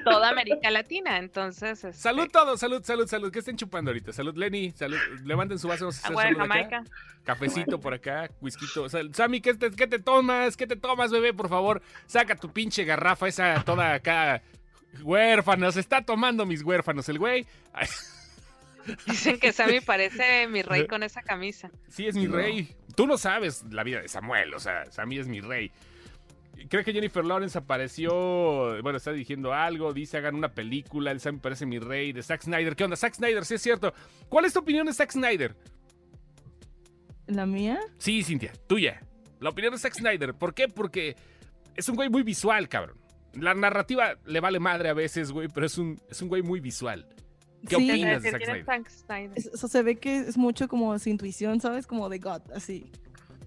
toda 0.04 0.30
América 0.30 0.70
Latina, 0.70 1.18
entonces. 1.18 1.84
Este... 1.84 2.00
Salud 2.00 2.28
todos, 2.30 2.60
salud, 2.60 2.82
salud, 2.84 3.06
salud. 3.06 3.32
¿Qué 3.32 3.40
estén 3.40 3.56
chupando 3.56 3.90
ahorita? 3.90 4.12
Salud, 4.12 4.36
Lenny, 4.36 4.72
salud. 4.72 4.98
Levanten 5.24 5.58
su 5.58 5.68
vaso. 5.68 5.90
Agua 6.04 6.26
de 6.26 6.34
Jamaica. 6.34 6.84
Cafecito 7.24 7.80
por 7.80 7.94
acá, 7.94 8.30
whisky. 8.40 8.66
Sammy, 9.12 9.40
¿qué 9.40 9.54
te, 9.54 9.70
¿qué 9.70 9.86
te 9.86 9.98
tomas? 9.98 10.56
¿Qué 10.56 10.66
te 10.66 10.76
tomas, 10.76 11.10
bebé? 11.10 11.32
Por 11.32 11.48
favor, 11.48 11.80
saca 12.06 12.34
tu 12.34 12.52
pinche 12.52 12.84
garrafa 12.84 13.28
esa 13.28 13.62
toda 13.64 13.94
acá. 13.94 14.42
Huérfanos, 15.02 15.76
está 15.76 16.02
tomando 16.02 16.44
mis 16.44 16.62
huérfanos 16.62 17.08
el 17.08 17.18
güey. 17.18 17.46
Dicen 19.06 19.38
que 19.38 19.52
Sammy 19.52 19.80
parece 19.80 20.48
mi 20.48 20.62
rey 20.62 20.86
con 20.86 21.02
esa 21.02 21.22
camisa. 21.22 21.70
Sí, 21.88 22.06
es 22.06 22.16
mi 22.16 22.26
rey. 22.26 22.74
Tú 22.96 23.06
no 23.06 23.16
sabes 23.16 23.64
la 23.70 23.84
vida 23.84 24.00
de 24.00 24.08
Samuel, 24.08 24.52
o 24.54 24.60
sea, 24.60 24.90
Sammy 24.90 25.18
es 25.18 25.28
mi 25.28 25.40
rey. 25.40 25.70
Creo 26.68 26.84
que 26.84 26.92
Jennifer 26.92 27.24
Lawrence 27.24 27.58
apareció, 27.58 28.80
bueno, 28.82 28.98
está 28.98 29.12
diciendo 29.12 29.52
algo, 29.52 29.92
dice 29.92 30.18
hagan 30.18 30.34
una 30.34 30.52
película, 30.52 31.10
el 31.10 31.20
Sammy 31.20 31.38
parece 31.38 31.66
mi 31.66 31.78
rey, 31.78 32.12
de 32.12 32.22
Zack 32.22 32.42
Snyder. 32.42 32.76
¿Qué 32.76 32.84
onda? 32.84 32.96
Zack 32.96 33.14
Snyder, 33.14 33.44
sí 33.44 33.54
es 33.54 33.62
cierto. 33.62 33.92
¿Cuál 34.28 34.44
es 34.44 34.52
tu 34.52 34.60
opinión 34.60 34.86
de 34.86 34.92
Zack 34.92 35.12
Snyder? 35.12 35.56
¿La 37.26 37.46
mía? 37.46 37.80
Sí, 37.98 38.22
Cintia, 38.22 38.52
tuya. 38.66 39.00
La 39.40 39.50
opinión 39.50 39.72
de 39.72 39.78
Zack 39.78 39.94
Snyder. 39.94 40.34
¿Por 40.34 40.54
qué? 40.54 40.68
Porque 40.68 41.16
es 41.74 41.88
un 41.88 41.96
güey 41.96 42.08
muy 42.08 42.22
visual, 42.22 42.68
cabrón. 42.68 42.98
La 43.34 43.54
narrativa 43.54 44.14
le 44.26 44.40
vale 44.40 44.60
madre 44.60 44.90
a 44.90 44.94
veces, 44.94 45.32
güey, 45.32 45.48
pero 45.48 45.66
es 45.66 45.78
un, 45.78 46.00
es 46.10 46.20
un 46.22 46.28
güey 46.28 46.42
muy 46.42 46.60
visual. 46.60 47.08
¿Qué 47.66 47.76
opinas 47.76 48.22
de 48.22 48.30
Zack 48.30 48.88
Snyder? 48.88 49.32
Eso 49.36 49.68
se 49.68 49.82
ve 49.82 49.96
que 49.96 50.18
es 50.18 50.36
mucho 50.36 50.68
como 50.68 50.98
su 50.98 51.08
intuición, 51.08 51.60
¿sabes? 51.60 51.86
Como 51.86 52.08
de 52.08 52.18
God, 52.18 52.42
así, 52.54 52.90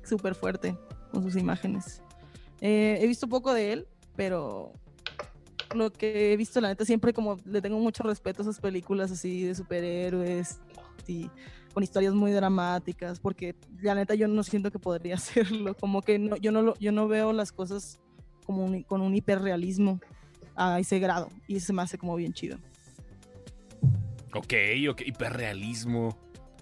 súper 0.04 0.36
fuerte 0.36 0.76
con 1.12 1.24
sus 1.24 1.36
imágenes. 1.36 2.02
Eh, 2.62 3.00
he 3.02 3.08
visto 3.08 3.28
poco 3.28 3.54
de 3.54 3.74
él, 3.74 3.88
pero 4.16 4.72
lo 5.74 5.92
que 5.92 6.34
he 6.34 6.38
visto, 6.38 6.62
la 6.62 6.70
neta, 6.70 6.86
siempre 6.86 7.14
como 7.14 7.38
le 7.46 7.62
tengo 7.62 7.80
mucho 7.80 8.04
respeto 8.04 8.42
a 8.42 8.44
esas 8.44 8.60
películas 8.60 9.12
así 9.12 9.44
de 9.44 9.56
superhéroes 9.56 10.60
y 11.08 11.30
con 11.74 11.84
historias 11.84 12.14
muy 12.14 12.32
dramáticas, 12.32 13.20
porque 13.20 13.56
la 13.82 13.96
neta 13.96 14.16
yo 14.16 14.28
no 14.28 14.44
siento 14.44 14.72
que 14.72 14.80
podría 14.80 15.16
hacerlo, 15.16 15.76
como 15.76 16.02
que 16.02 16.18
no, 16.18 16.38
yo, 16.38 16.52
no 16.52 16.74
yo 16.80 16.92
no 16.92 17.08
veo 17.08 17.34
las 17.34 17.52
cosas 17.52 18.00
como 18.46 18.84
con 18.86 19.02
un 19.02 19.16
hiperrealismo 19.16 20.00
a 20.56 20.80
ese 20.80 21.00
grado, 21.00 21.30
y 21.48 21.60
se 21.60 21.74
me 21.74 21.82
hace 21.82 21.98
como 21.98 22.16
bien 22.16 22.34
chido. 22.34 22.58
Ok, 24.34 24.54
ok, 24.90 25.02
hiperrealismo. 25.06 26.18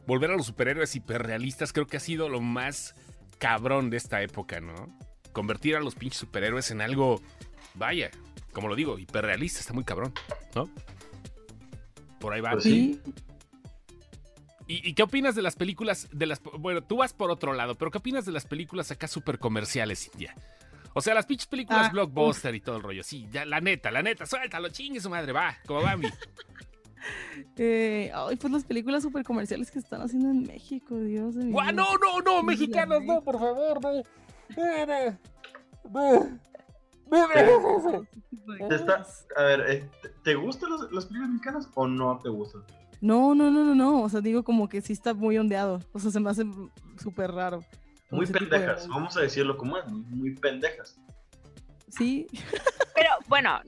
Volver 0.05 0.31
a 0.31 0.35
los 0.35 0.47
superhéroes 0.47 0.95
hiperrealistas 0.95 1.73
creo 1.73 1.87
que 1.87 1.97
ha 1.97 1.99
sido 1.99 2.29
lo 2.29 2.41
más 2.41 2.95
cabrón 3.39 3.89
de 3.89 3.97
esta 3.97 4.21
época, 4.21 4.59
¿no? 4.59 4.97
Convertir 5.33 5.75
a 5.75 5.81
los 5.81 5.95
pinches 5.95 6.19
superhéroes 6.19 6.71
en 6.71 6.81
algo, 6.81 7.21
vaya, 7.73 8.11
como 8.53 8.67
lo 8.67 8.75
digo, 8.75 8.97
hiperrealista, 8.97 9.59
está 9.59 9.73
muy 9.73 9.83
cabrón, 9.83 10.13
¿no? 10.55 10.69
Por 12.19 12.33
ahí 12.33 12.41
va. 12.41 12.51
Pues 12.51 12.63
sí. 12.63 13.01
¿Y, 14.65 14.93
qué 14.93 15.03
opinas 15.03 15.35
de 15.35 15.41
las 15.41 15.55
películas? 15.55 16.07
De 16.11 16.25
las, 16.25 16.41
bueno, 16.41 16.81
tú 16.81 16.97
vas 16.97 17.13
por 17.13 17.29
otro 17.29 17.53
lado, 17.53 17.75
pero 17.75 17.91
¿qué 17.91 17.97
opinas 17.97 18.25
de 18.25 18.31
las 18.31 18.45
películas 18.45 18.91
acá 18.91 19.07
súper 19.07 19.37
comerciales, 19.37 20.09
India? 20.13 20.33
O 20.93 21.01
sea, 21.01 21.13
las 21.13 21.25
pinches 21.25 21.47
películas 21.47 21.87
ah, 21.89 21.91
blockbuster 21.91 22.55
y 22.55 22.61
todo 22.61 22.77
el 22.77 22.83
rollo. 22.83 23.03
Sí, 23.03 23.27
ya, 23.31 23.45
la 23.45 23.59
neta, 23.59 23.91
la 23.91 24.01
neta, 24.01 24.25
suéltalo, 24.25 24.69
chingue 24.69 25.01
su 25.01 25.09
madre, 25.09 25.33
va, 25.33 25.57
como 25.65 25.81
va 25.81 25.97
mi. 25.97 26.07
Eh, 27.57 28.09
ay, 28.15 28.37
pues 28.37 28.53
las 28.53 28.63
películas 28.63 29.03
super 29.03 29.25
comerciales 29.25 29.69
que 29.69 29.77
están 29.77 30.01
haciendo 30.01 30.29
en 30.29 30.43
México, 30.43 30.97
Dios 30.97 31.35
de 31.35 31.43
mi 31.43 31.51
No, 31.51 31.71
no, 31.73 32.21
no, 32.23 32.43
mexicanos, 32.43 33.03
no, 33.03 33.21
por 33.21 33.37
favor, 33.37 33.81
no. 33.81 34.03
No, 34.49 35.19
no. 38.85 38.93
a 39.37 39.43
ver, 39.43 39.89
¿te 40.23 40.35
gustan 40.35 40.71
las 40.91 41.05
películas 41.05 41.29
mexicanas 41.29 41.69
o 41.75 41.87
no 41.87 42.19
te 42.19 42.29
gustan? 42.29 42.63
No, 43.01 43.35
no, 43.35 43.51
no, 43.51 43.63
no, 43.63 43.75
no. 43.75 44.01
O 44.01 44.09
sea, 44.09 44.21
digo 44.21 44.43
como 44.43 44.69
que 44.69 44.81
sí 44.81 44.93
está 44.93 45.13
muy 45.13 45.37
ondeado. 45.37 45.79
O 45.91 45.99
sea, 45.99 46.09
se 46.09 46.19
me 46.19 46.29
hace 46.29 46.45
súper 47.01 47.31
raro. 47.31 47.63
Muy 48.09 48.25
pendejas, 48.27 48.87
vamos 48.87 49.17
a 49.17 49.21
decirlo 49.21 49.57
como 49.57 49.77
es, 49.77 49.85
muy 49.91 50.35
pendejas. 50.35 50.99
Sí. 51.89 52.27
Pero 52.95 53.09
bueno, 53.27 53.59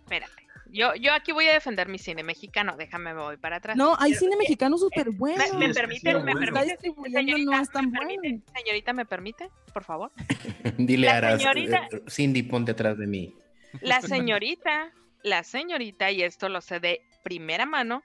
espérate. 0.00 0.45
Yo, 0.70 0.94
yo 0.94 1.12
aquí 1.12 1.32
voy 1.32 1.46
a 1.46 1.52
defender 1.52 1.88
mi 1.88 1.98
cine 1.98 2.22
mexicano, 2.22 2.76
déjame 2.76 3.14
voy 3.14 3.36
para 3.36 3.56
atrás. 3.56 3.76
No, 3.76 3.96
hay 3.98 4.14
cine 4.14 4.36
mexicano 4.36 4.76
súper 4.78 5.10
bueno. 5.10 5.42
¿Me, 5.58 5.72
permite? 5.72 6.14
¿Me 6.20 6.34
permite? 6.34 6.78
Señorita, 7.10 7.50
no 7.50 7.62
es 7.62 7.70
tan 7.70 7.90
bueno. 7.90 8.42
señorita, 8.54 8.92
¿me 8.92 9.06
permite? 9.06 9.50
Por 9.72 9.84
favor. 9.84 10.12
Dile 10.78 11.08
a 11.08 11.38
señorita, 11.38 11.88
eh, 11.90 12.02
Cindy, 12.08 12.42
ponte 12.42 12.72
atrás 12.72 12.98
de 12.98 13.06
mí. 13.06 13.34
La 13.80 14.00
señorita, 14.00 14.92
la 15.22 15.44
señorita, 15.44 16.10
y 16.10 16.22
esto 16.22 16.48
lo 16.48 16.60
sé 16.60 16.80
de 16.80 17.02
primera 17.22 17.66
mano, 17.66 18.02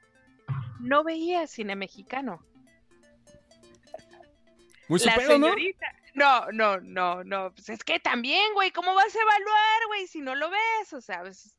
no 0.80 1.04
veía 1.04 1.48
cine 1.48 1.76
mexicano. 1.76 2.46
Muy 4.88 5.00
la 5.00 5.16
señorita, 5.16 5.88
¿no? 6.14 6.52
No, 6.52 6.80
no, 6.82 7.24
no, 7.24 7.52
Pues 7.54 7.70
es 7.70 7.84
que 7.84 8.00
también, 8.00 8.54
güey, 8.54 8.72
¿cómo 8.72 8.94
vas 8.94 9.16
a 9.16 9.22
evaluar, 9.22 9.88
güey, 9.88 10.08
si 10.08 10.20
no 10.20 10.36
lo 10.36 10.50
ves? 10.50 10.94
O 10.94 11.02
sea, 11.02 11.22
pues, 11.22 11.56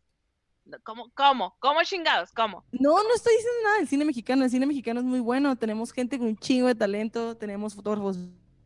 ¿Cómo? 0.85 1.11
¿Cómo? 1.15 1.57
¿Cómo 1.59 1.83
chingados? 1.83 2.31
¿Cómo? 2.33 2.65
No, 2.73 3.03
no 3.03 3.15
estoy 3.15 3.35
diciendo 3.35 3.59
nada 3.65 3.79
del 3.79 3.89
cine 3.89 4.05
mexicano. 4.05 4.45
El 4.45 4.51
cine 4.51 4.67
mexicano 4.67 5.01
es 5.01 5.07
muy 5.07 5.21
bueno. 5.21 5.57
Tenemos 5.57 5.93
gente 5.93 6.19
con 6.19 6.29
un 6.29 6.37
chingo 6.37 6.69
de 6.69 6.75
talento. 6.75 7.37
Tenemos 7.37 7.75
fotógrafos 7.75 8.17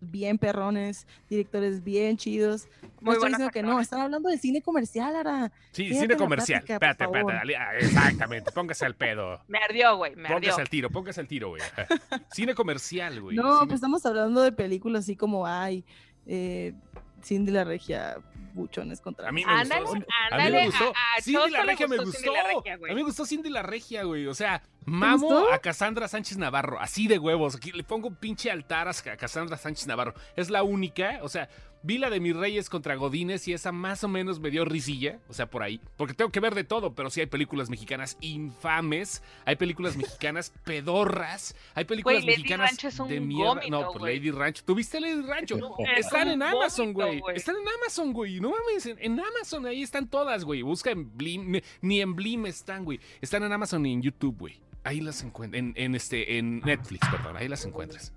bien 0.00 0.38
perrones, 0.38 1.06
directores 1.28 1.82
bien 1.82 2.16
chidos. 2.16 2.68
No 3.00 3.12
estoy 3.12 3.30
diciendo 3.30 3.52
que 3.52 3.62
no. 3.62 3.80
Están 3.80 4.00
hablando 4.00 4.28
de 4.28 4.38
cine 4.38 4.62
comercial, 4.62 5.16
ahora. 5.16 5.52
Sí, 5.72 5.92
cine 5.94 6.16
comercial. 6.16 6.64
espérate, 6.66 7.04
espérate. 7.04 7.56
Ah, 7.56 7.76
exactamente. 7.78 8.52
Póngase 8.52 8.84
al 8.84 8.94
pedo. 8.94 9.40
Me 9.48 9.58
ardió, 9.58 9.96
güey. 9.96 10.14
Me 10.16 10.28
ardió. 10.28 10.36
Póngase 10.36 10.60
al 10.60 10.68
tiro, 10.68 10.90
póngase 10.90 11.20
al 11.20 11.28
tiro, 11.28 11.48
güey. 11.50 11.62
cine 12.32 12.54
comercial, 12.54 13.20
güey. 13.20 13.36
No, 13.36 13.60
pues 13.60 13.74
estamos 13.74 14.04
hablando 14.06 14.42
de 14.42 14.52
películas 14.52 15.04
así 15.04 15.16
como 15.16 15.46
hay. 15.46 15.84
Eh, 16.26 16.74
Cindy 17.26 17.50
la 17.50 17.64
Regia, 17.64 18.18
buchones 18.54 19.00
contra 19.00 19.28
A 19.28 19.32
mí 19.32 19.44
me 19.44 19.60
gustó. 19.60 19.74
a 20.30 20.36
mí 20.38 20.50
me 20.52 20.66
gustó. 20.66 20.92
Cindy 21.20 21.50
la 21.50 21.62
Regia 21.64 21.88
me 21.88 21.96
gustó. 21.98 22.32
a 22.32 22.88
mí 22.88 22.94
me 22.94 23.02
gustó 23.02 23.26
Cindy 23.26 23.50
la 23.50 23.62
Regia, 23.62 24.04
güey. 24.04 24.28
O 24.28 24.34
sea, 24.34 24.62
mamo 24.84 25.48
a 25.52 25.58
Cassandra 25.58 26.06
Sánchez 26.06 26.38
Navarro. 26.38 26.78
Así 26.80 27.08
de 27.08 27.18
huevos. 27.18 27.56
Aquí 27.56 27.72
le 27.72 27.82
pongo 27.82 28.06
un 28.08 28.14
pinche 28.14 28.48
altar 28.48 28.86
a 28.88 28.92
Cassandra 29.16 29.56
Sánchez 29.56 29.88
Navarro. 29.88 30.14
Es 30.36 30.50
la 30.50 30.62
única. 30.62 31.18
O 31.22 31.28
sea, 31.28 31.48
Vi 31.86 31.98
la 31.98 32.10
de 32.10 32.18
mis 32.18 32.34
reyes 32.34 32.68
contra 32.68 32.96
Godines 32.96 33.46
y 33.46 33.52
esa 33.52 33.70
más 33.70 34.02
o 34.02 34.08
menos 34.08 34.40
me 34.40 34.50
dio 34.50 34.64
risilla, 34.64 35.20
o 35.28 35.32
sea, 35.32 35.48
por 35.48 35.62
ahí. 35.62 35.80
Porque 35.96 36.14
tengo 36.14 36.32
que 36.32 36.40
ver 36.40 36.56
de 36.56 36.64
todo, 36.64 36.96
pero 36.96 37.10
sí 37.10 37.20
hay 37.20 37.26
películas 37.26 37.70
mexicanas 37.70 38.18
infames, 38.20 39.22
hay 39.44 39.54
películas 39.54 39.96
mexicanas 39.96 40.52
pedorras, 40.64 41.54
hay 41.76 41.84
películas 41.84 42.24
mexicanas 42.24 42.76
de 43.08 43.20
mierda. 43.20 43.60
no, 43.70 43.92
pues 43.92 44.02
Lady 44.02 44.32
Rancho. 44.32 44.64
¿Tuviste 44.64 44.98
Lady 44.98 45.22
Rancho? 45.22 45.76
están 45.96 46.26
en 46.26 46.42
Amazon, 46.42 46.92
güey. 46.92 47.22
Están 47.36 47.54
en 47.54 47.68
Amazon, 47.80 48.12
güey. 48.12 48.40
No 48.40 48.50
mames, 48.50 48.86
en, 48.86 49.20
Amazon 49.20 49.66
ahí 49.66 49.82
están 49.84 50.08
todas, 50.08 50.42
güey. 50.42 50.62
Busca 50.62 50.90
en 50.90 51.16
Blim, 51.16 51.60
ni 51.82 52.00
en 52.00 52.16
Blim 52.16 52.46
están, 52.46 52.84
güey. 52.84 52.98
Están 53.20 53.44
en 53.44 53.52
Amazon 53.52 53.86
y 53.86 53.92
en 53.92 54.02
YouTube, 54.02 54.36
güey. 54.36 54.60
Ahí 54.82 55.00
las 55.00 55.22
encuentras. 55.22 55.60
En, 55.60 55.72
en, 55.76 55.94
este, 55.94 56.38
en 56.38 56.62
Netflix, 56.62 57.06
perdón, 57.08 57.36
ahí 57.36 57.46
las 57.46 57.64
encuentras. 57.64 58.12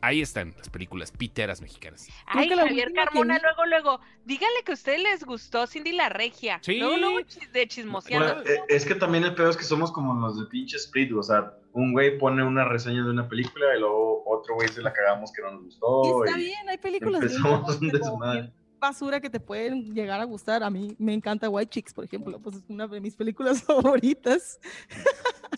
Ahí 0.00 0.20
están 0.22 0.54
las 0.56 0.68
películas 0.70 1.10
piteras 1.10 1.60
mexicanas. 1.60 2.08
Ay, 2.26 2.48
Javier 2.48 2.88
que 2.88 2.94
Carmona, 2.94 3.38
luego, 3.40 3.66
luego, 3.66 4.00
dígale 4.24 4.62
que 4.64 4.72
a 4.72 4.74
ustedes 4.74 5.02
les 5.02 5.24
gustó 5.24 5.66
Cindy 5.66 5.92
la 5.92 6.08
Regia. 6.08 6.58
Sí. 6.62 6.78
Luego, 6.78 6.96
luego 6.96 7.18
de 7.52 7.68
chismoseando. 7.68 8.34
Bueno, 8.36 8.50
eh, 8.50 8.60
es 8.68 8.86
que 8.86 8.94
también 8.94 9.24
el 9.24 9.34
peor 9.34 9.50
es 9.50 9.56
que 9.56 9.64
somos 9.64 9.90
como 9.90 10.14
los 10.14 10.38
de 10.38 10.46
pinche 10.46 10.76
Split, 10.76 11.12
o 11.12 11.22
sea, 11.22 11.52
un 11.72 11.92
güey 11.92 12.16
pone 12.18 12.42
una 12.44 12.64
reseña 12.64 13.02
de 13.04 13.10
una 13.10 13.28
película 13.28 13.74
y 13.76 13.80
luego 13.80 14.22
otro 14.26 14.54
güey 14.54 14.68
se 14.68 14.82
la 14.82 14.92
cagamos 14.92 15.32
que 15.32 15.42
no 15.42 15.50
nos 15.52 15.62
Y 15.62 15.64
gustó. 15.64 16.24
está 16.24 16.38
y 16.38 16.44
bien, 16.44 16.68
hay 16.68 16.78
películas 16.78 17.22
empezamos 17.22 17.80
un 17.80 17.88
desmadre. 17.88 18.40
bien 18.42 18.54
basura 18.78 19.20
que 19.20 19.30
te 19.30 19.40
pueden 19.40 19.94
llegar 19.94 20.20
a 20.20 20.24
gustar. 20.24 20.62
A 20.62 20.70
mí 20.70 20.94
me 20.98 21.12
encanta 21.12 21.48
White 21.48 21.70
Chicks, 21.70 21.92
por 21.92 22.04
ejemplo, 22.04 22.38
pues 22.40 22.56
es 22.56 22.62
una 22.68 22.86
de 22.86 23.00
mis 23.00 23.16
películas 23.16 23.62
favoritas. 23.66 24.60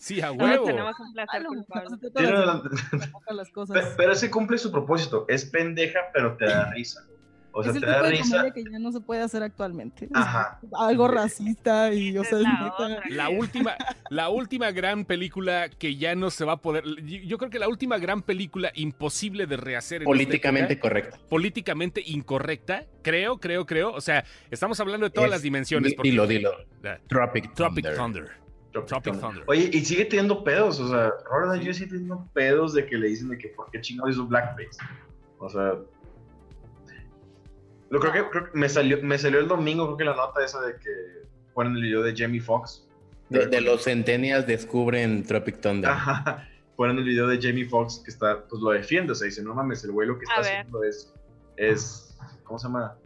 Sí, 0.00 0.20
a 0.20 0.32
huevo. 0.32 0.64
tenemos 0.64 0.98
un 0.98 1.12
placer. 1.12 1.42
Pero 3.96 4.12
ese 4.12 4.30
cumple 4.30 4.58
su 4.58 4.70
propósito. 4.70 5.24
Es 5.28 5.44
pendeja, 5.44 6.00
pero 6.12 6.36
te 6.36 6.46
da 6.46 6.70
risa. 6.70 7.06
O 7.52 7.62
sea, 7.62 7.70
es 7.72 7.76
el 7.76 7.82
te 7.82 7.86
tipo 7.88 7.98
da 8.00 8.04
de 8.06 8.10
risa. 8.10 8.36
comedia 8.36 8.52
que 8.52 8.64
ya 8.70 8.78
no 8.78 8.92
se 8.92 9.00
puede 9.00 9.22
hacer 9.22 9.42
actualmente. 9.42 10.08
Ajá. 10.14 10.60
Algo 10.78 11.08
racista 11.08 11.92
y, 11.92 12.16
o 12.16 12.24
sea, 12.24 12.38
la 12.38 12.52
neta. 12.52 12.74
otra. 12.74 13.02
La 13.10 13.28
última, 13.28 13.74
la 14.10 14.28
última 14.28 14.70
gran 14.70 15.04
película 15.04 15.68
que 15.68 15.96
ya 15.96 16.14
no 16.14 16.30
se 16.30 16.44
va 16.44 16.52
a 16.52 16.56
poder. 16.58 16.84
Yo 17.04 17.18
yo 17.22 17.38
creo 17.38 17.50
que 17.50 17.58
la 17.58 17.68
última 17.68 17.98
gran 17.98 18.22
película 18.22 18.70
imposible 18.74 19.46
de 19.46 19.56
rehacer. 19.56 19.96
en 19.96 20.02
esta 20.02 20.08
Políticamente 20.10 20.72
época, 20.74 20.88
correcta. 20.88 21.18
políticamente 21.28 22.02
incorrecta. 22.06 22.84
Creo, 23.02 23.38
creo, 23.38 23.66
creo. 23.66 23.92
O 23.92 24.00
sea, 24.00 24.24
estamos 24.50 24.78
hablando 24.80 25.06
de 25.06 25.10
todas 25.10 25.28
Es- 25.28 25.32
las 25.32 25.42
dimensiones. 25.42 25.90
di- 25.90 25.96
porque- 25.96 26.10
Dilo, 26.10 26.26
dilo. 26.26 26.50
Tropic 27.08 27.54
Tropic 27.54 27.84
Thunder. 27.94 27.96
Thunder. 27.96 28.86
Tropic 28.86 29.18
Thunder. 29.20 29.42
Oye, 29.48 29.68
y 29.72 29.80
sigue 29.84 30.04
teniendo 30.04 30.44
pedos. 30.44 30.78
O 30.78 30.88
sea, 30.88 31.10
Robert 31.28 31.46
Downey 31.48 31.60
Jr. 31.64 31.74
sigue 31.74 31.86
teniendo 31.90 32.28
pedos 32.32 32.74
de 32.74 32.86
que 32.86 32.96
le 32.96 33.08
dicen 33.08 33.28
de 33.28 33.38
que 33.38 33.48
por 33.48 33.70
qué 33.70 33.80
chingados 33.80 34.12
hizo 34.12 34.26
Blackface. 34.26 34.78
O 35.38 35.48
sea. 35.48 35.72
Lo 37.90 37.98
creo 37.98 38.12
que, 38.12 38.30
creo 38.30 38.50
que 38.50 38.58
me 38.58 38.68
salió, 38.68 39.02
me 39.02 39.18
salió 39.18 39.40
el 39.40 39.48
domingo, 39.48 39.84
creo 39.86 39.96
que 39.96 40.04
la 40.04 40.14
nota 40.14 40.44
esa 40.44 40.60
de 40.60 40.76
que 40.76 40.90
ponen 41.52 41.74
el 41.74 41.82
video 41.82 42.02
de 42.02 42.14
Jamie 42.16 42.40
Foxx. 42.40 42.86
De, 43.28 43.46
de 43.46 43.60
los 43.60 43.82
centenias 43.82 44.46
descubren 44.46 45.24
Tropic 45.24 45.60
Thunder. 45.60 45.90
Ajá. 45.90 46.48
Ponen 46.76 46.98
el 46.98 47.04
video 47.04 47.26
de 47.26 47.40
Jamie 47.40 47.66
Foxx 47.66 47.98
que 47.98 48.10
está, 48.10 48.44
pues 48.44 48.62
lo 48.62 48.70
defiende, 48.70 49.12
o 49.12 49.14
sea, 49.14 49.26
dice, 49.26 49.42
no 49.42 49.54
mames, 49.54 49.84
el 49.84 49.90
güey 49.90 50.08
lo 50.08 50.18
que 50.18 50.24
está 50.24 50.40
haciendo 50.40 50.82
es, 50.84 51.12
es, 51.56 52.16
¿cómo 52.44 52.58
se 52.58 52.68
llama? 52.68 52.96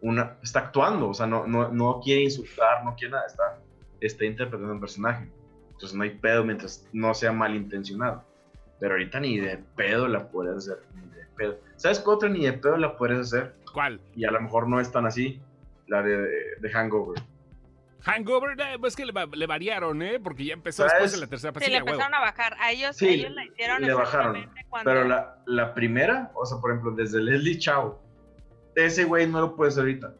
Una, 0.00 0.36
está 0.42 0.58
actuando, 0.58 1.08
o 1.10 1.14
sea, 1.14 1.26
no, 1.26 1.46
no, 1.46 1.68
no 1.68 2.00
quiere 2.02 2.22
insultar, 2.22 2.84
no 2.84 2.94
quiere 2.96 3.12
nada, 3.12 3.26
está, 3.26 3.60
está 4.00 4.24
interpretando 4.24 4.72
un 4.74 4.80
personaje. 4.80 5.30
Entonces 5.70 5.96
no 5.96 6.02
hay 6.02 6.10
pedo 6.10 6.44
mientras 6.44 6.86
no 6.92 7.14
sea 7.14 7.32
malintencionado. 7.32 8.24
Pero 8.80 8.94
ahorita 8.94 9.20
ni 9.20 9.38
de 9.38 9.58
pedo 9.76 10.08
la 10.08 10.28
puedes 10.28 10.56
hacer, 10.56 10.82
ni 10.94 11.08
de 11.16 11.24
pedo. 11.36 11.58
¿Sabes 11.76 12.00
qué 12.00 12.10
otra 12.10 12.28
ni 12.28 12.44
de 12.44 12.52
pedo 12.52 12.76
la 12.76 12.96
puedes 12.96 13.18
hacer? 13.18 13.54
¿Cuál? 13.72 14.00
Y 14.14 14.24
a 14.24 14.30
lo 14.30 14.40
mejor 14.40 14.68
no 14.68 14.80
es 14.80 14.90
tan 14.92 15.06
así, 15.06 15.40
la 15.86 16.02
de, 16.02 16.16
de 16.60 16.70
Hangover. 16.70 17.22
Hangover, 18.00 18.60
eh, 18.60 18.78
pues 18.80 18.96
que 18.96 19.04
le, 19.06 19.12
va- 19.12 19.26
le 19.32 19.46
variaron, 19.46 20.02
¿eh? 20.02 20.18
Porque 20.18 20.44
ya 20.44 20.54
empezó 20.54 20.82
¿Sabes? 20.82 20.92
después 20.94 21.12
de 21.12 21.18
la 21.20 21.26
tercera 21.28 21.52
Sí, 21.52 21.54
pasilla. 21.60 21.70
le 21.70 21.78
empezaron 21.90 22.14
a 22.14 22.20
bajar. 22.20 22.56
A 22.60 22.72
ellos, 22.72 22.96
Sí, 22.96 23.08
ellos 23.08 23.30
la 23.30 23.44
hicieron 23.44 23.82
le 23.82 23.94
bajaron. 23.94 24.50
cuando... 24.68 24.90
Pero 24.90 25.04
la, 25.04 25.36
la 25.46 25.72
primera, 25.74 26.32
o 26.34 26.44
sea, 26.44 26.58
por 26.58 26.72
ejemplo, 26.72 26.90
desde 26.92 27.20
Leslie 27.20 27.58
Chow, 27.58 27.98
ese 28.74 29.04
güey 29.04 29.28
no 29.28 29.40
lo 29.40 29.54
puedes 29.56 29.74
hacer 29.74 29.82
ahorita. 29.84 30.14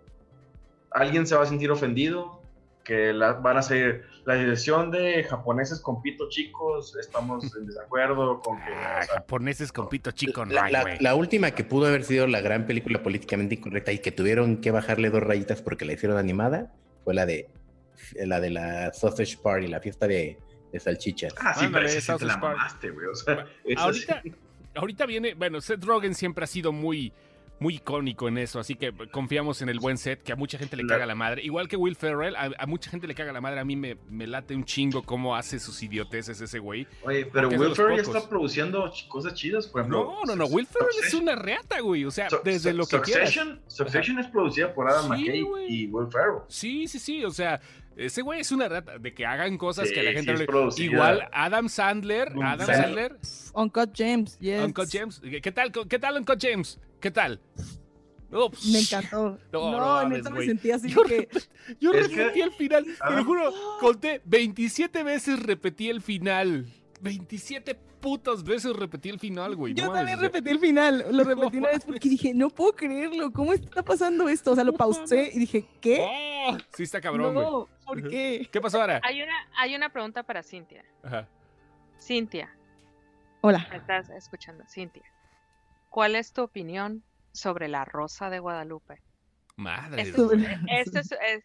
Alguien 0.93 1.27
se 1.27 1.35
va 1.35 1.43
a 1.43 1.47
sentir 1.47 1.71
ofendido, 1.71 2.42
que 2.85 3.13
la- 3.13 3.35
van 3.35 3.57
a 3.59 3.63
ser 3.63 4.05
la 4.25 4.35
dirección 4.35 4.91
de 4.91 5.25
japoneses 5.25 5.81
con 5.81 6.01
pito 6.03 6.29
chicos, 6.29 6.97
estamos 6.97 7.55
en 7.57 7.67
desacuerdo 7.67 8.41
con 8.41 8.57
que... 8.59 8.73
Ah, 8.75 8.99
o 9.01 9.05
sea, 9.05 9.15
japoneses 9.17 9.73
con 9.73 9.89
pito 9.89 10.11
chico, 10.13 10.45
no 10.45 10.53
La, 10.53 10.65
hay, 10.65 10.73
la- 10.73 10.83
güey. 10.83 10.99
la 11.01 11.15
última 11.15 11.51
que 11.53 11.65
pudo 11.65 11.87
haber 11.87 12.05
sido 12.05 12.27
la 12.27 12.41
gran 12.41 12.67
película 12.67 13.03
políticamente 13.03 13.57
incorrecta 13.57 13.93
y 13.93 13.99
que 13.99 14.13
tuvieron 14.13 14.59
que 14.61 14.71
bajarle 14.71 15.11
dos 15.11 15.23
rayitas 15.23 15.63
porque 15.63 15.85
la 15.85 15.93
hicieron 15.95 16.19
animada 16.19 16.73
fue 17.05 17.15
la 17.15 17.27
de 17.27 17.49
la 18.15 18.41
de 18.41 18.51
la 18.51 18.93
Sausage 18.93 19.37
Party, 19.43 19.67
la 19.69 19.81
fiesta 19.81 20.07
de, 20.07 20.39
de 20.73 20.81
salchichas. 20.81 21.35
ah, 21.41 21.55
sí, 21.55 21.67
Ándale, 21.67 21.87
pero 21.87 21.87
esa 21.87 22.01
sí 22.01 22.01
te 22.01 22.07
Sausage 22.07 22.27
la 22.33 22.41
Party. 22.41 22.57
mamaste, 22.59 22.91
güey. 22.91 23.07
O 23.07 23.15
sea, 23.15 23.47
esa 23.65 23.83
Ahorita, 23.83 24.21
sí. 24.23 24.33
ahorita 24.75 25.07
viene, 25.07 25.35
bueno, 25.35 25.61
Seth 25.61 25.85
Rogen 25.85 26.15
siempre 26.15 26.45
ha 26.45 26.47
sido 26.49 26.73
muy, 26.73 27.13
muy 27.63 27.77
icónico 27.77 28.29
en 28.29 28.39
eso, 28.39 28.59
así 28.61 28.75
que 28.75 28.93
confiamos 29.11 29.63
en 29.63 29.69
el 29.69 29.79
buen 29.79 29.97
Seth, 29.97 30.23
que 30.23 30.33
a 30.33 30.37
mucha 30.37 30.59
gente 30.59 30.77
le 30.77 30.85
caga 30.87 31.07
la 31.07 31.15
madre. 31.15 31.43
Igual 31.43 31.69
que 31.69 31.77
Will 31.77 31.97
Ferrell, 31.97 32.35
a, 32.37 32.51
a 32.59 32.67
mucha 32.67 32.91
gente 32.91 33.07
le 33.07 33.15
caga 33.15 33.33
la 33.33 33.41
madre, 33.41 33.61
a 33.61 33.65
mí 33.65 33.77
me, 33.77 33.97
me 34.11 34.27
late 34.27 34.55
un 34.55 34.65
chingo 34.65 35.03
cómo 35.03 35.35
hace 35.37 35.59
sus 35.61 35.83
idioteces 35.83 36.41
ese 36.41 36.59
güey. 36.59 36.87
Oye, 37.05 37.27
pero 37.27 37.49
Will 37.49 37.75
Ferrell 37.75 37.97
ya 37.97 38.03
está 38.03 38.29
produciendo 38.29 38.93
cosas 39.09 39.35
chidas, 39.35 39.67
por 39.67 39.83
ejemplo. 39.83 40.05
No, 40.05 40.25
no, 40.25 40.37
no, 40.37 40.47
Will 40.47 40.67
Ferrell 40.67 40.89
es 41.07 41.15
una 41.15 41.35
reata, 41.37 41.81
güey, 41.81 42.05
o 42.05 42.11
sea, 42.11 42.29
Su- 42.29 42.41
desde 42.45 42.73
Su- 42.73 42.77
lo 42.77 42.87
que 42.87 43.01
quieras. 43.01 43.31
Succession, 43.33 43.61
Succession 43.69 44.19
es 44.19 44.27
producida 44.27 44.75
por 44.75 44.89
Adam 44.91 45.05
Sí, 45.17 45.23
McKay 45.25 45.45
y 45.69 45.87
Will 45.87 46.09
Ferrell. 46.11 46.39
Sí, 46.49 46.89
sí, 46.89 46.99
sí, 46.99 47.25
o 47.25 47.31
sea, 47.31 47.61
ese 47.97 48.23
güey 48.23 48.41
es 48.41 48.53
una 48.53 48.69
rata 48.69 48.99
de 48.99 49.15
que 49.15 49.27
hagan 49.27 49.59
cosas 49.59 49.89
Sí, 49.89 49.95
que 49.95 50.03
la 50.03 50.13
gente 50.13 50.33
no 50.33 50.39
le-. 50.39 50.83
Igual 50.85 51.29
Adam 51.33 51.69
Sandler, 51.69 52.33
Adam 52.43 52.67
Sandler. 52.67 53.17
Uncut 53.55 53.91
James, 53.97 54.39
yes. 54.39 54.63
Uncut 54.65 54.89
James. 54.91 55.21
¿Qué 55.43 55.53
tal, 55.53 55.71
qué 55.89 55.99
tal 55.99 56.17
Uncut 56.19 56.39
James? 56.41 56.79
¿Qué 57.01 57.11
tal? 57.11 57.41
No, 58.31 58.49
Me 58.73 58.81
encantó. 58.81 59.39
No, 59.53 59.71
No, 59.73 60.03
no 60.05 60.09
neta 60.09 60.31
me 60.31 60.47
sentí 60.47 60.71
así 60.71 60.89
Yo- 60.89 61.03
que 61.05 61.29
Yo 61.81 61.93
repetí 61.93 62.15
que- 62.33 62.43
el 62.43 62.53
final, 62.53 62.85
te 62.87 63.15
lo 63.15 63.25
juro, 63.27 63.53
conté 63.79 64.23
27 64.25 65.03
veces 65.03 65.39
repetí 65.43 65.91
el 65.91 66.01
final. 66.01 66.67
27 67.03 67.75
putas 68.01 68.43
veces 68.45 68.75
repetí 68.75 69.09
el 69.09 69.19
final, 69.19 69.55
güey. 69.57 69.75
yo 69.75 69.85
no 69.85 69.91
mames, 69.91 70.01
también 70.01 70.19
o 70.19 70.21
sea, 70.21 70.29
repetí 70.29 70.51
el 70.51 70.59
final. 70.61 71.05
Lo 71.11 71.25
repetí 71.25 71.57
una 71.59 71.69
vez 71.69 71.85
porque 71.85 72.09
dije, 72.09 72.33
no 72.35 72.49
puedo 72.49 72.75
creerlo. 72.75 73.33
¿Cómo 73.33 73.53
está 73.53 73.83
pasando 73.83 74.29
esto? 74.29 74.53
O 74.53 74.55
sea, 74.55 74.65
lo 74.65 74.73
pausé 74.73 75.31
y 75.35 75.39
dije, 75.41 75.67
¿qué? 75.81 75.99
¡Oh! 76.01 76.57
Sí 76.75 76.85
está 76.85 77.01
cabrón, 77.01 77.35
güey. 77.35 77.45
no, 77.47 77.69
¿por 77.85 78.09
qué? 78.09 78.49
¿Qué 78.51 78.61
pasó 78.61 78.81
ahora? 78.81 79.01
Hay 79.05 79.21
una, 79.23 79.35
hay 79.57 79.75
una 79.75 79.89
pregunta 79.91 80.23
para 80.23 80.43
Cintia. 80.43 80.85
Ajá. 81.03 81.29
Cintia, 82.01 82.53
Hola. 83.43 83.67
me 83.71 83.77
estás 83.77 84.09
escuchando. 84.11 84.65
Cintia, 84.69 85.05
¿cuál 85.91 86.17
es 86.17 86.33
tu 86.33 86.43
opinión 86.43 87.03
sobre 87.33 87.69
la 87.69 87.85
Rosa 87.85 88.31
de 88.31 88.39
Guadalupe? 88.41 89.01
Madre 89.57 90.13
Sobre- 90.13 90.59
esto 90.71 90.99
es, 91.01 91.13
es- 91.13 91.45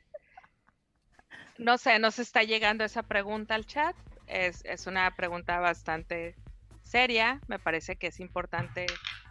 no 1.57 1.77
sé, 1.77 1.97
nos 1.99 2.19
está 2.19 2.43
llegando 2.43 2.84
esa 2.84 3.03
pregunta 3.03 3.55
al 3.55 3.65
chat. 3.65 3.95
Es, 4.27 4.63
es 4.65 4.87
una 4.87 5.15
pregunta 5.15 5.59
bastante 5.59 6.35
seria. 6.83 7.39
Me 7.47 7.59
parece 7.59 7.95
que 7.95 8.07
es 8.07 8.19
importante 8.19 8.85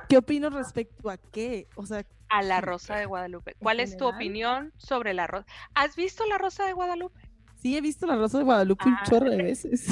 ¿Qué 0.09 0.17
opino 0.19 0.51
respecto 0.51 1.11
a 1.11 1.17
qué? 1.19 1.69
O 1.75 1.85
sea, 1.87 2.05
a 2.29 2.43
la 2.43 2.61
Rosa 2.61 2.97
de 2.97 3.07
Guadalupe. 3.07 3.55
¿Cuál 3.59 3.81
es 3.81 3.97
tu 3.97 4.07
opinión 4.07 4.73
sobre 4.79 5.15
la 5.15 5.27
Rosa? 5.27 5.47
¿Has 5.75 5.97
visto 5.97 6.25
la 6.27 6.39
Rosa 6.39 6.65
de 6.67 6.73
Guadalupe? 6.73 7.21
sí 7.61 7.77
he 7.77 7.81
visto 7.81 8.07
la 8.07 8.17
Rosa 8.17 8.39
de 8.39 8.45
Guadalupe 8.45 8.87
un 8.87 8.95
Ah, 8.95 9.03
chorro 9.09 9.31
de 9.31 9.37
te- 9.39 9.43
veces. 9.43 9.87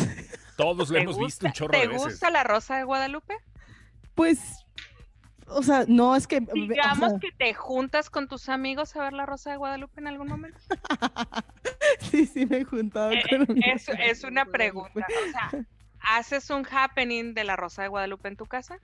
Todos 0.57 0.89
lo 0.91 0.95
¿Te 0.97 1.03
hemos 1.03 1.19
visto 1.19 1.47
un 1.47 1.53
chorro 1.53 1.71
¿Te 1.73 1.79
de 1.79 1.89
veces. 1.89 2.05
gusta 2.05 2.31
la 2.31 2.45
Rosa 2.45 2.77
de 2.77 2.85
Guadalupe? 2.85 3.35
Pues, 4.15 4.64
o 5.49 5.63
sea, 5.63 5.85
no 5.89 6.17
es 6.17 6.27
que... 6.27 6.39
o 6.39 6.55
Digamos 6.55 7.11
sea, 7.11 7.19
que 7.21 7.33
te 7.33 7.55
juntas 7.55 8.11
con 8.11 8.29
tus 8.29 8.49
amigos 8.49 8.95
a 8.97 9.03
ver 9.03 9.13
la 9.13 9.27
Rosa 9.27 9.51
de 9.51 9.57
Guadalupe 9.57 10.01
en 10.01 10.09
algún 10.09 10.29
momento. 10.29 10.59
sí, 12.01 12.27
sí 12.27 12.47
me 12.47 12.59
he 12.59 12.65
juntado 12.65 13.13
Eh, 13.13 13.23
con 13.29 13.63
Es, 13.63 13.89
es 13.89 14.25
una 14.25 14.45
pregunta. 14.47 15.07
O 15.07 15.31
sea, 15.31 15.67
¿haces 16.01 16.51
un 16.51 16.67
happening 16.71 17.35
de 17.35 17.45
la 17.45 17.57
Rosa 17.57 17.83
de 17.83 17.89
Guadalupe 17.89 18.29
en 18.29 18.37
tu 18.37 18.47
casa? 18.47 18.79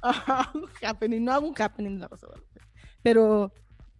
Ajá, 0.00 0.50
un 0.54 0.68
happening, 0.82 1.24
no 1.24 1.32
hago 1.32 1.46
un 1.48 1.54
happening 1.60 1.94
de 1.94 2.00
la 2.00 2.08
Rosa 2.08 2.26
de 2.26 2.32
Guadalupe. 2.32 2.60
Pero 3.02 3.52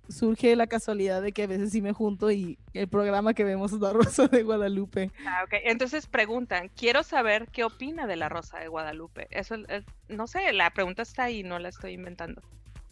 surge 0.08 0.54
la 0.56 0.66
casualidad 0.66 1.22
de 1.22 1.32
que 1.32 1.44
a 1.44 1.46
veces 1.46 1.70
sí 1.70 1.80
me 1.80 1.92
junto 1.92 2.30
y 2.30 2.58
el 2.74 2.88
programa 2.88 3.34
que 3.34 3.44
vemos 3.44 3.72
es 3.72 3.80
la 3.80 3.92
Rosa 3.92 4.26
de 4.28 4.42
Guadalupe. 4.42 5.10
Ah, 5.26 5.42
ok. 5.44 5.54
Entonces 5.64 6.06
preguntan, 6.06 6.68
quiero 6.76 7.02
saber 7.02 7.48
qué 7.52 7.64
opina 7.64 8.06
de 8.06 8.16
la 8.16 8.28
Rosa 8.28 8.58
de 8.58 8.68
Guadalupe. 8.68 9.28
Eso, 9.30 9.54
es- 9.68 9.84
no 10.08 10.26
sé, 10.26 10.52
la 10.52 10.70
pregunta 10.70 11.02
está 11.02 11.24
ahí, 11.24 11.42
no 11.42 11.58
la 11.58 11.68
estoy 11.68 11.92
inventando. 11.92 12.42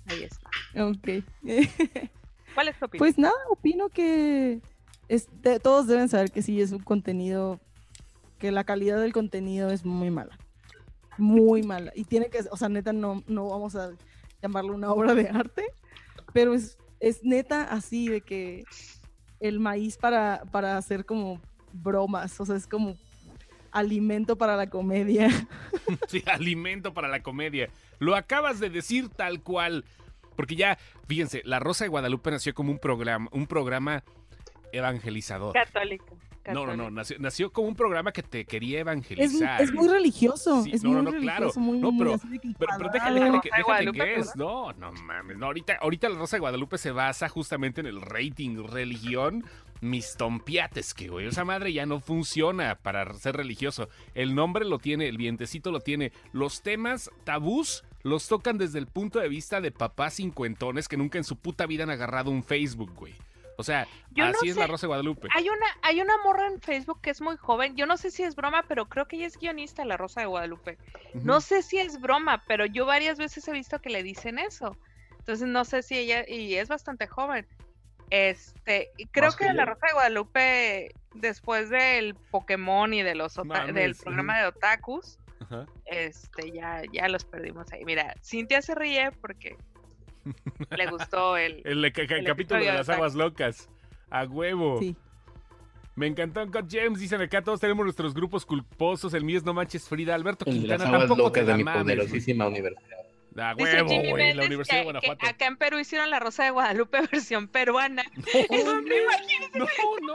Ahí 0.07 0.23
está. 0.23 0.49
Ok. 0.82 1.24
¿Cuál 2.55 2.69
es 2.69 2.78
tu 2.78 2.87
opinión? 2.87 2.99
Pues 2.99 3.19
nada, 3.19 3.35
opino 3.51 3.89
que 3.91 4.61
todos 5.62 5.87
deben 5.87 6.09
saber 6.09 6.31
que 6.31 6.43
sí 6.43 6.61
es 6.61 6.73
un 6.73 6.81
contenido, 6.81 7.61
que 8.39 8.51
la 8.51 8.65
calidad 8.65 9.01
del 9.01 9.12
contenido 9.12 9.70
es 9.70 9.85
muy 9.85 10.11
mala. 10.11 10.39
Muy 11.19 11.62
mala. 11.62 11.93
Y 11.95 12.05
tiene 12.05 12.28
que, 12.31 12.41
o 12.51 12.57
sea, 12.57 12.69
neta, 12.69 12.93
no, 12.93 13.23
no 13.27 13.49
vamos 13.49 13.77
a 13.77 13.91
llamarlo 14.41 14.74
una 14.74 14.91
obra 14.93 15.15
de 15.15 15.28
arte, 15.28 15.66
pero 16.32 16.55
es, 16.55 16.78
es 17.01 17.24
neta 17.24 17.64
así 17.64 18.09
de 18.09 18.20
que 18.20 18.64
el 19.40 19.59
maíz 19.59 19.97
para, 19.97 20.43
para 20.52 20.77
hacer 20.77 21.05
como 21.05 21.40
bromas, 21.72 22.39
o 22.40 22.47
sea, 22.47 22.56
es 22.56 22.66
como 22.66 22.97
alimento 23.72 24.36
para 24.36 24.56
la 24.56 24.68
comedia. 24.68 25.28
Sí, 26.06 26.22
alimento 26.27 26.94
para 26.94 27.09
la 27.09 27.20
comedia. 27.20 27.68
Lo 27.98 28.14
acabas 28.14 28.60
de 28.60 28.70
decir 28.70 29.09
tal 29.09 29.43
cual. 29.43 29.85
Porque 30.36 30.55
ya, 30.55 30.78
fíjense, 31.09 31.43
La 31.44 31.59
Rosa 31.59 31.85
de 31.85 31.89
Guadalupe 31.89 32.31
nació 32.31 32.55
como 32.55 32.70
un 32.70 32.78
programa, 32.78 33.28
un 33.32 33.48
programa 33.48 34.05
evangelizador. 34.72 35.52
Católico. 35.52 36.16
No, 36.46 36.64
no, 36.66 36.74
no, 36.76 36.90
nació, 36.90 37.16
nació 37.18 37.52
como 37.52 37.68
un 37.68 37.74
programa 37.76 38.12
que 38.12 38.22
te 38.22 38.44
quería 38.46 38.80
evangelizar. 38.80 39.60
es 39.60 39.72
muy 39.72 39.88
religioso. 39.88 40.62
Sí, 40.64 40.70
es 40.72 40.82
no, 40.82 40.90
muy 40.90 40.96
no, 40.96 41.02
no, 41.02 41.10
claro. 41.20 41.38
religioso, 41.40 41.60
muy, 41.60 41.78
No, 41.78 41.92
muy 41.92 42.04
pero- 42.04 42.18
Pero, 42.58 42.72
pero 42.78 42.90
déjale, 42.90 43.20
déjale, 43.20 43.40
que- 43.40 43.50
déjale 43.94 44.14
es. 44.20 44.34
No, 44.36 44.72
no 44.72 44.92
mames. 44.92 45.36
No, 45.36 45.46
ahorita, 45.46 45.78
ahorita 45.80 46.08
la 46.08 46.18
Rosa 46.18 46.36
de 46.36 46.40
Guadalupe 46.40 46.78
se 46.78 46.90
basa 46.92 47.28
justamente 47.28 47.80
en 47.80 47.86
el 47.86 48.00
rating 48.00 48.64
religión. 48.66 49.44
Mis 49.82 50.14
tompiates, 50.16 50.92
que 50.92 51.08
güey, 51.08 51.26
esa 51.26 51.44
madre 51.46 51.72
ya 51.72 51.86
no 51.86 52.00
funciona 52.00 52.74
para 52.74 53.12
ser 53.14 53.36
religioso. 53.36 53.88
El 54.14 54.34
nombre 54.34 54.66
lo 54.66 54.78
tiene, 54.78 55.08
el 55.08 55.16
vientecito 55.16 55.70
lo 55.72 55.80
tiene. 55.80 56.12
Los 56.32 56.60
temas 56.62 57.10
tabús 57.24 57.82
los 58.02 58.28
tocan 58.28 58.58
desde 58.58 58.78
el 58.78 58.86
punto 58.86 59.20
de 59.20 59.28
vista 59.28 59.60
de 59.62 59.72
papás 59.72 60.14
cincuentones 60.14 60.86
que 60.86 60.98
nunca 60.98 61.16
en 61.16 61.24
su 61.24 61.36
puta 61.36 61.64
vida 61.66 61.84
han 61.84 61.90
agarrado 61.90 62.30
un 62.30 62.42
Facebook, 62.42 62.92
güey. 62.94 63.14
O 63.61 63.65
sea, 63.65 63.87
Yo 64.11 64.24
no 64.24 64.31
así 64.31 64.49
es 64.49 64.57
la. 64.57 64.66
Rosa 64.66 64.87
de 64.87 64.89
Guadalupe. 64.89 65.28
Hay 65.35 65.49
una, 65.49 65.66
hay 65.82 66.01
una 66.01 66.16
morra 66.24 66.47
en 66.47 66.61
Facebook 66.61 67.01
que 67.01 67.11
es 67.11 67.20
muy 67.20 67.37
joven. 67.37 67.77
Yo 67.77 67.87
no 67.87 67.97
sé 67.97 68.11
si 68.11 68.23
es 68.23 68.35
broma, 68.35 68.65
pero 68.66 68.89
creo 68.89 69.07
que 69.07 69.16
ella 69.16 69.27
es 69.27 69.37
guionista 69.37 69.82
de 69.82 69.89
La 69.89 69.97
Rosa 69.97 70.20
de 70.20 70.27
Guadalupe. 70.27 70.78
No 71.15 71.41
sé 71.41 71.62
si 71.62 71.78
es 71.78 72.01
broma, 72.01 72.43
pero 72.47 72.66
yo 72.66 72.87
varias 72.87 73.19
veces 73.19 73.47
he 73.47 73.53
visto 73.53 73.81
que 73.81 73.91
le 73.91 74.03
dicen 74.03 74.39
eso. 74.39 74.77
Entonces 75.19 75.47
no 75.47 75.65
sé 75.65 75.82
si 75.82 75.99
ella, 75.99 76.24
y 76.27 76.55
es 76.55 76.69
bastante 76.69 77.07
joven. 77.07 77.47
Este, 78.09 78.91
creo 79.12 79.28
Más 79.28 79.37
que, 79.37 79.47
que 79.47 79.53
La. 79.53 79.65
Rosa 79.66 79.87
de 79.87 79.93
Guadalupe, 79.93 80.95
después 81.15 81.70
del 81.70 82.15
Pokémon 82.31 82.93
y 82.93 83.03
de 83.03 83.15
los 83.15 83.37
Mames, 83.45 83.74
del 83.74 83.95
programa 83.95 84.41
de 84.41 84.47
Otakus, 84.47 85.19
Ajá. 85.41 85.66
este, 85.87 86.51
ya, 86.51 86.82
ya 86.93 87.09
los 87.09 87.24
perdimos 87.24 87.70
ahí. 87.73 87.85
Mira, 87.85 88.15
Cintia 88.24 88.62
se 88.62 88.74
ríe 88.74 89.12
porque 89.20 89.57
le 90.76 90.86
gustó 90.86 91.36
el. 91.36 91.62
El, 91.64 91.92
ca- 91.92 92.06
ca- 92.06 92.16
El 92.16 92.24
capítulo 92.24 92.60
de 92.60 92.66
de 92.66 92.72
las 92.72 92.86
Zack. 92.86 92.97
aguas 92.97 93.14
locas. 93.14 93.68
A 94.10 94.24
huevo. 94.24 94.78
Sí. 94.80 94.97
Me 95.97 96.06
encantó 96.06 96.42
Uncut 96.42 96.66
James. 96.70 96.98
Dicen 97.01 97.20
acá, 97.20 97.42
todos 97.42 97.60
tenemos 97.60 97.84
nuestros 97.84 98.14
grupos 98.14 98.47
culposos. 98.47 99.12
El 99.14 99.24
mío 99.24 99.36
es 99.38 99.44
No 99.44 99.52
Manches 99.55 99.88
Frida. 99.88 100.14
Alberto 100.14 100.44
El 100.47 100.62
de 100.62 100.68
las 100.68 100.76
Quintana 100.78 100.88
aguas 100.97 101.09
tampoco 101.09 101.32
te 101.32 101.40
locas 101.40 101.47
de 101.47 101.52
la 101.52 101.56
mi 101.59 101.64
mames, 101.64 101.82
güey. 101.84 101.97
poderosísima 101.97 102.47
universidad. 102.48 102.98
A 103.36 103.55
Dice 103.55 103.82
huevo, 103.82 104.10
güey. 104.10 104.34
La 104.34 104.44
Universidad 104.44 104.78
de 104.78 104.80
que- 104.80 104.80
que 104.80 104.84
Guanajuato. 104.84 105.26
acá 105.26 105.47
en 105.47 105.56
Perú 105.56 105.78
hicieron 105.78 106.10
la 106.10 106.18
Rosa 106.20 106.44
de 106.44 106.51
Guadalupe 106.51 106.98
versión 107.12 107.48
peruana. 107.48 108.02
No, 108.16 108.56
no, 108.64 108.80
no. 108.80 109.64
No, 110.01 110.14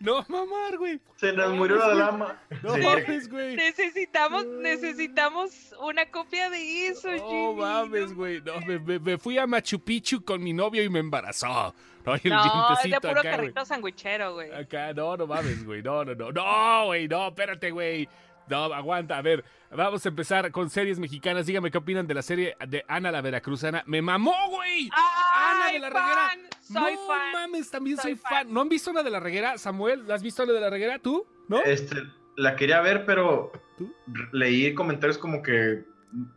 mamar, 0.00 0.78
güey. 0.78 1.00
Se 1.16 1.32
nos 1.32 1.52
murió 1.54 1.76
la 1.76 1.94
dama. 1.94 2.38
No 2.62 2.74
Sí. 2.74 2.80
mames, 2.80 3.28
güey. 3.28 3.56
Necesitamos, 3.56 4.46
necesitamos 4.46 5.74
una 5.80 6.06
copia 6.10 6.48
de 6.50 6.86
eso, 6.88 7.10
No 7.10 7.28
Jimmy. 7.28 7.54
mames, 7.60 8.14
güey. 8.14 8.40
No, 8.40 8.60
me, 8.66 8.78
me- 8.78 8.98
me 8.98 9.18
fui 9.18 9.38
a 9.38 9.46
Machu 9.46 9.78
Picchu 9.82 10.24
con 10.24 10.42
mi 10.42 10.52
novio 10.52 10.82
y 10.82 10.88
me 10.88 10.98
embarazó. 11.00 11.74
No, 12.04 12.14
el 12.14 12.20
No, 12.24 12.72
es 12.82 12.90
de 12.90 12.98
puro 12.98 13.10
acá, 13.12 13.20
güey. 13.22 13.30
carrito 13.30 13.64
sandwichero, 13.66 14.32
güey. 14.34 14.50
Acá, 14.52 14.94
no, 14.94 15.16
no 15.18 15.26
mames, 15.26 15.64
güey. 15.66 15.82
No, 15.82 16.02
no, 16.04 16.14
no. 16.14 16.32
No, 16.32 16.86
güey, 16.86 17.06
no, 17.06 17.28
espérate, 17.28 17.70
güey. 17.70 18.08
No, 18.50 18.64
aguanta. 18.74 19.16
A 19.16 19.22
ver, 19.22 19.44
vamos 19.70 20.04
a 20.04 20.08
empezar 20.08 20.50
con 20.50 20.68
series 20.68 20.98
mexicanas. 20.98 21.46
Dígame 21.46 21.70
qué 21.70 21.78
opinan 21.78 22.06
de 22.06 22.14
la 22.14 22.22
serie 22.22 22.56
de 22.68 22.84
Ana 22.88 23.10
la 23.12 23.20
Veracruzana. 23.20 23.82
¡Me 23.86 24.02
mamó, 24.02 24.34
güey! 24.50 24.90
Ana 24.92 25.66
¡Ay, 25.66 25.74
de 25.74 25.78
la 25.80 25.88
Reguera. 25.90 26.28
fan! 26.28 26.40
Soy 26.60 26.94
no 26.94 27.06
fan. 27.06 27.32
mames, 27.32 27.70
también 27.70 27.96
soy, 27.96 28.12
Soy 28.12 28.16
fan. 28.20 28.30
fan. 28.46 28.52
¿No 28.52 28.60
han 28.60 28.68
visto 28.68 28.90
Ana 28.90 29.02
de 29.02 29.10
la 29.10 29.20
Reguera? 29.20 29.56
Samuel, 29.56 30.06
¿la 30.06 30.16
has 30.16 30.22
visto 30.22 30.42
Ana 30.42 30.52
de 30.52 30.60
la 30.60 30.68
Reguera 30.70 30.98
tú? 30.98 31.26
¿No? 31.48 31.62
Este, 31.62 31.96
la 32.36 32.56
quería 32.56 32.80
ver, 32.80 33.06
pero 33.06 33.52
¿Tú? 33.78 33.94
leí 34.32 34.74
comentarios 34.74 35.16
como 35.18 35.42
que 35.42 35.84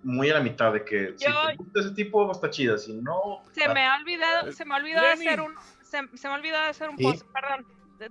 muy 0.03 0.29
a 0.29 0.35
la 0.35 0.39
mitad 0.39 0.71
de 0.71 0.85
que 0.85 1.13
si 1.17 1.25
te 1.25 1.55
gusta 1.57 1.79
ese 1.79 1.91
tipo 1.91 2.31
está 2.31 2.49
chida, 2.51 2.77
si 2.77 2.93
no... 2.93 3.41
Se 3.53 3.67
me 3.69 3.85
ha 3.87 3.95
olvidado, 3.95 4.51
se 4.51 4.65
me 4.65 4.75
ha 4.75 4.77
olvidado 4.77 5.07
Lenny. 5.15 5.27
hacer 5.27 5.41
un, 5.41 5.55
se, 5.81 5.99
se 6.15 6.27
me 6.27 6.33
ha 6.35 6.37
olvidado 6.37 6.69
hacer 6.69 6.89
un 6.89 6.97
Sí. 6.97 7.03
post, 7.03 7.25
perdón. 7.33 7.65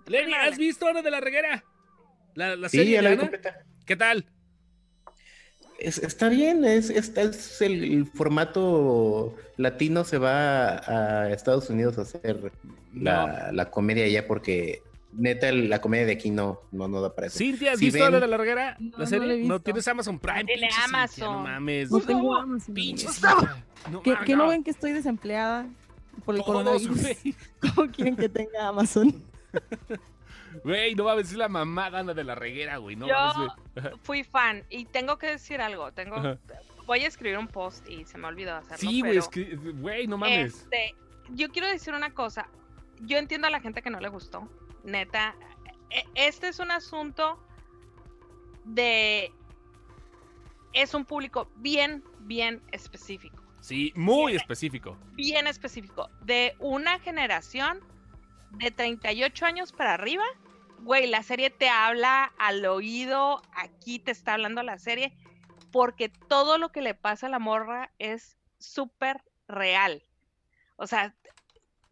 Lenny, 0.07 0.35
¿has 0.35 0.59
visto 0.59 0.89
Ana 0.89 1.03
de 1.03 1.11
la 1.11 1.20
Reguera? 1.20 1.62
La, 2.35 2.57
la 2.57 2.69
Sí, 2.69 2.79
serie 2.79 2.95
ya 2.95 3.03
de 3.11 3.16
la 3.16 3.23
Ana. 3.23 3.31
¿Qué 3.87 3.97
tal? 3.97 4.27
Es- 5.79 5.99
está 5.99 6.29
bien, 6.29 6.65
es, 6.65 6.91
es, 6.91 7.17
es 7.17 7.61
el, 7.61 7.83
el 7.83 8.07
formato 8.07 9.35
latino 9.57 10.05
se 10.05 10.19
va 10.19 10.77
a 11.25 11.31
Estados 11.33 11.71
Unidos 11.71 11.99
a 11.99 12.03
hacer 12.03 12.53
la, 12.95 13.51
la 13.53 13.71
comedia 13.71 14.05
allá 14.05 14.27
porque 14.27 14.83
neta 15.13 15.49
el- 15.49 15.69
la 15.69 15.81
comedia 15.81 16.07
de 16.07 16.13
aquí 16.13 16.31
no, 16.31 16.61
no, 16.71 16.87
no 16.87 17.01
da 17.01 17.15
para 17.15 17.27
eso. 17.27 17.39
Cintia, 17.39 17.73
¿has 17.73 17.79
Si 17.81 17.87
visto 17.91 18.11
ven- 18.11 18.31
la 18.31 18.37
Reguera? 18.37 18.77
No, 18.79 18.91
¿La 18.93 18.99
no 18.99 19.07
serie? 19.07 19.29
No, 19.29 19.37
visto. 19.55 19.61
tienes 19.61 19.89
Amazon 19.89 20.19
Prime. 20.21 20.45
Tiene 20.45 20.61
pinche 20.63 20.75
Cintia, 20.83 20.99
Amazon. 20.99 21.33
no 21.33 21.43
mames. 21.43 21.91
No 21.91 22.01
tengo 22.01 22.37
Amazon. 22.37 22.75
Pinche 22.75 23.07
amigo. 23.09 23.41
Cintia. 23.41 23.65
No, 23.91 24.03
¿Qué, 24.03 24.11
mames, 24.13 24.27
qué 24.27 24.37
no 24.37 24.49
ven 24.49 24.63
que 24.65 24.71
estoy 24.71 24.93
desempleada 24.93 25.67
por 26.25 26.37
el 26.37 26.43
Todos, 26.45 26.65
coronavirus? 26.87 27.17
¿Cómo 27.75 27.91
quieren 27.91 28.15
que 28.15 28.29
tenga 28.29 28.69
Amazon? 28.69 29.21
Güey, 30.65 30.95
no 30.95 31.05
mames, 31.05 31.31
es 31.31 31.37
la 31.37 31.49
mamada 31.49 32.01
Ana 32.01 32.15
de 32.15 32.24
la 32.24 32.35
Reguera, 32.35 32.77
güey. 32.79 32.97
No 32.97 33.07
Yo- 33.09 33.15
mames. 33.15 33.53
Fui 34.03 34.24
fan 34.24 34.65
y 34.70 34.85
tengo 34.87 35.19
que 35.19 35.27
decir 35.29 35.61
algo. 35.61 35.93
Tengo, 35.93 36.16
Ajá. 36.16 36.39
voy 36.87 37.01
a 37.05 37.09
escribir 37.09 37.39
un 37.39 37.49
post 37.49 37.89
y 37.89 38.05
se 38.05 38.19
me 38.19 38.27
olvidó 38.29 38.57
hacerlo. 38.57 38.77
Sí, 38.79 39.01
güey, 39.01 39.19
güey, 39.74 40.07
no 40.07 40.19
mames. 40.19 40.55
Este, 40.55 40.95
yo 41.31 41.49
quiero 41.51 41.69
decir 41.69 41.95
una 41.95 42.12
cosa. 42.12 42.49
Yo 43.01 43.19
entiendo 43.19 43.47
a 43.47 43.51
la 43.51 43.61
gente 43.61 43.83
que 43.83 43.91
no 43.91 44.01
le 44.01 44.09
gustó. 44.09 44.49
Neta, 44.85 45.35
e- 45.91 46.05
este 46.15 46.49
es 46.49 46.59
un 46.59 46.70
asunto 46.70 47.43
de. 48.65 49.33
Es 50.73 50.95
un 50.95 51.05
público 51.05 51.51
bien, 51.57 52.03
bien 52.20 52.62
específico. 52.73 53.43
Sí, 53.61 53.93
muy 53.95 54.35
específico. 54.35 54.97
Bien 55.12 55.47
específico. 55.47 56.09
De 56.23 56.55
una 56.59 56.99
generación 56.99 57.81
de 58.59 58.70
38 58.70 59.47
años 59.47 59.73
para 59.73 59.95
arriba. 59.95 60.24
Güey, 60.81 61.07
la 61.07 61.23
serie 61.23 61.51
te 61.51 61.69
habla 61.69 62.33
al 62.39 62.65
oído. 62.66 63.43
Aquí 63.55 63.99
te 63.99 64.11
está 64.11 64.35
hablando 64.35 64.62
la 64.62 64.79
serie. 64.79 65.12
Porque 65.70 66.09
todo 66.09 66.59
lo 66.59 66.70
que 66.70 66.83
le 66.83 66.95
pasa 66.95 67.27
a 67.27 67.31
la 67.31 67.39
morra 67.39 67.91
es 67.99 68.37
súper 68.59 69.23
real. 69.49 70.03
O 70.77 70.87
sea, 70.87 71.15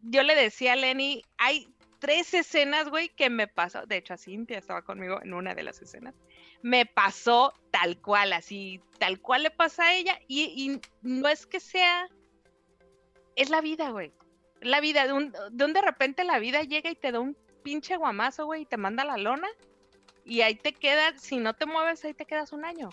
yo 0.01 0.23
le 0.23 0.35
decía 0.35 0.73
a 0.73 0.75
Lenny, 0.75 1.23
hay 1.37 1.73
tres 1.99 2.33
escenas, 2.33 2.89
güey, 2.89 3.09
que 3.09 3.29
me 3.29 3.47
pasó. 3.47 3.85
De 3.85 3.97
hecho, 3.97 4.13
a 4.13 4.17
Cintia 4.17 4.57
estaba 4.57 4.81
conmigo 4.81 5.21
en 5.21 5.33
una 5.33 5.55
de 5.55 5.63
las 5.63 5.81
escenas. 5.81 6.15
Me 6.61 6.85
pasó 6.85 7.53
tal 7.71 7.99
cual, 8.01 8.33
así, 8.33 8.81
tal 8.99 9.19
cual 9.21 9.43
le 9.43 9.51
pasa 9.51 9.83
a 9.85 9.93
ella. 9.93 10.19
Y, 10.27 10.43
y 10.43 10.81
no 11.01 11.27
es 11.27 11.45
que 11.45 11.59
sea. 11.59 12.07
Es 13.35 13.49
la 13.49 13.61
vida, 13.61 13.91
güey. 13.91 14.11
La 14.61 14.79
vida, 14.79 15.07
de 15.07 15.13
un, 15.13 15.33
de 15.51 15.65
un 15.65 15.73
de 15.73 15.81
repente 15.81 16.23
la 16.23 16.39
vida 16.39 16.61
llega 16.61 16.89
y 16.89 16.95
te 16.95 17.11
da 17.11 17.19
un 17.19 17.35
pinche 17.63 17.97
guamazo, 17.97 18.45
güey, 18.45 18.63
y 18.63 18.65
te 18.65 18.77
manda 18.77 19.03
la 19.03 19.17
lona. 19.17 19.47
Y 20.23 20.41
ahí 20.41 20.55
te 20.55 20.73
quedas, 20.73 21.21
si 21.21 21.37
no 21.37 21.55
te 21.55 21.65
mueves, 21.65 22.05
ahí 22.05 22.13
te 22.13 22.25
quedas 22.25 22.53
un 22.53 22.65
año. 22.65 22.89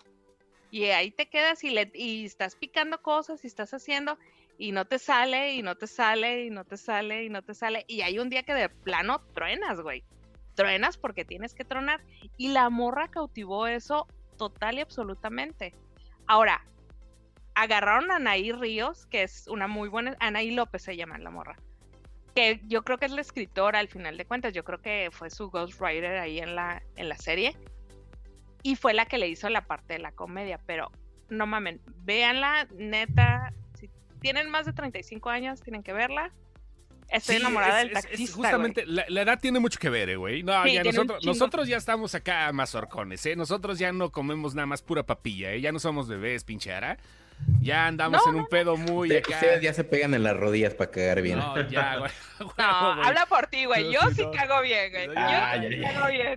Y 0.70 0.84
ahí 0.86 1.10
te 1.10 1.28
quedas 1.28 1.64
y, 1.64 1.70
le, 1.70 1.90
y 1.94 2.24
estás 2.24 2.56
picando 2.56 3.00
cosas 3.00 3.44
y 3.44 3.46
estás 3.46 3.72
haciendo 3.72 4.18
y 4.58 4.72
no 4.72 4.86
te 4.86 4.98
sale 4.98 5.54
y 5.54 5.62
no 5.62 5.76
te 5.76 5.86
sale 5.86 6.44
y 6.44 6.50
no 6.50 6.64
te 6.64 6.76
sale 6.76 7.24
y 7.24 7.28
no 7.30 7.42
te 7.42 7.54
sale. 7.54 7.84
Y 7.86 8.02
hay 8.02 8.18
un 8.18 8.28
día 8.28 8.42
que 8.42 8.54
de 8.54 8.68
plano 8.68 9.20
truenas, 9.34 9.80
güey. 9.80 10.04
Truenas 10.54 10.98
porque 10.98 11.24
tienes 11.24 11.54
que 11.54 11.64
tronar. 11.64 12.02
Y 12.36 12.48
la 12.48 12.68
morra 12.68 13.08
cautivó 13.08 13.66
eso 13.66 14.06
total 14.36 14.78
y 14.78 14.80
absolutamente. 14.80 15.74
Ahora, 16.26 16.64
agarraron 17.62 18.10
a 18.10 18.16
Anaí 18.16 18.52
Ríos, 18.52 19.06
que 19.06 19.22
es 19.22 19.46
una 19.48 19.66
muy 19.66 19.88
buena, 19.88 20.16
Anaí 20.20 20.50
López 20.52 20.82
se 20.82 20.96
llama 20.96 21.18
la 21.18 21.30
morra, 21.30 21.56
que 22.34 22.60
yo 22.66 22.82
creo 22.84 22.98
que 22.98 23.06
es 23.06 23.12
la 23.12 23.20
escritora 23.20 23.78
al 23.80 23.88
final 23.88 24.16
de 24.16 24.24
cuentas, 24.24 24.52
yo 24.52 24.64
creo 24.64 24.80
que 24.80 25.08
fue 25.12 25.28
su 25.30 25.50
ghostwriter 25.50 26.18
ahí 26.18 26.38
en 26.38 26.54
la, 26.54 26.82
en 26.96 27.08
la 27.08 27.16
serie, 27.16 27.56
y 28.62 28.76
fue 28.76 28.94
la 28.94 29.06
que 29.06 29.18
le 29.18 29.28
hizo 29.28 29.48
la 29.48 29.62
parte 29.66 29.94
de 29.94 29.98
la 29.98 30.12
comedia, 30.12 30.58
pero 30.66 30.90
no 31.28 31.46
mamen, 31.46 31.80
véanla, 32.04 32.68
neta, 32.76 33.52
si 33.74 33.88
tienen 34.20 34.50
más 34.50 34.66
de 34.66 34.72
35 34.72 35.28
años, 35.30 35.60
tienen 35.60 35.82
que 35.82 35.92
verla. 35.92 36.32
Estoy 37.10 37.36
Sí, 37.36 37.40
enamorada 37.40 37.80
es- 37.82 37.88
del 37.88 37.96
es- 37.96 38.04
es 38.04 38.10
taxista. 38.10 38.36
justamente, 38.36 38.84
la, 38.86 39.04
la 39.08 39.22
edad 39.22 39.40
tiene 39.40 39.58
mucho 39.60 39.78
que 39.78 39.88
ver, 39.88 40.10
eh, 40.10 40.16
güey. 40.16 40.42
No, 40.42 40.62
Sí, 40.64 40.74
ya 40.74 40.84
nosotros, 40.84 41.24
nosotros 41.24 41.66
ya 41.68 41.76
estamos 41.78 42.14
acá 42.14 42.52
más 42.52 42.74
horcones, 42.74 43.24
¿eh? 43.26 43.34
Nosotros 43.34 43.78
ya 43.78 43.92
no 43.92 44.10
comemos 44.12 44.54
nada 44.54 44.66
más 44.66 44.82
pura 44.82 45.04
papilla, 45.04 45.52
¿eh? 45.52 45.60
Ya 45.62 45.72
no 45.72 45.78
somos 45.78 46.06
bebés, 46.06 46.44
pinche 46.44 46.70
ara. 46.72 46.98
Ya 47.60 47.86
andamos 47.86 48.22
No, 48.24 48.32
en 48.32 48.38
un 48.40 48.46
pedo 48.46 48.76
muy 48.76 49.08
Ustedes- 49.08 49.24
acá. 49.26 49.34
Ustedes 49.36 49.62
ya 49.62 49.74
se 49.74 49.84
pegan 49.84 50.14
en 50.14 50.22
las 50.22 50.36
rodillas 50.36 50.74
para 50.74 50.90
cagar 50.90 51.22
bien. 51.22 51.38
No, 51.38 51.68
ya, 51.68 51.96
güey. 51.98 52.10
No, 52.40 52.46
Huevo, 52.46 52.94
güey. 52.94 53.06
habla 53.08 53.26
por 53.26 53.46
ti, 53.48 53.64
güey. 53.64 53.92
Yo 53.92 54.00
sí, 54.10 54.14
sí 54.16 54.22
no. 54.22 54.30
cago 54.30 54.62
bien, 54.62 54.90
güey. 54.92 55.06
Yo 55.06 55.12
Ah, 55.16 55.54
sí 55.58 55.68
ya, 55.70 55.76
ya. 55.82 55.92
cago 55.92 56.08
bien. 56.08 56.36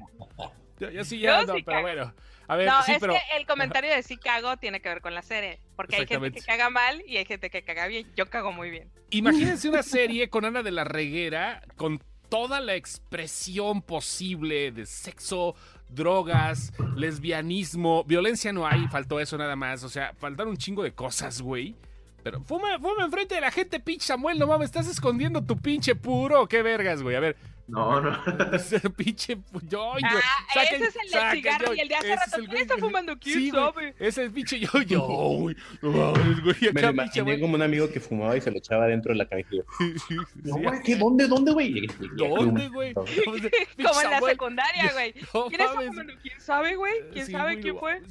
Yo, 0.79 0.89
yo 0.89 1.03
sí 1.03 1.19
ya 1.19 1.29
Yo 1.29 1.37
ando, 1.37 1.53
sí 1.55 1.63
pero 1.63 1.75
cago. 1.77 1.87
bueno. 1.87 2.13
A 2.47 2.55
ver, 2.57 2.67
No, 2.67 2.83
sí, 2.83 2.91
es 2.93 2.99
pero. 2.99 3.13
que 3.13 3.19
el 3.37 3.45
comentario 3.45 3.91
de 3.91 4.03
sí 4.03 4.17
cago 4.17 4.57
tiene 4.57 4.81
que 4.81 4.89
ver 4.89 4.99
con 5.01 5.13
la 5.13 5.21
serie. 5.21 5.59
Porque 5.77 5.95
hay 5.97 6.07
gente 6.07 6.31
que 6.31 6.41
caga 6.41 6.69
mal 6.69 7.01
y 7.07 7.17
hay 7.17 7.25
gente 7.25 7.49
que 7.49 7.63
caga 7.63 7.87
bien. 7.87 8.11
Yo 8.15 8.29
cago 8.29 8.51
muy 8.51 8.69
bien. 8.71 8.89
Imagínense 9.11 9.69
una 9.69 9.83
serie 9.83 10.29
con 10.29 10.43
Ana 10.43 10.61
de 10.63 10.71
la 10.71 10.83
Reguera, 10.83 11.61
con 11.77 12.01
toda 12.29 12.59
la 12.59 12.75
expresión 12.75 13.81
posible 13.81 14.71
de 14.71 14.85
sexo, 14.85 15.55
drogas, 15.91 16.73
lesbianismo, 16.95 18.03
violencia 18.05 18.51
no 18.53 18.65
hay, 18.65 18.87
faltó 18.87 19.19
eso 19.19 19.37
nada 19.37 19.55
más. 19.55 19.83
O 19.83 19.89
sea, 19.89 20.13
faltaron 20.17 20.51
un 20.51 20.57
chingo 20.57 20.83
de 20.83 20.93
cosas, 20.93 21.41
güey. 21.41 21.75
Pero 22.23 22.41
fuma, 22.41 22.77
fuma 22.79 23.05
enfrente 23.05 23.35
de 23.35 23.41
la 23.41 23.51
gente, 23.51 23.79
pinche 23.79 24.05
Samuel, 24.05 24.37
no 24.37 24.47
mames, 24.47 24.65
estás 24.65 24.87
escondiendo 24.87 25.43
tu 25.43 25.57
pinche 25.57 25.95
puro. 25.95 26.47
¿Qué 26.47 26.61
vergas, 26.61 27.01
güey? 27.01 27.15
A 27.15 27.19
ver, 27.19 27.35
No, 27.71 28.01
no. 28.01 28.11
ese 28.53 28.79
pinche. 28.89 29.37
Yo, 29.63 29.97
yo. 29.97 30.07
Ah, 30.07 30.45
saca- 30.53 30.63
ese 30.75 30.85
es 30.87 30.95
el 30.95 31.09
saca, 31.09 31.27
del 31.29 31.35
cigarro 31.37 31.65
yo- 31.67 31.73
y 31.73 31.79
el 31.79 31.87
de 31.87 31.95
hace 31.95 32.15
rato. 32.15 32.31
¿Quién 32.35 32.47
güey 32.47 32.61
está 32.63 32.77
fumando? 32.77 33.17
¿Quién 33.17 33.39
Sí, 33.39 33.49
güey, 33.49 33.63
sabe? 33.63 33.87
Ese 33.97 34.07
es 34.07 34.17
el 34.17 34.31
pinche 34.31 34.59
yo, 34.59 34.69
yo, 34.85 35.01
güey. 35.39 35.55
No 35.81 35.91
mames, 35.91 36.41
güey. 36.43 36.55
Me 36.73 36.81
lo 36.81 36.89
imaginé 36.91 37.23
güey. 37.23 37.39
como 37.41 37.55
un 37.55 37.61
amigo 37.61 37.89
que 37.89 37.99
fumaba 37.99 38.35
y 38.35 38.41
se 38.41 38.51
lo 38.51 38.57
echaba 38.57 38.87
dentro 38.87 39.13
de 39.13 39.17
la 39.19 39.25
camisa. 39.25 39.49
Sí, 39.79 40.15
No, 40.43 40.55
güey, 40.57 40.81
¿qué? 40.83 40.95
¿Dónde? 40.97 41.27
¿Dónde, 41.27 41.51
güey? 41.53 41.87
¿Dónde, 42.15 42.67
güey? 42.69 42.93
Como 42.93 44.01
en 44.01 44.09
la 44.11 44.19
secundaria, 44.21 44.91
güey. 44.93 45.13
¿Quién 45.13 45.61
está 45.61 45.73
fumando? 45.73 46.13
¿Quién 46.21 46.41
sabe, 46.41 46.75
güey? 46.75 46.93
¿Quién 47.13 47.25
Sí, 47.25 47.31
sabe 47.31 47.51
güey, 47.53 47.61
quién 47.61 47.77
fue? 47.79 48.01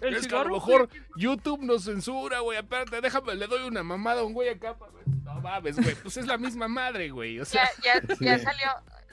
El 0.00 0.14
Es 0.14 0.28
que 0.28 0.34
a 0.36 0.38
lo 0.38 0.44
cigarro, 0.44 0.54
mejor 0.54 0.88
güey. 0.88 1.00
YouTube 1.16 1.60
nos 1.64 1.82
censura, 1.84 2.38
güey. 2.38 2.56
Espérate, 2.58 3.00
déjame, 3.00 3.34
le 3.34 3.48
doy 3.48 3.66
una 3.66 3.82
mamada 3.82 4.20
a 4.20 4.24
un 4.24 4.32
güey 4.32 4.48
acá. 4.48 4.78
para 4.78 4.92
ver. 4.92 5.02
No 5.24 5.40
mames, 5.40 5.76
güey. 5.76 5.94
Pues 5.96 6.16
es 6.18 6.26
la 6.26 6.38
misma 6.38 6.68
madre, 6.68 7.10
güey. 7.10 7.40
O 7.40 7.44
sea, 7.44 7.68
Ya, 7.84 8.00
ya, 8.08 8.16
ya 8.20 8.38
salió, 8.38 8.68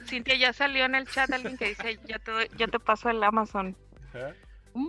Cintia, 0.06 0.34
ya 0.36 0.52
salió 0.52 0.84
en 0.84 0.94
el 0.94 1.06
chat 1.08 1.30
alguien 1.32 1.56
que 1.56 1.68
dice, 1.68 1.98
yo 2.06 2.18
te, 2.18 2.30
doy- 2.30 2.50
yo 2.56 2.68
te 2.68 2.78
paso 2.78 3.10
el 3.10 3.22
Amazon. 3.22 3.76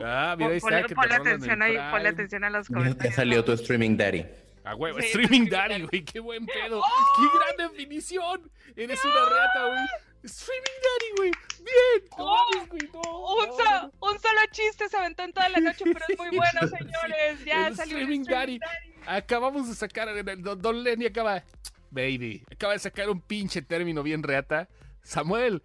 ah, 0.04 0.36
mira, 0.38 0.50
ahí 0.52 0.58
está. 0.58 0.96
ponle, 0.96 1.16
atención 1.16 1.62
ahí, 1.62 1.78
ponle 1.92 2.10
atención 2.10 2.44
a 2.44 2.50
los 2.50 2.68
Ya 2.68 2.74
comentarios. 2.76 3.16
salió 3.16 3.44
tu 3.44 3.52
streaming 3.54 3.98
daddy. 3.98 4.26
A 4.64 4.76
huevo, 4.76 5.00
Sí, 5.00 5.08
streaming 5.08 5.48
daddy, 5.50 5.82
güey. 5.84 6.04
Qué 6.04 6.20
buen 6.20 6.46
pedo. 6.46 6.82
Qué 7.16 7.56
gran 7.58 7.72
definición. 7.72 8.52
Eres 8.76 9.00
una 9.06 9.14
reata, 9.30 9.68
güey. 9.68 9.86
Streaming 10.24 10.80
daddy, 10.84 11.12
güey. 11.16 11.32
Bien. 11.60 12.10
Oh, 12.18 12.66
güey. 12.68 12.90
No, 12.94 13.00
Un, 13.02 13.48
no, 13.48 13.54
so- 13.54 13.94
un 14.02 14.20
solo 14.20 14.42
chiste 14.52 14.90
se 14.90 14.98
aventó 14.98 15.24
en 15.24 15.32
toda 15.32 15.48
la 15.50 15.60
noche, 15.60 15.86
pero 15.86 16.06
es 16.10 16.18
muy 16.18 16.30
bueno, 16.38 16.68
señores. 16.68 17.46
Ya 17.46 17.74
salió 17.74 17.98
streaming 17.98 18.24
daddy. 18.26 18.60
Acabamos 19.06 19.70
de 19.70 19.76
sacar, 19.76 20.10
el- 20.10 20.42
Don, 20.44 20.62
Don 20.62 20.84
Lenny 20.84 21.06
acaba, 21.06 21.42
baby, 21.90 22.44
acaba 22.52 22.74
de 22.74 22.80
sacar 22.80 23.10
un 23.10 23.22
pinche 23.22 23.62
término 23.62 24.04
bien 24.04 24.22
reata. 24.22 24.68
Samuel, 25.08 25.64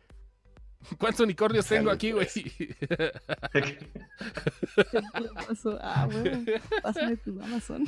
¿cuántos 0.98 1.20
unicornios 1.24 1.66
tengo 1.66 1.90
aquí, 1.90 2.12
güey? 2.12 2.28
¿Qué 2.28 3.88
pasó? 5.48 5.78
Ah, 5.82 6.06
bueno, 6.10 6.44
pásame 6.80 7.16
tu 7.16 7.42
Amazon. 7.42 7.84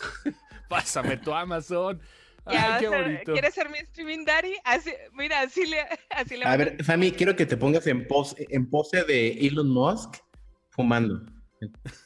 Pásame 0.68 1.16
tu 1.16 1.34
Amazon. 1.34 2.00
Ay, 2.46 2.56
Ya, 2.56 2.78
qué 2.78 2.88
bonito. 2.88 3.32
¿Quieres 3.32 3.54
ser 3.54 3.68
mi 3.70 3.78
streaming 3.78 4.24
daddy? 4.24 4.54
Así, 4.64 4.92
mira, 5.12 5.40
así 5.40 5.66
le, 5.66 5.80
así 6.10 6.36
le 6.36 6.44
A 6.44 6.56
ver, 6.56 6.82
Sammy, 6.84 7.10
quiero 7.12 7.34
que 7.36 7.44
te 7.44 7.56
pongas 7.56 7.86
en 7.88 8.06
pose, 8.06 8.46
en 8.48 8.70
pose 8.70 9.02
de 9.04 9.32
Elon 9.46 9.68
Musk 9.68 10.16
fumando. 10.70 11.22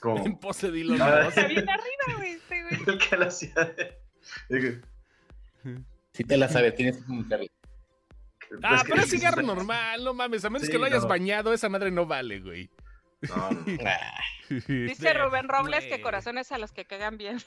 Como 0.00 0.24
En 0.26 0.38
pose 0.38 0.70
de 0.70 0.80
Elon. 0.80 0.98
Musk. 0.98 1.28
Está 1.28 1.46
bien 1.46 1.68
arriba, 1.68 2.16
güey, 2.16 2.30
este 2.32 2.62
güey. 2.62 2.80
el 2.86 2.98
que 2.98 3.16
la 3.18 3.26
hacía 3.26 3.54
de... 3.54 3.98
de 4.48 4.60
que- 4.60 4.80
Si 6.14 6.24
te 6.24 6.36
la 6.38 6.48
sabes, 6.48 6.74
tienes 6.74 6.96
que 6.96 7.04
comunicarla. 7.04 7.46
Ah, 8.62 8.82
pero 8.86 9.02
es 9.02 9.10
cigarro 9.10 9.42
normal, 9.42 10.04
no 10.04 10.14
mames. 10.14 10.44
A 10.44 10.50
menos 10.50 10.66
Sí, 10.66 10.72
que 10.72 10.78
lo 10.78 10.86
hayas 10.86 11.02
no. 11.02 11.08
bañado, 11.08 11.52
esa 11.52 11.68
madre 11.68 11.90
no 11.90 12.06
vale, 12.06 12.40
güey. 12.40 12.70
No, 13.22 13.50
no. 13.50 13.58
Ah, 13.84 14.20
Dice 14.48 15.12
Rubén 15.12 15.46
Robles 15.46 15.84
que 15.84 16.00
corazones 16.00 16.52
a 16.52 16.58
los 16.58 16.72
que 16.72 16.86
cagan 16.86 17.18
bien. 17.18 17.38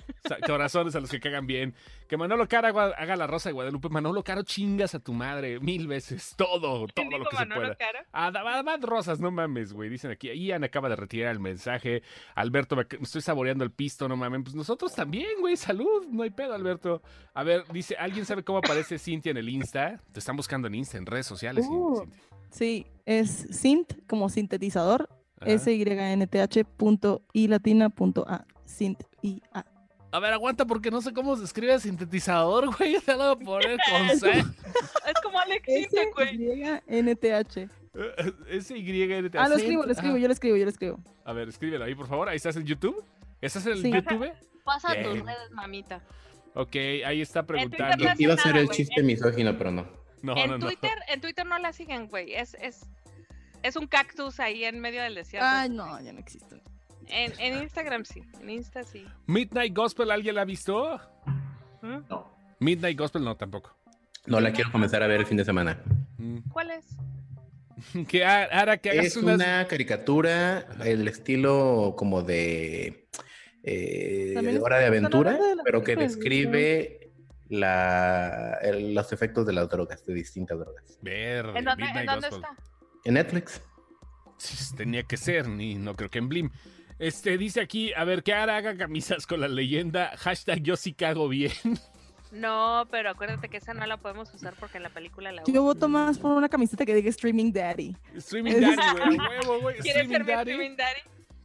Corazones 0.45 0.95
a 0.95 0.99
los 0.99 1.09
que 1.09 1.19
cagan 1.19 1.47
bien. 1.47 1.73
Que 2.07 2.15
Manolo 2.15 2.47
Caro 2.47 2.67
haga, 2.67 3.15
la 3.15 3.25
rosa 3.25 3.49
de 3.49 3.53
Guadalupe. 3.53 3.89
Manolo 3.89 4.23
Caro, 4.23 4.43
chingas 4.43 4.93
a 4.93 4.99
tu 4.99 5.13
madre 5.13 5.59
mil 5.59 5.87
veces. 5.87 6.35
Todo, 6.37 6.59
todo 6.59 6.87
¿Quién 6.93 7.09
lo 7.09 7.25
que 7.25 7.37
se 7.37 7.45
pueda. 7.47 7.75
Caro? 7.75 7.99
Abad 8.11 8.83
Rosas, 8.83 9.19
no 9.19 9.31
mames, 9.31 9.73
güey. 9.73 9.89
Dicen 9.89 10.11
aquí. 10.11 10.29
Ian 10.31 10.63
acaba 10.63 10.89
de 10.89 10.95
retirar 10.95 11.31
el 11.31 11.39
mensaje. 11.39 12.03
Alberto, 12.35 12.75
me, 12.75 12.85
estoy 13.01 13.21
saboreando 13.21 13.63
el 13.63 13.71
pisto, 13.71 14.07
no 14.07 14.15
mames. 14.15 14.41
Pues 14.43 14.55
nosotros 14.55 14.93
también, 14.93 15.39
güey. 15.39 15.57
Salud, 15.57 16.05
no 16.07 16.23
hay 16.23 16.29
pedo, 16.29 16.53
Alberto. 16.53 17.01
A 17.33 17.43
ver, 17.43 17.63
dice, 17.71 17.95
¿alguien 17.97 18.25
sabe 18.25 18.43
cómo 18.43 18.59
aparece 18.59 18.99
Cintia 18.99 19.31
en 19.31 19.37
el 19.37 19.49
Insta? 19.49 19.99
Te 20.11 20.19
están 20.19 20.35
buscando 20.35 20.67
en 20.67 20.75
Insta, 20.75 20.99
en 20.99 21.07
redes 21.07 21.25
sociales. 21.25 21.65
Uh. 21.67 22.07
Sí, 22.51 22.85
es 23.05 23.47
synth 23.49 24.05
como 24.07 24.29
sintetizador, 24.29 25.09
Ajá. 25.41 25.51
S-Y-N-T-H 25.51 26.63
punto 26.65 27.21
I 27.33 27.47
latina 27.47 27.89
punto 27.89 28.25
A, 28.27 28.45
synth 28.65 29.03
I 29.21 29.41
A. 29.53 29.65
A 30.13 30.19
ver, 30.19 30.33
aguanta 30.33 30.65
porque 30.65 30.91
no 30.91 31.01
sé 31.01 31.13
cómo 31.13 31.35
se 31.37 31.45
escribe 31.45 31.79
sintetizador, 31.79 32.75
güey. 32.75 32.99
Te 33.05 33.15
lo 33.15 33.35
voy 33.35 33.43
a 33.43 33.45
poner 33.45 33.77
con 33.89 34.19
C. 34.19 34.29
Es 35.07 35.21
como 35.23 35.39
Alex 35.39 35.65
güey. 35.65 35.85
S-Y-N-T-H. 35.85 37.69
S-Y-N-T. 38.49 39.37
Ah, 39.39 39.49
lo 39.49 39.55
escribo, 39.55 39.83
lo 39.83 39.91
escribo, 39.91 40.13
Ajá. 40.13 40.21
yo 40.21 40.27
lo 40.27 40.33
escribo, 40.33 40.57
yo 40.57 40.63
lo 40.65 40.69
escribo. 40.69 40.99
A 41.25 41.33
ver, 41.33 41.49
escríbelo 41.49 41.85
ahí, 41.85 41.95
por 41.95 42.07
favor. 42.07 42.29
Ahí 42.29 42.37
estás 42.37 42.55
en 42.55 42.65
YouTube. 42.65 43.03
¿Estás 43.41 43.65
en. 43.65 43.81
YouTube? 43.81 44.31
Pasa 44.63 44.89
tus 45.01 45.19
redes, 45.19 45.51
mamita. 45.51 46.01
Ok, 46.53 46.75
ahí 47.05 47.21
está 47.21 47.43
preguntando. 47.43 48.05
no 48.05 48.13
Iba 48.17 48.33
a 48.33 48.37
ser 48.37 48.57
el 48.57 48.69
chiste 48.69 49.01
misógino, 49.03 49.57
pero 49.57 49.71
no. 49.71 49.87
No, 50.21 50.37
en 50.37 50.51
no, 50.51 50.57
no. 50.57 50.67
Twitter, 50.67 50.91
en 51.07 51.21
Twitter 51.21 51.45
no 51.45 51.57
la 51.57 51.73
siguen, 51.73 52.07
güey. 52.07 52.33
Es, 52.33 52.55
es, 52.55 52.85
es 53.63 53.75
un 53.75 53.87
cactus 53.87 54.39
ahí 54.39 54.63
en 54.63 54.79
medio 54.79 55.01
del 55.01 55.15
desierto. 55.15 55.47
Ay, 55.49 55.69
no, 55.69 55.99
ya 56.01 56.13
no 56.13 56.19
existe. 56.19 56.61
En, 57.07 57.33
en 57.39 57.61
Instagram 57.63 58.05
sí, 58.05 58.21
en 58.39 58.49
Insta 58.49 58.83
sí. 58.83 59.05
Midnight 59.25 59.75
Gospel, 59.75 60.11
¿alguien 60.11 60.35
la 60.35 60.41
ha 60.43 60.45
visto? 60.45 60.99
¿Mm? 61.81 61.97
No. 62.09 62.31
Midnight 62.59 62.97
Gospel 62.97 63.23
no, 63.23 63.35
tampoco. 63.35 63.75
No 64.27 64.39
la 64.39 64.53
quiero 64.53 64.71
comenzar 64.71 65.01
a 65.03 65.07
ver 65.07 65.19
el 65.21 65.25
fin 65.25 65.37
de 65.37 65.45
semana. 65.45 65.81
Mm. 66.17 66.37
¿Cuál 66.51 66.71
es? 66.71 66.85
Que 68.07 68.23
hará 68.23 68.77
que 68.77 68.91
hagas 68.91 69.05
Es 69.07 69.17
unas... 69.17 69.35
una 69.35 69.65
caricatura, 69.67 70.67
el 70.85 71.07
estilo 71.07 71.95
como 71.97 72.21
de, 72.21 73.07
eh, 73.63 74.35
de 74.39 74.59
hora 74.59 74.77
de 74.77 74.85
aventura, 74.85 75.31
de 75.33 75.39
pero 75.65 75.83
que 75.83 75.95
describe 75.95 77.11
la, 77.49 78.59
el- 78.61 78.93
los 78.93 79.11
efectos 79.11 79.47
de 79.47 79.53
las 79.53 79.67
drogas, 79.67 80.05
de 80.05 80.13
distintas 80.13 80.59
drogas. 80.59 80.99
Verde, 81.01 81.57
¿En 81.57 81.65
dónde, 81.65 81.83
Midnight 81.85 81.97
¿en 82.01 82.05
dónde 82.21 82.29
Gospel. 82.29 82.49
está? 82.51 82.70
En 83.03 83.15
Netflix. 83.15 83.61
Sí, 84.37 84.75
Tenía 84.75 85.03
que 85.03 85.17
ser, 85.17 85.47
ni 85.47 85.75
no 85.75 85.95
creo 85.95 86.09
que 86.09 86.19
en 86.19 86.29
Blim. 86.29 86.49
Este, 86.99 87.37
dice 87.37 87.61
aquí, 87.61 87.93
a 87.93 88.03
ver, 88.03 88.23
que 88.23 88.33
ahora 88.33 88.57
haga 88.57 88.77
camisas 88.77 89.25
con 89.25 89.41
la 89.41 89.47
leyenda, 89.47 90.15
hashtag 90.17 90.61
yo 90.61 90.75
sí 90.75 90.93
cago 90.93 91.27
bien. 91.29 91.51
No, 92.31 92.87
pero 92.89 93.09
acuérdate 93.09 93.49
que 93.49 93.57
esa 93.57 93.73
no 93.73 93.85
la 93.85 93.97
podemos 93.97 94.33
usar 94.33 94.53
porque 94.59 94.77
en 94.77 94.83
la 94.83 94.89
película 94.89 95.31
la 95.31 95.43
Yo 95.45 95.63
voto 95.63 95.89
más 95.89 96.17
por 96.17 96.31
una 96.31 96.47
camiseta 96.47 96.85
que 96.85 96.95
diga 96.95 97.09
Streaming 97.09 97.51
Daddy. 97.51 97.95
Streaming 98.15 98.53
Daddy, 98.61 98.75
güey, 99.05 99.17
huevo, 99.41 99.59
güey. 99.61 99.77
¿Quieres 99.79 100.07
ser 100.07 100.23
mi 100.23 100.31
Daddy. 100.31 100.51
streaming 100.51 100.77
daddy? 100.77 101.01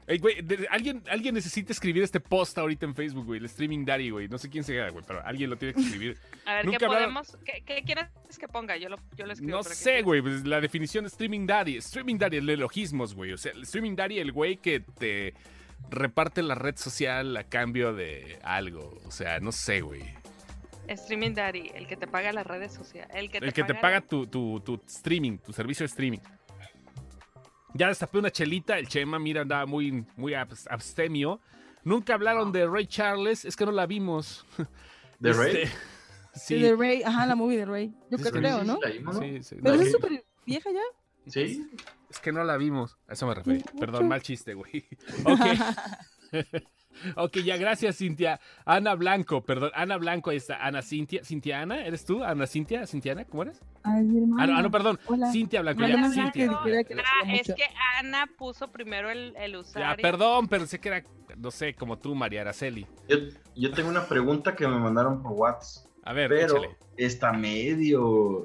Ey, 0.08 0.18
güey, 0.18 0.40
de- 0.40 0.68
alguien, 0.70 1.02
alguien 1.10 1.34
necesita 1.34 1.72
escribir 1.72 2.02
este 2.04 2.20
post 2.20 2.56
ahorita 2.58 2.86
en 2.86 2.94
Facebook, 2.94 3.24
güey, 3.26 3.40
el 3.40 3.46
Streaming 3.46 3.84
Daddy, 3.84 4.10
güey. 4.10 4.28
No 4.28 4.38
sé 4.38 4.48
quién 4.48 4.62
sea, 4.62 4.88
güey, 4.90 5.04
pero 5.06 5.20
alguien 5.26 5.50
lo 5.50 5.56
tiene 5.56 5.74
que 5.74 5.80
escribir. 5.80 6.16
A 6.46 6.54
ver, 6.54 6.66
¿qué 6.70 6.78
podemos? 6.86 7.36
¿Qué, 7.44 7.62
qué 7.66 7.82
quieres 7.82 8.06
que 8.38 8.46
ponga? 8.46 8.76
Yo 8.76 8.88
lo, 8.88 8.98
yo 9.16 9.26
lo 9.26 9.32
escribo. 9.32 9.56
No 9.56 9.62
pero 9.62 9.70
¿qué 9.70 9.74
sé, 9.74 10.02
güey, 10.02 10.22
pues 10.22 10.46
la 10.46 10.60
definición 10.60 11.04
de 11.04 11.08
Streaming 11.08 11.46
Daddy. 11.46 11.76
Streaming 11.78 12.18
Daddy, 12.18 12.36
el 12.36 12.48
elogismos, 12.48 13.14
güey. 13.14 13.32
O 13.32 13.36
sea, 13.38 13.52
el 13.52 13.62
Streaming 13.62 13.96
Daddy, 13.96 14.18
el 14.20 14.30
güey 14.32 14.58
que 14.58 14.80
te 14.80 15.34
reparte 15.90 16.42
la 16.42 16.54
red 16.54 16.76
social 16.76 17.36
a 17.36 17.44
cambio 17.44 17.92
de 17.92 18.38
algo. 18.42 18.98
O 19.06 19.10
sea, 19.10 19.40
no 19.40 19.50
sé, 19.50 19.80
güey. 19.80 20.02
Streaming 20.88 21.34
daddy, 21.34 21.72
el 21.74 21.88
que 21.88 21.96
te 21.96 22.06
paga 22.06 22.32
las 22.32 22.46
redes 22.46 22.72
sociales. 22.72 23.10
El 23.14 23.28
que 23.28 23.40
te 23.40 23.46
El 23.46 23.52
que 23.52 23.64
te 23.64 23.74
paga 23.74 24.00
tu, 24.00 24.28
tu, 24.28 24.60
tu 24.60 24.80
streaming, 24.86 25.38
tu 25.38 25.52
servicio 25.52 25.82
de 25.82 25.88
streaming. 25.88 26.20
Ya 27.76 27.88
destapé 27.88 28.18
una 28.18 28.30
chelita, 28.30 28.78
el 28.78 28.88
Chema, 28.88 29.18
mira, 29.18 29.42
andaba 29.42 29.66
muy, 29.66 30.04
muy 30.16 30.32
abs- 30.32 30.66
abstemio. 30.70 31.40
Nunca 31.84 32.14
hablaron 32.14 32.50
de 32.52 32.66
Ray 32.66 32.86
Charles, 32.86 33.44
es 33.44 33.56
que 33.56 33.64
no 33.66 33.72
la 33.72 33.86
vimos. 33.86 34.44
¿De 35.18 35.30
Este, 35.30 35.42
Rey? 35.42 35.64
Sí, 36.34 36.60
De 36.60 36.74
Ray, 36.76 37.02
ajá, 37.02 37.26
la 37.26 37.34
movie 37.34 37.58
de 37.58 37.64
Ray. 37.64 37.94
Yo 38.10 38.18
creo, 38.18 38.60
sí, 38.60 38.66
¿no? 38.66 38.78
Sí, 39.20 39.42
sí. 39.42 39.56
Pero 39.62 39.76
No, 39.76 39.82
es 39.82 39.92
súper 39.92 40.24
vieja 40.44 40.70
ya. 40.70 40.80
¿Sí? 41.30 41.66
Es 42.10 42.18
que 42.20 42.30
no 42.32 42.44
la 42.44 42.56
vimos. 42.56 42.96
A 43.08 43.14
eso 43.14 43.26
me 43.26 43.34
referí. 43.34 43.58
Mucho. 43.58 43.76
Perdón, 43.78 44.08
mal 44.08 44.22
chiste, 44.22 44.54
güey. 44.54 44.86
Ok. 45.24 45.40
ok, 47.16 47.39
ya, 47.39 47.56
gracias, 47.56 47.97
Cintia. 47.98 48.40
Ana 48.64 48.94
Blanco, 48.94 49.44
perdón. 49.44 49.70
Ana 49.74 49.97
Blanco, 49.97 50.31
ahí 50.31 50.36
está. 50.36 50.64
Ana 50.64 50.82
Cintia. 50.82 51.24
¿Cintia 51.24 51.60
Ana? 51.62 51.85
¿Eres 51.85 52.05
tú? 52.05 52.23
¿Ana 52.24 52.47
Cintia? 52.47 52.86
¿Cintiana? 52.86 53.24
¿Cómo 53.24 53.43
eres? 53.43 53.60
Ay, 53.82 54.02
mi 54.05 54.23
hermana. 54.23 54.43
Ah, 54.43 54.47
no, 54.47 54.59
ah, 54.59 54.62
no, 54.62 54.70
perdón. 54.70 54.98
Hola. 55.06 55.31
Cintia 55.32 55.62
Blanco, 55.62 55.85
Ana 55.85 55.89
ya. 55.89 55.97
Blanco, 55.97 56.14
Cintia. 56.14 56.43
que 56.43 56.94
que 56.94 57.01
Ah, 57.01 57.32
es 57.35 57.47
que 57.47 57.64
Ana 57.98 58.28
puso 58.39 58.70
primero 58.73 59.10
el, 59.10 59.35
el 59.36 59.52
Ya, 59.52 59.59
usuario. 59.59 60.02
perdón, 60.02 60.48
pensé 60.48 60.78
que 60.81 60.89
era, 60.89 61.02
no 61.36 61.51
sé, 61.51 61.74
como 61.74 61.98
tú, 61.98 62.14
María 62.14 62.40
Araceli. 62.43 62.86
Yo, 63.09 63.16
yo 63.55 63.70
tengo 63.73 63.89
una 63.89 64.06
pregunta 64.06 64.55
que 64.55 64.66
me 64.66 64.78
mandaron 64.78 65.23
por 65.23 65.32
WhatsApp, 65.32 65.86
A 66.05 66.12
ver, 66.12 66.28
pero 66.28 66.59
échale. 66.59 66.77
está 66.97 67.32
medio... 67.32 68.44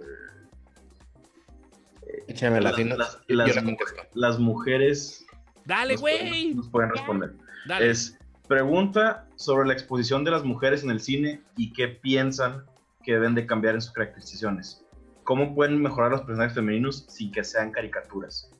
Las- 2.27 2.75
si 2.75 2.83
no, 2.83 2.95
las- 2.97 3.19
las- 3.27 3.55
la 3.55 3.63
contesto. 3.63 4.01
Las 4.13 4.39
mujeres 4.39 5.25
Dale, 5.65 5.95
güey. 5.95 6.53
nos 6.55 6.69
pueden 6.69 6.89
responder. 6.91 7.33
Dale. 7.67 7.89
Es 7.89 8.17
pregunta 8.51 9.29
sobre 9.37 9.65
la 9.65 9.71
exposición 9.71 10.25
de 10.25 10.31
las 10.31 10.43
mujeres 10.43 10.83
en 10.83 10.91
el 10.91 10.99
cine 10.99 11.41
y 11.55 11.71
qué 11.71 11.87
piensan 11.87 12.65
que 13.01 13.13
deben 13.13 13.33
de 13.33 13.45
cambiar 13.45 13.75
en 13.75 13.81
sus 13.81 13.93
caracterizaciones. 13.93 14.83
¿Cómo 15.23 15.55
pueden 15.55 15.81
mejorar 15.81 16.11
los 16.11 16.23
personajes 16.23 16.53
femeninos 16.53 17.05
sin 17.07 17.31
que 17.31 17.45
sean 17.45 17.71
caricaturas? 17.71 18.51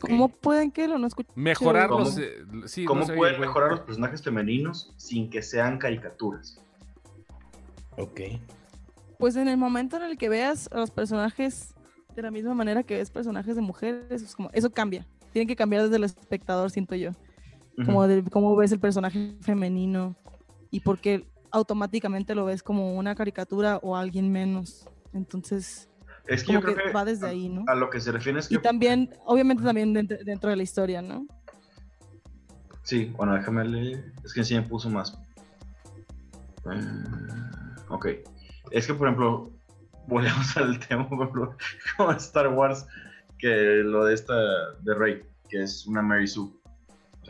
¿Cómo 0.00 0.30
pueden 0.30 0.70
que 0.70 0.88
lo 0.88 0.96
no 0.96 1.06
escuché? 1.06 1.28
Mejorar 1.34 1.90
¿Cómo? 1.90 2.04
los. 2.04 2.16
eh, 2.16 2.42
sí, 2.64 2.86
¿Cómo 2.86 3.02
no 3.02 3.08
sé, 3.08 3.14
pueden 3.14 3.38
mejorar 3.42 3.72
los 3.72 3.80
personajes 3.80 4.22
femeninos 4.22 4.94
sin 4.96 5.28
que 5.28 5.42
sean 5.42 5.76
caricaturas? 5.76 6.62
Ok. 7.98 8.20
Pues 9.18 9.36
en 9.36 9.48
el 9.48 9.58
momento 9.58 9.98
en 9.98 10.04
el 10.04 10.16
que 10.16 10.30
veas 10.30 10.70
a 10.72 10.78
los 10.78 10.90
personajes 10.90 11.74
de 12.16 12.22
la 12.22 12.30
misma 12.30 12.54
manera 12.54 12.84
que 12.84 12.96
ves 12.96 13.10
personajes 13.10 13.54
de 13.54 13.60
mujeres, 13.60 14.22
es 14.22 14.34
como, 14.34 14.48
eso 14.54 14.70
cambia. 14.70 15.06
Tiene 15.34 15.46
que 15.46 15.56
cambiar 15.56 15.82
desde 15.82 15.96
el 15.96 16.04
espectador, 16.04 16.70
siento 16.70 16.94
yo. 16.94 17.12
Como 17.84 18.06
de 18.06 18.24
cómo 18.24 18.54
ves 18.56 18.72
el 18.72 18.80
personaje 18.80 19.36
femenino 19.40 20.16
y 20.70 20.80
porque 20.80 21.26
automáticamente 21.50 22.34
lo 22.34 22.44
ves 22.44 22.62
como 22.62 22.96
una 22.96 23.14
caricatura 23.14 23.78
o 23.82 23.96
alguien 23.96 24.30
menos. 24.30 24.88
Entonces, 25.12 25.88
es 26.26 26.44
que 26.44 26.52
yo 26.52 26.60
creo 26.60 26.76
que 26.76 26.84
que 26.84 26.92
va 26.92 27.04
desde 27.04 27.26
a, 27.26 27.30
ahí, 27.30 27.48
¿no? 27.48 27.64
a 27.66 27.74
lo 27.74 27.90
que 27.90 28.00
se 28.00 28.12
refiere 28.12 28.38
es 28.38 28.48
que 28.48 28.54
Y 28.54 28.58
también, 28.58 29.14
obviamente 29.24 29.62
también 29.62 29.92
dentro, 29.92 30.16
dentro 30.24 30.50
de 30.50 30.56
la 30.56 30.62
historia, 30.62 31.02
¿no? 31.02 31.26
Sí, 32.82 33.12
bueno, 33.16 33.34
déjame 33.34 33.64
leer. 33.64 34.12
Es 34.24 34.32
que 34.32 34.42
sí 34.42 34.54
me 34.54 34.62
puso 34.62 34.90
más. 34.90 35.16
Eh, 36.70 37.84
ok. 37.88 38.06
Es 38.70 38.86
que, 38.86 38.94
por 38.94 39.08
ejemplo, 39.08 39.52
volvemos 40.06 40.56
al 40.56 40.78
tema, 40.80 41.08
por 41.08 41.18
ejemplo, 41.18 41.56
como 41.96 42.12
Star 42.12 42.48
Wars, 42.48 42.86
que 43.38 43.82
lo 43.84 44.04
de 44.04 44.14
esta, 44.14 44.34
de 44.80 44.94
Rey, 44.94 45.22
que 45.48 45.62
es 45.62 45.86
una 45.86 46.02
Mary 46.02 46.26
Sue. 46.26 46.50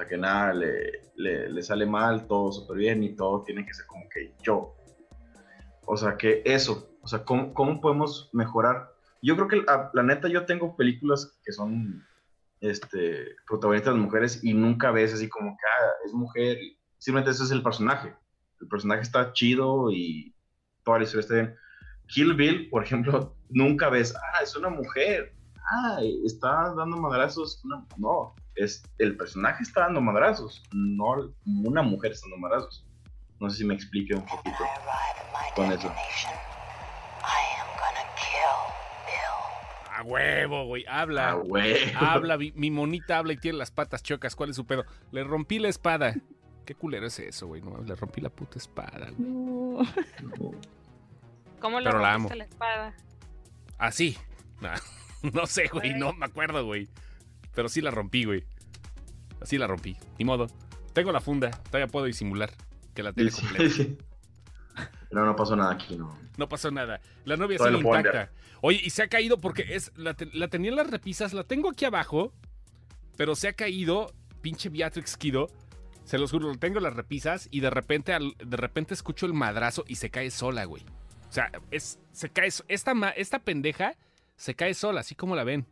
Sea, 0.01 0.09
que 0.09 0.17
nada 0.17 0.55
le, 0.55 1.03
le, 1.17 1.51
le 1.51 1.63
sale 1.63 1.85
mal, 1.85 2.27
todo 2.27 2.51
súper 2.53 2.79
bien 2.79 3.03
y 3.03 3.15
todo 3.15 3.43
tiene 3.43 3.67
que 3.67 3.75
ser 3.75 3.85
como 3.85 4.09
que 4.09 4.33
yo. 4.43 4.75
O 5.85 5.95
sea, 5.95 6.17
que 6.17 6.41
eso, 6.47 6.97
o 7.03 7.07
sea, 7.07 7.23
¿cómo, 7.23 7.53
cómo 7.53 7.83
podemos 7.83 8.31
mejorar? 8.33 8.95
Yo 9.21 9.37
creo 9.37 9.49
que, 9.49 9.57
la, 9.57 9.91
la 9.93 10.03
neta, 10.03 10.29
yo 10.29 10.47
tengo 10.47 10.75
películas 10.75 11.39
que 11.45 11.53
son 11.53 12.03
este, 12.63 13.37
protagonistas 13.47 13.93
de 13.93 14.01
mujeres 14.01 14.43
y 14.43 14.55
nunca 14.55 14.91
ves 14.91 15.13
así 15.13 15.29
como 15.29 15.51
que 15.51 15.67
ah, 15.67 15.91
es 16.07 16.15
mujer. 16.15 16.57
Simplemente 16.97 17.33
ese 17.33 17.45
es 17.45 17.51
el 17.51 17.63
personaje. 17.63 18.15
El 18.59 18.69
personaje 18.69 19.03
está 19.03 19.35
chido 19.35 19.91
y 19.91 20.35
toda 20.83 20.99
la 20.99 21.05
historia 21.05 21.21
está 21.21 21.35
bien. 21.35 21.55
Kill 22.07 22.35
Bill, 22.35 22.71
por 22.71 22.85
ejemplo, 22.85 23.37
nunca 23.51 23.91
ves, 23.91 24.15
ah, 24.17 24.43
es 24.43 24.57
una 24.57 24.71
mujer. 24.71 25.35
Ah, 25.71 25.99
está 26.25 26.73
dando 26.75 26.97
madrazos. 26.97 27.63
No, 27.99 28.35
es, 28.55 28.83
el 28.99 29.17
personaje 29.17 29.63
está 29.63 29.83
dando 29.83 30.01
madrazos, 30.01 30.63
no 30.73 31.33
una 31.45 31.83
mujer 31.83 32.13
está 32.13 32.27
dando 32.27 32.39
madrazos. 32.39 32.87
No 33.39 33.49
sé 33.49 33.59
si 33.59 33.65
me 33.65 33.75
explique 33.75 34.15
un 34.15 34.25
poquito 34.27 34.59
con 35.55 35.73
eso. 35.73 35.91
A 40.01 40.03
huevo, 40.03 40.65
güey. 40.65 40.85
Habla. 40.89 41.43
Ah. 41.97 42.13
Habla, 42.15 42.39
mi, 42.39 42.71
monita 42.71 43.19
habla 43.19 43.35
y 43.35 43.37
tiene 43.37 43.59
las 43.59 43.71
patas 43.71 44.03
chocas. 44.03 44.35
¿Cuál 44.35 44.51
es 44.51 44.57
su 44.57 44.67
pedo? 44.67 44.85
Le 45.11 45.25
rompí 45.25 45.59
la 45.59 45.69
espada. 45.69 46.15
Qué 46.65 46.75
culero 46.75 47.07
es 47.07 47.19
eso, 47.19 47.47
güey. 47.49 47.61
No, 47.63 47.79
le 47.83 47.95
rompí 47.95 48.21
la 48.21 48.31
puta 48.31 48.59
espada, 48.59 49.11
güey. 49.17 49.31
No. 49.31 49.81
¿Cómo 51.61 51.81
le 51.81 51.91
Pero 51.91 51.99
la 51.99 52.13
rompiste 52.15 52.33
amo. 52.33 52.39
la 52.39 52.45
espada? 52.45 52.95
Así. 53.79 54.17
Nah, 54.61 54.77
no 55.35 55.47
sé, 55.47 55.69
güey. 55.69 55.95
No 55.95 56.13
me 56.13 56.27
acuerdo, 56.27 56.65
güey. 56.65 56.89
Pero 57.55 57.69
sí 57.69 57.81
la 57.81 57.91
rompí, 57.91 58.25
güey. 58.25 58.45
Así 59.41 59.59
la 59.59 59.67
rompí. 59.67 59.97
Ni 60.19 60.25
modo. 60.25 60.47
Tengo 60.93 61.13
la 61.13 61.21
funda. 61.21 61.51
Todavía 61.51 61.87
puedo 61.87 62.07
disimular 62.07 62.51
que 62.95 63.03
la 63.03 63.13
Sí, 63.13 63.31
completa. 63.31 63.75
sí. 63.75 63.99
No, 65.11 65.25
no 65.25 65.35
pasó 65.35 65.57
nada 65.57 65.73
aquí, 65.73 65.97
no. 65.97 66.17
No 66.37 66.49
pasó 66.49 66.71
nada. 66.71 67.01
La 67.25 67.37
novia 67.37 67.59
Todavía 67.59 67.79
sigue 67.79 67.89
intacta. 67.89 68.31
Oye, 68.63 68.81
y 68.83 68.91
se 68.91 69.03
ha 69.03 69.09
caído 69.09 69.41
porque 69.41 69.75
es 69.75 69.91
la, 69.97 70.15
te- 70.15 70.31
la 70.33 70.49
tenía 70.49 70.71
en 70.71 70.77
las 70.77 70.89
repisas. 70.91 71.33
La 71.33 71.45
tengo 71.45 71.71
aquí 71.71 71.85
abajo. 71.85 72.33
Pero 73.17 73.35
se 73.35 73.49
ha 73.49 73.53
caído. 73.53 74.13
Pinche 74.41 74.69
Beatrix 74.69 75.17
Kido. 75.17 75.49
Se 76.05 76.19
los 76.19 76.31
juro, 76.31 76.55
tengo 76.57 76.79
en 76.79 76.85
las 76.85 76.95
repisas. 76.95 77.49
Y 77.51 77.61
de 77.61 77.71
repente, 77.71 78.13
al- 78.13 78.35
de 78.39 78.57
repente 78.57 78.95
escucho 78.95 79.27
el 79.27 79.33
madrazo 79.35 79.85
y 79.89 79.97
se 79.97 80.11
cae 80.11 80.31
sola, 80.31 80.65
güey. 80.65 80.85
O 81.29 81.33
sea, 81.33 81.51
es, 81.71 81.99
se 82.13 82.31
cae. 82.31 82.49
Esta, 82.69 82.93
esta 83.17 83.39
pendeja 83.41 83.97
se 84.37 84.55
cae 84.55 84.75
sola, 84.75 85.01
así 85.01 85.15
como 85.15 85.35
la 85.37 85.45
ven. 85.45 85.67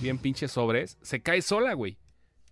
Bien 0.00 0.18
pinches 0.18 0.52
sobres. 0.52 0.98
Se 1.02 1.20
cae 1.22 1.42
sola, 1.42 1.72
güey. 1.74 1.96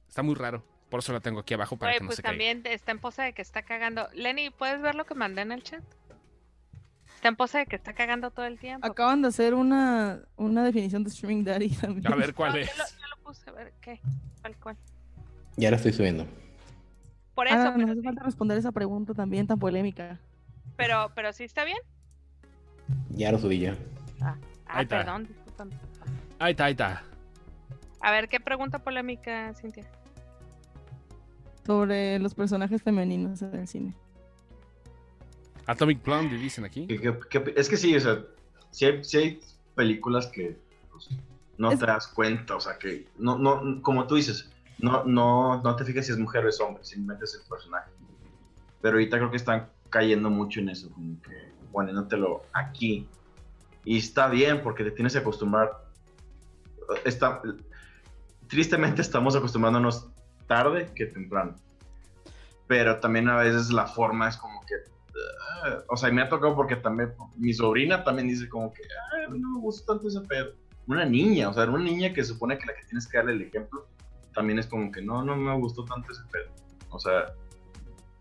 Está 0.08 0.22
muy 0.22 0.34
raro. 0.34 0.64
Por 0.90 1.00
eso 1.00 1.12
la 1.12 1.20
tengo 1.20 1.40
aquí 1.40 1.54
abajo 1.54 1.76
para 1.76 1.90
Oye, 1.90 1.98
que 1.98 2.04
no 2.04 2.08
pues 2.08 2.16
se 2.16 2.22
caiga. 2.22 2.32
también 2.32 2.62
está 2.66 2.92
en 2.92 3.00
posa 3.00 3.24
de 3.24 3.32
que 3.32 3.42
está 3.42 3.62
cagando. 3.62 4.08
Lenny, 4.14 4.50
¿puedes 4.50 4.80
ver 4.80 4.94
lo 4.94 5.04
que 5.04 5.14
mandé 5.14 5.42
en 5.42 5.52
el 5.52 5.62
chat? 5.62 5.82
Está 7.16 7.28
en 7.28 7.36
posa 7.36 7.58
de 7.58 7.66
que 7.66 7.76
está 7.76 7.92
cagando 7.94 8.30
todo 8.30 8.46
el 8.46 8.58
tiempo. 8.58 8.86
Acaban 8.86 9.22
de 9.22 9.28
hacer 9.28 9.54
una, 9.54 10.20
una 10.36 10.62
definición 10.64 11.02
de 11.02 11.10
streaming 11.10 11.44
daddy 11.44 11.70
también. 11.80 12.12
A 12.12 12.14
ver 12.16 12.34
cuál 12.34 12.52
No, 12.52 12.58
es. 12.58 12.68
Yo 12.68 12.76
lo, 12.76 12.84
yo 12.84 13.06
lo 13.16 13.22
puse, 13.24 13.50
a 13.50 13.52
ver, 13.52 13.72
¿qué? 13.80 14.00
¿Cuál, 14.42 14.56
cuál? 14.58 14.76
Ya 15.56 15.70
la 15.70 15.76
estoy 15.78 15.92
subiendo. 15.92 16.26
Por 17.34 17.48
eso, 17.48 17.56
Ah, 17.56 17.72
pero, 17.74 17.78
nos 17.78 17.90
hace 17.90 18.00
sí, 18.00 18.06
falta 18.06 18.22
responder 18.22 18.58
esa 18.58 18.72
pregunta 18.72 19.12
también 19.14 19.46
tan 19.46 19.58
polémica. 19.58 20.18
pero, 20.76 21.10
pero 21.14 21.32
sí 21.32 21.44
está 21.44 21.64
bien. 21.64 21.78
Ya 23.10 23.32
lo 23.32 23.38
subí 23.38 23.58
ya. 23.58 23.76
Ah, 24.20 24.36
Ahí 24.66 24.84
está. 24.84 24.98
perdón, 24.98 25.26
discúlpame. 25.26 25.72
Ahí 26.38 26.52
está, 26.52 26.64
ahí 26.66 26.72
está. 26.72 27.02
A 28.01 28.10
ver, 28.10 28.28
¿qué 28.28 28.40
pregunta 28.40 28.78
polémica, 28.78 29.52
Cintia? 29.55 29.85
Sobre 31.64 32.18
los 32.18 32.35
personajes 32.35 32.82
femeninos 32.82 33.43
en 33.43 33.55
el 33.56 33.66
cine. 33.68 33.94
Atomic 35.66 36.02
Blonde, 36.05 36.36
dicen 36.36 36.64
aquí. 36.64 36.86
¿Qué- 36.86 37.01
qué- 37.01 37.18
qué- 37.28 37.55
es 37.56 37.68
que 37.68 37.77
sí, 37.77 37.97
o 37.97 38.01
sea, 38.01 38.23
sí 38.70 38.85
hay, 38.85 39.02
sí 39.05 39.16
hay 39.18 39.40
películas 39.74 40.28
que 40.28 40.56
pues, 40.93 41.09
no 41.59 41.73
Es- 41.73 41.81
te 41.81 41.86
das 41.86 42.06
cuenta, 42.06 42.55
o 42.55 42.60
sea, 42.60 42.78
que 42.78 43.09
no, 43.18 43.36
no, 43.39 43.82
como 43.82 44.06
tú 44.06 44.14
dices, 44.14 44.52
no, 44.78 45.02
no, 45.05 45.60
no 45.62 45.74
te 45.77 45.85
fijas 45.85 46.06
si 46.06 46.12
es 46.12 46.18
mujer 46.18 46.44
o 46.44 46.48
es 46.48 46.60
hombre, 46.60 46.85
simplemente 46.85 47.24
es 47.24 47.35
el 47.35 47.48
personaje. 47.48 47.90
Pero 48.81 48.94
ahorita 48.94 49.16
creo 49.16 49.31
que 49.31 49.36
están 49.39 49.68
cayendo 49.90 50.31
mucho 50.31 50.60
en 50.60 50.68
eso, 50.68 50.90
como 50.93 51.20
que 51.23 51.52
poniéndotelo 51.73 52.43
aquí. 52.52 53.09
Y 53.85 53.98
está 53.98 54.28
bien, 54.28 54.62
porque 54.62 54.85
te 54.85 54.90
tienes 54.93 55.12
que 55.14 55.18
acostumbrar. 55.18 55.73
Está, 57.05 57.43
tristemente 58.48 59.02
estamos 59.02 59.35
acostumbrándonos 59.36 60.09
tarde 60.47 60.90
que 60.94 61.06
temprano. 61.06 61.55
Pero 62.66 62.98
también 63.01 63.28
a 63.28 63.36
veces 63.39 63.70
la 63.70 63.86
forma 63.86 64.28
es 64.28 64.36
como 64.36 64.60
que 64.66 64.74
ah, 65.64 65.78
o 65.89 65.97
sea, 65.97 66.10
me 66.10 66.23
ha 66.23 66.28
tocado 66.28 66.55
porque 66.55 66.77
también 66.77 67.12
mi 67.36 67.52
sobrina 67.52 68.02
también 68.05 68.28
dice 68.28 68.48
como 68.48 68.73
que, 68.73 68.82
"Ay, 69.14 69.24
a 69.24 69.28
mí 69.28 69.39
no 69.39 69.51
me 69.55 69.60
gusta 69.60 69.93
tanto 69.93 70.09
ese 70.09 70.20
pedo. 70.23 70.52
Una 70.86 71.05
niña, 71.05 71.48
o 71.48 71.52
sea, 71.52 71.64
una 71.64 71.82
niña 71.82 72.12
que 72.12 72.23
supone 72.24 72.59
que 72.59 72.66
la 72.66 72.74
que 72.74 72.85
tienes 72.85 73.06
que 73.09 73.16
darle 73.18 73.32
el 73.32 73.43
ejemplo, 73.43 73.86
también 74.35 74.59
es 74.59 74.66
como 74.66 74.90
que 74.93 75.02
no, 75.02 75.24
no 75.24 75.35
me 75.36 75.55
gustó 75.59 75.85
tanto 75.85 76.12
ese 76.12 76.23
pedo. 76.31 76.51
O 76.90 76.98
sea, 77.01 77.32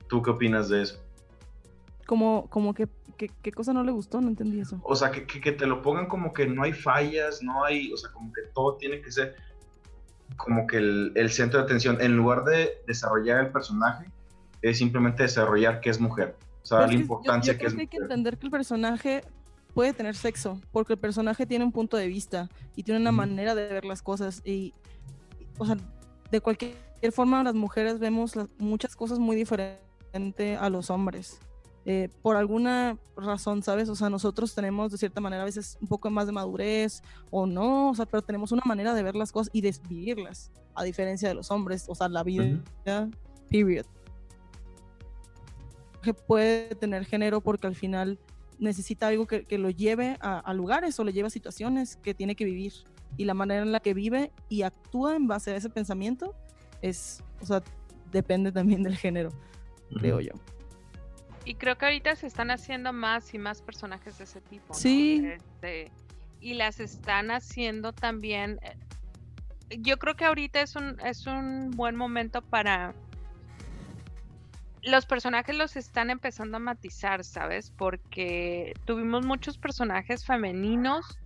¿tú 0.07 0.21
qué 0.21 0.31
opinas 0.31 0.69
de 0.69 0.81
eso? 0.83 0.99
Como, 2.07 2.47
como 2.49 2.73
que, 2.73 2.87
que- 3.17 3.29
¿qué 3.41 3.51
cosa 3.51 3.73
no 3.73 3.83
le 3.83 3.91
gustó? 3.91 4.21
No 4.21 4.27
entendí 4.29 4.59
eso. 4.59 4.79
O 4.83 4.95
sea, 4.95 5.11
que, 5.11 5.25
que, 5.27 5.41
que 5.41 5.51
te 5.51 5.65
lo 5.67 5.81
pongan 5.81 6.07
como 6.07 6.33
que 6.33 6.47
no 6.47 6.63
hay 6.63 6.73
fallas, 6.73 7.41
no 7.43 7.63
hay, 7.63 7.91
o 7.91 7.97
sea, 7.97 8.11
como 8.11 8.31
que 8.31 8.41
todo 8.53 8.75
tiene 8.77 9.01
que 9.01 9.11
ser 9.11 9.35
como 10.37 10.67
que 10.67 10.77
el, 10.77 11.11
el 11.15 11.29
centro 11.31 11.59
de 11.59 11.65
atención. 11.65 11.97
En 12.01 12.15
lugar 12.17 12.43
de 12.43 12.81
desarrollar 12.87 13.45
el 13.45 13.51
personaje, 13.51 14.05
es 14.61 14.77
simplemente 14.77 15.23
desarrollar 15.23 15.79
que 15.81 15.89
es 15.89 15.99
mujer. 15.99 16.35
O 16.63 16.65
sea, 16.65 16.79
Pero 16.79 16.89
es 16.91 16.95
yo- 16.95 17.01
importancia 17.01 17.53
yo 17.53 17.59
que 17.59 17.65
es 17.67 17.73
que 17.73 17.81
hay 17.81 17.87
que 17.87 17.97
entender 17.97 18.37
que 18.37 18.45
el 18.47 18.51
personaje 18.51 19.21
puede 19.73 19.93
tener 19.93 20.15
sexo, 20.15 20.59
porque 20.71 20.93
el 20.93 20.99
personaje 20.99 21.45
tiene 21.45 21.65
un 21.65 21.71
punto 21.71 21.97
de 21.97 22.07
vista 22.07 22.49
y 22.75 22.83
tiene 22.83 22.99
una 22.99 23.11
manera 23.11 23.53
de 23.55 23.67
ver 23.67 23.85
las 23.85 24.01
cosas. 24.01 24.41
Y, 24.45 24.51
y, 24.51 24.73
o 25.57 25.65
sea, 25.65 25.75
de 26.31 26.41
cualquier 26.41 26.75
forma, 27.11 27.43
las 27.43 27.53
mujeres 27.55 27.99
vemos 27.99 28.35
las- 28.35 28.47
muchas 28.57 28.95
cosas 28.95 29.19
muy 29.19 29.35
diferentes 29.35 30.57
a 30.59 30.69
los 30.69 30.89
hombres. 30.89 31.39
Eh, 31.87 32.09
por 32.23 32.35
alguna 32.35 32.97
razón, 33.15 33.61
¿sabes? 33.61 33.89
O 33.89 33.95
sea, 33.95 34.09
nosotros 34.09 34.55
tenemos 34.55 34.91
de 34.91 34.97
cierta 34.97 35.21
manera 35.21 35.43
a 35.43 35.45
veces 35.45 35.77
un 35.79 35.87
poco 35.87 36.09
más 36.09 36.25
de 36.25 36.31
madurez 36.31 37.03
o 37.29 37.45
no, 37.45 37.91
o 37.91 37.95
sea, 37.95 38.07
pero 38.07 38.23
tenemos 38.23 38.51
una 38.51 38.63
manera 38.65 38.95
de 38.95 39.03
ver 39.03 39.15
las 39.15 39.31
cosas 39.31 39.51
y 39.53 39.61
de 39.61 39.75
vivirlas, 39.87 40.51
a 40.73 40.83
diferencia 40.83 41.29
de 41.29 41.35
los 41.35 41.51
hombres, 41.51 41.85
o 41.87 41.93
sea, 41.93 42.09
la 42.09 42.23
vida, 42.23 42.59
period 43.49 43.85
que 46.01 46.13
puede 46.13 46.75
tener 46.75 47.03
género 47.03 47.41
porque 47.41 47.65
al 47.65 47.75
final 47.75 48.19
necesita 48.59 49.07
algo 49.07 49.25
que, 49.25 49.45
que 49.45 49.57
lo 49.57 49.71
lleve 49.71 50.17
a, 50.21 50.39
a 50.39 50.53
lugares 50.53 50.99
o 50.99 51.03
le 51.03 51.11
lleve 51.11 51.27
a 51.27 51.31
situaciones 51.31 51.97
que 51.97 52.13
tiene 52.13 52.35
que 52.35 52.45
vivir. 52.45 52.73
Y 53.17 53.25
la 53.25 53.33
manera 53.33 53.63
en 53.63 53.71
la 53.71 53.79
que 53.79 53.93
vive 53.93 54.31
y 54.47 54.61
actúa 54.61 55.15
en 55.15 55.27
base 55.27 55.51
a 55.51 55.55
ese 55.55 55.69
pensamiento 55.69 56.35
es, 56.81 57.23
o 57.41 57.45
sea, 57.45 57.63
depende 58.11 58.51
también 58.51 58.83
del 58.83 58.95
género, 58.95 59.31
creo 59.89 60.21
yo. 60.21 60.33
Y 61.45 61.55
creo 61.55 61.77
que 61.77 61.85
ahorita 61.85 62.15
se 62.15 62.27
están 62.27 62.49
haciendo 62.51 62.91
más 62.91 63.33
y 63.33 63.37
más 63.37 63.61
personajes 63.61 64.17
de 64.17 64.23
ese 64.23 64.41
tipo. 64.41 64.69
¿no? 64.69 64.73
Sí. 64.73 65.23
Este, 65.25 65.91
y 66.41 66.55
las 66.55 66.79
están 66.79 67.29
haciendo 67.31 67.93
también. 67.93 68.59
eh, 68.63 68.75
Yo 69.79 69.97
creo 69.97 70.15
que 70.15 70.25
ahorita 70.25 70.61
es 70.61 70.75
un, 70.75 70.99
es 71.05 71.27
un 71.27 71.71
buen 71.71 71.95
momento 71.95 72.41
para. 72.41 72.93
Los 74.81 75.05
personajes 75.07 75.55
los 75.55 75.75
están 75.77 76.11
empezando 76.11 76.57
a 76.57 76.59
matizar, 76.59 77.23
¿sabes? 77.23 77.71
Porque 77.71 78.73
tuvimos 78.85 79.25
muchos 79.25 79.57
personajes 79.57 80.23
femeninos 80.25 81.17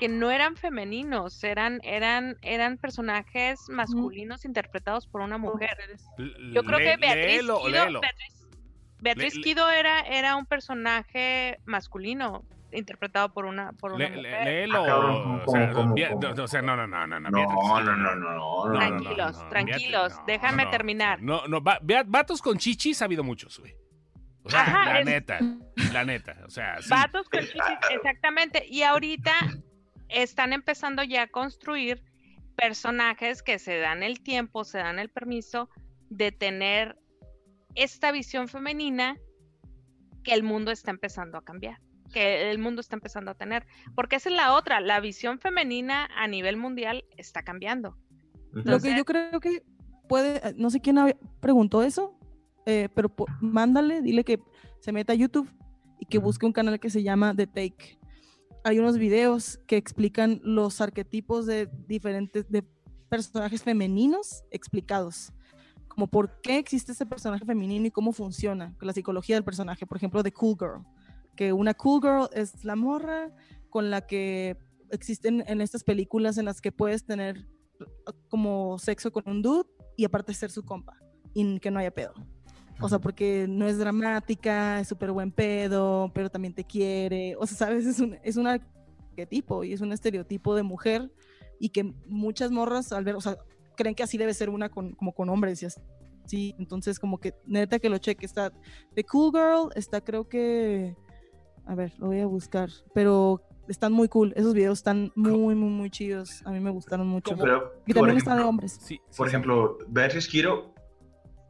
que 0.00 0.08
no 0.08 0.30
eran 0.32 0.56
femeninos, 0.56 1.44
eran, 1.44 1.78
eran, 1.84 2.36
eran 2.42 2.78
personajes 2.78 3.60
masculinos 3.68 4.44
interpretados 4.44 5.06
por 5.06 5.20
una 5.20 5.38
mujer. 5.38 5.76
Yo 6.52 6.64
creo 6.64 6.78
que 6.78 6.84
Le- 6.84 6.96
Beatriz 6.96 7.26
léelo, 7.26 7.58
Kido, 7.58 7.68
léelo. 7.84 8.00
Beatriz, 8.00 8.39
Beatriz 9.00 9.34
Le- 9.36 9.42
Kido 9.42 9.68
era, 9.70 10.00
era 10.00 10.36
un 10.36 10.46
personaje 10.46 11.58
masculino 11.64 12.44
interpretado 12.72 13.32
por 13.32 13.46
una, 13.46 13.72
por 13.72 13.92
una 13.92 14.08
Le- 14.08 14.16
le- 14.16 14.16
mujer. 14.30 14.44
léelo. 14.44 14.84
Ah, 14.84 15.42
o, 15.44 15.50
sea, 15.50 15.66
no, 15.66 16.42
o 16.44 16.46
sea, 16.46 16.62
no, 16.62 16.76
no, 16.76 16.86
no, 16.86 17.06
no. 17.06 17.20
No, 17.20 17.30
Beatriz 17.38 17.58
no, 17.68 17.80
no, 17.82 17.96
no, 17.96 18.14
no, 18.14 18.14
no, 18.14 18.68
no, 18.68 18.78
Tranquilos, 18.78 19.38
no. 19.42 19.48
tranquilos, 19.48 20.12
déjame 20.26 20.66
terminar. 20.66 21.20
No, 21.22 21.46
no, 21.48 21.60
vatos 21.60 22.40
con 22.42 22.58
chichis 22.58 23.02
ha 23.02 23.06
habido 23.06 23.24
muchos, 23.24 23.58
güey. 23.58 23.74
O 24.42 24.48
sea, 24.50 24.62
Ajá, 24.62 24.92
la 24.94 25.00
es- 25.00 25.06
neta, 25.06 25.38
la 25.92 26.04
neta. 26.04 26.36
O 26.46 26.50
sea, 26.50 26.80
sí. 26.80 26.88
Vatos 26.88 27.28
con 27.28 27.40
chichis, 27.40 27.60
exactamente. 27.90 28.64
Y 28.68 28.82
ahorita 28.84 29.32
están 30.08 30.52
empezando 30.52 31.02
ya 31.02 31.22
a 31.22 31.26
construir 31.26 32.02
personajes 32.56 33.42
que 33.42 33.58
se 33.58 33.78
dan 33.78 34.02
el 34.02 34.22
tiempo, 34.22 34.64
se 34.64 34.78
dan 34.78 34.98
el 34.98 35.08
permiso 35.08 35.68
de 36.08 36.30
tener 36.32 36.96
esta 37.74 38.12
visión 38.12 38.48
femenina 38.48 39.16
que 40.22 40.34
el 40.34 40.42
mundo 40.42 40.70
está 40.70 40.90
empezando 40.90 41.38
a 41.38 41.42
cambiar, 41.42 41.80
que 42.12 42.50
el 42.50 42.58
mundo 42.58 42.80
está 42.80 42.96
empezando 42.96 43.30
a 43.30 43.34
tener. 43.34 43.66
Porque 43.94 44.16
esa 44.16 44.28
es 44.28 44.36
la 44.36 44.54
otra, 44.54 44.80
la 44.80 45.00
visión 45.00 45.38
femenina 45.38 46.08
a 46.16 46.26
nivel 46.28 46.56
mundial 46.56 47.04
está 47.16 47.42
cambiando. 47.42 47.96
Lo 48.52 48.80
que 48.80 48.96
yo 48.96 49.04
creo 49.04 49.40
que 49.40 49.62
puede, 50.08 50.54
no 50.56 50.70
sé 50.70 50.80
quién 50.80 50.96
preguntó 51.40 51.82
eso, 51.82 52.18
eh, 52.66 52.88
pero 52.94 53.14
mándale, 53.40 54.02
dile 54.02 54.24
que 54.24 54.40
se 54.80 54.92
meta 54.92 55.12
a 55.12 55.16
YouTube 55.16 55.48
y 55.98 56.06
que 56.06 56.18
busque 56.18 56.46
un 56.46 56.52
canal 56.52 56.80
que 56.80 56.90
se 56.90 57.02
llama 57.02 57.34
The 57.34 57.46
Take. 57.46 57.98
Hay 58.64 58.78
unos 58.78 58.98
videos 58.98 59.58
que 59.66 59.76
explican 59.76 60.40
los 60.42 60.80
arquetipos 60.80 61.46
de 61.46 61.68
diferentes 61.86 62.50
de 62.50 62.64
personajes 63.08 63.62
femeninos 63.62 64.44
explicados, 64.50 65.32
como 66.00 66.10
por 66.10 66.40
qué 66.40 66.56
existe 66.56 66.92
ese 66.92 67.04
personaje 67.04 67.44
femenino 67.44 67.86
y 67.86 67.90
cómo 67.90 68.12
funciona, 68.12 68.74
la 68.80 68.94
psicología 68.94 69.36
del 69.36 69.44
personaje, 69.44 69.84
por 69.84 69.98
ejemplo, 69.98 70.22
de 70.22 70.32
Cool 70.32 70.56
Girl, 70.58 70.86
que 71.36 71.52
una 71.52 71.74
Cool 71.74 72.00
Girl 72.00 72.28
es 72.32 72.64
la 72.64 72.74
morra 72.74 73.30
con 73.68 73.90
la 73.90 74.06
que 74.06 74.56
existen 74.90 75.44
en 75.46 75.60
estas 75.60 75.84
películas 75.84 76.38
en 76.38 76.46
las 76.46 76.62
que 76.62 76.72
puedes 76.72 77.04
tener 77.04 77.46
como 78.30 78.78
sexo 78.78 79.12
con 79.12 79.24
un 79.26 79.42
dude 79.42 79.68
y 79.94 80.06
aparte 80.06 80.32
ser 80.32 80.50
su 80.50 80.64
compa 80.64 80.96
y 81.34 81.58
que 81.58 81.70
no 81.70 81.80
haya 81.80 81.90
pedo. 81.90 82.14
O 82.80 82.88
sea, 82.88 82.98
porque 82.98 83.44
no 83.46 83.68
es 83.68 83.76
dramática, 83.76 84.80
es 84.80 84.88
súper 84.88 85.12
buen 85.12 85.30
pedo, 85.30 86.10
pero 86.14 86.30
también 86.30 86.54
te 86.54 86.64
quiere. 86.64 87.36
O 87.36 87.46
sea, 87.46 87.58
¿sabes? 87.58 87.84
Es 87.84 88.00
un, 88.00 88.16
es 88.22 88.38
un 88.38 88.46
arquetipo 88.46 89.64
y 89.64 89.74
es 89.74 89.82
un 89.82 89.92
estereotipo 89.92 90.54
de 90.54 90.62
mujer 90.62 91.12
y 91.58 91.68
que 91.68 91.92
muchas 92.06 92.50
morras 92.50 92.90
al 92.90 93.04
ver, 93.04 93.16
o 93.16 93.20
sea, 93.20 93.36
creen 93.80 93.94
que 93.94 94.02
así 94.02 94.18
debe 94.18 94.34
ser 94.34 94.50
una 94.50 94.68
con, 94.68 94.92
como 94.94 95.12
con 95.12 95.28
hombres 95.30 95.62
y 95.62 95.66
así. 95.66 96.54
Entonces, 96.58 97.00
como 97.00 97.18
que 97.18 97.34
neta 97.46 97.78
que 97.78 97.88
lo 97.88 97.98
cheque. 97.98 98.24
Está 98.26 98.52
The 98.94 99.04
Cool 99.04 99.32
Girl, 99.32 99.70
está 99.74 100.00
creo 100.00 100.28
que... 100.28 100.94
A 101.66 101.74
ver, 101.74 101.92
lo 101.98 102.06
voy 102.08 102.20
a 102.20 102.26
buscar. 102.26 102.68
Pero 102.94 103.42
están 103.68 103.92
muy 103.92 104.08
cool. 104.08 104.32
Esos 104.36 104.54
videos 104.54 104.78
están 104.78 105.10
muy, 105.16 105.32
muy, 105.32 105.54
muy 105.54 105.90
chidos. 105.90 106.42
A 106.44 106.50
mí 106.50 106.60
me 106.60 106.70
gustaron 106.70 107.06
mucho. 107.08 107.34
Y 107.86 107.92
también 107.94 108.16
está 108.18 108.36
de 108.36 108.42
hombres. 108.42 108.72
Sí, 108.80 108.96
sí, 108.96 109.00
por 109.16 109.26
sí. 109.28 109.30
ejemplo, 109.30 109.78
Beatriz 109.88 110.28
Kiro, 110.28 110.72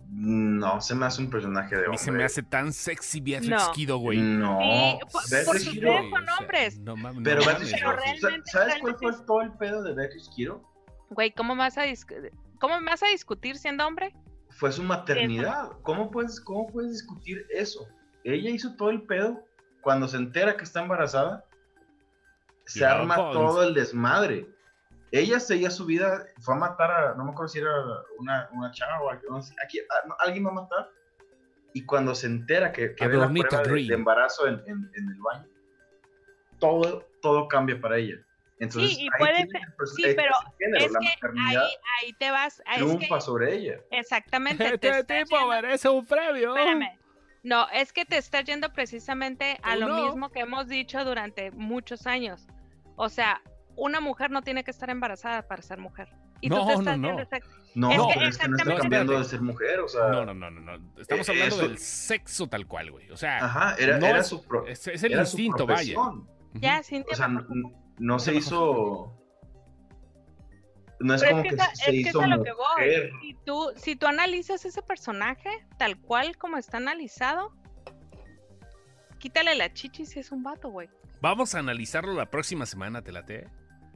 no 0.08 0.80
se 0.80 0.94
me 0.94 1.06
hace 1.06 1.22
un 1.22 1.30
personaje 1.30 1.74
de 1.76 1.82
A 1.82 1.84
mí 1.84 1.86
hombre. 1.88 1.98
se 2.04 2.10
me 2.12 2.24
hace 2.24 2.42
tan 2.42 2.72
sexy 2.72 3.20
Beatrix 3.20 3.50
No. 3.50 3.72
Kido, 3.72 3.98
güey. 3.98 4.18
No, 4.18 4.58
Sí, 4.60 4.98
por- 5.12 5.22
Beatriz 5.30 5.46
por 5.46 5.58
sus 5.60 5.74
Kiro- 5.74 6.10
con 6.10 6.28
hombres. 6.40 6.78
no 6.80 6.96
mames, 6.96 7.22
Pero 7.22 7.40
no 7.40 7.46
Beatriz 7.46 7.72
Kiro, 7.72 7.90
Pero 7.90 8.02
realmente- 8.20 8.50
¿sabes 8.50 8.74
cuál 8.80 8.96
fue 8.98 9.12
todo 9.26 9.40
el 9.42 9.52
pedo 9.52 9.82
de 9.82 9.94
Beatriz 9.94 10.28
Kiro? 10.34 10.62
Güey, 11.10 11.32
¿cómo 11.32 11.56
vas 11.56 11.76
a, 11.76 11.84
dis- 11.86 12.06
¿cómo 12.60 12.80
me 12.80 12.86
vas 12.86 13.02
a 13.02 13.08
discutir 13.08 13.56
siendo 13.56 13.86
hombre? 13.86 14.14
Fue 14.50 14.72
su 14.72 14.82
maternidad. 14.82 15.72
¿Cómo 15.82 16.10
puedes, 16.10 16.40
¿Cómo 16.40 16.66
puedes 16.68 16.92
discutir 16.92 17.46
eso? 17.50 17.88
Ella 18.24 18.50
hizo 18.50 18.74
todo 18.76 18.90
el 18.90 19.02
pedo. 19.02 19.44
Cuando 19.80 20.06
se 20.08 20.18
entera 20.18 20.56
que 20.56 20.64
está 20.64 20.82
embarazada, 20.82 21.44
se 22.66 22.80
Ya, 22.80 22.92
arma 22.92 23.16
todo 23.16 23.62
el 23.62 23.74
desmadre. 23.74 24.46
Ella 25.10 25.40
seguía 25.40 25.70
su 25.70 25.86
vida, 25.86 26.26
fue 26.38 26.54
a 26.54 26.58
matar 26.58 26.90
a, 26.90 27.14
no 27.14 27.24
me 27.24 27.30
acuerdo 27.32 27.48
si 27.48 27.58
era 27.58 27.70
una, 28.18 28.48
una 28.52 28.70
chava 28.70 29.00
o 29.02 29.10
alguien, 29.10 29.32
no 29.32 29.42
sé, 29.42 29.54
aquí- 29.64 29.80
a- 29.80 30.06
no, 30.06 30.14
alguien 30.20 30.46
va 30.46 30.50
a 30.50 30.54
matar. 30.54 30.90
Y 31.72 31.84
cuando 31.86 32.14
se 32.14 32.26
entera 32.26 32.70
que, 32.72 32.94
que 32.94 33.08
ve 33.08 33.16
la 33.16 33.26
prueba 33.48 33.62
de, 33.62 33.68
de 33.88 33.94
embarazo 33.94 34.46
en, 34.46 34.54
en- 34.66 34.90
en 34.94 35.08
el 35.08 35.20
baño, 35.20 35.48
todo, 36.58 37.06
todo 37.22 37.48
cambia 37.48 37.80
para 37.80 37.96
ella. 37.96 38.16
Entonces, 38.60 38.90
Sí, 38.94 39.00
y 39.00 39.04
ahí 39.04 39.10
puede 39.18 39.36
ser- 39.46 39.74
perso- 39.76 39.94
sí, 39.96 40.04
ahí 40.04 40.14
pero 40.14 40.34
el 40.58 40.66
género, 40.66 40.84
es 40.84 40.92
que 40.92 41.26
ahí, 41.48 41.56
ahí 42.02 42.12
te 42.18 42.30
vas. 42.30 42.62
ah, 42.66 42.72
es 42.74 42.76
triunfa 42.78 43.14
que- 43.16 43.20
sobre 43.22 43.54
ella. 43.56 43.74
exactamente. 43.90 44.64
te 44.78 44.88
Este 44.90 45.24
tipo 45.24 45.36
yendo- 45.36 45.48
merece 45.48 45.88
un 45.88 46.04
premio. 46.06 46.54
Espérame. 46.56 46.98
No, 47.42 47.66
es 47.70 47.92
que 47.92 48.04
te 48.04 48.18
estás 48.18 48.44
yendo 48.44 48.70
precisamente 48.72 49.58
a 49.62 49.74
Tú 49.74 49.80
lo 49.80 49.88
no. 49.88 50.04
mismo 50.06 50.28
que 50.30 50.40
hemos 50.40 50.68
dicho 50.68 51.02
durante 51.06 51.50
muchos 51.52 52.06
años. 52.06 52.46
O 52.96 53.08
sea, 53.08 53.40
una 53.76 54.00
mujer 54.00 54.30
no 54.30 54.42
tiene 54.42 54.62
que 54.62 54.70
estar 54.70 54.90
embarazada 54.90 55.48
para 55.48 55.62
ser 55.62 55.78
mujer. 55.78 56.08
Y 56.42 56.50
No, 56.50 56.56
tú 56.56 56.66
te 56.66 56.72
no, 56.74 56.78
estás 56.80 56.98
no. 56.98 57.18
exact- 57.18 57.46
No, 57.74 57.90
Es 57.92 57.96
que 57.98 58.04
pero 58.14 58.26
es 58.28 58.38
que 58.38 58.48
no 58.48 58.56
está 58.58 58.76
cambiando 58.76 59.18
de 59.18 59.24
ser 59.24 59.40
mujer, 59.40 59.80
o 59.80 59.88
sea. 59.88 60.08
No, 60.08 60.24
no, 60.26 60.34
no, 60.34 60.50
no, 60.50 60.60
no. 60.78 61.00
Estamos 61.00 61.26
Eh, 61.28 61.32
hablando 61.32 61.54
eso- 61.56 61.68
del 61.68 61.78
sexo 61.78 62.46
tal 62.46 62.66
cual, 62.66 62.90
güey. 62.90 63.10
O 63.10 63.16
sea, 63.16 63.38
Ajá, 63.44 63.74
era, 63.78 63.96
no 63.98 64.06
era 64.06 64.18
es- 64.20 64.26
su 64.26 64.42
pro- 64.44 64.66
es, 64.66 64.86
es 64.88 65.02
el 65.02 65.12
era 65.14 65.24
su 65.24 65.38
instinto, 65.38 65.66
vaya. 65.66 65.94
Ya, 66.54 66.82
Cintia, 66.82 67.12
O 67.14 67.16
sea, 67.16 67.28
no, 67.28 67.46
no 68.00 68.18
se 68.18 68.34
hizo. 68.34 69.16
No 70.98 71.14
es 71.14 71.20
Pero 71.22 71.36
como 71.36 71.42
es 71.44 71.50
que, 71.50 71.56
que, 71.56 71.62
esa- 71.62 71.74
se 71.76 71.82
es 71.82 71.86
que 71.90 72.00
es 72.00 72.06
hizo 72.08 72.20
a 72.20 72.26
lo 72.26 72.42
que 72.42 72.52
voy. 72.52 73.10
Si 73.22 73.34
tú, 73.44 73.70
si 73.76 73.96
tú 73.96 74.06
analizas 74.06 74.64
ese 74.64 74.82
personaje 74.82 75.48
tal 75.78 75.98
cual 75.98 76.36
como 76.36 76.56
está 76.58 76.76
analizado, 76.78 77.54
quítale 79.18 79.54
la 79.54 79.72
chichi 79.72 80.04
si 80.06 80.18
es 80.20 80.32
un 80.32 80.42
vato, 80.42 80.68
güey. 80.70 80.88
Vamos 81.20 81.54
a 81.54 81.58
analizarlo 81.58 82.12
la 82.14 82.26
próxima 82.30 82.66
semana, 82.66 83.02
te 83.02 83.12
late. 83.12 83.46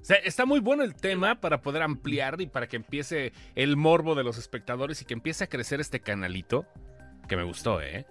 O 0.00 0.04
sea, 0.04 0.16
está 0.16 0.44
muy 0.44 0.60
bueno 0.60 0.82
el 0.82 0.94
tema 0.94 1.40
para 1.40 1.62
poder 1.62 1.82
ampliar 1.82 2.38
y 2.40 2.46
para 2.46 2.66
que 2.68 2.76
empiece 2.76 3.32
el 3.54 3.76
morbo 3.78 4.14
de 4.14 4.22
los 4.22 4.36
espectadores 4.36 5.00
y 5.00 5.06
que 5.06 5.14
empiece 5.14 5.44
a 5.44 5.46
crecer 5.46 5.80
este 5.80 6.00
canalito. 6.00 6.66
Que 7.26 7.36
me 7.36 7.42
gustó, 7.44 7.80
¿eh? 7.80 8.06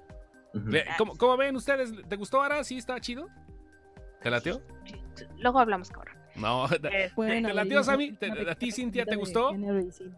Ujú. 0.56 0.65
Ve- 0.72 0.86
¿Cómo, 0.98 1.15
cómo 1.18 1.38
ven 1.38 1.56
ustedes? 1.56 1.91
¿Te 2.10 2.15
gustó 2.15 2.41
ahora? 2.41 2.64
¿Sí 2.64 2.78
está 2.80 2.99
chido? 2.99 3.28
¿Te 4.24 4.30
lateó? 4.32 4.62
Luego 5.38 5.60
hablamos, 5.60 5.90
cabrón. 5.90 6.16
No. 6.36 6.66
Este, 6.72 7.12
Pueden 7.16 7.44
¿Te 7.45 7.54
latió, 7.54 7.84
Sammy? 7.84 8.10
una 8.10 8.20
¿Te- 8.20 8.30
pequeña 8.32 8.52
¿A 8.52 8.56
ti, 8.56 8.72
Cintia, 8.72 9.06
te 9.06 9.16
gustó? 9.16 9.52
género 9.52 9.80
y 9.80 9.91
sí. 9.91 10.12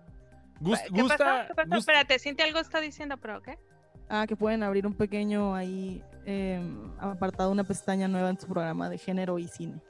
Gus- 0.61 0.80
¿Qué 0.94 1.02
¿Gusta? 1.02 1.18
pasó? 1.18 1.48
¿Qué 1.49 1.53
pasó? 1.56 1.69
gust- 1.69 1.77
Espérate, 1.80 2.19
Cintia 2.19 2.45
algo 2.45 2.60
está 2.60 2.80
diciendo, 2.80 3.18
pero 3.18 3.41
¿qué? 3.41 3.57
Ah, 4.07 4.26
que 4.27 4.36
pueden 4.36 4.64
abrir 4.64 4.86
un 4.88 4.94
pequeño 4.94 5.56
ahí 5.56 6.02
em, 6.26 6.91
apartado, 6.99 7.52
una 7.52 7.64
pestaña 7.64 8.07
nueva 8.07 8.30
en 8.30 8.40
su 8.40 8.48
programa 8.48 8.88
de 8.90 8.98
género 8.98 9.38
y 9.40 9.48
cine. 9.48 9.82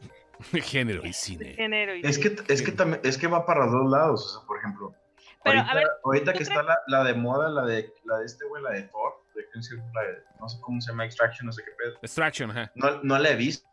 Género 0.64 1.06
y 1.06 1.14
cine. 1.14 1.54
Género 1.54 1.96
y 1.96 2.02
Es 2.06 2.18
que, 2.18 2.36
es 2.48 2.62
que 2.62 2.72
también, 2.72 3.02
es 3.04 3.18
que 3.18 3.28
va 3.28 3.46
para 3.46 3.66
los 3.66 3.74
dos 3.74 3.90
lados. 3.92 4.26
O 4.26 4.40
sea, 4.40 4.48
por 4.48 4.58
ejemplo, 4.58 4.94
Pero, 5.44 5.60
ahorita, 5.60 5.72
a 5.72 5.76
ver, 5.76 5.88
ahorita 6.04 6.32
¿tú 6.34 6.38
que 6.38 6.44
está 6.44 6.64
la, 6.64 6.78
la 6.88 7.04
de 7.04 7.14
moda, 7.14 7.50
la 7.50 7.66
de, 7.66 7.94
la 8.06 8.18
de 8.20 8.26
este 8.26 8.46
güey, 8.48 8.64
la 8.64 8.72
de 8.72 8.84
Thor, 8.84 9.14
de, 9.36 9.44
la 9.94 10.02
de- 10.02 10.24
no 10.40 10.50
sé 10.50 10.60
cómo 10.62 10.82
se 10.82 10.92
llama, 10.92 11.06
Extraction, 11.06 11.46
no 11.46 11.52
sé 11.52 11.62
qué 11.64 11.72
pedo. 11.78 11.98
Extraction, 12.02 12.52
ajá. 12.52 12.72
No, 12.76 13.02
no 13.04 13.18
la 13.20 13.30
he 13.30 13.36
visto, 13.36 13.68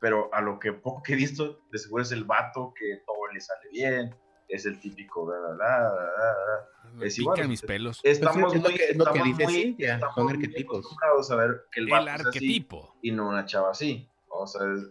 pero 0.00 0.32
a 0.34 0.40
lo 0.40 0.58
que 0.58 0.72
poco 0.72 1.02
que 1.02 1.14
he 1.14 1.16
visto, 1.16 1.60
de 1.70 1.78
seguro 1.78 2.02
es 2.02 2.12
el 2.12 2.24
vato 2.24 2.72
que 2.78 3.02
todo 3.06 3.26
le 3.32 3.40
sale 3.40 3.68
bien, 3.70 4.14
es 4.48 4.66
el 4.66 4.78
típico, 4.78 5.24
bla, 5.26 5.38
bla, 5.38 5.54
bla, 5.54 5.86
bla. 5.94 6.92
Me 6.94 7.06
Es 7.06 7.18
igual, 7.18 7.48
mis 7.48 7.62
pelos. 7.62 8.00
Estamos 8.04 8.52
Pues 8.52 8.54
es 8.54 8.62
lo 8.62 8.68
muy, 8.68 8.78
que- 8.78 8.84
es 8.90 8.96
lo 8.96 9.04
que 9.06 9.22
dice 9.22 9.44
muy- 9.44 9.52
Cintia, 9.54 10.00
son 10.14 10.28
arquetipos. 10.28 10.86
a 11.30 11.36
ver 11.36 11.62
que 11.72 11.80
el 11.80 11.88
El 11.88 11.92
es 11.94 12.08
así 12.14 12.26
arquetipo. 12.26 12.96
y 13.02 13.10
no 13.12 13.28
una 13.28 13.44
chava 13.46 13.70
así. 13.70 14.08
O 14.28 14.46
sea, 14.46 14.60
es- 14.72 14.90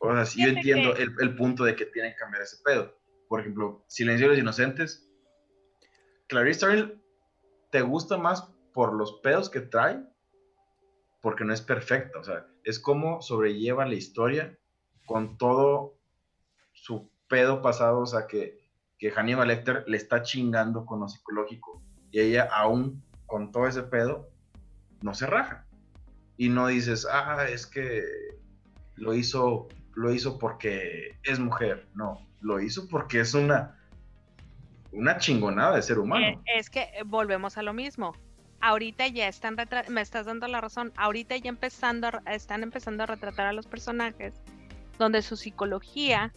o 0.00 0.14
sea, 0.14 0.24
sí 0.24 0.42
yo 0.42 0.48
entiendo 0.48 0.94
que- 0.94 1.02
el, 1.02 1.10
el 1.20 1.36
punto 1.36 1.64
de 1.64 1.76
que 1.76 1.84
tiene 1.86 2.10
que 2.12 2.16
cambiar 2.16 2.42
ese 2.42 2.56
pedo. 2.64 2.96
Por 3.28 3.40
ejemplo, 3.40 3.84
Silencio 3.86 4.26
de 4.26 4.32
los 4.34 4.40
Inocentes. 4.42 5.06
Clarice 6.28 6.58
Starling 6.60 7.00
te 7.70 7.82
gusta 7.82 8.16
más 8.16 8.42
por 8.72 8.94
los 8.94 9.20
pedos 9.20 9.50
que 9.50 9.60
trae, 9.60 10.00
porque 11.20 11.44
no 11.44 11.52
es 11.52 11.60
perfecta. 11.62 12.18
O 12.18 12.24
sea, 12.24 12.46
es 12.64 12.78
como 12.78 13.20
sobrelleva 13.22 13.86
la 13.86 13.94
historia 13.94 14.56
con 15.06 15.36
todo 15.38 15.98
su 16.72 17.10
pedo 17.28 17.62
pasado. 17.62 18.00
O 18.00 18.06
sea, 18.06 18.26
que, 18.26 18.58
que 18.98 19.10
Hannibal 19.10 19.48
Lecter 19.48 19.84
le 19.86 19.96
está 19.96 20.22
chingando 20.22 20.84
con 20.86 21.00
lo 21.00 21.08
psicológico. 21.08 21.82
Y 22.10 22.20
ella, 22.20 22.48
aún 22.52 23.02
con 23.26 23.52
todo 23.52 23.66
ese 23.66 23.82
pedo, 23.82 24.28
no 25.02 25.14
se 25.14 25.26
raja. 25.26 25.66
Y 26.36 26.48
no 26.48 26.66
dices, 26.68 27.06
ah, 27.10 27.46
es 27.48 27.66
que 27.66 28.02
lo 28.96 29.14
hizo, 29.14 29.68
lo 29.94 30.12
hizo 30.12 30.38
porque 30.38 31.18
es 31.22 31.38
mujer. 31.38 31.88
No, 31.94 32.26
lo 32.40 32.60
hizo 32.60 32.88
porque 32.88 33.20
es 33.20 33.34
una, 33.34 33.78
una 34.92 35.18
chingonada 35.18 35.76
de 35.76 35.82
ser 35.82 35.98
Eh, 35.98 36.00
humano. 36.00 36.42
es 36.56 36.70
que 36.70 36.82
eh, 36.82 37.02
volvemos 37.04 37.58
a 37.58 37.62
lo 37.62 37.72
mismo. 37.74 38.12
Ahorita 38.60 39.06
ya 39.08 39.26
están 39.28 39.56
retra- 39.56 39.88
me 39.88 40.00
estás 40.00 40.26
dando 40.26 40.46
la 40.48 40.60
razón. 40.60 40.92
Ahorita 40.96 41.36
ya 41.36 41.48
empezando, 41.48 42.08
a 42.24 42.34
están 42.34 42.62
empezando 42.62 43.02
a 43.04 43.06
retratar 43.06 43.46
a 43.46 43.52
los 43.52 43.66
personajes 43.66 44.34
donde 44.98 45.22
su 45.22 45.36
psicología 45.36 46.32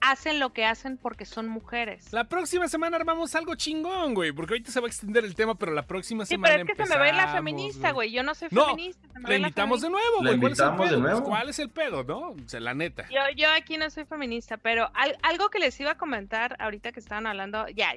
hacen 0.00 0.38
lo 0.38 0.52
que 0.52 0.64
hacen 0.64 0.96
porque 0.96 1.26
son 1.26 1.48
mujeres. 1.48 2.12
La 2.12 2.24
próxima 2.28 2.68
semana 2.68 2.96
armamos 2.96 3.34
algo 3.34 3.56
chingón, 3.56 4.14
güey, 4.14 4.30
porque 4.30 4.54
ahorita 4.54 4.70
se 4.70 4.78
va 4.80 4.86
a 4.86 4.88
extender 4.88 5.24
el 5.24 5.34
tema, 5.34 5.56
pero 5.56 5.72
la 5.72 5.82
próxima 5.86 6.24
Sí, 6.24 6.34
semana 6.34 6.54
pero 6.54 6.62
es 6.70 6.76
que 6.76 6.86
se 6.86 6.88
me 6.92 6.98
va 6.98 7.04
a 7.04 7.08
ir 7.08 7.14
la 7.14 7.32
feminista, 7.32 7.90
güey. 7.90 8.12
Yo 8.12 8.22
no 8.22 8.34
soy 8.36 8.48
No, 8.52 8.66
feminista. 8.66 9.08
se 9.12 9.18
me 9.18 9.28
La 9.28 9.36
invitamos 9.38 9.80
de 9.80 9.88
feminista. 9.88 10.10
nuevo, 10.10 10.22
güey. 10.22 10.38
¿Cuál 10.38 10.52
es 10.52 10.58
el 10.60 10.64
invitamos 10.66 10.78
de 10.78 10.90
pedo? 10.90 11.00
nuevo. 11.02 11.18
Pues, 11.18 11.28
¿Cuál 11.28 11.48
es 11.48 11.58
el 11.58 11.70
pedo, 11.70 12.04
no? 12.04 12.18
O 12.30 12.36
sea, 12.48 12.60
la 12.60 12.74
neta. 12.74 13.08
Yo, 13.10 13.20
yo 13.36 13.50
aquí 13.52 13.76
no 13.76 13.90
soy 13.90 14.04
feminista, 14.04 14.56
pero 14.56 14.88
al- 14.94 15.18
algo 15.24 15.50
que 15.50 15.58
les 15.58 15.78
iba 15.80 15.90
a 15.90 15.98
comentar 15.98 16.56
ahorita 16.60 16.92
que 16.92 17.00
estaban 17.00 17.26
hablando, 17.26 17.68
ya, 17.68 17.90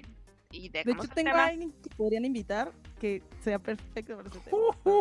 y 0.52 0.70
De 0.70 0.80
hecho, 0.82 0.94
tengo 1.14 1.30
a 1.30 1.34
tema. 1.34 1.46
alguien 1.46 1.72
que 1.82 1.90
podrían 1.96 2.26
invitar 2.26 2.72
que 3.00 3.22
sea 3.44 3.58
perfecto 3.60 4.16
para 4.18 4.30
ese 4.30 4.40
tema. 4.40 4.58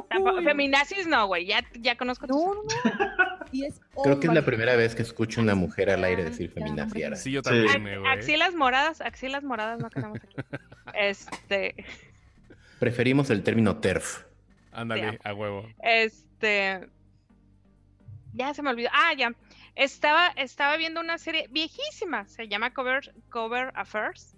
Tampoco- 0.09 0.43
feminazis 0.43 1.06
no, 1.06 1.27
güey, 1.27 1.47
ya, 1.47 1.62
ya 1.78 1.97
conozco 1.97 2.27
No, 2.27 2.55
no, 2.55 2.62
no. 2.62 2.62
Y 3.52 3.64
es 3.64 3.81
Creo 4.05 4.20
que 4.20 4.28
es 4.28 4.32
la 4.32 4.44
primera 4.44 4.77
vez 4.77 4.94
que 4.94 5.02
escucho 5.02 5.40
una 5.40 5.55
mujer 5.56 5.90
al 5.90 6.05
aire 6.05 6.22
decir 6.24 6.48
Ya, 6.51 6.55
feminaciara. 6.55 7.16
Sí, 7.16 7.32
yo 7.32 7.40
Sí. 7.43 7.66
también, 7.72 8.01
güey. 8.01 8.12
Axilas 8.12 8.55
moradas, 8.55 9.01
axilas 9.01 9.43
moradas 9.43 9.81
no 9.81 9.90
queremos 9.90 10.18
aquí. 10.22 10.36
Este, 10.94 11.74
Preferimos 12.78 13.28
el 13.31 13.43
término 13.43 13.78
TERF. 13.78 14.24
Ándale, 14.72 15.18
a 15.24 15.35
huevo. 15.35 15.66
este, 15.82 16.89
ya 18.32 18.55
se 18.55 18.62
me 18.62 18.70
olvidó. 18.70 18.89
Ah, 18.93 19.12
ya. 19.16 19.32
Estaba, 19.74 20.28
estaba 20.36 20.77
viendo 20.77 21.01
una 21.01 21.18
serie 21.18 21.47
viejísima, 21.51 22.27
se 22.28 22.48
llama 22.48 22.72
Cover, 22.72 23.12
Cover 23.31 23.72
Affairs. 23.74 24.36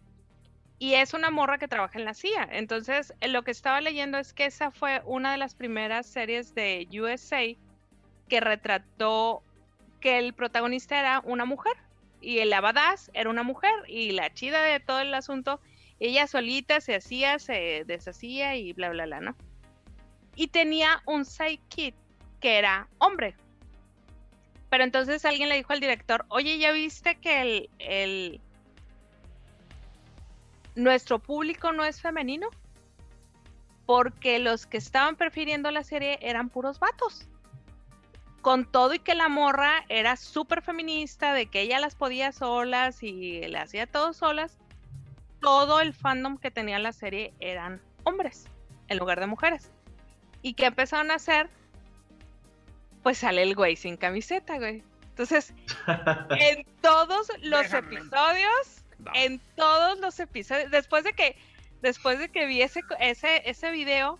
Y 0.82 0.94
es 0.94 1.14
una 1.14 1.30
morra 1.30 1.58
que 1.58 1.68
trabaja 1.68 1.96
en 2.00 2.04
la 2.04 2.12
CIA. 2.12 2.48
Entonces, 2.50 3.14
eh, 3.20 3.28
lo 3.28 3.44
que 3.44 3.52
estaba 3.52 3.80
leyendo 3.80 4.18
es 4.18 4.32
que 4.32 4.46
esa 4.46 4.72
fue 4.72 5.00
una 5.04 5.30
de 5.30 5.38
las 5.38 5.54
primeras 5.54 6.08
series 6.08 6.56
de 6.56 6.88
USA 6.90 7.56
que 8.28 8.40
retrató 8.40 9.44
que 10.00 10.18
el 10.18 10.34
protagonista 10.34 10.98
era 10.98 11.20
una 11.24 11.44
mujer. 11.44 11.74
Y 12.20 12.40
el 12.40 12.50
badass 12.50 13.12
era 13.14 13.30
una 13.30 13.44
mujer. 13.44 13.70
Y 13.86 14.10
la 14.10 14.34
chida 14.34 14.60
de 14.60 14.80
todo 14.80 14.98
el 14.98 15.14
asunto, 15.14 15.60
ella 16.00 16.26
solita 16.26 16.80
se 16.80 16.96
hacía, 16.96 17.38
se 17.38 17.84
deshacía 17.86 18.56
y 18.56 18.72
bla, 18.72 18.90
bla, 18.90 19.04
bla, 19.04 19.20
¿no? 19.20 19.36
Y 20.34 20.48
tenía 20.48 21.00
un 21.06 21.24
sidekick 21.24 21.94
que 22.40 22.58
era 22.58 22.88
hombre. 22.98 23.36
Pero 24.68 24.82
entonces 24.82 25.24
alguien 25.24 25.48
le 25.48 25.54
dijo 25.54 25.72
al 25.72 25.78
director, 25.78 26.24
oye, 26.28 26.58
¿ya 26.58 26.72
viste 26.72 27.14
que 27.20 27.40
el, 27.40 27.70
el- 27.78 28.40
nuestro 30.74 31.18
público 31.18 31.72
no 31.72 31.84
es 31.84 32.00
femenino? 32.00 32.48
Porque 33.86 34.38
los 34.38 34.66
que 34.66 34.78
estaban 34.78 35.16
prefiriendo 35.16 35.70
la 35.70 35.84
serie 35.84 36.18
eran 36.22 36.48
puros 36.48 36.78
vatos. 36.78 37.28
Con 38.40 38.64
todo 38.64 38.94
y 38.94 38.98
que 38.98 39.14
la 39.14 39.28
morra 39.28 39.84
era 39.88 40.16
súper 40.16 40.62
feminista, 40.62 41.32
de 41.32 41.46
que 41.46 41.60
ella 41.60 41.78
las 41.78 41.94
podía 41.94 42.32
solas 42.32 43.02
y 43.02 43.42
le 43.42 43.58
hacía 43.58 43.86
todo 43.86 44.12
solas, 44.12 44.58
todo 45.40 45.80
el 45.80 45.92
fandom 45.92 46.38
que 46.38 46.50
tenía 46.50 46.78
la 46.78 46.92
serie 46.92 47.34
eran 47.40 47.80
hombres 48.04 48.46
en 48.88 48.98
lugar 48.98 49.20
de 49.20 49.26
mujeres. 49.26 49.70
¿Y 50.42 50.54
qué 50.54 50.66
empezaron 50.66 51.10
a 51.10 51.14
hacer? 51.14 51.48
Pues 53.02 53.18
sale 53.18 53.42
el 53.42 53.54
güey 53.54 53.76
sin 53.76 53.96
camiseta, 53.96 54.58
güey. 54.58 54.82
Entonces, 55.10 55.54
en 56.38 56.64
todos 56.80 57.28
los 57.42 57.72
episodios, 57.72 58.81
No. 59.04 59.10
en 59.14 59.40
todos 59.56 59.98
los 60.00 60.18
episodios, 60.20 60.70
después 60.70 61.04
de 61.04 61.12
que, 61.12 61.36
después 61.82 62.18
de 62.18 62.28
que 62.30 62.46
vi 62.46 62.62
ese, 62.62 62.80
ese, 63.00 63.42
ese 63.48 63.70
video, 63.70 64.18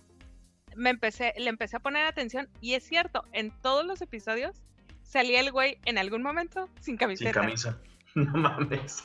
me 0.75 0.89
empecé, 0.89 1.33
le 1.37 1.49
empecé 1.49 1.77
a 1.77 1.79
poner 1.79 2.05
atención, 2.05 2.49
y 2.61 2.73
es 2.73 2.83
cierto, 2.83 3.23
en 3.31 3.51
todos 3.61 3.85
los 3.85 4.01
episodios 4.01 4.61
salía 5.03 5.39
el 5.39 5.51
güey 5.51 5.77
en 5.85 5.97
algún 5.97 6.23
momento 6.23 6.67
sin 6.75 6.83
Sin 6.85 6.97
camiseta. 6.97 7.31
camisa. 7.31 7.79
No 8.15 8.31
mames. 8.37 9.03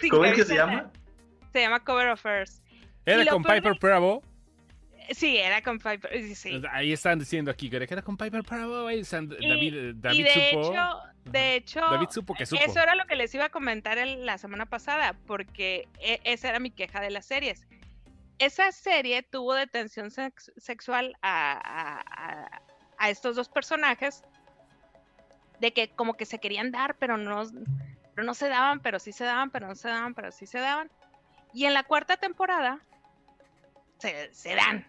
sin 0.00 0.10
¿Cómo 0.10 0.24
es 0.24 0.34
que 0.34 0.44
se 0.44 0.54
llama? 0.54 0.90
Se 1.52 1.60
llama 1.60 1.84
Cover 1.84 2.08
of 2.08 2.24
Earth. 2.24 2.50
Era 3.04 3.26
con 3.30 3.42
de- 3.42 3.54
Piper 3.54 3.74
Bravo. 3.80 4.22
Sí, 5.10 5.36
era 5.36 5.62
con 5.62 5.78
Piper. 5.78 6.34
sí. 6.34 6.60
Ahí 6.70 6.92
están 6.92 7.18
diciendo 7.18 7.50
aquí 7.50 7.70
que 7.70 7.76
era 7.76 8.02
con 8.02 8.16
Piper 8.16 8.42
Y- 9.40 9.48
David, 9.48 9.74
eh, 9.76 9.92
David 9.94 10.18
y 10.18 10.22
de 10.22 10.50
supo. 10.50 10.70
hecho, 10.72 11.00
de 11.24 11.54
hecho, 11.56 11.80
David 11.80 12.08
supo 12.10 12.34
que 12.34 12.46
supo. 12.46 12.62
eso 12.64 12.80
era 12.80 12.94
lo 12.94 13.06
que 13.06 13.14
les 13.16 13.34
iba 13.34 13.44
a 13.44 13.48
comentar 13.50 13.98
la 14.24 14.38
semana 14.38 14.66
pasada, 14.66 15.14
porque 15.26 15.88
e- 16.00 16.20
esa 16.24 16.48
era 16.48 16.58
mi 16.58 16.70
queja 16.70 17.00
de 17.00 17.10
las 17.10 17.24
series. 17.26 17.66
Esa 18.38 18.70
serie 18.72 19.22
tuvo 19.22 19.54
detención 19.54 20.10
sex- 20.10 20.52
sexual 20.56 21.16
a, 21.22 21.52
a- 21.52 22.00
a- 22.00 22.62
a 22.98 23.10
estos 23.10 23.36
dos 23.36 23.48
personajes, 23.48 24.22
de 25.60 25.72
que 25.72 25.88
como 25.88 26.14
que 26.14 26.26
se 26.26 26.38
querían 26.38 26.70
dar, 26.70 26.96
pero 26.96 27.16
no, 27.16 27.44
pero 28.14 28.24
no 28.26 28.34
se 28.34 28.48
daban, 28.48 28.80
pero 28.80 28.98
sí 28.98 29.12
se 29.12 29.24
daban, 29.24 29.50
pero 29.50 29.66
no 29.68 29.74
se 29.74 29.88
daban, 29.88 30.14
pero 30.14 30.30
sí 30.32 30.46
se 30.46 30.58
daban. 30.58 30.90
Y 31.54 31.64
en 31.64 31.72
la 31.74 31.82
cuarta 31.84 32.16
temporada 32.18 32.80
se, 33.98 34.32
se 34.34 34.54
dan. 34.54 34.86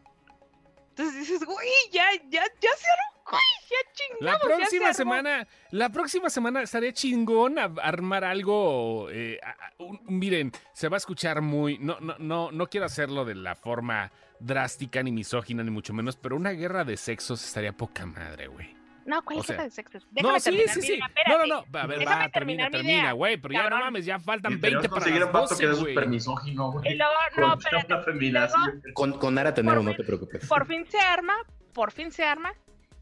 Entonces 0.97 1.19
dices, 1.19 1.45
güey, 1.45 1.67
ya, 1.91 2.05
ya, 2.29 2.43
ya 2.61 2.69
se 2.77 2.87
güey, 3.29 3.41
ya 3.69 3.93
chingamos. 3.93 4.21
La 4.21 4.31
ya 4.33 4.39
se 4.39 4.45
próxima 4.47 4.85
armó". 4.85 4.93
semana, 4.95 5.47
la 5.71 5.89
próxima 5.89 6.29
semana 6.29 6.61
estaría 6.61 6.93
chingón 6.93 7.59
a- 7.59 7.73
armar 7.81 8.23
algo. 8.23 9.09
eh, 9.11 9.39
a- 9.43 9.73
un- 9.83 9.99
miren, 10.07 10.51
se 10.73 10.87
va 10.87 10.95
a 10.95 10.99
escuchar 10.99 11.41
muy. 11.41 11.77
No, 11.77 11.99
no, 11.99 12.15
no, 12.19 12.51
no 12.51 12.67
quiero 12.69 12.85
hacerlo 12.85 13.25
de 13.25 13.35
la 13.35 13.55
forma 13.55 14.11
drástica 14.39 15.03
ni 15.03 15.11
misógina 15.11 15.63
ni 15.63 15.71
mucho 15.71 15.93
menos, 15.93 16.15
pero 16.15 16.35
una 16.35 16.51
guerra 16.51 16.83
de 16.85 16.95
sexos 16.97 17.43
estaría 17.43 17.73
poca 17.73 18.05
madre, 18.05 18.47
güey. 18.47 18.76
No, 19.07 19.23
¿cuál 19.23 19.39
O 19.39 19.41
guerra 19.41 19.55
sea, 19.55 19.63
de 19.63 19.71
sexos? 19.71 20.05
Déjame 20.11 20.34
No, 20.34 20.39
sí, 20.39 20.43
terminar 20.51 20.69
sí, 20.73 20.79
mi 20.81 20.85
sí. 20.85 20.93
idea, 20.93 21.07
No, 21.29 21.38
no, 21.39 21.45
no. 21.71 21.79
A 21.79 21.88
ver, 21.88 21.99
Déjame 21.99 22.25
va, 22.25 22.29
termina, 22.29 22.31
terminar 22.31 22.71
mi 22.71 22.77
termina, 22.77 22.99
idea, 22.99 23.11
güey. 23.13 23.38
Pero 23.38 23.51
ya 23.53 23.57
no 23.63 23.63
cabrón. 23.69 23.79
mames, 23.85 24.05
ya 24.05 24.19
faltan 24.19 24.51
Y 24.51 24.55
20 24.57 24.67
tenemos 24.67 24.81
que 24.84 24.89
para 24.89 24.99
conseguir 24.99 25.19
las 25.21 25.27
un 25.27 25.34
vato 25.34 25.47
12, 25.49 25.57
que 25.65 25.71
es 25.71 25.79
güey. 25.79 25.93
súper 25.93 26.09
misógino, 26.09 26.71
güey. 26.73 26.91
Y 26.91 26.95
luego, 26.97 27.13
no, 27.38 28.03
feminazi. 28.03 28.55
Con, 28.93 29.13
con 29.17 29.38
Ara 29.38 29.53
tenemos, 29.53 29.77
Por 29.77 29.85
no 29.85 29.95
te 29.95 30.03
preocupes. 30.03 30.47
Por 30.47 30.67
fin 30.67 30.85
se 30.89 30.99
arma, 30.99 31.34
por 31.73 31.91
fin 31.91 32.11
se 32.11 32.25
arma. 32.25 32.53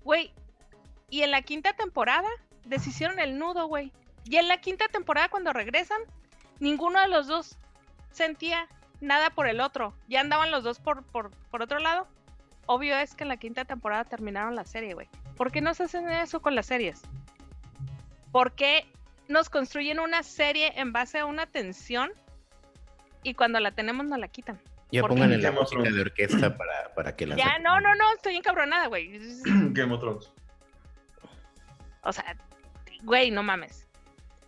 Güey, 0.04 0.32
y 1.10 1.24
en 1.24 1.32
la 1.32 1.42
quinta 1.42 1.74
temporada 1.74 2.30
deshicieron 2.66 3.20
el 3.20 3.40
nudo, 3.40 3.66
güey. 3.68 3.92
Y 4.26 4.38
en 4.38 4.48
la 4.48 4.58
quinta 4.58 4.88
temporada 4.88 5.30
cuando 5.30 5.54
regresan, 5.54 6.00
ninguno 6.60 7.02
de 7.02 7.08
los 7.08 7.26
dos 7.28 7.58
sentía 8.12 8.68
nada 9.02 9.32
por 9.32 9.48
el 9.48 9.60
otro. 9.60 9.96
Ya 10.08 10.22
andaban 10.22 10.52
los 10.52 10.64
dos 10.64 10.80
por, 10.80 11.04
por, 11.04 11.32
por 11.50 11.64
otro 11.64 11.80
lado. 11.80 12.08
Obvio 12.68 12.96
es 12.98 13.14
que 13.16 13.24
en 13.24 13.30
la 13.30 13.38
quinta 13.38 13.66
temporada 13.66 14.04
terminaron 14.06 14.56
la 14.56 14.66
serie, 14.66 14.94
güey. 14.94 15.08
¿Por 15.38 15.52
qué 15.52 15.62
no 15.62 15.74
se 15.74 15.84
hacen 15.84 16.10
eso 16.10 16.42
con 16.42 16.56
las 16.56 16.66
series? 16.68 17.02
¿Por 18.32 18.54
qué 18.54 18.86
nos 19.28 19.50
construyen 19.50 20.00
una 20.00 20.24
serie 20.24 20.74
en 20.80 20.94
base 20.94 21.20
a 21.20 21.26
una 21.26 21.46
tensión 21.46 22.12
y 23.24 23.34
cuando 23.34 23.60
la 23.60 23.72
tenemos 23.72 24.06
nos 24.06 24.20
la 24.20 24.28
quitan? 24.28 24.60
Ya 24.92 25.02
¿por 25.02 25.10
pongan 25.12 25.32
en 25.34 25.42
la 25.42 25.52
música 25.52 25.84
de 25.84 26.00
orquesta 26.02 26.56
para, 26.58 26.94
para 26.94 27.16
que 27.16 27.26
la 27.26 27.36
Ya, 27.36 27.46
saquen. 27.46 27.64
no, 27.64 27.80
no, 27.82 27.96
no, 27.96 28.14
estoy 28.16 28.36
encabronada, 28.36 28.88
güey. 28.88 29.20
Game 29.74 29.94
of 29.94 30.00
Thrones. 30.00 30.32
O 32.04 32.14
sea, 32.14 32.38
güey, 33.04 33.32
no 33.32 33.42
mames. 33.42 33.85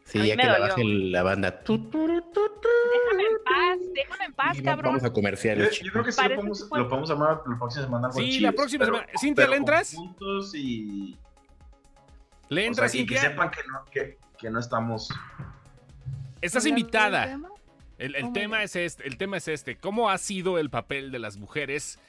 Sí, 0.07 0.25
ya 0.25 0.38
que 0.38 0.43
la 0.45 0.53
dolió. 0.57 0.67
baje 0.69 0.84
la 0.85 1.23
banda. 1.23 1.59
Tu, 1.63 1.77
tu, 1.89 2.07
tu, 2.07 2.21
tu, 2.21 2.49
tu. 2.61 2.67
Déjame 2.93 3.23
en 3.23 3.43
paz, 3.43 3.79
déjame 3.93 4.25
en 4.25 4.34
paz, 4.34 4.61
cabrón. 4.63 4.85
Vamos 4.93 5.03
a 5.03 5.07
Yo, 5.07 5.13
comerciales. 5.13 5.79
yo 5.81 5.91
creo 5.91 6.03
que 6.05 6.11
sí 6.13 6.21
lo 6.23 6.35
podemos, 6.35 6.61
que 6.63 6.67
fue- 6.69 6.79
lo 6.79 6.88
podemos 6.88 7.11
armar 7.11 7.41
la 7.45 7.57
próxima 7.57 7.85
semana. 7.85 8.11
Sí, 8.13 8.39
la 8.39 8.51
próxima 8.53 8.85
pero- 8.85 8.97
semana. 8.99 9.13
¿Cintia, 9.19 9.47
le 9.47 9.55
entras? 9.57 9.95
y. 10.53 11.17
¿Le 12.49 12.63
o 12.63 12.65
entras, 12.67 12.95
y 12.95 13.05
que 13.05 13.15
Cintia? 13.15 13.29
sepan 13.29 13.51
que 13.51 13.59
no, 13.67 13.85
que, 13.91 14.17
que 14.39 14.49
no 14.49 14.59
estamos. 14.59 15.09
Estás 16.41 16.63
¿Hablando 16.65 16.75
del 16.75 16.79
invitada. 16.79 17.39
El, 17.97 18.31
tema 18.31 18.63
es 18.63 18.75
este, 18.75 19.07
el 19.07 19.17
tema 19.17 19.38
es 19.38 19.47
este. 19.49 19.75
¿Cómo 19.75 20.09
ha 20.09 20.17
sido 20.19 20.57
el 20.59 20.69
papel 20.69 21.11
de 21.11 21.19
las 21.19 21.35
mujeres 21.38 21.99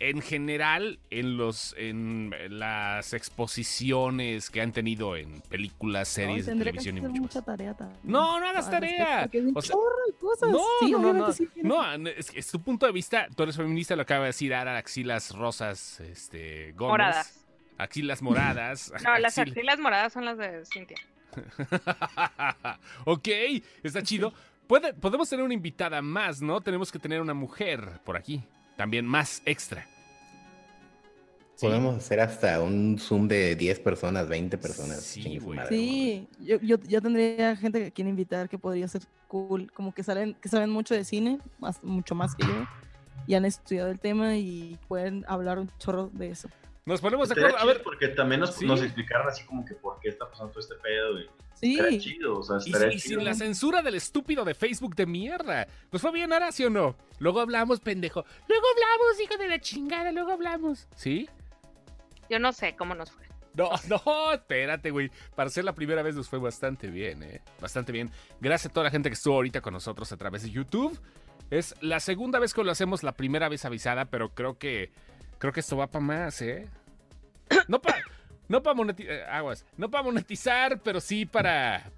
en 0.00 0.20
general 0.22 0.98
en 1.10 1.36
los 1.36 1.74
en 1.78 2.32
las 2.50 3.12
exposiciones 3.14 4.50
que 4.50 4.60
han 4.60 4.72
tenido 4.72 5.16
en 5.16 5.40
películas, 5.42 6.08
series 6.08 6.46
de 6.46 6.52
tendré 6.52 6.72
que 6.72 6.78
televisión 6.78 6.96
y 6.96 7.00
hacer 7.00 7.10
mucho 7.10 7.22
mucha 7.22 7.38
más? 7.40 7.46
tarea 7.46 7.74
también. 7.74 8.00
No, 8.04 8.38
no 8.40 8.46
hagas 8.46 8.70
tarea. 8.70 9.28
O 9.54 9.60
sea, 9.62 9.74
cosas. 10.20 10.50
No, 10.50 10.64
sí, 10.80 10.90
no, 10.92 10.98
no, 11.00 11.12
no. 11.12 11.32
sí 11.32 11.46
tiene- 11.46 11.68
No, 11.68 11.92
es, 12.08 12.30
es 12.34 12.50
tu 12.50 12.60
punto 12.62 12.86
de 12.86 12.92
vista. 12.92 13.26
Tú 13.34 13.42
eres 13.42 13.56
feminista, 13.56 13.96
lo 13.96 14.02
acaba 14.02 14.20
de 14.22 14.26
decir 14.28 14.54
Ara, 14.54 14.76
axilas 14.78 15.34
rosas, 15.34 16.00
este, 16.00 16.72
Gómez. 16.72 16.90
Moradas. 16.92 17.44
Axilas 17.78 18.22
moradas. 18.22 18.92
No, 19.04 19.18
las 19.18 19.36
axil- 19.38 19.50
axilas 19.50 19.78
moradas 19.78 20.12
son 20.12 20.24
las 20.24 20.38
de 20.38 20.64
Cintia. 20.66 20.96
ok, 23.04 23.28
está 23.82 24.02
chido. 24.02 24.32
Puede- 24.66 24.92
podemos 24.94 25.28
tener 25.28 25.44
una 25.44 25.54
invitada 25.54 26.02
más, 26.02 26.42
¿no? 26.42 26.60
Tenemos 26.60 26.92
que 26.92 26.98
tener 26.98 27.20
una 27.20 27.34
mujer 27.34 28.00
por 28.04 28.16
aquí. 28.16 28.42
También 28.78 29.04
más 29.04 29.42
extra. 29.44 29.86
Sí. 31.56 31.66
Podemos 31.66 31.96
hacer 31.96 32.20
hasta 32.20 32.62
un 32.62 32.96
Zoom 33.00 33.26
de 33.26 33.56
10 33.56 33.80
personas, 33.80 34.28
20 34.28 34.56
personas. 34.58 35.02
Sí, 35.02 35.38
güey. 35.38 35.58
Sí, 35.68 36.28
yo, 36.38 36.60
yo, 36.60 36.76
yo 36.86 37.02
tendría 37.02 37.56
gente 37.56 37.82
que 37.82 37.90
quiere 37.90 38.08
invitar 38.10 38.48
que 38.48 38.56
podría 38.56 38.86
ser 38.86 39.02
cool, 39.26 39.68
como 39.72 39.92
que 39.92 40.04
salen, 40.04 40.34
que 40.34 40.48
saben 40.48 40.70
mucho 40.70 40.94
de 40.94 41.02
cine, 41.04 41.40
más, 41.58 41.82
mucho 41.82 42.14
más 42.14 42.36
que 42.36 42.46
yo, 42.46 42.64
y 43.26 43.34
han 43.34 43.44
estudiado 43.44 43.90
el 43.90 43.98
tema 43.98 44.36
y 44.36 44.78
pueden 44.86 45.24
hablar 45.26 45.58
un 45.58 45.68
chorro 45.78 46.10
de 46.12 46.28
eso. 46.30 46.48
Nos 46.86 47.00
ponemos 47.00 47.28
de 47.28 47.34
acuerdo. 47.34 47.58
A 47.58 47.64
ver, 47.64 47.82
porque 47.82 48.06
también 48.06 48.40
nos, 48.40 48.54
Sí. 48.54 48.64
nos 48.64 48.80
explicaran 48.80 49.26
así 49.26 49.44
como 49.44 49.64
que 49.64 49.74
por 49.74 49.98
qué 49.98 50.10
está 50.10 50.30
pasando 50.30 50.52
todo 50.52 50.60
este 50.60 50.76
pedo. 50.76 51.18
Y, 51.18 51.28
Sí, 51.60 51.74
Estaría 51.74 51.98
chido, 51.98 52.38
o 52.38 52.42
sea, 52.42 52.56
y, 52.64 52.70
estaría 52.70 52.94
y 52.94 53.00
chido. 53.00 53.18
sin 53.18 53.24
la 53.24 53.34
censura 53.34 53.82
del 53.82 53.96
estúpido 53.96 54.44
de 54.44 54.54
Facebook 54.54 54.94
de 54.94 55.06
mierda. 55.06 55.66
Pues 55.90 56.00
fue 56.00 56.12
bien, 56.12 56.32
ahora 56.32 56.52
sí 56.52 56.64
o 56.64 56.70
no. 56.70 56.96
Luego 57.18 57.40
hablamos, 57.40 57.80
pendejo. 57.80 58.24
Luego 58.48 58.64
hablamos, 58.74 59.20
hijo 59.20 59.36
de 59.36 59.48
la 59.48 59.60
chingada, 59.60 60.12
luego 60.12 60.30
hablamos. 60.30 60.86
¿Sí? 60.94 61.28
Yo 62.30 62.38
no 62.38 62.52
sé 62.52 62.76
cómo 62.76 62.94
nos 62.94 63.10
fue. 63.10 63.26
No, 63.54 63.70
no, 63.88 64.32
espérate, 64.32 64.90
güey. 64.92 65.10
Para 65.34 65.50
ser 65.50 65.64
la 65.64 65.74
primera 65.74 66.02
vez 66.02 66.14
nos 66.14 66.28
fue 66.28 66.38
bastante 66.38 66.88
bien, 66.88 67.24
¿eh? 67.24 67.42
Bastante 67.60 67.90
bien. 67.90 68.10
Gracias 68.40 68.70
a 68.70 68.72
toda 68.72 68.84
la 68.84 68.90
gente 68.90 69.08
que 69.08 69.14
estuvo 69.14 69.34
ahorita 69.34 69.60
con 69.60 69.72
nosotros 69.74 70.12
a 70.12 70.16
través 70.16 70.42
de 70.42 70.50
YouTube. 70.50 70.98
Es 71.50 71.74
la 71.80 71.98
segunda 71.98 72.38
vez 72.38 72.54
que 72.54 72.62
lo 72.62 72.70
hacemos, 72.70 73.02
la 73.02 73.12
primera 73.12 73.48
vez 73.48 73.64
avisada, 73.64 74.04
pero 74.04 74.28
creo 74.34 74.58
que 74.58 74.92
creo 75.38 75.52
que 75.52 75.60
esto 75.60 75.76
va 75.76 75.88
para 75.88 76.04
más, 76.04 76.40
¿eh? 76.42 76.68
No 77.66 77.80
para 77.80 77.98
no 78.48 78.62
para 78.62 78.74
monetizar, 78.74 79.20
aguas, 79.30 79.64
no 79.76 79.90
para 79.90 80.02
monetizar, 80.04 80.80
pero 80.82 81.00
sí 81.00 81.26
para 81.26 81.90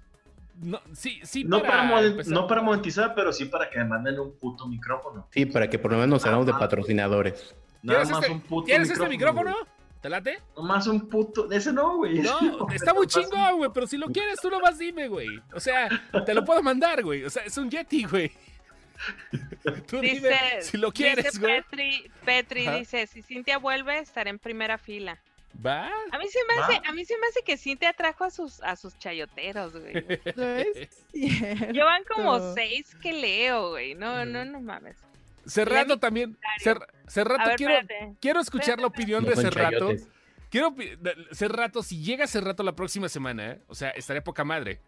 no, 0.61 0.79
sí, 0.93 1.19
sí 1.23 1.43
No 1.43 1.61
para, 1.61 2.05
empezar. 2.05 2.33
no 2.33 2.45
para 2.47 2.61
monetizar, 2.61 3.15
pero 3.15 3.33
sí 3.33 3.45
para 3.45 3.69
que 3.69 3.79
me 3.79 3.85
manden 3.85 4.19
un 4.19 4.33
puto 4.37 4.67
micrófono. 4.67 5.27
Sí, 5.31 5.45
para 5.47 5.67
que 5.69 5.79
por 5.79 5.91
lo 5.91 5.97
menos 5.97 6.09
nos 6.09 6.25
hagamos 6.25 6.45
de 6.45 6.51
Ah, 6.53 6.59
patrocinadores. 6.59 7.55
Nada 7.81 7.99
¿Quieres 8.01 8.09
más 8.11 8.19
este- 8.21 8.31
un 8.33 8.41
puto 8.41 8.65
¿Quieres 8.65 8.89
este 8.91 9.07
micrófono? 9.09 9.51
güey. 9.53 9.65
¿Te 10.01 10.09
late? 10.09 10.39
Nomás 10.55 10.87
un 10.87 11.07
puto. 11.09 11.51
Ese 11.51 11.71
no, 11.73 11.97
güey. 11.97 12.19
No, 12.19 12.37
está 12.73 12.93
muy 12.93 13.07
chingón, 13.07 13.57
güey, 13.57 13.69
pero 13.73 13.85
si 13.87 13.97
lo 13.97 14.07
quieres, 14.07 14.39
tú 14.41 14.49
nomás 14.49 14.77
dime, 14.77 15.07
güey. 15.07 15.27
O 15.53 15.59
sea, 15.59 15.89
te 16.25 16.33
lo 16.33 16.43
puedo 16.43 16.61
mandar, 16.63 17.03
güey. 17.03 17.23
O 17.23 17.29
sea, 17.29 17.43
es 17.43 17.55
un 17.57 17.69
Yeti, 17.69 18.03
güey. 18.05 18.31
Tú 19.87 19.99
dime 19.99 20.29
Dice, 20.29 20.61
si 20.61 20.77
lo 20.77 20.91
quieres, 20.91 21.25
dice 21.25 21.39
güey. 21.39 21.61
Petri, 21.63 22.11
Petri 22.23 22.67
dice, 22.67 23.07
si 23.07 23.21
Cintia 23.23 23.57
vuelve, 23.57 23.97
estaré 23.99 24.29
en 24.29 24.37
primera 24.39 24.77
fila. 24.77 25.17
¿Va? 25.65 25.87
A 26.11 26.17
mí 26.17 26.27
se 26.27 26.39
me 26.47 26.59
Va. 26.59 26.65
hace, 26.65 26.81
a 26.87 26.91
mí 26.93 27.05
se 27.05 27.17
me 27.17 27.27
hace 27.27 27.41
que 27.43 27.57
Cintia 27.57 27.93
trajo 27.93 28.23
a 28.23 28.29
sus, 28.31 28.61
a 28.63 28.75
sus 28.75 28.97
chayoteros, 28.97 29.73
güey. 29.73 29.93
Llevan 31.13 32.03
como 32.13 32.53
seis 32.53 32.95
que 33.01 33.13
leo, 33.13 33.71
güey. 33.71 33.95
No, 33.95 34.25
no, 34.25 34.45
no 34.45 34.61
mames. 34.61 34.97
Cerrato 35.45 35.99
también. 35.99 36.37
Cer- 36.63 36.85
Cerrato, 37.07 37.47
ver, 37.49 37.55
quiero, 37.57 37.73
espérate. 37.77 38.15
quiero 38.21 38.39
escuchar 38.39 38.79
la 38.79 38.87
opinión 38.87 39.23
No 39.23 39.29
de 39.31 39.35
Cerrato. 39.35 39.71
chayotes. 39.79 40.07
Quiero 40.49 40.75
Cerrato, 41.31 41.81
si 41.83 42.01
llega 42.03 42.27
Cerrato 42.27 42.63
la 42.63 42.75
próxima 42.75 43.09
semana, 43.09 43.51
¿eh? 43.51 43.59
o 43.67 43.75
sea, 43.75 43.89
estaré 43.91 44.21
poca 44.21 44.43
madre. 44.43 44.79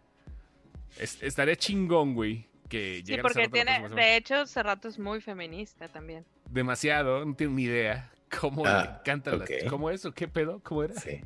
Es- 0.98 1.22
estaré 1.22 1.56
chingón, 1.56 2.14
güey. 2.14 2.46
Que 2.68 3.02
Sí, 3.04 3.16
porque 3.20 3.48
tiene, 3.48 3.88
de 3.90 4.16
hecho, 4.16 4.46
Cerrato 4.46 4.88
es 4.88 4.98
muy 4.98 5.20
feminista 5.20 5.88
también. 5.88 6.24
Demasiado, 6.48 7.24
no 7.24 7.34
tengo 7.34 7.52
ni 7.52 7.64
idea. 7.64 8.10
¿Cómo 8.40 8.66
Ah. 8.66 9.02
¿Cómo 9.68 9.90
eso? 9.90 10.12
¿Qué 10.12 10.28
pedo? 10.28 10.60
¿Cómo 10.62 10.84
era? 10.84 10.94
Sí. 10.94 11.20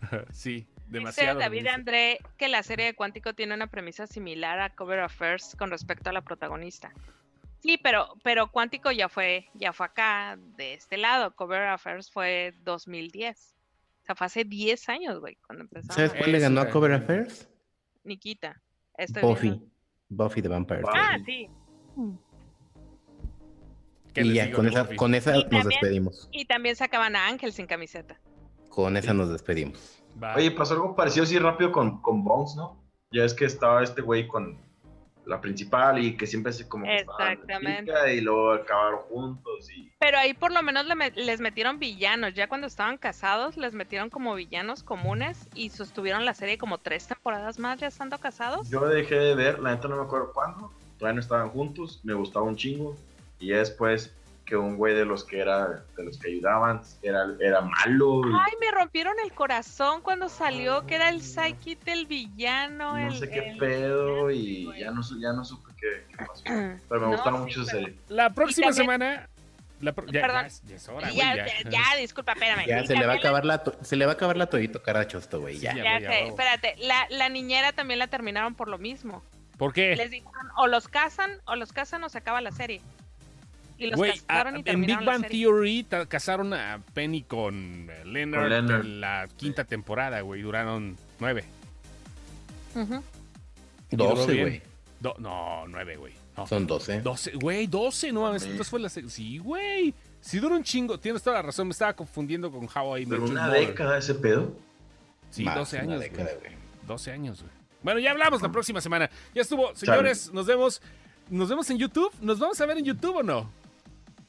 sí, 0.30 0.52
Dice 0.52 0.68
demasiado. 0.86 1.38
David 1.38 1.58
feminista. 1.58 1.74
André 1.74 2.18
que 2.36 2.48
la 2.48 2.62
serie 2.62 2.86
de 2.86 2.94
Cuántico 2.94 3.34
tiene 3.34 3.54
una 3.54 3.66
premisa 3.68 4.06
similar 4.06 4.60
a 4.60 4.74
Cover 4.74 5.00
Affairs 5.00 5.56
con 5.58 5.70
respecto 5.70 6.10
a 6.10 6.12
la 6.12 6.22
protagonista. 6.22 6.92
Sí, 7.58 7.78
pero, 7.82 8.14
pero 8.22 8.50
Cuántico 8.50 8.92
ya 8.92 9.08
fue, 9.08 9.48
ya 9.54 9.72
fue 9.72 9.86
acá, 9.86 10.38
de 10.56 10.74
este 10.74 10.96
lado. 10.96 11.34
Cover 11.34 11.62
Affairs 11.62 12.10
fue 12.10 12.54
2010. 12.62 13.54
O 14.02 14.04
sea, 14.06 14.14
fue 14.14 14.26
hace 14.26 14.44
10 14.44 14.88
años, 14.88 15.20
güey, 15.20 15.36
cuando 15.46 15.64
empezamos. 15.64 15.96
¿Sabes 15.96 16.14
cuál 16.14 16.32
le 16.32 16.38
ganó 16.38 16.60
a 16.60 16.70
Cover. 16.70 16.92
Affairs? 16.92 17.48
Nikita. 18.04 18.62
Buffy. 19.20 19.48
viendo. 19.48 19.66
Buffy 20.08 20.42
the 20.42 20.48
Vampire. 20.48 20.82
Ah, 20.94 21.18
sí. 21.24 21.50
¿Qué 24.16 24.22
Y 24.22 24.32
ya, 24.32 24.46
digo 24.46 24.56
con 24.56 24.66
esa, 24.68 24.96
con 24.96 25.14
esa 25.14 25.30
Y 25.36 25.42
nos 25.42 25.50
también- 25.50 25.68
despedimos. 25.68 26.28
Y 26.32 26.46
también 26.46 26.74
sacaban 26.74 27.14
a 27.16 27.26
Ángel 27.26 27.52
sin 27.52 27.66
camiseta. 27.66 28.18
Con 28.70 28.96
esa 28.96 29.12
nos 29.12 29.30
despedimos. 29.30 30.02
Oye, 30.34 30.50
pasó 30.50 30.72
algo 30.74 30.96
parecido 30.96 31.24
así 31.24 31.38
rápido 31.38 31.70
con, 31.70 32.00
con 32.00 32.24
Bones, 32.24 32.56
¿no? 32.56 32.82
Ya 33.10 33.24
es 33.24 33.34
que 33.34 33.44
estaba 33.44 33.82
este 33.82 34.00
güey 34.00 34.26
con 34.26 34.56
la 35.26 35.40
principal 35.42 36.02
y 36.02 36.16
que 36.16 36.26
siempre 36.26 36.52
se 36.54 36.66
como 36.66 36.86
Exactamente. 36.86 38.14
y 38.14 38.20
luego 38.22 38.52
acabaron 38.52 39.00
juntos 39.10 39.68
y 39.76 39.90
Pero 39.98 40.18
ahí 40.18 40.32
por 40.34 40.52
lo 40.52 40.62
menos 40.62 40.86
le 40.86 40.94
me- 40.94 41.10
les 41.10 41.40
metieron 41.40 41.78
villanos. 41.78 42.32
Ya 42.34 42.48
cuando 42.48 42.66
estaban 42.66 42.96
casados, 42.96 43.56
les 43.58 43.74
metieron 43.74 44.08
como 44.08 44.34
villanos 44.34 44.82
comunes 44.82 45.48
y 45.54 45.68
sostuvieron 45.70 46.24
la 46.24 46.32
serie 46.32 46.56
como 46.58 46.78
tres 46.78 47.06
temporadas 47.06 47.58
más 47.58 47.78
ya 47.80 47.88
estando 47.88 48.18
casados. 48.18 48.70
yo 48.70 48.86
dejé 48.86 49.16
de 49.16 49.34
ver, 49.34 49.58
la 49.58 49.74
neta 49.74 49.88
no 49.88 49.96
me 49.96 50.02
acuerdo 50.04 50.32
cuándo, 50.32 50.72
todavía 50.98 51.16
no 51.16 51.20
estaban 51.20 51.50
juntos, 51.50 52.00
me 52.04 52.14
gustaba 52.14 52.46
un 52.46 52.56
chingo 52.56 52.96
y 53.38 53.48
ya 53.48 53.58
después 53.58 54.12
que 54.44 54.56
un 54.56 54.76
güey 54.76 54.94
de 54.94 55.04
los 55.04 55.24
que 55.24 55.40
era 55.40 55.82
de 55.96 56.04
los 56.04 56.18
que 56.18 56.28
ayudaban 56.28 56.80
era, 57.02 57.26
era 57.40 57.60
malo 57.62 58.20
y 58.28 58.32
Ay, 58.32 58.52
me 58.60 58.70
rompieron 58.70 59.14
el 59.24 59.32
corazón 59.32 60.02
cuando 60.02 60.28
salió 60.28 60.86
que 60.86 60.94
era 60.94 61.08
el 61.08 61.20
psychic 61.20 61.82
del 61.82 62.06
villano. 62.06 62.96
no 62.96 63.08
el- 63.08 63.18
sé 63.18 63.28
qué 63.28 63.50
el- 63.50 63.58
pedo 63.58 64.30
y 64.30 64.66
güey. 64.66 64.80
ya 64.80 64.90
no, 64.92 65.02
su- 65.02 65.20
ya 65.20 65.32
no 65.32 65.44
supe 65.44 65.72
qué, 65.80 66.04
qué 66.16 66.24
pasó. 66.24 66.44
Pero 66.88 67.00
me 67.00 67.06
No, 67.06 67.12
gustaba 67.12 67.38
sí, 67.38 67.42
mucho 67.42 67.62
esa 67.62 67.72
pero- 67.72 67.84
serie. 67.86 67.98
La 68.08 68.30
próxima 68.30 68.66
también- 68.68 68.84
semana. 68.84 69.28
la 69.80 69.92
pro- 69.92 70.06
ya, 70.06 70.20
Perdón. 70.22 70.40
ya 70.42 70.46
es- 70.46 70.62
ya 70.62 70.76
es 70.76 70.88
hora, 70.88 71.08
güey, 71.08 71.16
Ya, 71.16 71.36
ya. 71.36 71.46
ya, 71.46 71.70
ya, 71.70 71.96
disculpa, 72.00 72.32
espérame. 72.32 72.66
Ya 72.66 72.86
se 72.86 72.94
le 72.94 73.04
va 73.06 73.14
a 73.14 73.16
acabar 73.16 73.44
la 73.44 73.64
to- 73.64 73.76
se 73.82 73.96
le 73.96 74.06
va 74.06 74.12
a 74.12 74.14
acabar 74.14 74.36
la 74.36 74.46
toallito 74.46 74.80
carachosto, 74.80 75.40
güey. 75.40 75.58
Ya. 75.58 75.72
Sí, 75.72 75.78
Ya 75.78 75.82
güey, 75.98 76.02
sé, 76.04 76.08
huevo. 76.08 76.28
espérate, 76.28 76.74
la, 76.78 77.06
la 77.10 77.28
niñera 77.28 77.72
también 77.72 77.98
la 77.98 78.06
terminaron 78.06 78.54
por 78.54 78.68
lo 78.68 78.78
mismo. 78.78 79.22
¿Por 79.58 79.72
qué? 79.72 79.96
Les 79.96 80.10
dijeron, 80.10 80.32
o 80.56 80.66
los 80.68 80.86
casan, 80.86 81.32
o 81.46 81.56
los 81.56 81.72
casan 81.72 82.04
o 82.04 82.08
se 82.08 82.18
acaba 82.18 82.40
la 82.40 82.52
serie. 82.52 82.80
Y 83.78 83.86
los 83.88 83.96
Güey, 83.98 84.12
casaron 84.20 84.54
a- 84.56 84.58
y 84.58 84.62
en 84.66 84.80
Big 84.82 85.04
Bang. 85.04 85.26
Theory 85.26 85.86
casaron 86.08 86.54
a 86.54 86.80
Penny 86.94 87.22
con 87.22 87.86
Leonard, 88.04 88.40
Con 88.42 88.50
Leonard. 88.50 88.80
en 88.86 89.00
la 89.00 89.28
quinta 89.36 89.64
temporada, 89.64 90.20
güey. 90.22 90.42
Duraron 90.42 90.96
nueve. 91.20 91.44
Ujú. 92.74 93.02
Y 93.90 93.96
duró 93.96 94.14
12, 94.14 94.32
bien. 94.32 94.44
güey. 94.46 94.62
Do- 95.00 95.16
no, 95.18 95.66
nueve, 95.68 95.96
güey. 95.96 96.14
No. 96.36 96.46
Son 96.46 96.66
12. 96.66 97.00
12, 97.00 97.32
güey, 97.34 97.66
12, 97.66 98.12
no 98.12 98.22
mames. 98.22 98.42
Entonces 98.42 98.68
fue 98.68 98.80
la 98.80 98.88
Sí, 98.88 99.38
güey. 99.38 99.94
Sí 100.20 100.38
duró 100.38 100.56
un 100.56 100.62
chingo. 100.64 100.98
Tienes 100.98 101.22
toda 101.22 101.36
la 101.36 101.42
razón. 101.42 101.68
Me 101.68 101.72
estaba 101.72 101.92
confundiendo 101.94 102.50
con 102.50 102.64
How 102.74 102.98
I 102.98 103.06
Met 103.06 103.20
Your 103.20 103.30
una 103.30 103.46
Mother. 103.46 103.66
década 103.68 103.98
ese 103.98 104.14
pedo. 104.14 104.52
Sí, 105.30 105.44
Más, 105.44 105.54
12 105.56 105.76
una 105.76 105.84
años. 105.94 106.00
década, 106.00 106.30
güey. 106.40 106.52
güey. 106.52 106.52
12 106.86 107.12
años, 107.12 107.40
güey. 107.42 107.52
Bueno, 107.82 108.00
ya 108.00 108.10
hablamos 108.10 108.42
la 108.42 108.50
próxima 108.50 108.80
semana. 108.80 109.08
Ya 109.34 109.42
estuvo. 109.42 109.74
Señores, 109.74 110.32
nos 110.32 110.46
vemos. 110.46 110.82
Nos 111.30 111.48
vemos 111.48 111.68
en 111.70 111.78
YouTube. 111.78 112.12
¿Nos 112.20 112.38
vamos 112.38 112.60
a 112.60 112.66
ver 112.66 112.78
en 112.78 112.84
YouTube 112.84 113.16
o 113.16 113.22
no? 113.22 113.50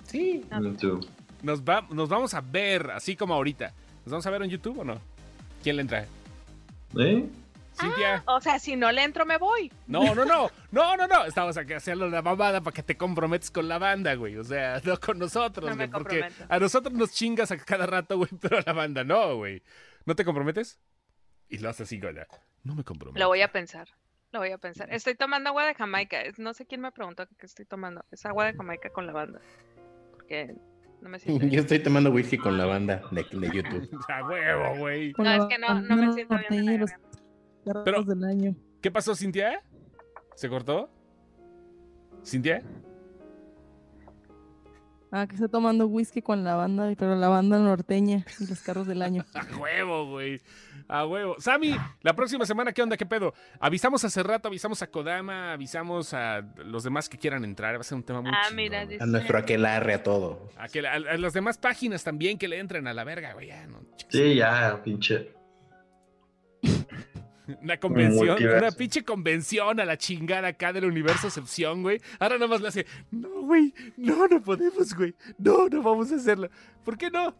Sí. 0.08 0.46
Ah. 0.50 0.60
Nos, 1.44 1.64
va, 1.64 1.86
nos 1.92 2.10
vamos 2.10 2.34
a 2.34 2.42
ver, 2.42 2.92
así 2.92 3.16
como 3.16 3.34
ahorita. 3.34 3.74
¿Nos 4.06 4.12
vamos 4.12 4.26
a 4.26 4.30
ver 4.32 4.42
en 4.42 4.50
YouTube 4.50 4.80
o 4.80 4.84
no? 4.84 5.00
¿Quién 5.62 5.76
le 5.76 5.84
entra? 5.84 6.06
¿Eh? 6.98 7.30
Cintia. 7.80 8.24
O 8.26 8.42
sea, 8.42 8.58
si 8.58 8.76
no 8.76 8.92
le 8.92 9.04
entro, 9.04 9.26
me 9.26 9.38
voy. 9.38 9.72
No, 9.86 10.16
no, 10.16 10.26
no. 10.26 10.50
No, 10.72 10.98
no, 10.98 11.08
no. 11.08 11.26
Estamos 11.26 11.58
aquí 11.58 11.74
haciendo 11.74 12.08
la 12.08 12.22
mamada 12.24 12.62
para 12.62 12.74
que 12.74 12.82
te 12.82 12.98
comprometes 12.98 13.52
con 13.52 13.68
la 13.68 13.78
banda, 13.78 14.16
güey. 14.16 14.36
O 14.38 14.44
sea, 14.44 14.82
no 14.84 15.00
con 15.00 15.20
nosotros, 15.20 15.70
No 15.70 15.76
me 15.76 15.88
güey. 15.88 15.92
porque 15.92 16.28
a 16.50 16.60
nosotros 16.60 16.94
nos 16.94 17.12
chingas 17.12 17.52
a 17.52 17.58
cada 17.58 17.86
rato, 17.86 18.18
güey, 18.18 18.30
pero 18.42 18.58
a 18.58 18.64
la 18.66 18.74
banda 18.74 19.04
no, 19.04 19.36
güey. 19.36 19.62
¿No 20.06 20.16
te 20.16 20.26
comprometes? 20.26 20.80
Y 21.50 21.60
lo 21.60 21.70
haces 21.70 21.88
así, 21.88 22.00
güey. 22.00 22.16
No 22.64 22.74
me 22.74 22.84
comprometo. 22.84 23.20
Lo 23.20 23.28
voy 23.28 23.42
a 23.42 23.52
pensar. 23.52 23.88
Lo 24.32 24.40
voy 24.40 24.52
a 24.52 24.58
pensar. 24.58 24.92
Estoy 24.92 25.16
tomando 25.16 25.50
agua 25.50 25.66
de 25.66 25.76
Jamaica. 25.76 26.18
No 26.38 26.54
sé 26.54 26.66
quién 26.66 26.82
me 26.82 26.92
preguntó 26.92 27.28
qué 27.38 27.46
estoy 27.46 27.66
tomando. 27.66 28.04
Es 28.12 28.26
agua 28.26 28.46
de 28.46 28.54
Jamaica 28.54 28.90
con 28.90 29.06
lavanda. 29.06 29.40
Porque 30.28 30.56
no 31.02 31.10
me 31.10 31.20
siento. 31.20 31.46
Yo 31.48 31.62
estoy 31.62 31.80
tomando 31.80 32.12
whisky 32.12 32.38
con 32.38 32.58
la 32.58 32.66
banda 32.66 33.02
de, 33.12 33.24
de 33.32 33.48
YouTube. 33.56 33.90
A 34.10 34.28
huevo, 34.28 34.80
güey. 34.80 35.14
No, 35.18 35.32
es 35.32 35.46
que 35.46 35.58
no, 35.58 35.82
no 35.82 35.96
me 35.96 36.12
siento 36.14 36.36
bien. 36.50 36.86
Pero- 37.86 38.04
del 38.04 38.24
año. 38.26 38.56
¿Qué 38.82 38.92
pasó, 38.92 39.16
Cintia? 39.16 39.62
¿Se 40.36 40.50
cortó? 40.50 40.90
¿Cintia? 42.26 42.62
Ah, 45.10 45.26
que 45.26 45.36
está 45.36 45.48
tomando 45.48 45.88
whisky 45.88 46.22
con 46.22 46.44
la 46.44 46.56
banda, 46.56 46.92
pero 46.98 47.16
la 47.16 47.30
banda 47.30 47.58
norteña 47.60 48.26
y 48.40 48.48
los 48.48 48.60
carros 48.62 48.88
del 48.88 49.02
año. 49.02 49.24
A 49.34 49.58
huevo, 49.58 50.06
güey. 50.10 50.42
A 50.90 51.06
huevo. 51.06 51.36
Sammy, 51.40 51.76
la 52.02 52.14
próxima 52.14 52.46
semana, 52.46 52.74
¿qué 52.74 52.82
onda? 52.82 52.98
¿Qué 52.98 53.06
pedo? 53.06 53.34
Avisamos 53.60 54.04
hace 54.04 54.22
rato, 54.24 54.50
avisamos 54.50 54.82
a 54.82 54.88
Kodama, 54.88 55.54
avisamos 55.54 56.14
a 56.14 56.42
los 56.66 56.84
demás 56.84 57.08
que 57.08 57.18
quieran 57.18 57.46
entrar. 57.46 57.76
Va 57.76 57.82
a 57.82 57.84
ser 57.84 57.96
un 57.98 58.04
tema 58.04 58.22
muy 58.22 58.32
Ah, 58.34 58.50
mira, 58.54 58.82
A 59.00 59.06
nuestro 59.06 59.38
aquelarre, 59.38 59.94
a 59.94 60.04
todo. 60.04 60.50
A, 60.58 60.68
que 60.68 60.82
la- 60.82 60.92
a- 60.92 60.96
a 60.96 61.18
las 61.18 61.32
demás 61.34 61.58
páginas 61.58 62.04
también 62.04 62.38
que 62.38 62.48
le 62.50 62.60
entren 62.60 62.86
a 62.88 62.94
la 62.94 63.04
verga, 63.06 63.34
güey. 63.34 63.48
Ya, 63.48 63.66
no. 63.68 63.80
Sí, 64.10 64.36
ya, 64.36 64.82
pinche. 64.84 65.37
Una 67.62 67.78
convención, 67.78 68.28
Multiverso. 68.28 68.58
una 68.68 68.72
pinche 68.76 69.04
convención 69.04 69.80
a 69.80 69.86
la 69.86 69.98
chingada 69.98 70.50
acá 70.50 70.74
del 70.74 70.86
universo 70.86 71.28
excepción, 71.28 71.82
güey. 71.82 72.02
Ahora 72.20 72.36
nada 72.36 72.48
más 72.48 72.62
le 72.62 72.68
hace, 72.68 72.86
no, 73.12 73.30
güey, 73.44 73.74
no, 73.96 74.28
no 74.28 74.42
podemos, 74.42 74.94
güey. 74.94 75.16
No, 75.38 75.68
no 75.70 75.82
vamos 75.82 76.12
a 76.12 76.16
hacerlo. 76.16 76.50
¿Por 76.84 76.98
qué 76.98 77.10
no? 77.10 77.36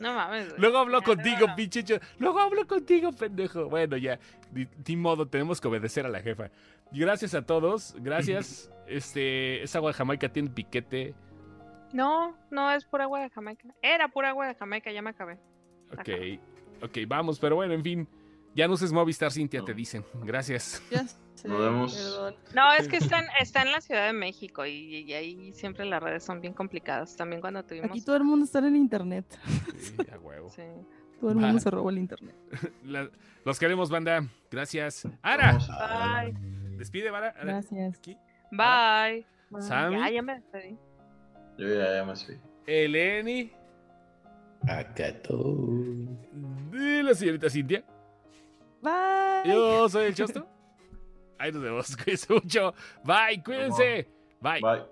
No 0.00 0.14
mames. 0.14 0.48
güey. 0.50 0.60
Luego 0.60 0.78
hablo 0.78 1.00
Ya, 1.00 1.04
contigo, 1.06 1.46
no. 1.48 1.56
pinche. 1.56 1.84
cho- 1.84 1.98
Luego 2.18 2.38
hablo 2.40 2.66
contigo, 2.66 3.12
pendejo. 3.12 3.68
Bueno, 3.68 3.96
ya. 3.96 4.18
Ni, 4.52 4.66
ni 4.86 4.96
modo, 4.96 5.26
tenemos 5.28 5.60
que 5.60 5.68
obedecer 5.68 6.06
a 6.06 6.08
la 6.08 6.20
jefa. 6.20 6.50
Gracias 6.92 7.34
a 7.34 7.42
todos. 7.42 7.94
Gracias. 8.00 8.70
este, 8.86 9.62
esa 9.62 9.78
agua 9.78 9.90
de 9.92 9.94
Jamaica 9.98 10.28
tiene 10.28 10.50
piquete. 10.50 11.14
No, 11.92 12.36
no 12.50 12.70
es 12.72 12.84
pura 12.84 13.04
agua 13.04 13.20
de 13.20 13.30
Jamaica. 13.30 13.68
Era 13.82 14.08
pura 14.08 14.30
agua 14.30 14.46
de 14.46 14.54
Jamaica, 14.54 14.90
ya 14.90 15.02
me 15.02 15.10
acabé. 15.10 15.38
Ok, 15.92 16.08
ok, 16.82 16.98
vamos, 17.06 17.38
pero 17.38 17.56
bueno, 17.56 17.74
en 17.74 17.82
fin. 17.82 18.08
Ya 18.54 18.68
no 18.68 18.74
uses 18.74 18.92
Movistar, 18.92 19.32
Cintia, 19.32 19.62
te 19.64 19.72
dicen. 19.74 20.04
Gracias. 20.24 20.82
Ya 20.90 21.06
sé, 21.34 21.48
Nos 21.48 21.58
vemos. 21.58 21.94
perdón. 21.94 22.34
No, 22.54 22.72
es 22.74 22.86
que 22.88 22.98
está 22.98 23.20
en, 23.20 23.26
está 23.40 23.62
en 23.62 23.72
la 23.72 23.80
Ciudad 23.80 24.06
de 24.06 24.12
México 24.12 24.66
y, 24.66 24.98
y 25.06 25.12
ahí 25.14 25.52
siempre 25.54 25.84
las 25.86 26.02
redes 26.02 26.22
son 26.22 26.40
bien 26.40 26.52
complicadas. 26.52 27.16
También 27.16 27.40
cuando 27.40 27.64
tuvimos... 27.64 27.90
Aquí 27.90 28.02
todo 28.02 28.16
el 28.16 28.24
mundo 28.24 28.44
está 28.44 28.58
en 28.58 28.66
el 28.66 28.76
internet. 28.76 29.24
Sí, 29.78 29.96
a 30.12 30.18
huevo. 30.18 30.50
Sí. 30.50 30.62
Todo 31.20 31.30
el 31.30 31.36
Va. 31.38 31.42
mundo 31.42 31.60
se 31.60 31.70
robó 31.70 31.88
el 31.90 31.98
internet. 31.98 32.34
La- 32.84 33.08
los 33.44 33.58
queremos, 33.58 33.88
banda. 33.90 34.26
Gracias. 34.50 35.08
Ara. 35.22 35.58
Bye. 35.58 36.34
despide, 36.76 37.08
Ara. 37.08 37.32
Gracias. 37.42 37.96
aquí. 37.98 38.16
Bye. 38.50 39.26
Sammy. 39.60 39.96
Ya, 39.98 40.10
ya 40.10 40.22
me 40.22 40.34
despedí. 40.34 40.78
Yo 41.58 41.68
ya, 41.68 41.94
ya 41.96 42.04
me 42.04 42.16
fui. 42.16 42.38
Eleni. 42.66 43.52
Acá 44.68 45.20
todo. 45.22 45.66
De 46.70 47.02
la 47.02 47.14
señorita 47.14 47.50
Cintia. 47.50 47.84
Bye. 48.82 49.50
Yo 49.52 49.88
soy 49.88 50.06
el 50.06 50.14
Chosto. 50.14 50.46
Ahí 51.38 51.50
nos 51.52 51.62
vemos. 51.62 51.96
Cuídense 52.04 52.32
mucho. 52.32 52.74
Bye, 53.04 53.42
cuídense. 53.42 54.08
Bye. 54.40 54.60
Bye. 54.60 54.91